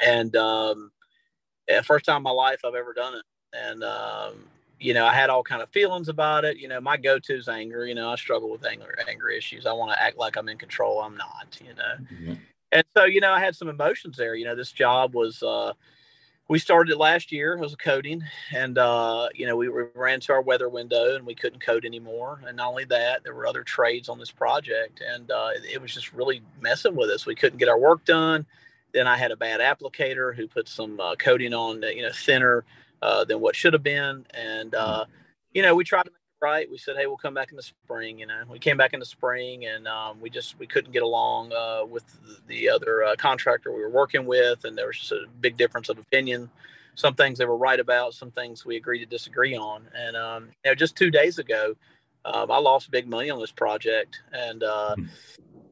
and 0.05 0.35
um, 0.35 0.91
yeah, 1.67 1.81
first 1.81 2.05
time 2.05 2.17
in 2.17 2.23
my 2.23 2.29
life 2.31 2.59
I've 2.63 2.75
ever 2.75 2.93
done 2.93 3.15
it 3.15 3.23
and 3.65 3.83
um, 3.83 4.33
you 4.79 4.93
know, 4.93 5.05
I 5.05 5.13
had 5.13 5.29
all 5.29 5.43
kind 5.43 5.61
of 5.61 5.69
feelings 5.69 6.09
about 6.09 6.45
it. 6.45 6.57
You 6.57 6.67
know, 6.67 6.79
my 6.79 6.97
go-to 6.97 7.35
is 7.35 7.47
anger. 7.47 7.85
You 7.85 7.95
know, 7.95 8.11
I 8.11 8.15
struggle 8.15 8.49
with 8.49 8.65
anger, 8.65 8.95
anger 9.07 9.29
issues. 9.29 9.65
I 9.65 9.73
want 9.73 9.91
to 9.91 10.01
act 10.01 10.17
like 10.17 10.35
I'm 10.35 10.49
in 10.49 10.57
control. 10.57 11.01
I'm 11.01 11.17
not. 11.17 11.59
You 11.61 11.73
know, 11.73 12.05
mm-hmm. 12.13 12.33
and 12.71 12.83
so 12.95 13.05
you 13.05 13.21
know, 13.21 13.31
I 13.31 13.39
had 13.39 13.55
some 13.55 13.69
emotions 13.69 14.17
there. 14.17 14.35
You 14.35 14.45
know, 14.45 14.55
this 14.55 14.71
job 14.71 15.13
was. 15.13 15.41
Uh, 15.41 15.73
we 16.49 16.59
started 16.59 16.93
it 16.93 16.97
last 16.97 17.33
year. 17.33 17.55
It 17.55 17.59
was 17.59 17.75
coating, 17.75 18.23
and 18.55 18.77
uh, 18.77 19.27
you 19.35 19.45
know, 19.45 19.57
we, 19.57 19.67
ran 19.67 20.21
to 20.21 20.33
our 20.33 20.41
weather 20.41 20.69
window, 20.69 21.15
and 21.15 21.25
we 21.25 21.35
couldn't 21.35 21.59
code 21.59 21.83
anymore. 21.83 22.41
And 22.47 22.55
not 22.55 22.69
only 22.69 22.85
that, 22.85 23.23
there 23.25 23.35
were 23.35 23.47
other 23.47 23.63
trades 23.63 24.07
on 24.07 24.17
this 24.17 24.31
project, 24.31 25.01
and 25.05 25.29
uh, 25.29 25.49
it, 25.55 25.73
it 25.73 25.81
was 25.81 25.93
just 25.93 26.13
really 26.13 26.41
messing 26.61 26.95
with 26.95 27.09
us. 27.09 27.25
We 27.25 27.35
couldn't 27.35 27.59
get 27.59 27.67
our 27.67 27.77
work 27.77 28.05
done. 28.05 28.45
Then 28.93 29.07
I 29.07 29.17
had 29.17 29.31
a 29.31 29.35
bad 29.35 29.59
applicator 29.59 30.33
who 30.33 30.47
put 30.47 30.69
some 30.69 30.99
uh, 31.01 31.15
coating 31.15 31.53
on, 31.53 31.81
you 31.83 32.01
know, 32.01 32.11
thinner 32.13 32.63
uh, 33.01 33.23
than 33.25 33.39
what 33.39 33.55
should 33.55 33.73
have 33.73 33.83
been. 33.83 34.25
And, 34.33 34.75
uh, 34.75 35.05
you 35.51 35.61
know, 35.61 35.75
we 35.75 35.83
tried 35.83 36.03
to 36.03 36.11
make 36.11 36.15
it 36.15 36.45
right. 36.45 36.69
We 36.69 36.77
said, 36.77 36.95
hey, 36.97 37.05
we'll 37.05 37.17
come 37.17 37.33
back 37.33 37.51
in 37.51 37.57
the 37.57 37.63
spring. 37.63 38.19
You 38.19 38.27
know, 38.27 38.43
we 38.49 38.59
came 38.59 38.77
back 38.77 38.93
in 38.93 38.99
the 38.99 39.05
spring 39.05 39.65
and 39.65 39.87
um, 39.87 40.19
we 40.19 40.29
just, 40.29 40.57
we 40.59 40.67
couldn't 40.67 40.91
get 40.91 41.03
along 41.03 41.51
uh, 41.53 41.85
with 41.85 42.03
the 42.47 42.69
other 42.69 43.03
uh, 43.03 43.15
contractor 43.17 43.73
we 43.73 43.81
were 43.81 43.89
working 43.89 44.25
with. 44.25 44.65
And 44.65 44.77
there 44.77 44.87
was 44.87 44.99
just 44.99 45.11
a 45.11 45.25
big 45.39 45.57
difference 45.57 45.89
of 45.89 45.97
opinion. 45.97 46.49
Some 46.95 47.13
things 47.13 47.37
they 47.37 47.45
were 47.45 47.57
right 47.57 47.79
about, 47.79 48.13
some 48.13 48.31
things 48.31 48.65
we 48.65 48.75
agreed 48.75 48.99
to 48.99 49.05
disagree 49.05 49.55
on. 49.55 49.87
And, 49.93 50.17
um, 50.17 50.49
you 50.65 50.71
know, 50.71 50.75
just 50.75 50.95
two 50.95 51.11
days 51.11 51.37
ago, 51.37 51.75
um, 52.25 52.51
I 52.51 52.57
lost 52.57 52.91
big 52.91 53.07
money 53.07 53.29
on 53.29 53.39
this 53.39 53.51
project 53.51 54.19
and, 54.33 54.63
uh, 54.63 54.95
hmm. 54.95 55.05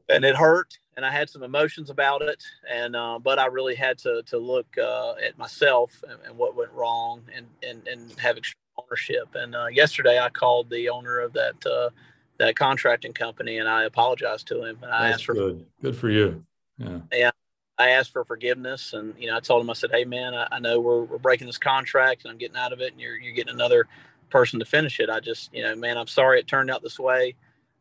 and 0.10 0.24
it 0.24 0.36
hurt 0.36 0.78
and 0.96 1.06
I 1.06 1.12
had 1.12 1.30
some 1.30 1.44
emotions 1.44 1.90
about 1.90 2.22
it, 2.22 2.44
and 2.70 2.96
uh, 2.96 3.20
but 3.22 3.40
I 3.40 3.48
really 3.48 3.76
had 3.76 3.98
to 4.00 4.24
to 4.24 4.38
look 4.38 4.78
uh, 4.78 5.14
at 5.16 5.38
myself 5.38 6.04
and, 6.08 6.20
and, 6.26 6.38
what 6.38 6.56
went 6.56 6.72
wrong, 6.72 7.24
and 7.36 7.48
and 7.64 7.88
and 7.88 8.18
have 8.20 8.38
ownership. 8.78 9.28
And 9.36 9.56
uh, 9.56 9.68
yesterday, 9.68 10.20
I 10.20 10.30
called 10.30 10.70
the 10.70 10.90
owner 10.90 11.20
of 11.20 11.34
that 11.34 11.66
uh, 11.66 11.90
that 12.38 12.56
contracting 12.56 13.14
company, 13.14 13.58
and 13.58 13.68
I 13.68 13.84
apologized 13.84 14.48
to 14.48 14.64
him, 14.64 14.80
and 14.82 14.92
I 14.92 15.04
That's 15.04 15.16
asked 15.16 15.26
for 15.26 15.34
good, 15.34 15.66
good 15.82 15.96
for 15.96 16.10
you. 16.10 16.44
Yeah. 16.78 17.00
Yeah. 17.12 17.32
I 17.78 17.90
asked 17.90 18.14
for 18.14 18.24
forgiveness, 18.24 18.94
and 18.94 19.14
you 19.18 19.28
know, 19.28 19.36
I 19.36 19.42
told 19.42 19.62
him, 19.62 19.70
I 19.70 19.74
said, 19.74 19.92
"Hey, 19.92 20.06
man, 20.06 20.34
I, 20.34 20.48
I 20.50 20.60
know 20.60 20.80
we're, 20.80 21.04
we're 21.04 21.18
breaking 21.18 21.48
this 21.48 21.58
contract, 21.58 22.24
and 22.24 22.32
I'm 22.32 22.38
getting 22.38 22.56
out 22.56 22.72
of 22.72 22.80
it, 22.80 22.94
and 22.94 23.02
you're 23.02 23.18
you're 23.18 23.34
getting 23.34 23.54
another 23.54 23.88
person 24.30 24.60
to 24.60 24.66
finish 24.66 25.00
it. 25.00 25.10
I 25.10 25.20
just, 25.20 25.54
you 25.54 25.62
know, 25.62 25.76
man, 25.76 25.98
I'm 25.98 26.08
sorry 26.08 26.40
it 26.40 26.48
turned 26.48 26.72
out 26.72 26.82
this 26.82 26.98
way 26.98 27.36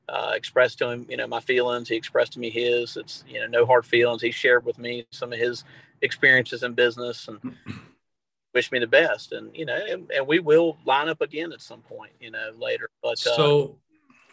uh, 0.09 0.33
expressed 0.35 0.79
to 0.79 0.91
him, 0.91 1.07
you 1.09 1.17
know, 1.17 1.27
my 1.27 1.41
feelings. 1.41 1.89
He 1.89 1.97
expressed 1.97 2.33
to 2.35 2.39
me 2.39 2.51
his. 2.51 2.97
It's 2.97 3.25
you 3.27 3.41
know, 3.41 3.47
no 3.47 3.67
hard 3.67 3.87
feelings. 3.87 4.23
He 4.23 4.31
shared 4.31 4.65
with 4.65 4.79
me 4.79 5.07
some 5.11 5.33
of 5.33 5.39
his 5.39 5.65
experiences 6.03 6.63
in 6.63 6.75
business 6.75 7.29
and 7.29 7.57
wished 8.55 8.73
me 8.73 8.79
the 8.79 8.87
best. 8.87 9.33
And 9.33 9.55
you 9.57 9.65
know, 9.65 9.79
and, 9.89 10.11
and, 10.11 10.27
we 10.27 10.41
will 10.41 10.79
line 10.85 11.09
up 11.09 11.21
again 11.21 11.53
at 11.53 11.63
some 11.63 11.81
point, 11.81 12.13
you 12.21 12.31
know, 12.31 12.51
later. 12.59 12.91
But 13.03 13.13
uh, 13.27 13.37
so 13.37 13.79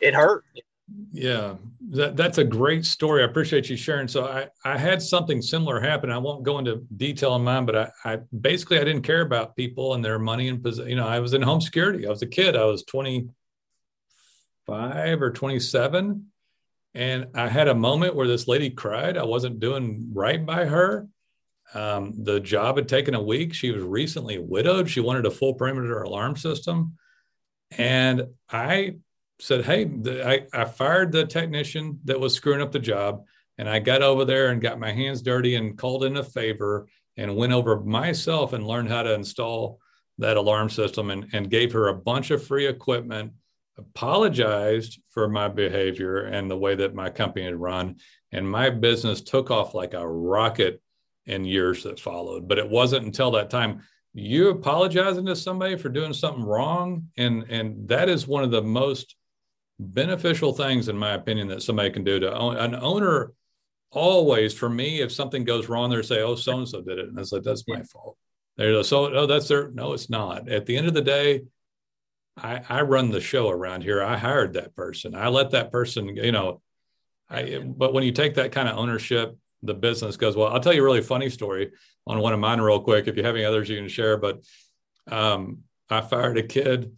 it 0.01 0.13
hurt. 0.13 0.43
Yeah, 1.13 1.55
that, 1.91 2.17
that's 2.17 2.37
a 2.37 2.43
great 2.43 2.85
story. 2.85 3.21
I 3.21 3.25
appreciate 3.25 3.69
you 3.69 3.77
sharing. 3.77 4.09
So 4.09 4.25
I, 4.25 4.49
I 4.65 4.77
had 4.77 5.01
something 5.01 5.41
similar 5.41 5.79
happen. 5.79 6.11
I 6.11 6.17
won't 6.17 6.43
go 6.43 6.59
into 6.59 6.85
detail 6.97 7.31
on 7.31 7.43
mine, 7.43 7.65
but 7.65 7.77
I, 7.77 7.91
I 8.03 8.17
basically 8.41 8.77
I 8.77 8.83
didn't 8.83 9.03
care 9.03 9.21
about 9.21 9.55
people 9.55 9.93
and 9.93 10.03
their 10.03 10.19
money 10.19 10.49
and 10.49 10.65
you 10.79 10.95
know 10.95 11.07
I 11.07 11.19
was 11.19 11.33
in 11.33 11.41
home 11.41 11.61
security. 11.61 12.05
I 12.05 12.09
was 12.09 12.21
a 12.23 12.27
kid. 12.27 12.57
I 12.57 12.65
was 12.65 12.83
20, 12.83 13.29
25 14.65 15.21
or 15.21 15.31
27. 15.31 16.25
And 16.93 17.27
I 17.35 17.47
had 17.47 17.67
a 17.67 17.75
moment 17.75 18.15
where 18.15 18.27
this 18.27 18.47
lady 18.47 18.69
cried. 18.69 19.17
I 19.17 19.23
wasn't 19.23 19.59
doing 19.59 20.09
right 20.13 20.45
by 20.45 20.65
her. 20.65 21.07
Um, 21.73 22.13
the 22.23 22.39
job 22.39 22.75
had 22.75 22.89
taken 22.89 23.15
a 23.15 23.21
week. 23.21 23.53
She 23.53 23.71
was 23.71 23.83
recently 23.83 24.39
widowed. 24.39 24.89
She 24.89 24.99
wanted 24.99 25.25
a 25.25 25.31
full 25.31 25.53
perimeter 25.53 26.01
alarm 26.01 26.35
system. 26.35 26.97
And 27.77 28.27
I 28.49 28.97
said, 29.39 29.63
Hey, 29.63 29.85
the, 29.85 30.27
I, 30.27 30.47
I 30.53 30.65
fired 30.65 31.11
the 31.11 31.25
technician 31.25 31.99
that 32.05 32.19
was 32.19 32.33
screwing 32.33 32.61
up 32.61 32.73
the 32.73 32.79
job. 32.79 33.23
And 33.57 33.69
I 33.69 33.79
got 33.79 34.01
over 34.01 34.25
there 34.25 34.49
and 34.49 34.61
got 34.61 34.79
my 34.79 34.91
hands 34.91 35.21
dirty 35.21 35.55
and 35.55 35.77
called 35.77 36.03
in 36.03 36.17
a 36.17 36.23
favor 36.23 36.87
and 37.15 37.35
went 37.35 37.53
over 37.53 37.79
myself 37.79 38.53
and 38.53 38.67
learned 38.67 38.89
how 38.89 39.03
to 39.03 39.13
install 39.13 39.79
that 40.17 40.37
alarm 40.37 40.69
system 40.69 41.09
and, 41.09 41.27
and 41.33 41.49
gave 41.49 41.71
her 41.71 41.87
a 41.87 41.95
bunch 41.95 42.31
of 42.31 42.45
free 42.45 42.67
equipment 42.67 43.33
apologized 43.77 44.99
for 45.09 45.27
my 45.27 45.47
behavior 45.47 46.25
and 46.25 46.49
the 46.49 46.57
way 46.57 46.75
that 46.75 46.95
my 46.95 47.09
company 47.09 47.45
had 47.45 47.55
run. 47.55 47.95
And 48.31 48.49
my 48.49 48.69
business 48.69 49.21
took 49.21 49.51
off 49.51 49.73
like 49.73 49.93
a 49.93 50.07
rocket 50.07 50.81
in 51.25 51.45
years 51.45 51.83
that 51.83 51.99
followed. 51.99 52.47
But 52.47 52.57
it 52.57 52.69
wasn't 52.69 53.05
until 53.05 53.31
that 53.31 53.49
time 53.49 53.81
you 54.13 54.49
apologizing 54.49 55.25
to 55.25 55.35
somebody 55.35 55.77
for 55.77 55.89
doing 55.89 56.13
something 56.13 56.43
wrong. 56.43 57.07
And, 57.17 57.43
and 57.49 57.87
that 57.87 58.09
is 58.09 58.27
one 58.27 58.43
of 58.43 58.51
the 58.51 58.61
most 58.61 59.15
beneficial 59.79 60.53
things, 60.53 60.89
in 60.89 60.97
my 60.97 61.13
opinion, 61.13 61.47
that 61.49 61.63
somebody 61.63 61.89
can 61.89 62.03
do 62.03 62.19
to 62.19 62.33
own 62.33 62.57
an 62.57 62.75
owner. 62.75 63.33
Always, 63.91 64.53
for 64.53 64.69
me, 64.69 65.01
if 65.01 65.11
something 65.11 65.43
goes 65.43 65.67
wrong, 65.67 65.89
they 65.89 66.01
say, 66.01 66.21
"Oh, 66.21 66.35
so 66.35 66.57
and 66.59 66.67
so 66.67 66.81
did 66.81 66.97
it," 66.97 67.09
and 67.09 67.19
I 67.19 67.23
said, 67.23 67.43
"That's 67.43 67.67
my 67.67 67.83
fault." 67.83 68.15
They're 68.55 68.81
so, 68.83 69.13
"Oh, 69.13 69.25
that's 69.25 69.49
their." 69.49 69.69
No, 69.71 69.91
it's 69.91 70.09
not. 70.09 70.47
At 70.47 70.65
the 70.65 70.77
end 70.77 70.87
of 70.87 70.93
the 70.93 71.01
day, 71.01 71.41
I, 72.37 72.61
I 72.67 72.81
run 72.81 73.11
the 73.11 73.21
show 73.21 73.49
around 73.49 73.83
here. 73.83 74.01
I 74.01 74.17
hired 74.17 74.53
that 74.53 74.75
person. 74.75 75.15
I 75.15 75.27
let 75.27 75.51
that 75.51 75.71
person, 75.71 76.15
you 76.15 76.31
know, 76.31 76.61
I, 77.29 77.59
but 77.59 77.93
when 77.93 78.03
you 78.03 78.11
take 78.11 78.35
that 78.35 78.51
kind 78.51 78.67
of 78.67 78.77
ownership, 78.77 79.37
the 79.63 79.73
business 79.73 80.17
goes 80.17 80.35
well. 80.35 80.47
I'll 80.47 80.59
tell 80.59 80.73
you 80.73 80.81
a 80.81 80.85
really 80.85 81.01
funny 81.01 81.29
story 81.29 81.71
on 82.07 82.19
one 82.19 82.33
of 82.33 82.39
mine 82.39 82.59
real 82.59 82.79
quick. 82.79 83.07
If 83.07 83.15
you 83.15 83.23
have 83.23 83.35
any 83.35 83.45
others 83.45 83.69
you 83.69 83.77
can 83.77 83.87
share, 83.87 84.17
but 84.17 84.41
um, 85.07 85.59
I 85.89 86.01
fired 86.01 86.37
a 86.37 86.43
kid 86.43 86.91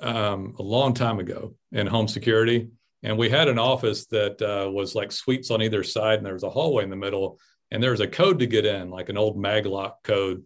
um, 0.00 0.54
a 0.58 0.62
long 0.62 0.94
time 0.94 1.18
ago 1.18 1.54
in 1.72 1.86
home 1.86 2.08
security, 2.08 2.68
and 3.02 3.16
we 3.16 3.30
had 3.30 3.48
an 3.48 3.58
office 3.58 4.06
that 4.06 4.40
uh, 4.42 4.70
was 4.70 4.94
like 4.94 5.10
suites 5.12 5.50
on 5.50 5.62
either 5.62 5.82
side, 5.82 6.18
and 6.18 6.26
there 6.26 6.34
was 6.34 6.42
a 6.42 6.50
hallway 6.50 6.84
in 6.84 6.90
the 6.90 6.96
middle, 6.96 7.38
and 7.70 7.82
there 7.82 7.92
was 7.92 8.00
a 8.00 8.06
code 8.06 8.38
to 8.40 8.46
get 8.46 8.66
in, 8.66 8.90
like 8.90 9.08
an 9.08 9.16
old 9.16 9.36
maglock 9.36 9.94
code, 10.04 10.44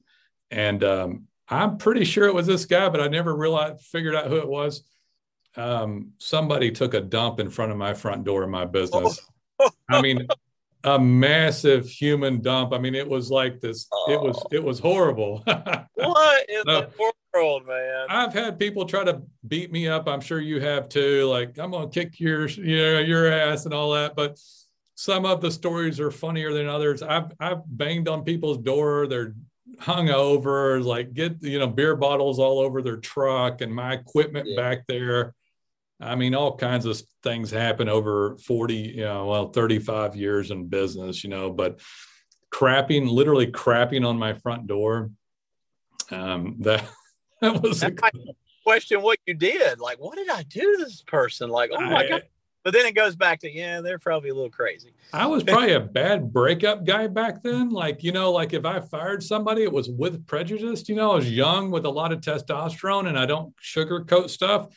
and 0.51 0.84
um, 0.84 1.24
I'm 1.49 1.78
pretty 1.78 2.05
sure 2.05 2.26
it 2.26 2.34
was 2.34 2.47
this 2.47 2.64
guy, 2.64 2.88
but 2.88 3.01
I 3.01 3.09
never 3.09 3.34
realized 3.34 3.82
figured 3.82 4.14
out 4.14 4.26
who 4.26 4.36
it 4.36 4.49
was. 4.49 4.82
Um, 5.57 6.12
somebody 6.18 6.70
took 6.70 6.95
a 6.95 7.01
dump 7.01 7.38
in 7.38 7.51
front 7.51 7.70
of 7.70 7.78
my 7.78 7.95
front 7.95 8.24
door 8.24 8.42
in 8.45 8.51
my 8.51 8.64
business. 8.64 9.20
I 9.90 10.01
mean, 10.01 10.26
a 10.84 10.99
massive 10.99 11.88
human 11.88 12.40
dump. 12.40 12.72
I 12.72 12.78
mean, 12.78 12.95
it 12.95 13.09
was 13.09 13.30
like 13.30 13.61
this. 13.61 13.86
Oh. 13.92 14.12
It 14.12 14.20
was 14.20 14.42
it 14.53 14.62
was 14.62 14.78
horrible. 14.78 15.42
what 15.95 16.51
in 16.51 16.62
so, 16.66 16.80
the 16.80 17.12
world, 17.32 17.66
man? 17.66 18.07
I've 18.09 18.32
had 18.32 18.59
people 18.59 18.84
try 18.84 19.05
to 19.05 19.22
beat 19.47 19.70
me 19.70 19.88
up. 19.88 20.09
I'm 20.09 20.20
sure 20.20 20.40
you 20.40 20.61
have 20.61 20.88
too. 20.88 21.26
Like 21.26 21.59
I'm 21.59 21.70
gonna 21.70 21.88
kick 21.88 22.20
your 22.20 22.49
you 22.49 22.76
know, 22.76 22.99
your 23.01 23.30
ass 23.30 23.64
and 23.64 23.74
all 23.74 23.92
that. 23.92 24.16
But 24.16 24.38
some 24.95 25.24
of 25.24 25.40
the 25.40 25.51
stories 25.51 26.01
are 26.01 26.11
funnier 26.11 26.53
than 26.53 26.68
others. 26.68 27.03
I've 27.03 27.32
I've 27.40 27.62
banged 27.66 28.09
on 28.09 28.24
people's 28.24 28.59
door. 28.59 29.07
They're 29.07 29.34
hung 29.81 30.11
over, 30.11 30.81
like 30.81 31.14
get 31.14 31.43
you 31.43 31.59
know 31.59 31.66
beer 31.66 31.97
bottles 31.97 32.39
all 32.39 32.59
over 32.61 32.83
their 32.83 32.97
truck 32.97 33.61
and 33.61 33.75
my 33.75 33.95
equipment 33.95 34.49
yeah. 34.49 34.57
back 34.57 34.87
there. 34.87 35.35
I 36.01 36.16
mean, 36.16 36.35
all 36.35 36.57
kinds 36.57 36.87
of 36.87 37.01
things 37.22 37.51
happen 37.51 37.89
over 37.89 38.37
40, 38.39 38.75
you 38.75 39.05
know, 39.05 39.27
well, 39.27 39.49
35 39.51 40.16
years 40.16 40.51
in 40.51 40.66
business, 40.66 41.22
you 41.22 41.31
know, 41.31 41.51
but 41.51 41.81
crapping, 42.53 43.09
literally 43.09 43.47
crapping 43.47 44.07
on 44.07 44.18
my 44.18 44.35
front 44.35 44.66
door. 44.66 45.11
Um, 46.11 46.57
that, 46.61 46.85
that 47.41 47.62
was 47.62 47.83
a 47.85 47.93
question 48.64 49.03
what 49.03 49.18
you 49.25 49.35
did. 49.35 49.79
Like, 49.79 49.99
what 49.99 50.16
did 50.16 50.29
I 50.29 50.43
do 50.43 50.77
to 50.77 50.85
this 50.85 51.03
person? 51.03 51.49
Like, 51.49 51.70
oh 51.72 51.81
my 51.81 52.05
I, 52.05 52.09
God 52.09 52.22
but 52.65 52.73
then 52.73 52.87
it 52.87 52.95
goes 52.95 53.15
back 53.15 53.41
to 53.41 53.53
yeah 53.53 53.81
they're 53.81 53.99
probably 53.99 54.31
a 54.31 54.35
little 54.35 54.51
crazy. 54.51 54.95
I 55.12 55.27
was 55.27 55.45
probably 55.45 55.75
a 55.75 55.81
bad 55.81 56.33
breakup 56.33 56.85
guy 56.85 57.07
back 57.07 57.43
then. 57.43 57.71
Like 57.71 58.03
you 58.03 58.11
know 58.11 58.33
like 58.33 58.53
if 58.53 58.65
i 58.65 58.81
fired 58.81 59.23
somebody 59.23 59.62
it 59.62 59.73
was 59.73 59.89
with 59.89 60.27
prejudice. 60.27 60.89
You 60.89 60.97
know 60.97 61.12
i 61.12 61.17
was 61.17 61.31
young 61.31 61.71
with 61.71 61.85
a 61.85 61.91
lot 61.91 62.12
of 62.12 62.21
testosterone 62.21 63.07
and 63.07 63.19
i 63.19 63.27
don't 63.27 63.55
sugarcoat 63.59 64.31
stuff. 64.31 64.75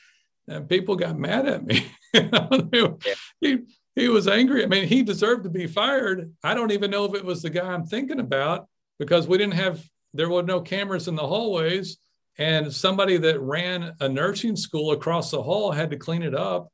And 0.50 0.70
people 0.70 0.96
got 0.96 1.18
mad 1.18 1.48
at 1.48 1.66
me. 1.66 1.90
He, 3.42 3.60
he 3.96 4.08
was 4.10 4.28
angry. 4.28 4.64
I 4.64 4.68
mean 4.68 4.88
he 4.88 5.04
deserved 5.04 5.44
to 5.44 5.50
be 5.50 5.68
fired. 5.68 6.34
I 6.44 6.54
don't 6.54 6.72
even 6.72 6.92
know 6.92 7.06
if 7.06 7.16
it 7.16 7.26
was 7.26 7.42
the 7.42 7.50
guy 7.50 7.74
i'm 7.74 7.86
thinking 7.86 8.20
about 8.20 8.68
because 9.00 9.28
we 9.28 9.38
didn't 9.38 9.54
have 9.54 9.84
there 10.14 10.30
were 10.30 10.44
no 10.44 10.62
cameras 10.62 11.08
in 11.08 11.16
the 11.16 11.28
hallways. 11.28 11.98
And 12.40 12.72
somebody 12.72 13.18
that 13.18 13.40
ran 13.40 13.94
a 14.00 14.08
nursing 14.08 14.56
school 14.56 14.92
across 14.92 15.32
the 15.32 15.42
hall 15.42 15.72
had 15.72 15.90
to 15.90 15.98
clean 15.98 16.22
it 16.22 16.36
up 16.36 16.70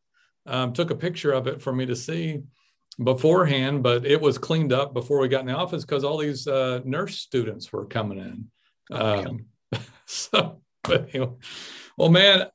um, 0.45 0.73
took 0.73 0.91
a 0.91 0.95
picture 0.95 1.31
of 1.31 1.47
it 1.47 1.61
for 1.61 1.73
me 1.73 1.85
to 1.85 1.95
see 1.95 2.41
beforehand, 3.01 3.83
but 3.83 4.05
it 4.05 4.19
was 4.19 4.37
cleaned 4.37 4.73
up 4.73 4.93
before 4.93 5.19
we 5.19 5.27
got 5.27 5.41
in 5.41 5.47
the 5.47 5.55
office 5.55 5.83
because 5.83 6.03
all 6.03 6.17
these 6.17 6.47
uh, 6.47 6.81
nurse 6.83 7.17
students 7.17 7.71
were 7.71 7.85
coming 7.85 8.19
in. 8.19 8.95
Um, 8.95 9.45
so, 10.05 10.61
but 10.83 11.09
anyway, 11.13 11.31
well, 11.97 12.09
man, 12.09 12.47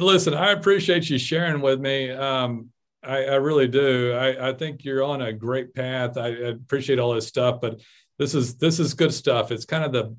listen, 0.00 0.34
I 0.34 0.52
appreciate 0.52 1.08
you 1.08 1.18
sharing 1.18 1.60
with 1.60 1.80
me. 1.80 2.10
Um, 2.10 2.70
I, 3.02 3.24
I, 3.24 3.34
really 3.36 3.68
do. 3.68 4.12
I, 4.12 4.50
I, 4.50 4.52
think 4.52 4.84
you're 4.84 5.02
on 5.02 5.22
a 5.22 5.32
great 5.32 5.74
path. 5.74 6.18
I, 6.18 6.26
I 6.26 6.48
appreciate 6.48 6.98
all 6.98 7.14
this 7.14 7.26
stuff, 7.26 7.60
but 7.60 7.80
this 8.18 8.34
is 8.34 8.56
this 8.56 8.78
is 8.78 8.92
good 8.92 9.14
stuff. 9.14 9.50
It's 9.50 9.64
kind 9.64 9.84
of 9.84 9.92
the 9.92 10.14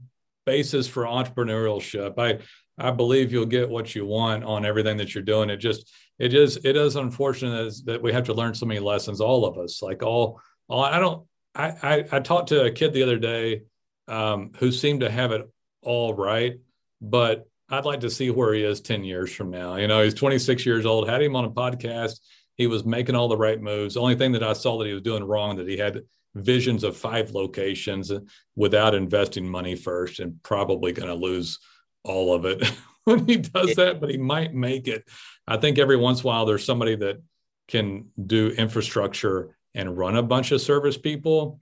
basis 0.48 0.88
for 0.88 1.04
entrepreneurship. 1.04 2.18
I 2.18 2.40
I 2.78 2.90
believe 2.90 3.32
you'll 3.32 3.46
get 3.46 3.70
what 3.70 3.94
you 3.94 4.08
want 4.08 4.44
on 4.44 4.66
everything 4.66 4.98
that 4.98 5.14
you're 5.14 5.24
doing. 5.24 5.52
It 5.52 5.58
just 5.58 5.92
it 6.22 6.36
is 6.36 6.60
it 6.64 6.78
is 6.78 6.96
unfortunate 6.96 7.74
that 7.86 8.02
we 8.02 8.14
have 8.14 8.26
to 8.26 8.34
learn 8.34 8.54
so 8.54 8.68
many 8.68 8.80
lessons 8.80 9.20
all 9.20 9.44
of 9.44 9.58
us 9.58 9.82
like 9.82 10.04
all, 10.04 10.40
all 10.70 10.84
i 10.84 11.00
don't 11.00 11.26
I, 11.56 11.68
I 11.82 12.06
i 12.12 12.20
talked 12.20 12.50
to 12.50 12.64
a 12.64 12.72
kid 12.72 12.94
the 12.94 13.04
other 13.04 13.18
day 13.18 13.64
um, 14.08 14.52
who 14.58 14.72
seemed 14.72 15.02
to 15.02 15.10
have 15.10 15.32
it 15.32 15.50
all 15.82 16.14
right 16.14 16.60
but 17.02 17.48
i'd 17.70 17.86
like 17.86 18.02
to 18.02 18.10
see 18.10 18.30
where 18.30 18.54
he 18.54 18.64
is 18.64 18.82
10 18.82 19.04
years 19.04 19.34
from 19.34 19.50
now. 19.50 19.78
You 19.78 19.88
know 19.88 20.04
he's 20.04 20.14
26 20.14 20.66
years 20.66 20.86
old 20.86 21.10
had 21.10 21.22
him 21.22 21.36
on 21.36 21.46
a 21.46 21.50
podcast. 21.50 22.20
He 22.56 22.68
was 22.68 22.86
making 22.86 23.16
all 23.16 23.28
the 23.28 23.38
right 23.38 23.60
moves. 23.60 23.96
The 23.96 24.02
only 24.02 24.16
thing 24.16 24.34
that 24.34 24.44
i 24.44 24.54
saw 24.54 24.78
that 24.78 24.88
he 24.88 24.94
was 24.94 25.02
doing 25.02 25.24
wrong 25.24 25.58
that 25.58 25.68
he 25.68 25.78
had 25.78 26.02
visions 26.36 26.84
of 26.84 26.96
five 26.96 27.32
locations 27.32 28.12
without 28.56 28.94
investing 28.94 29.50
money 29.50 29.76
first 29.76 30.20
and 30.20 30.42
probably 30.44 30.92
going 30.92 31.10
to 31.10 31.16
lose 31.16 31.60
all 32.04 32.34
of 32.34 32.46
it 32.46 32.72
when 33.06 33.26
he 33.28 33.38
does 33.38 33.76
that 33.76 34.00
but 34.00 34.10
he 34.10 34.18
might 34.18 34.54
make 34.54 34.88
it 34.88 35.08
I 35.48 35.58
think 35.58 35.80
every 35.80 35.98
once 35.98 36.20
in 36.20 36.26
a 36.26 36.28
while 36.28 36.46
there's 36.46 36.66
somebody 36.66 36.96
that 36.98 37.22
can 37.68 38.10
do 38.26 38.50
infrastructure 38.50 39.56
and 39.74 39.98
run 39.98 40.18
a 40.18 40.24
bunch 40.24 40.52
of 40.52 40.62
service 40.62 40.98
people. 40.98 41.60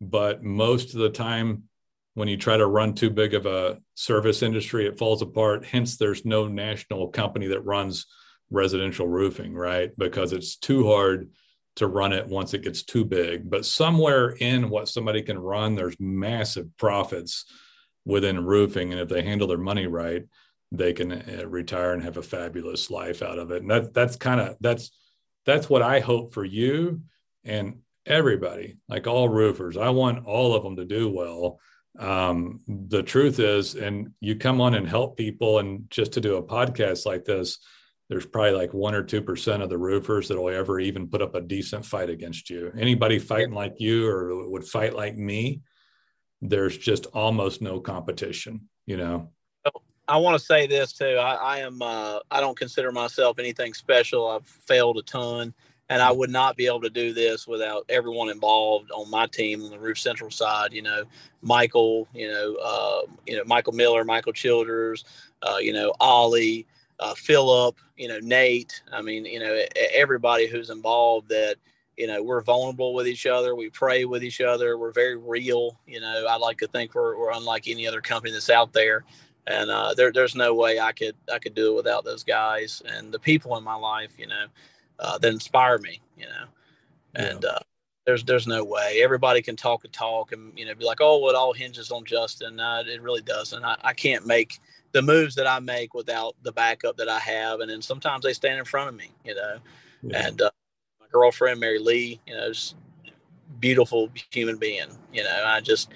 But 0.00 0.42
most 0.42 0.94
of 0.94 1.00
the 1.00 1.10
time, 1.10 1.64
when 2.14 2.28
you 2.28 2.36
try 2.36 2.56
to 2.56 2.66
run 2.66 2.94
too 2.94 3.10
big 3.10 3.34
of 3.34 3.46
a 3.46 3.78
service 3.94 4.42
industry, 4.42 4.86
it 4.86 4.98
falls 4.98 5.22
apart. 5.22 5.64
Hence, 5.64 5.96
there's 5.96 6.24
no 6.24 6.48
national 6.48 7.08
company 7.08 7.48
that 7.48 7.64
runs 7.64 8.06
residential 8.50 9.06
roofing, 9.06 9.54
right? 9.54 9.90
Because 9.98 10.32
it's 10.32 10.56
too 10.56 10.86
hard 10.86 11.30
to 11.76 11.86
run 11.86 12.12
it 12.12 12.26
once 12.26 12.52
it 12.54 12.64
gets 12.64 12.82
too 12.82 13.04
big. 13.04 13.48
But 13.48 13.64
somewhere 13.64 14.30
in 14.30 14.70
what 14.70 14.88
somebody 14.88 15.22
can 15.22 15.38
run, 15.38 15.74
there's 15.74 16.00
massive 16.00 16.66
profits 16.78 17.44
within 18.04 18.44
roofing. 18.44 18.92
And 18.92 19.00
if 19.00 19.08
they 19.08 19.22
handle 19.22 19.46
their 19.46 19.58
money 19.58 19.86
right, 19.86 20.24
they 20.72 20.92
can 20.92 21.12
uh, 21.12 21.46
retire 21.46 21.92
and 21.92 22.02
have 22.02 22.16
a 22.16 22.22
fabulous 22.22 22.90
life 22.90 23.22
out 23.22 23.38
of 23.38 23.50
it. 23.50 23.62
And 23.62 23.70
that 23.70 23.94
that's 23.94 24.16
kind 24.16 24.40
of 24.40 24.56
that's 24.60 24.90
that's 25.46 25.68
what 25.68 25.82
I 25.82 26.00
hope 26.00 26.32
for 26.32 26.44
you 26.44 27.02
and 27.44 27.80
everybody, 28.06 28.76
like 28.88 29.06
all 29.06 29.28
roofers. 29.28 29.76
I 29.76 29.90
want 29.90 30.26
all 30.26 30.54
of 30.54 30.62
them 30.62 30.76
to 30.76 30.84
do 30.84 31.08
well. 31.08 31.58
Um, 31.98 32.60
the 32.68 33.02
truth 33.02 33.40
is, 33.40 33.74
and 33.74 34.12
you 34.20 34.36
come 34.36 34.60
on 34.60 34.74
and 34.74 34.88
help 34.88 35.16
people, 35.16 35.58
and 35.58 35.90
just 35.90 36.12
to 36.12 36.20
do 36.20 36.36
a 36.36 36.42
podcast 36.42 37.04
like 37.04 37.24
this, 37.24 37.58
there's 38.08 38.26
probably 38.26 38.52
like 38.52 38.72
one 38.72 38.94
or 38.94 39.02
two 39.02 39.22
percent 39.22 39.62
of 39.62 39.70
the 39.70 39.78
roofers 39.78 40.28
that 40.28 40.40
will 40.40 40.50
ever 40.50 40.78
even 40.78 41.08
put 41.08 41.22
up 41.22 41.34
a 41.34 41.40
decent 41.40 41.84
fight 41.84 42.10
against 42.10 42.48
you. 42.48 42.72
Anybody 42.78 43.18
fighting 43.18 43.54
like 43.54 43.74
you 43.78 44.08
or 44.08 44.48
would 44.50 44.64
fight 44.64 44.94
like 44.94 45.16
me, 45.16 45.62
there's 46.40 46.76
just 46.78 47.06
almost 47.06 47.60
no 47.60 47.80
competition, 47.80 48.68
you 48.86 48.96
know. 48.96 49.30
I 50.10 50.16
want 50.16 50.36
to 50.36 50.44
say 50.44 50.66
this 50.66 50.92
too. 50.92 51.16
I, 51.20 51.34
I 51.34 51.58
am. 51.58 51.80
Uh, 51.80 52.18
I 52.32 52.40
don't 52.40 52.58
consider 52.58 52.90
myself 52.90 53.38
anything 53.38 53.72
special. 53.74 54.26
I've 54.26 54.44
failed 54.44 54.98
a 54.98 55.02
ton, 55.02 55.54
and 55.88 56.02
I 56.02 56.10
would 56.10 56.30
not 56.30 56.56
be 56.56 56.66
able 56.66 56.80
to 56.80 56.90
do 56.90 57.14
this 57.14 57.46
without 57.46 57.84
everyone 57.88 58.28
involved 58.28 58.90
on 58.90 59.08
my 59.08 59.28
team 59.28 59.62
on 59.62 59.70
the 59.70 59.78
Roof 59.78 60.00
Central 60.00 60.32
side. 60.32 60.72
You 60.72 60.82
know, 60.82 61.04
Michael. 61.42 62.08
You 62.12 62.28
know, 62.28 62.56
uh, 62.56 63.02
you 63.24 63.36
know 63.36 63.44
Michael 63.46 63.72
Miller, 63.72 64.04
Michael 64.04 64.32
Childers. 64.32 65.04
Uh, 65.42 65.58
you 65.60 65.72
know, 65.72 65.94
Ollie, 66.00 66.66
uh, 66.98 67.14
Philip. 67.14 67.76
You 67.96 68.08
know, 68.08 68.18
Nate. 68.18 68.82
I 68.92 69.02
mean, 69.02 69.24
you 69.24 69.38
know, 69.38 69.62
everybody 69.94 70.48
who's 70.48 70.70
involved. 70.70 71.28
That 71.28 71.54
you 71.96 72.08
know, 72.08 72.20
we're 72.20 72.40
vulnerable 72.40 72.94
with 72.94 73.06
each 73.06 73.26
other. 73.26 73.54
We 73.54 73.70
pray 73.70 74.06
with 74.06 74.24
each 74.24 74.40
other. 74.40 74.76
We're 74.76 74.90
very 74.90 75.16
real. 75.16 75.78
You 75.86 76.00
know, 76.00 76.26
I 76.28 76.36
like 76.36 76.58
to 76.58 76.66
think 76.66 76.96
we're, 76.96 77.16
we're 77.16 77.30
unlike 77.30 77.68
any 77.68 77.86
other 77.86 78.00
company 78.00 78.32
that's 78.32 78.50
out 78.50 78.72
there 78.72 79.04
and 79.50 79.70
uh, 79.70 79.94
there, 79.94 80.12
there's 80.12 80.36
no 80.36 80.54
way 80.54 80.78
I 80.78 80.92
could 80.92 81.16
I 81.32 81.38
could 81.38 81.54
do 81.54 81.72
it 81.72 81.76
without 81.76 82.04
those 82.04 82.22
guys 82.22 82.82
and 82.86 83.12
the 83.12 83.18
people 83.18 83.56
in 83.56 83.64
my 83.64 83.74
life, 83.74 84.12
you 84.16 84.28
know, 84.28 84.46
uh, 84.98 85.18
that 85.18 85.32
inspire 85.32 85.78
me, 85.78 86.00
you 86.16 86.26
know, 86.26 86.46
and 87.14 87.42
yeah. 87.42 87.50
uh, 87.50 87.58
there's 88.06 88.24
there's 88.24 88.46
no 88.46 88.64
way 88.64 89.00
everybody 89.02 89.42
can 89.42 89.56
talk 89.56 89.84
a 89.84 89.88
talk 89.88 90.32
and 90.32 90.56
you 90.56 90.64
know 90.64 90.74
be 90.74 90.84
like, 90.84 91.00
oh, 91.00 91.18
well, 91.18 91.30
it 91.30 91.36
all 91.36 91.52
hinges 91.52 91.90
on 91.90 92.04
Justin. 92.04 92.60
it 92.60 93.02
really 93.02 93.22
doesn't. 93.22 93.64
I, 93.64 93.76
I 93.82 93.92
can't 93.92 94.26
make 94.26 94.60
the 94.92 95.02
moves 95.02 95.34
that 95.34 95.46
I 95.46 95.58
make 95.58 95.94
without 95.94 96.36
the 96.42 96.52
backup 96.52 96.96
that 96.98 97.08
I 97.08 97.18
have, 97.18 97.60
and 97.60 97.70
then 97.70 97.82
sometimes 97.82 98.24
they 98.24 98.32
stand 98.32 98.58
in 98.58 98.64
front 98.64 98.88
of 98.88 98.94
me, 98.94 99.10
you 99.24 99.34
know. 99.34 99.58
Yeah. 100.02 100.26
And 100.26 100.42
uh, 100.42 100.50
my 101.00 101.06
girlfriend 101.12 101.60
Mary 101.60 101.78
Lee, 101.78 102.20
you 102.26 102.34
know, 102.34 102.46
is 102.46 102.74
beautiful 103.58 104.10
human 104.30 104.58
being. 104.58 104.88
You 105.12 105.24
know, 105.24 105.44
I 105.44 105.60
just 105.60 105.90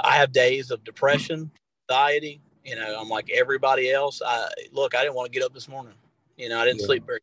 I 0.00 0.16
have 0.16 0.32
days 0.32 0.72
of 0.72 0.82
depression, 0.84 1.50
anxiety. 1.88 2.40
You 2.66 2.74
know, 2.74 2.98
I'm 3.00 3.08
like 3.08 3.30
everybody 3.30 3.92
else. 3.92 4.20
I 4.26 4.48
look, 4.72 4.96
I 4.96 5.02
didn't 5.02 5.14
want 5.14 5.32
to 5.32 5.38
get 5.38 5.46
up 5.46 5.54
this 5.54 5.68
morning. 5.68 5.94
You 6.36 6.48
know, 6.48 6.58
I 6.58 6.64
didn't 6.64 6.80
yeah. 6.80 6.86
sleep 6.86 7.06
very, 7.06 7.20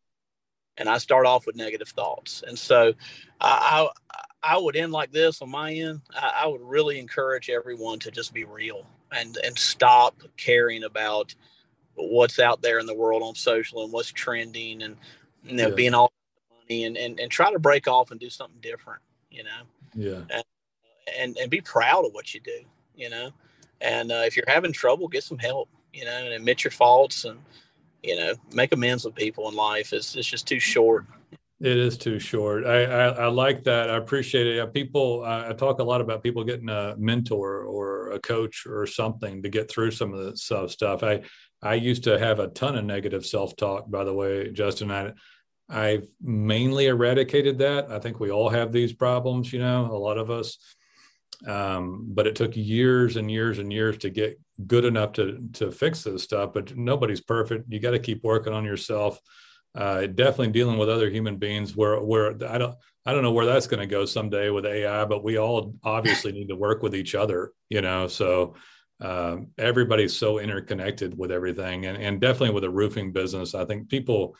and 0.77 0.87
I 0.87 0.97
start 0.99 1.25
off 1.25 1.45
with 1.45 1.57
negative 1.57 1.89
thoughts, 1.89 2.45
and 2.47 2.57
so 2.57 2.93
I, 3.41 3.89
I 4.01 4.53
I 4.53 4.57
would 4.57 4.77
end 4.77 4.93
like 4.93 5.11
this 5.11 5.41
on 5.41 5.49
my 5.49 5.73
end. 5.73 5.99
I, 6.15 6.43
I, 6.43 6.47
would 6.47 6.61
really 6.61 6.97
encourage 6.97 7.49
everyone 7.49 7.99
to 7.99 8.11
just 8.11 8.33
be 8.33 8.45
real 8.45 8.85
and 9.11 9.37
and 9.43 9.59
stop 9.59 10.15
caring 10.37 10.85
about 10.85 11.35
what's 11.95 12.39
out 12.39 12.61
there 12.61 12.79
in 12.79 12.85
the 12.85 12.95
world 12.95 13.21
on 13.21 13.35
social 13.35 13.83
and 13.83 13.91
what's 13.91 14.11
trending 14.11 14.81
and 14.81 14.95
you 15.43 15.57
know 15.57 15.67
yeah. 15.67 15.75
being 15.75 15.93
all 15.93 16.13
money 16.61 16.85
and, 16.85 16.95
and 16.95 17.19
and 17.19 17.29
try 17.29 17.51
to 17.51 17.59
break 17.59 17.89
off 17.89 18.11
and 18.11 18.19
do 18.19 18.29
something 18.29 18.61
different. 18.61 19.01
You 19.29 19.43
know. 19.43 19.61
Yeah. 19.93 20.21
And 20.29 20.43
and, 21.19 21.37
and 21.37 21.51
be 21.51 21.59
proud 21.59 22.05
of 22.05 22.13
what 22.13 22.33
you 22.33 22.39
do. 22.39 22.61
You 22.95 23.09
know. 23.09 23.31
And 23.83 24.11
uh, 24.11 24.23
if 24.25 24.35
you're 24.35 24.45
having 24.47 24.73
trouble, 24.73 25.07
get 25.07 25.23
some 25.23 25.37
help. 25.37 25.69
You 25.93 26.05
know, 26.05 26.17
and 26.25 26.33
admit 26.33 26.63
your 26.63 26.71
faults 26.71 27.23
and 27.23 27.39
you 28.01 28.15
know 28.15 28.33
make 28.51 28.73
amends 28.73 29.05
with 29.05 29.13
people 29.13 29.47
in 29.49 29.55
life. 29.55 29.93
It's 29.93 30.15
it's 30.15 30.27
just 30.27 30.47
too 30.47 30.59
short. 30.59 31.05
It 31.61 31.77
is 31.77 31.99
too 31.99 32.17
short. 32.17 32.65
I, 32.65 32.83
I, 32.83 33.07
I 33.09 33.27
like 33.27 33.63
that. 33.65 33.91
I 33.91 33.97
appreciate 33.97 34.47
it. 34.47 34.73
People, 34.73 35.23
I 35.23 35.53
talk 35.53 35.79
a 35.79 35.83
lot 35.83 36.01
about 36.01 36.23
people 36.23 36.43
getting 36.43 36.67
a 36.67 36.95
mentor 36.97 37.61
or 37.61 38.11
a 38.11 38.19
coach 38.19 38.65
or 38.65 38.87
something 38.87 39.43
to 39.43 39.49
get 39.49 39.69
through 39.69 39.91
some 39.91 40.13
of 40.13 40.25
the 40.25 40.67
stuff. 40.67 41.03
I, 41.03 41.21
I 41.61 41.75
used 41.75 42.03
to 42.05 42.19
have 42.19 42.39
a 42.39 42.49
ton 42.49 42.75
of 42.75 42.83
negative 42.83 43.25
self-talk. 43.25 43.89
By 43.89 44.03
the 44.03 44.13
way, 44.13 44.51
Justin, 44.51 44.91
I, 44.91 45.13
I've 45.69 46.07
mainly 46.21 46.87
eradicated 46.87 47.59
that. 47.59 47.89
I 47.89 47.99
think 47.99 48.19
we 48.19 48.31
all 48.31 48.49
have 48.49 48.73
these 48.73 48.91
problems. 48.91 49.53
You 49.53 49.59
know, 49.59 49.85
a 49.85 49.95
lot 49.95 50.17
of 50.17 50.31
us. 50.31 50.57
Um, 51.47 52.05
but 52.09 52.27
it 52.27 52.35
took 52.35 52.55
years 52.55 53.17
and 53.17 53.29
years 53.29 53.59
and 53.59 53.71
years 53.71 53.97
to 53.99 54.09
get 54.09 54.39
good 54.67 54.85
enough 54.85 55.13
to 55.13 55.39
to 55.53 55.71
fix 55.71 56.03
this 56.03 56.23
stuff. 56.23 56.53
But 56.53 56.75
nobody's 56.75 57.21
perfect. 57.21 57.71
You 57.71 57.79
got 57.79 57.91
to 57.91 57.99
keep 57.99 58.23
working 58.23 58.53
on 58.53 58.65
yourself 58.65 59.19
uh, 59.75 60.05
definitely 60.05 60.51
dealing 60.51 60.77
with 60.77 60.89
other 60.89 61.09
human 61.09 61.37
beings 61.37 61.75
where 61.75 61.99
where 61.99 62.31
I 62.47 62.57
don't 62.57 62.75
I 63.05 63.11
don't 63.11 63.23
know 63.23 63.31
where 63.31 63.45
that's 63.45 63.67
going 63.67 63.79
to 63.79 63.87
go 63.87 64.05
someday 64.05 64.49
with 64.49 64.65
AI, 64.65 65.05
but 65.05 65.23
we 65.23 65.37
all 65.37 65.75
obviously 65.83 66.31
need 66.31 66.49
to 66.49 66.55
work 66.55 66.83
with 66.83 66.95
each 66.95 67.15
other, 67.15 67.51
you 67.69 67.81
know. 67.81 68.07
So 68.07 68.55
um, 69.01 69.47
everybody's 69.57 70.15
so 70.15 70.37
interconnected 70.39 71.17
with 71.17 71.31
everything, 71.31 71.87
and 71.87 71.97
and 71.97 72.21
definitely 72.21 72.53
with 72.53 72.63
a 72.65 72.69
roofing 72.69 73.11
business, 73.13 73.55
I 73.55 73.65
think 73.65 73.89
people 73.89 74.35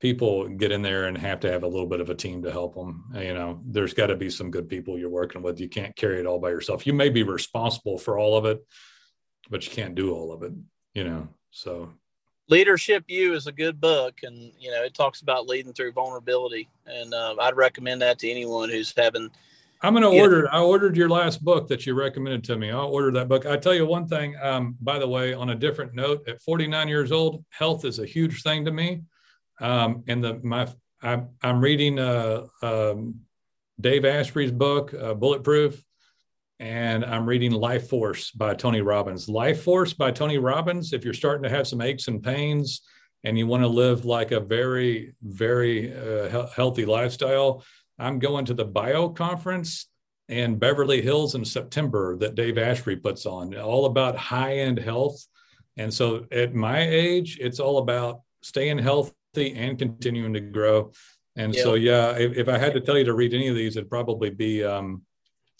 people 0.00 0.48
get 0.48 0.72
in 0.72 0.82
there 0.82 1.06
and 1.06 1.16
have 1.16 1.40
to 1.40 1.50
have 1.50 1.62
a 1.62 1.68
little 1.68 1.86
bit 1.86 2.00
of 2.00 2.10
a 2.10 2.14
team 2.14 2.42
to 2.42 2.52
help 2.52 2.74
them. 2.74 3.04
You 3.14 3.34
know, 3.34 3.60
there's 3.64 3.94
got 3.94 4.08
to 4.08 4.16
be 4.16 4.30
some 4.30 4.50
good 4.50 4.68
people 4.68 4.98
you're 4.98 5.08
working 5.08 5.42
with. 5.42 5.60
You 5.60 5.68
can't 5.68 5.96
carry 5.96 6.20
it 6.20 6.26
all 6.26 6.38
by 6.38 6.50
yourself. 6.50 6.86
You 6.86 6.92
may 6.92 7.08
be 7.08 7.22
responsible 7.22 7.98
for 7.98 8.18
all 8.18 8.36
of 8.36 8.44
it, 8.44 8.64
but 9.48 9.66
you 9.66 9.72
can't 9.72 9.94
do 9.94 10.12
all 10.12 10.32
of 10.32 10.42
it. 10.42 10.52
You 10.94 11.04
know, 11.04 11.28
so 11.50 11.92
leadership 12.48 13.04
you 13.08 13.34
is 13.34 13.46
a 13.46 13.52
good 13.52 13.80
book 13.80 14.20
and 14.22 14.52
you 14.58 14.70
know 14.70 14.82
it 14.82 14.94
talks 14.94 15.20
about 15.20 15.48
leading 15.48 15.72
through 15.72 15.92
vulnerability 15.92 16.68
and 16.86 17.12
uh, 17.12 17.34
i'd 17.40 17.56
recommend 17.56 18.00
that 18.00 18.18
to 18.18 18.30
anyone 18.30 18.68
who's 18.68 18.94
having 18.96 19.28
i'm 19.82 19.92
going 19.92 20.02
to 20.02 20.20
order 20.20 20.44
know. 20.44 20.48
i 20.52 20.60
ordered 20.60 20.96
your 20.96 21.08
last 21.08 21.44
book 21.44 21.66
that 21.66 21.86
you 21.86 21.94
recommended 21.94 22.44
to 22.44 22.56
me 22.56 22.70
i'll 22.70 22.86
order 22.88 23.10
that 23.10 23.28
book 23.28 23.46
i 23.46 23.56
tell 23.56 23.74
you 23.74 23.84
one 23.84 24.06
thing 24.06 24.36
um, 24.40 24.76
by 24.80 24.98
the 24.98 25.08
way 25.08 25.34
on 25.34 25.50
a 25.50 25.54
different 25.54 25.94
note 25.94 26.26
at 26.28 26.40
49 26.40 26.88
years 26.88 27.10
old 27.10 27.44
health 27.50 27.84
is 27.84 27.98
a 27.98 28.06
huge 28.06 28.42
thing 28.42 28.64
to 28.64 28.70
me 28.70 29.02
um, 29.60 30.04
and 30.08 30.22
the 30.22 30.40
my 30.42 30.68
i'm, 31.02 31.28
I'm 31.42 31.60
reading 31.60 31.98
uh, 31.98 32.46
um, 32.62 33.20
dave 33.80 34.04
asprey's 34.04 34.52
book 34.52 34.94
uh, 34.94 35.14
bulletproof 35.14 35.82
and 36.58 37.04
I'm 37.04 37.26
reading 37.26 37.52
Life 37.52 37.88
Force 37.88 38.30
by 38.30 38.54
Tony 38.54 38.80
Robbins. 38.80 39.28
Life 39.28 39.62
Force 39.62 39.92
by 39.92 40.10
Tony 40.10 40.38
Robbins. 40.38 40.92
If 40.92 41.04
you're 41.04 41.14
starting 41.14 41.42
to 41.42 41.50
have 41.50 41.66
some 41.66 41.82
aches 41.82 42.08
and 42.08 42.22
pains 42.22 42.80
and 43.24 43.38
you 43.38 43.46
want 43.46 43.62
to 43.62 43.68
live 43.68 44.04
like 44.04 44.32
a 44.32 44.40
very, 44.40 45.14
very 45.22 45.94
uh, 45.94 46.46
healthy 46.48 46.86
lifestyle, 46.86 47.62
I'm 47.98 48.18
going 48.18 48.46
to 48.46 48.54
the 48.54 48.64
Bio 48.64 49.10
Conference 49.10 49.88
in 50.28 50.58
Beverly 50.58 51.02
Hills 51.02 51.34
in 51.34 51.44
September 51.44 52.16
that 52.16 52.34
Dave 52.34 52.58
Asprey 52.58 52.96
puts 52.96 53.26
on, 53.26 53.54
all 53.56 53.86
about 53.86 54.16
high 54.16 54.58
end 54.58 54.78
health. 54.78 55.26
And 55.76 55.92
so 55.92 56.26
at 56.32 56.54
my 56.54 56.80
age, 56.80 57.38
it's 57.40 57.60
all 57.60 57.78
about 57.78 58.22
staying 58.42 58.78
healthy 58.78 59.12
and 59.36 59.78
continuing 59.78 60.32
to 60.34 60.40
grow. 60.40 60.92
And 61.36 61.54
so, 61.54 61.74
yeah, 61.74 62.12
if, 62.12 62.32
if, 62.36 62.48
I 62.48 62.56
had 62.56 62.72
to 62.74 62.80
tell 62.80 62.96
you 62.96 63.04
to 63.04 63.12
read 63.12 63.34
any 63.34 63.48
of 63.48 63.54
these, 63.54 63.76
it'd 63.76 63.90
probably 63.90 64.30
be 64.30 64.64
um, 64.64 65.02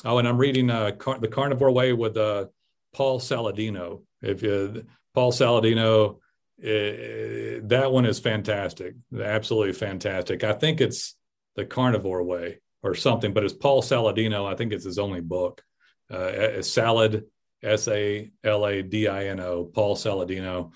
Oh, 0.05 0.19
and 0.19 0.29
I'm 0.29 0.39
reading 0.39 0.71
uh, 0.71 0.93
Car- 0.93 1.19
the 1.19 1.29
Carnivore 1.29 1.71
Way 1.71 1.93
with 1.93 2.17
uh, 2.17 2.47
Paul 2.95 3.19
Saladino. 3.19 4.03
If 4.21 4.43
you, 4.43 4.85
Paul 5.15 5.33
Saladino, 5.33 6.17
uh, 6.63 7.61
that 7.69 7.89
one 7.91 8.05
is 8.05 8.19
fantastic, 8.19 8.95
absolutely 9.19 9.73
fantastic. 9.73 10.45
I 10.45 10.53
think 10.53 10.81
it's 10.81 11.17
the 11.55 11.65
Carnivore 11.65 12.23
Way 12.23 12.61
or 12.83 12.95
something, 12.95 13.33
but 13.33 13.45
it's 13.45 13.55
Paul 13.55 13.83
Saladino. 13.83 14.47
I 14.47 14.55
think 14.55 14.73
it's 14.73 14.85
his 14.85 14.99
only 14.99 15.23
book. 15.23 15.63
Uh, 16.11 16.63
Salad, 16.63 17.25
S 17.63 17.89
A 17.89 18.31
L 18.45 18.67
A 18.67 18.83
D 18.83 19.09
I 19.09 19.27
N 19.27 19.41
O, 19.41 19.65
Paul 19.65 19.97
Saladino. 19.97 20.73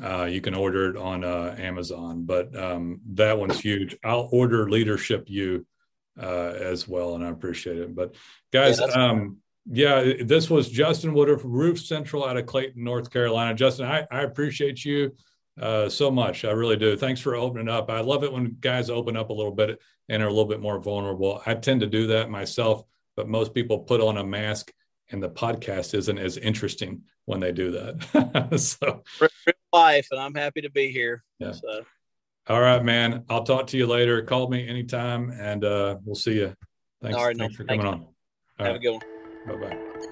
Uh, 0.00 0.24
you 0.24 0.40
can 0.40 0.54
order 0.54 0.90
it 0.90 0.96
on 0.96 1.24
uh, 1.24 1.54
Amazon, 1.58 2.24
but 2.24 2.56
um, 2.56 3.00
that 3.12 3.38
one's 3.38 3.60
huge. 3.60 3.96
I'll 4.02 4.28
order 4.32 4.70
Leadership 4.70 5.24
You 5.26 5.66
uh, 6.20 6.52
as 6.52 6.88
well, 6.88 7.14
and 7.14 7.24
I 7.24 7.28
appreciate 7.28 7.78
it. 7.78 7.94
But 7.94 8.14
guys, 8.52 8.80
yeah, 8.80 8.86
um, 8.86 9.38
yeah, 9.70 10.12
this 10.24 10.48
was 10.48 10.70
Justin 10.70 11.12
Woodruff, 11.12 11.42
Roof 11.44 11.78
Central 11.78 12.24
out 12.24 12.36
of 12.36 12.46
Clayton, 12.46 12.82
North 12.82 13.10
Carolina. 13.10 13.54
Justin, 13.54 13.86
I, 13.86 14.06
I 14.10 14.22
appreciate 14.22 14.82
you 14.84 15.12
uh, 15.60 15.88
so 15.88 16.10
much. 16.10 16.44
I 16.44 16.52
really 16.52 16.76
do. 16.76 16.96
Thanks 16.96 17.20
for 17.20 17.34
opening 17.34 17.68
up. 17.68 17.90
I 17.90 18.00
love 18.00 18.24
it 18.24 18.32
when 18.32 18.56
guys 18.60 18.88
open 18.88 19.16
up 19.16 19.28
a 19.28 19.34
little 19.34 19.52
bit 19.52 19.78
and 20.08 20.22
are 20.22 20.26
a 20.26 20.30
little 20.30 20.48
bit 20.48 20.60
more 20.60 20.80
vulnerable. 20.80 21.42
I 21.46 21.54
tend 21.54 21.80
to 21.82 21.86
do 21.86 22.08
that 22.08 22.30
myself, 22.30 22.82
but 23.14 23.28
most 23.28 23.52
people 23.52 23.80
put 23.80 24.00
on 24.00 24.16
a 24.16 24.24
mask 24.24 24.72
and 25.10 25.22
the 25.22 25.30
podcast 25.30 25.94
isn't 25.94 26.18
as 26.18 26.38
interesting 26.38 27.02
when 27.26 27.40
they 27.40 27.52
do 27.52 27.70
that. 27.72 28.58
so 28.58 29.02
real 29.20 29.54
life, 29.72 30.08
and 30.10 30.20
I'm 30.20 30.34
happy 30.34 30.60
to 30.62 30.70
be 30.70 30.90
here. 30.90 31.24
Yeah. 31.38 31.52
So. 31.52 31.84
All 32.48 32.60
right, 32.60 32.82
man. 32.84 33.24
I'll 33.28 33.44
talk 33.44 33.68
to 33.68 33.76
you 33.76 33.86
later. 33.86 34.22
Call 34.22 34.48
me 34.48 34.66
anytime, 34.66 35.30
and 35.30 35.64
uh, 35.64 35.96
we'll 36.04 36.16
see 36.16 36.34
you. 36.34 36.54
Thanks, 37.00 37.16
All 37.16 37.26
right, 37.26 37.36
thanks 37.36 37.54
no, 37.54 37.56
for 37.58 37.64
coming 37.64 37.86
on. 37.86 37.94
All 37.94 38.14
Have 38.58 38.68
right. 38.68 38.76
a 38.76 38.78
good 38.78 38.92
one. 38.92 39.60
Bye 39.60 39.68
bye. 39.68 40.06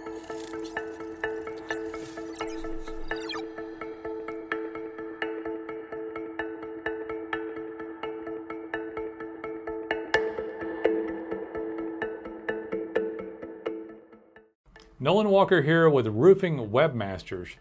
Nolan 15.02 15.30
Walker 15.30 15.62
here 15.62 15.88
with 15.88 16.06
Roofing 16.08 16.68
Webmasters. 16.68 17.54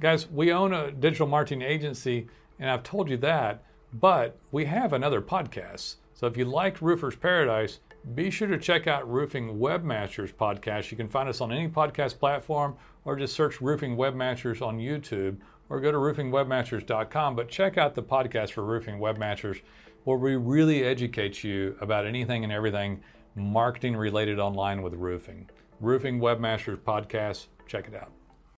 Guys, 0.00 0.28
we 0.28 0.50
own 0.50 0.72
a 0.72 0.90
digital 0.90 1.28
marketing 1.28 1.62
agency, 1.62 2.26
and 2.58 2.68
I've 2.68 2.82
told 2.82 3.08
you 3.08 3.16
that. 3.18 3.62
But 3.92 4.36
we 4.50 4.64
have 4.64 4.92
another 4.92 5.22
podcast. 5.22 5.96
So 6.14 6.26
if 6.26 6.36
you 6.36 6.46
liked 6.46 6.82
Roofer's 6.82 7.14
Paradise, 7.14 7.78
be 8.16 8.28
sure 8.28 8.48
to 8.48 8.58
check 8.58 8.88
out 8.88 9.08
Roofing 9.08 9.60
Webmasters 9.60 10.34
podcast. 10.34 10.90
You 10.90 10.96
can 10.96 11.08
find 11.08 11.28
us 11.28 11.40
on 11.40 11.52
any 11.52 11.68
podcast 11.68 12.18
platform 12.18 12.74
or 13.04 13.14
just 13.14 13.36
search 13.36 13.60
Roofing 13.60 13.96
Webmasters 13.96 14.60
on 14.60 14.78
YouTube 14.78 15.36
or 15.68 15.80
go 15.80 15.92
to 15.92 15.98
roofingwebmasters.com. 15.98 17.36
But 17.36 17.48
check 17.48 17.78
out 17.78 17.94
the 17.94 18.02
podcast 18.02 18.50
for 18.50 18.64
Roofing 18.64 18.98
Webmasters 18.98 19.60
where 20.02 20.18
we 20.18 20.34
really 20.34 20.82
educate 20.82 21.44
you 21.44 21.76
about 21.80 22.04
anything 22.04 22.42
and 22.42 22.52
everything 22.52 23.00
marketing 23.36 23.96
related 23.96 24.40
online 24.40 24.82
with 24.82 24.94
roofing. 24.94 25.48
Roofing 25.80 26.20
Webmasters 26.20 26.76
podcast, 26.76 27.46
check 27.66 27.88
it 27.88 27.94
out. 27.94 28.12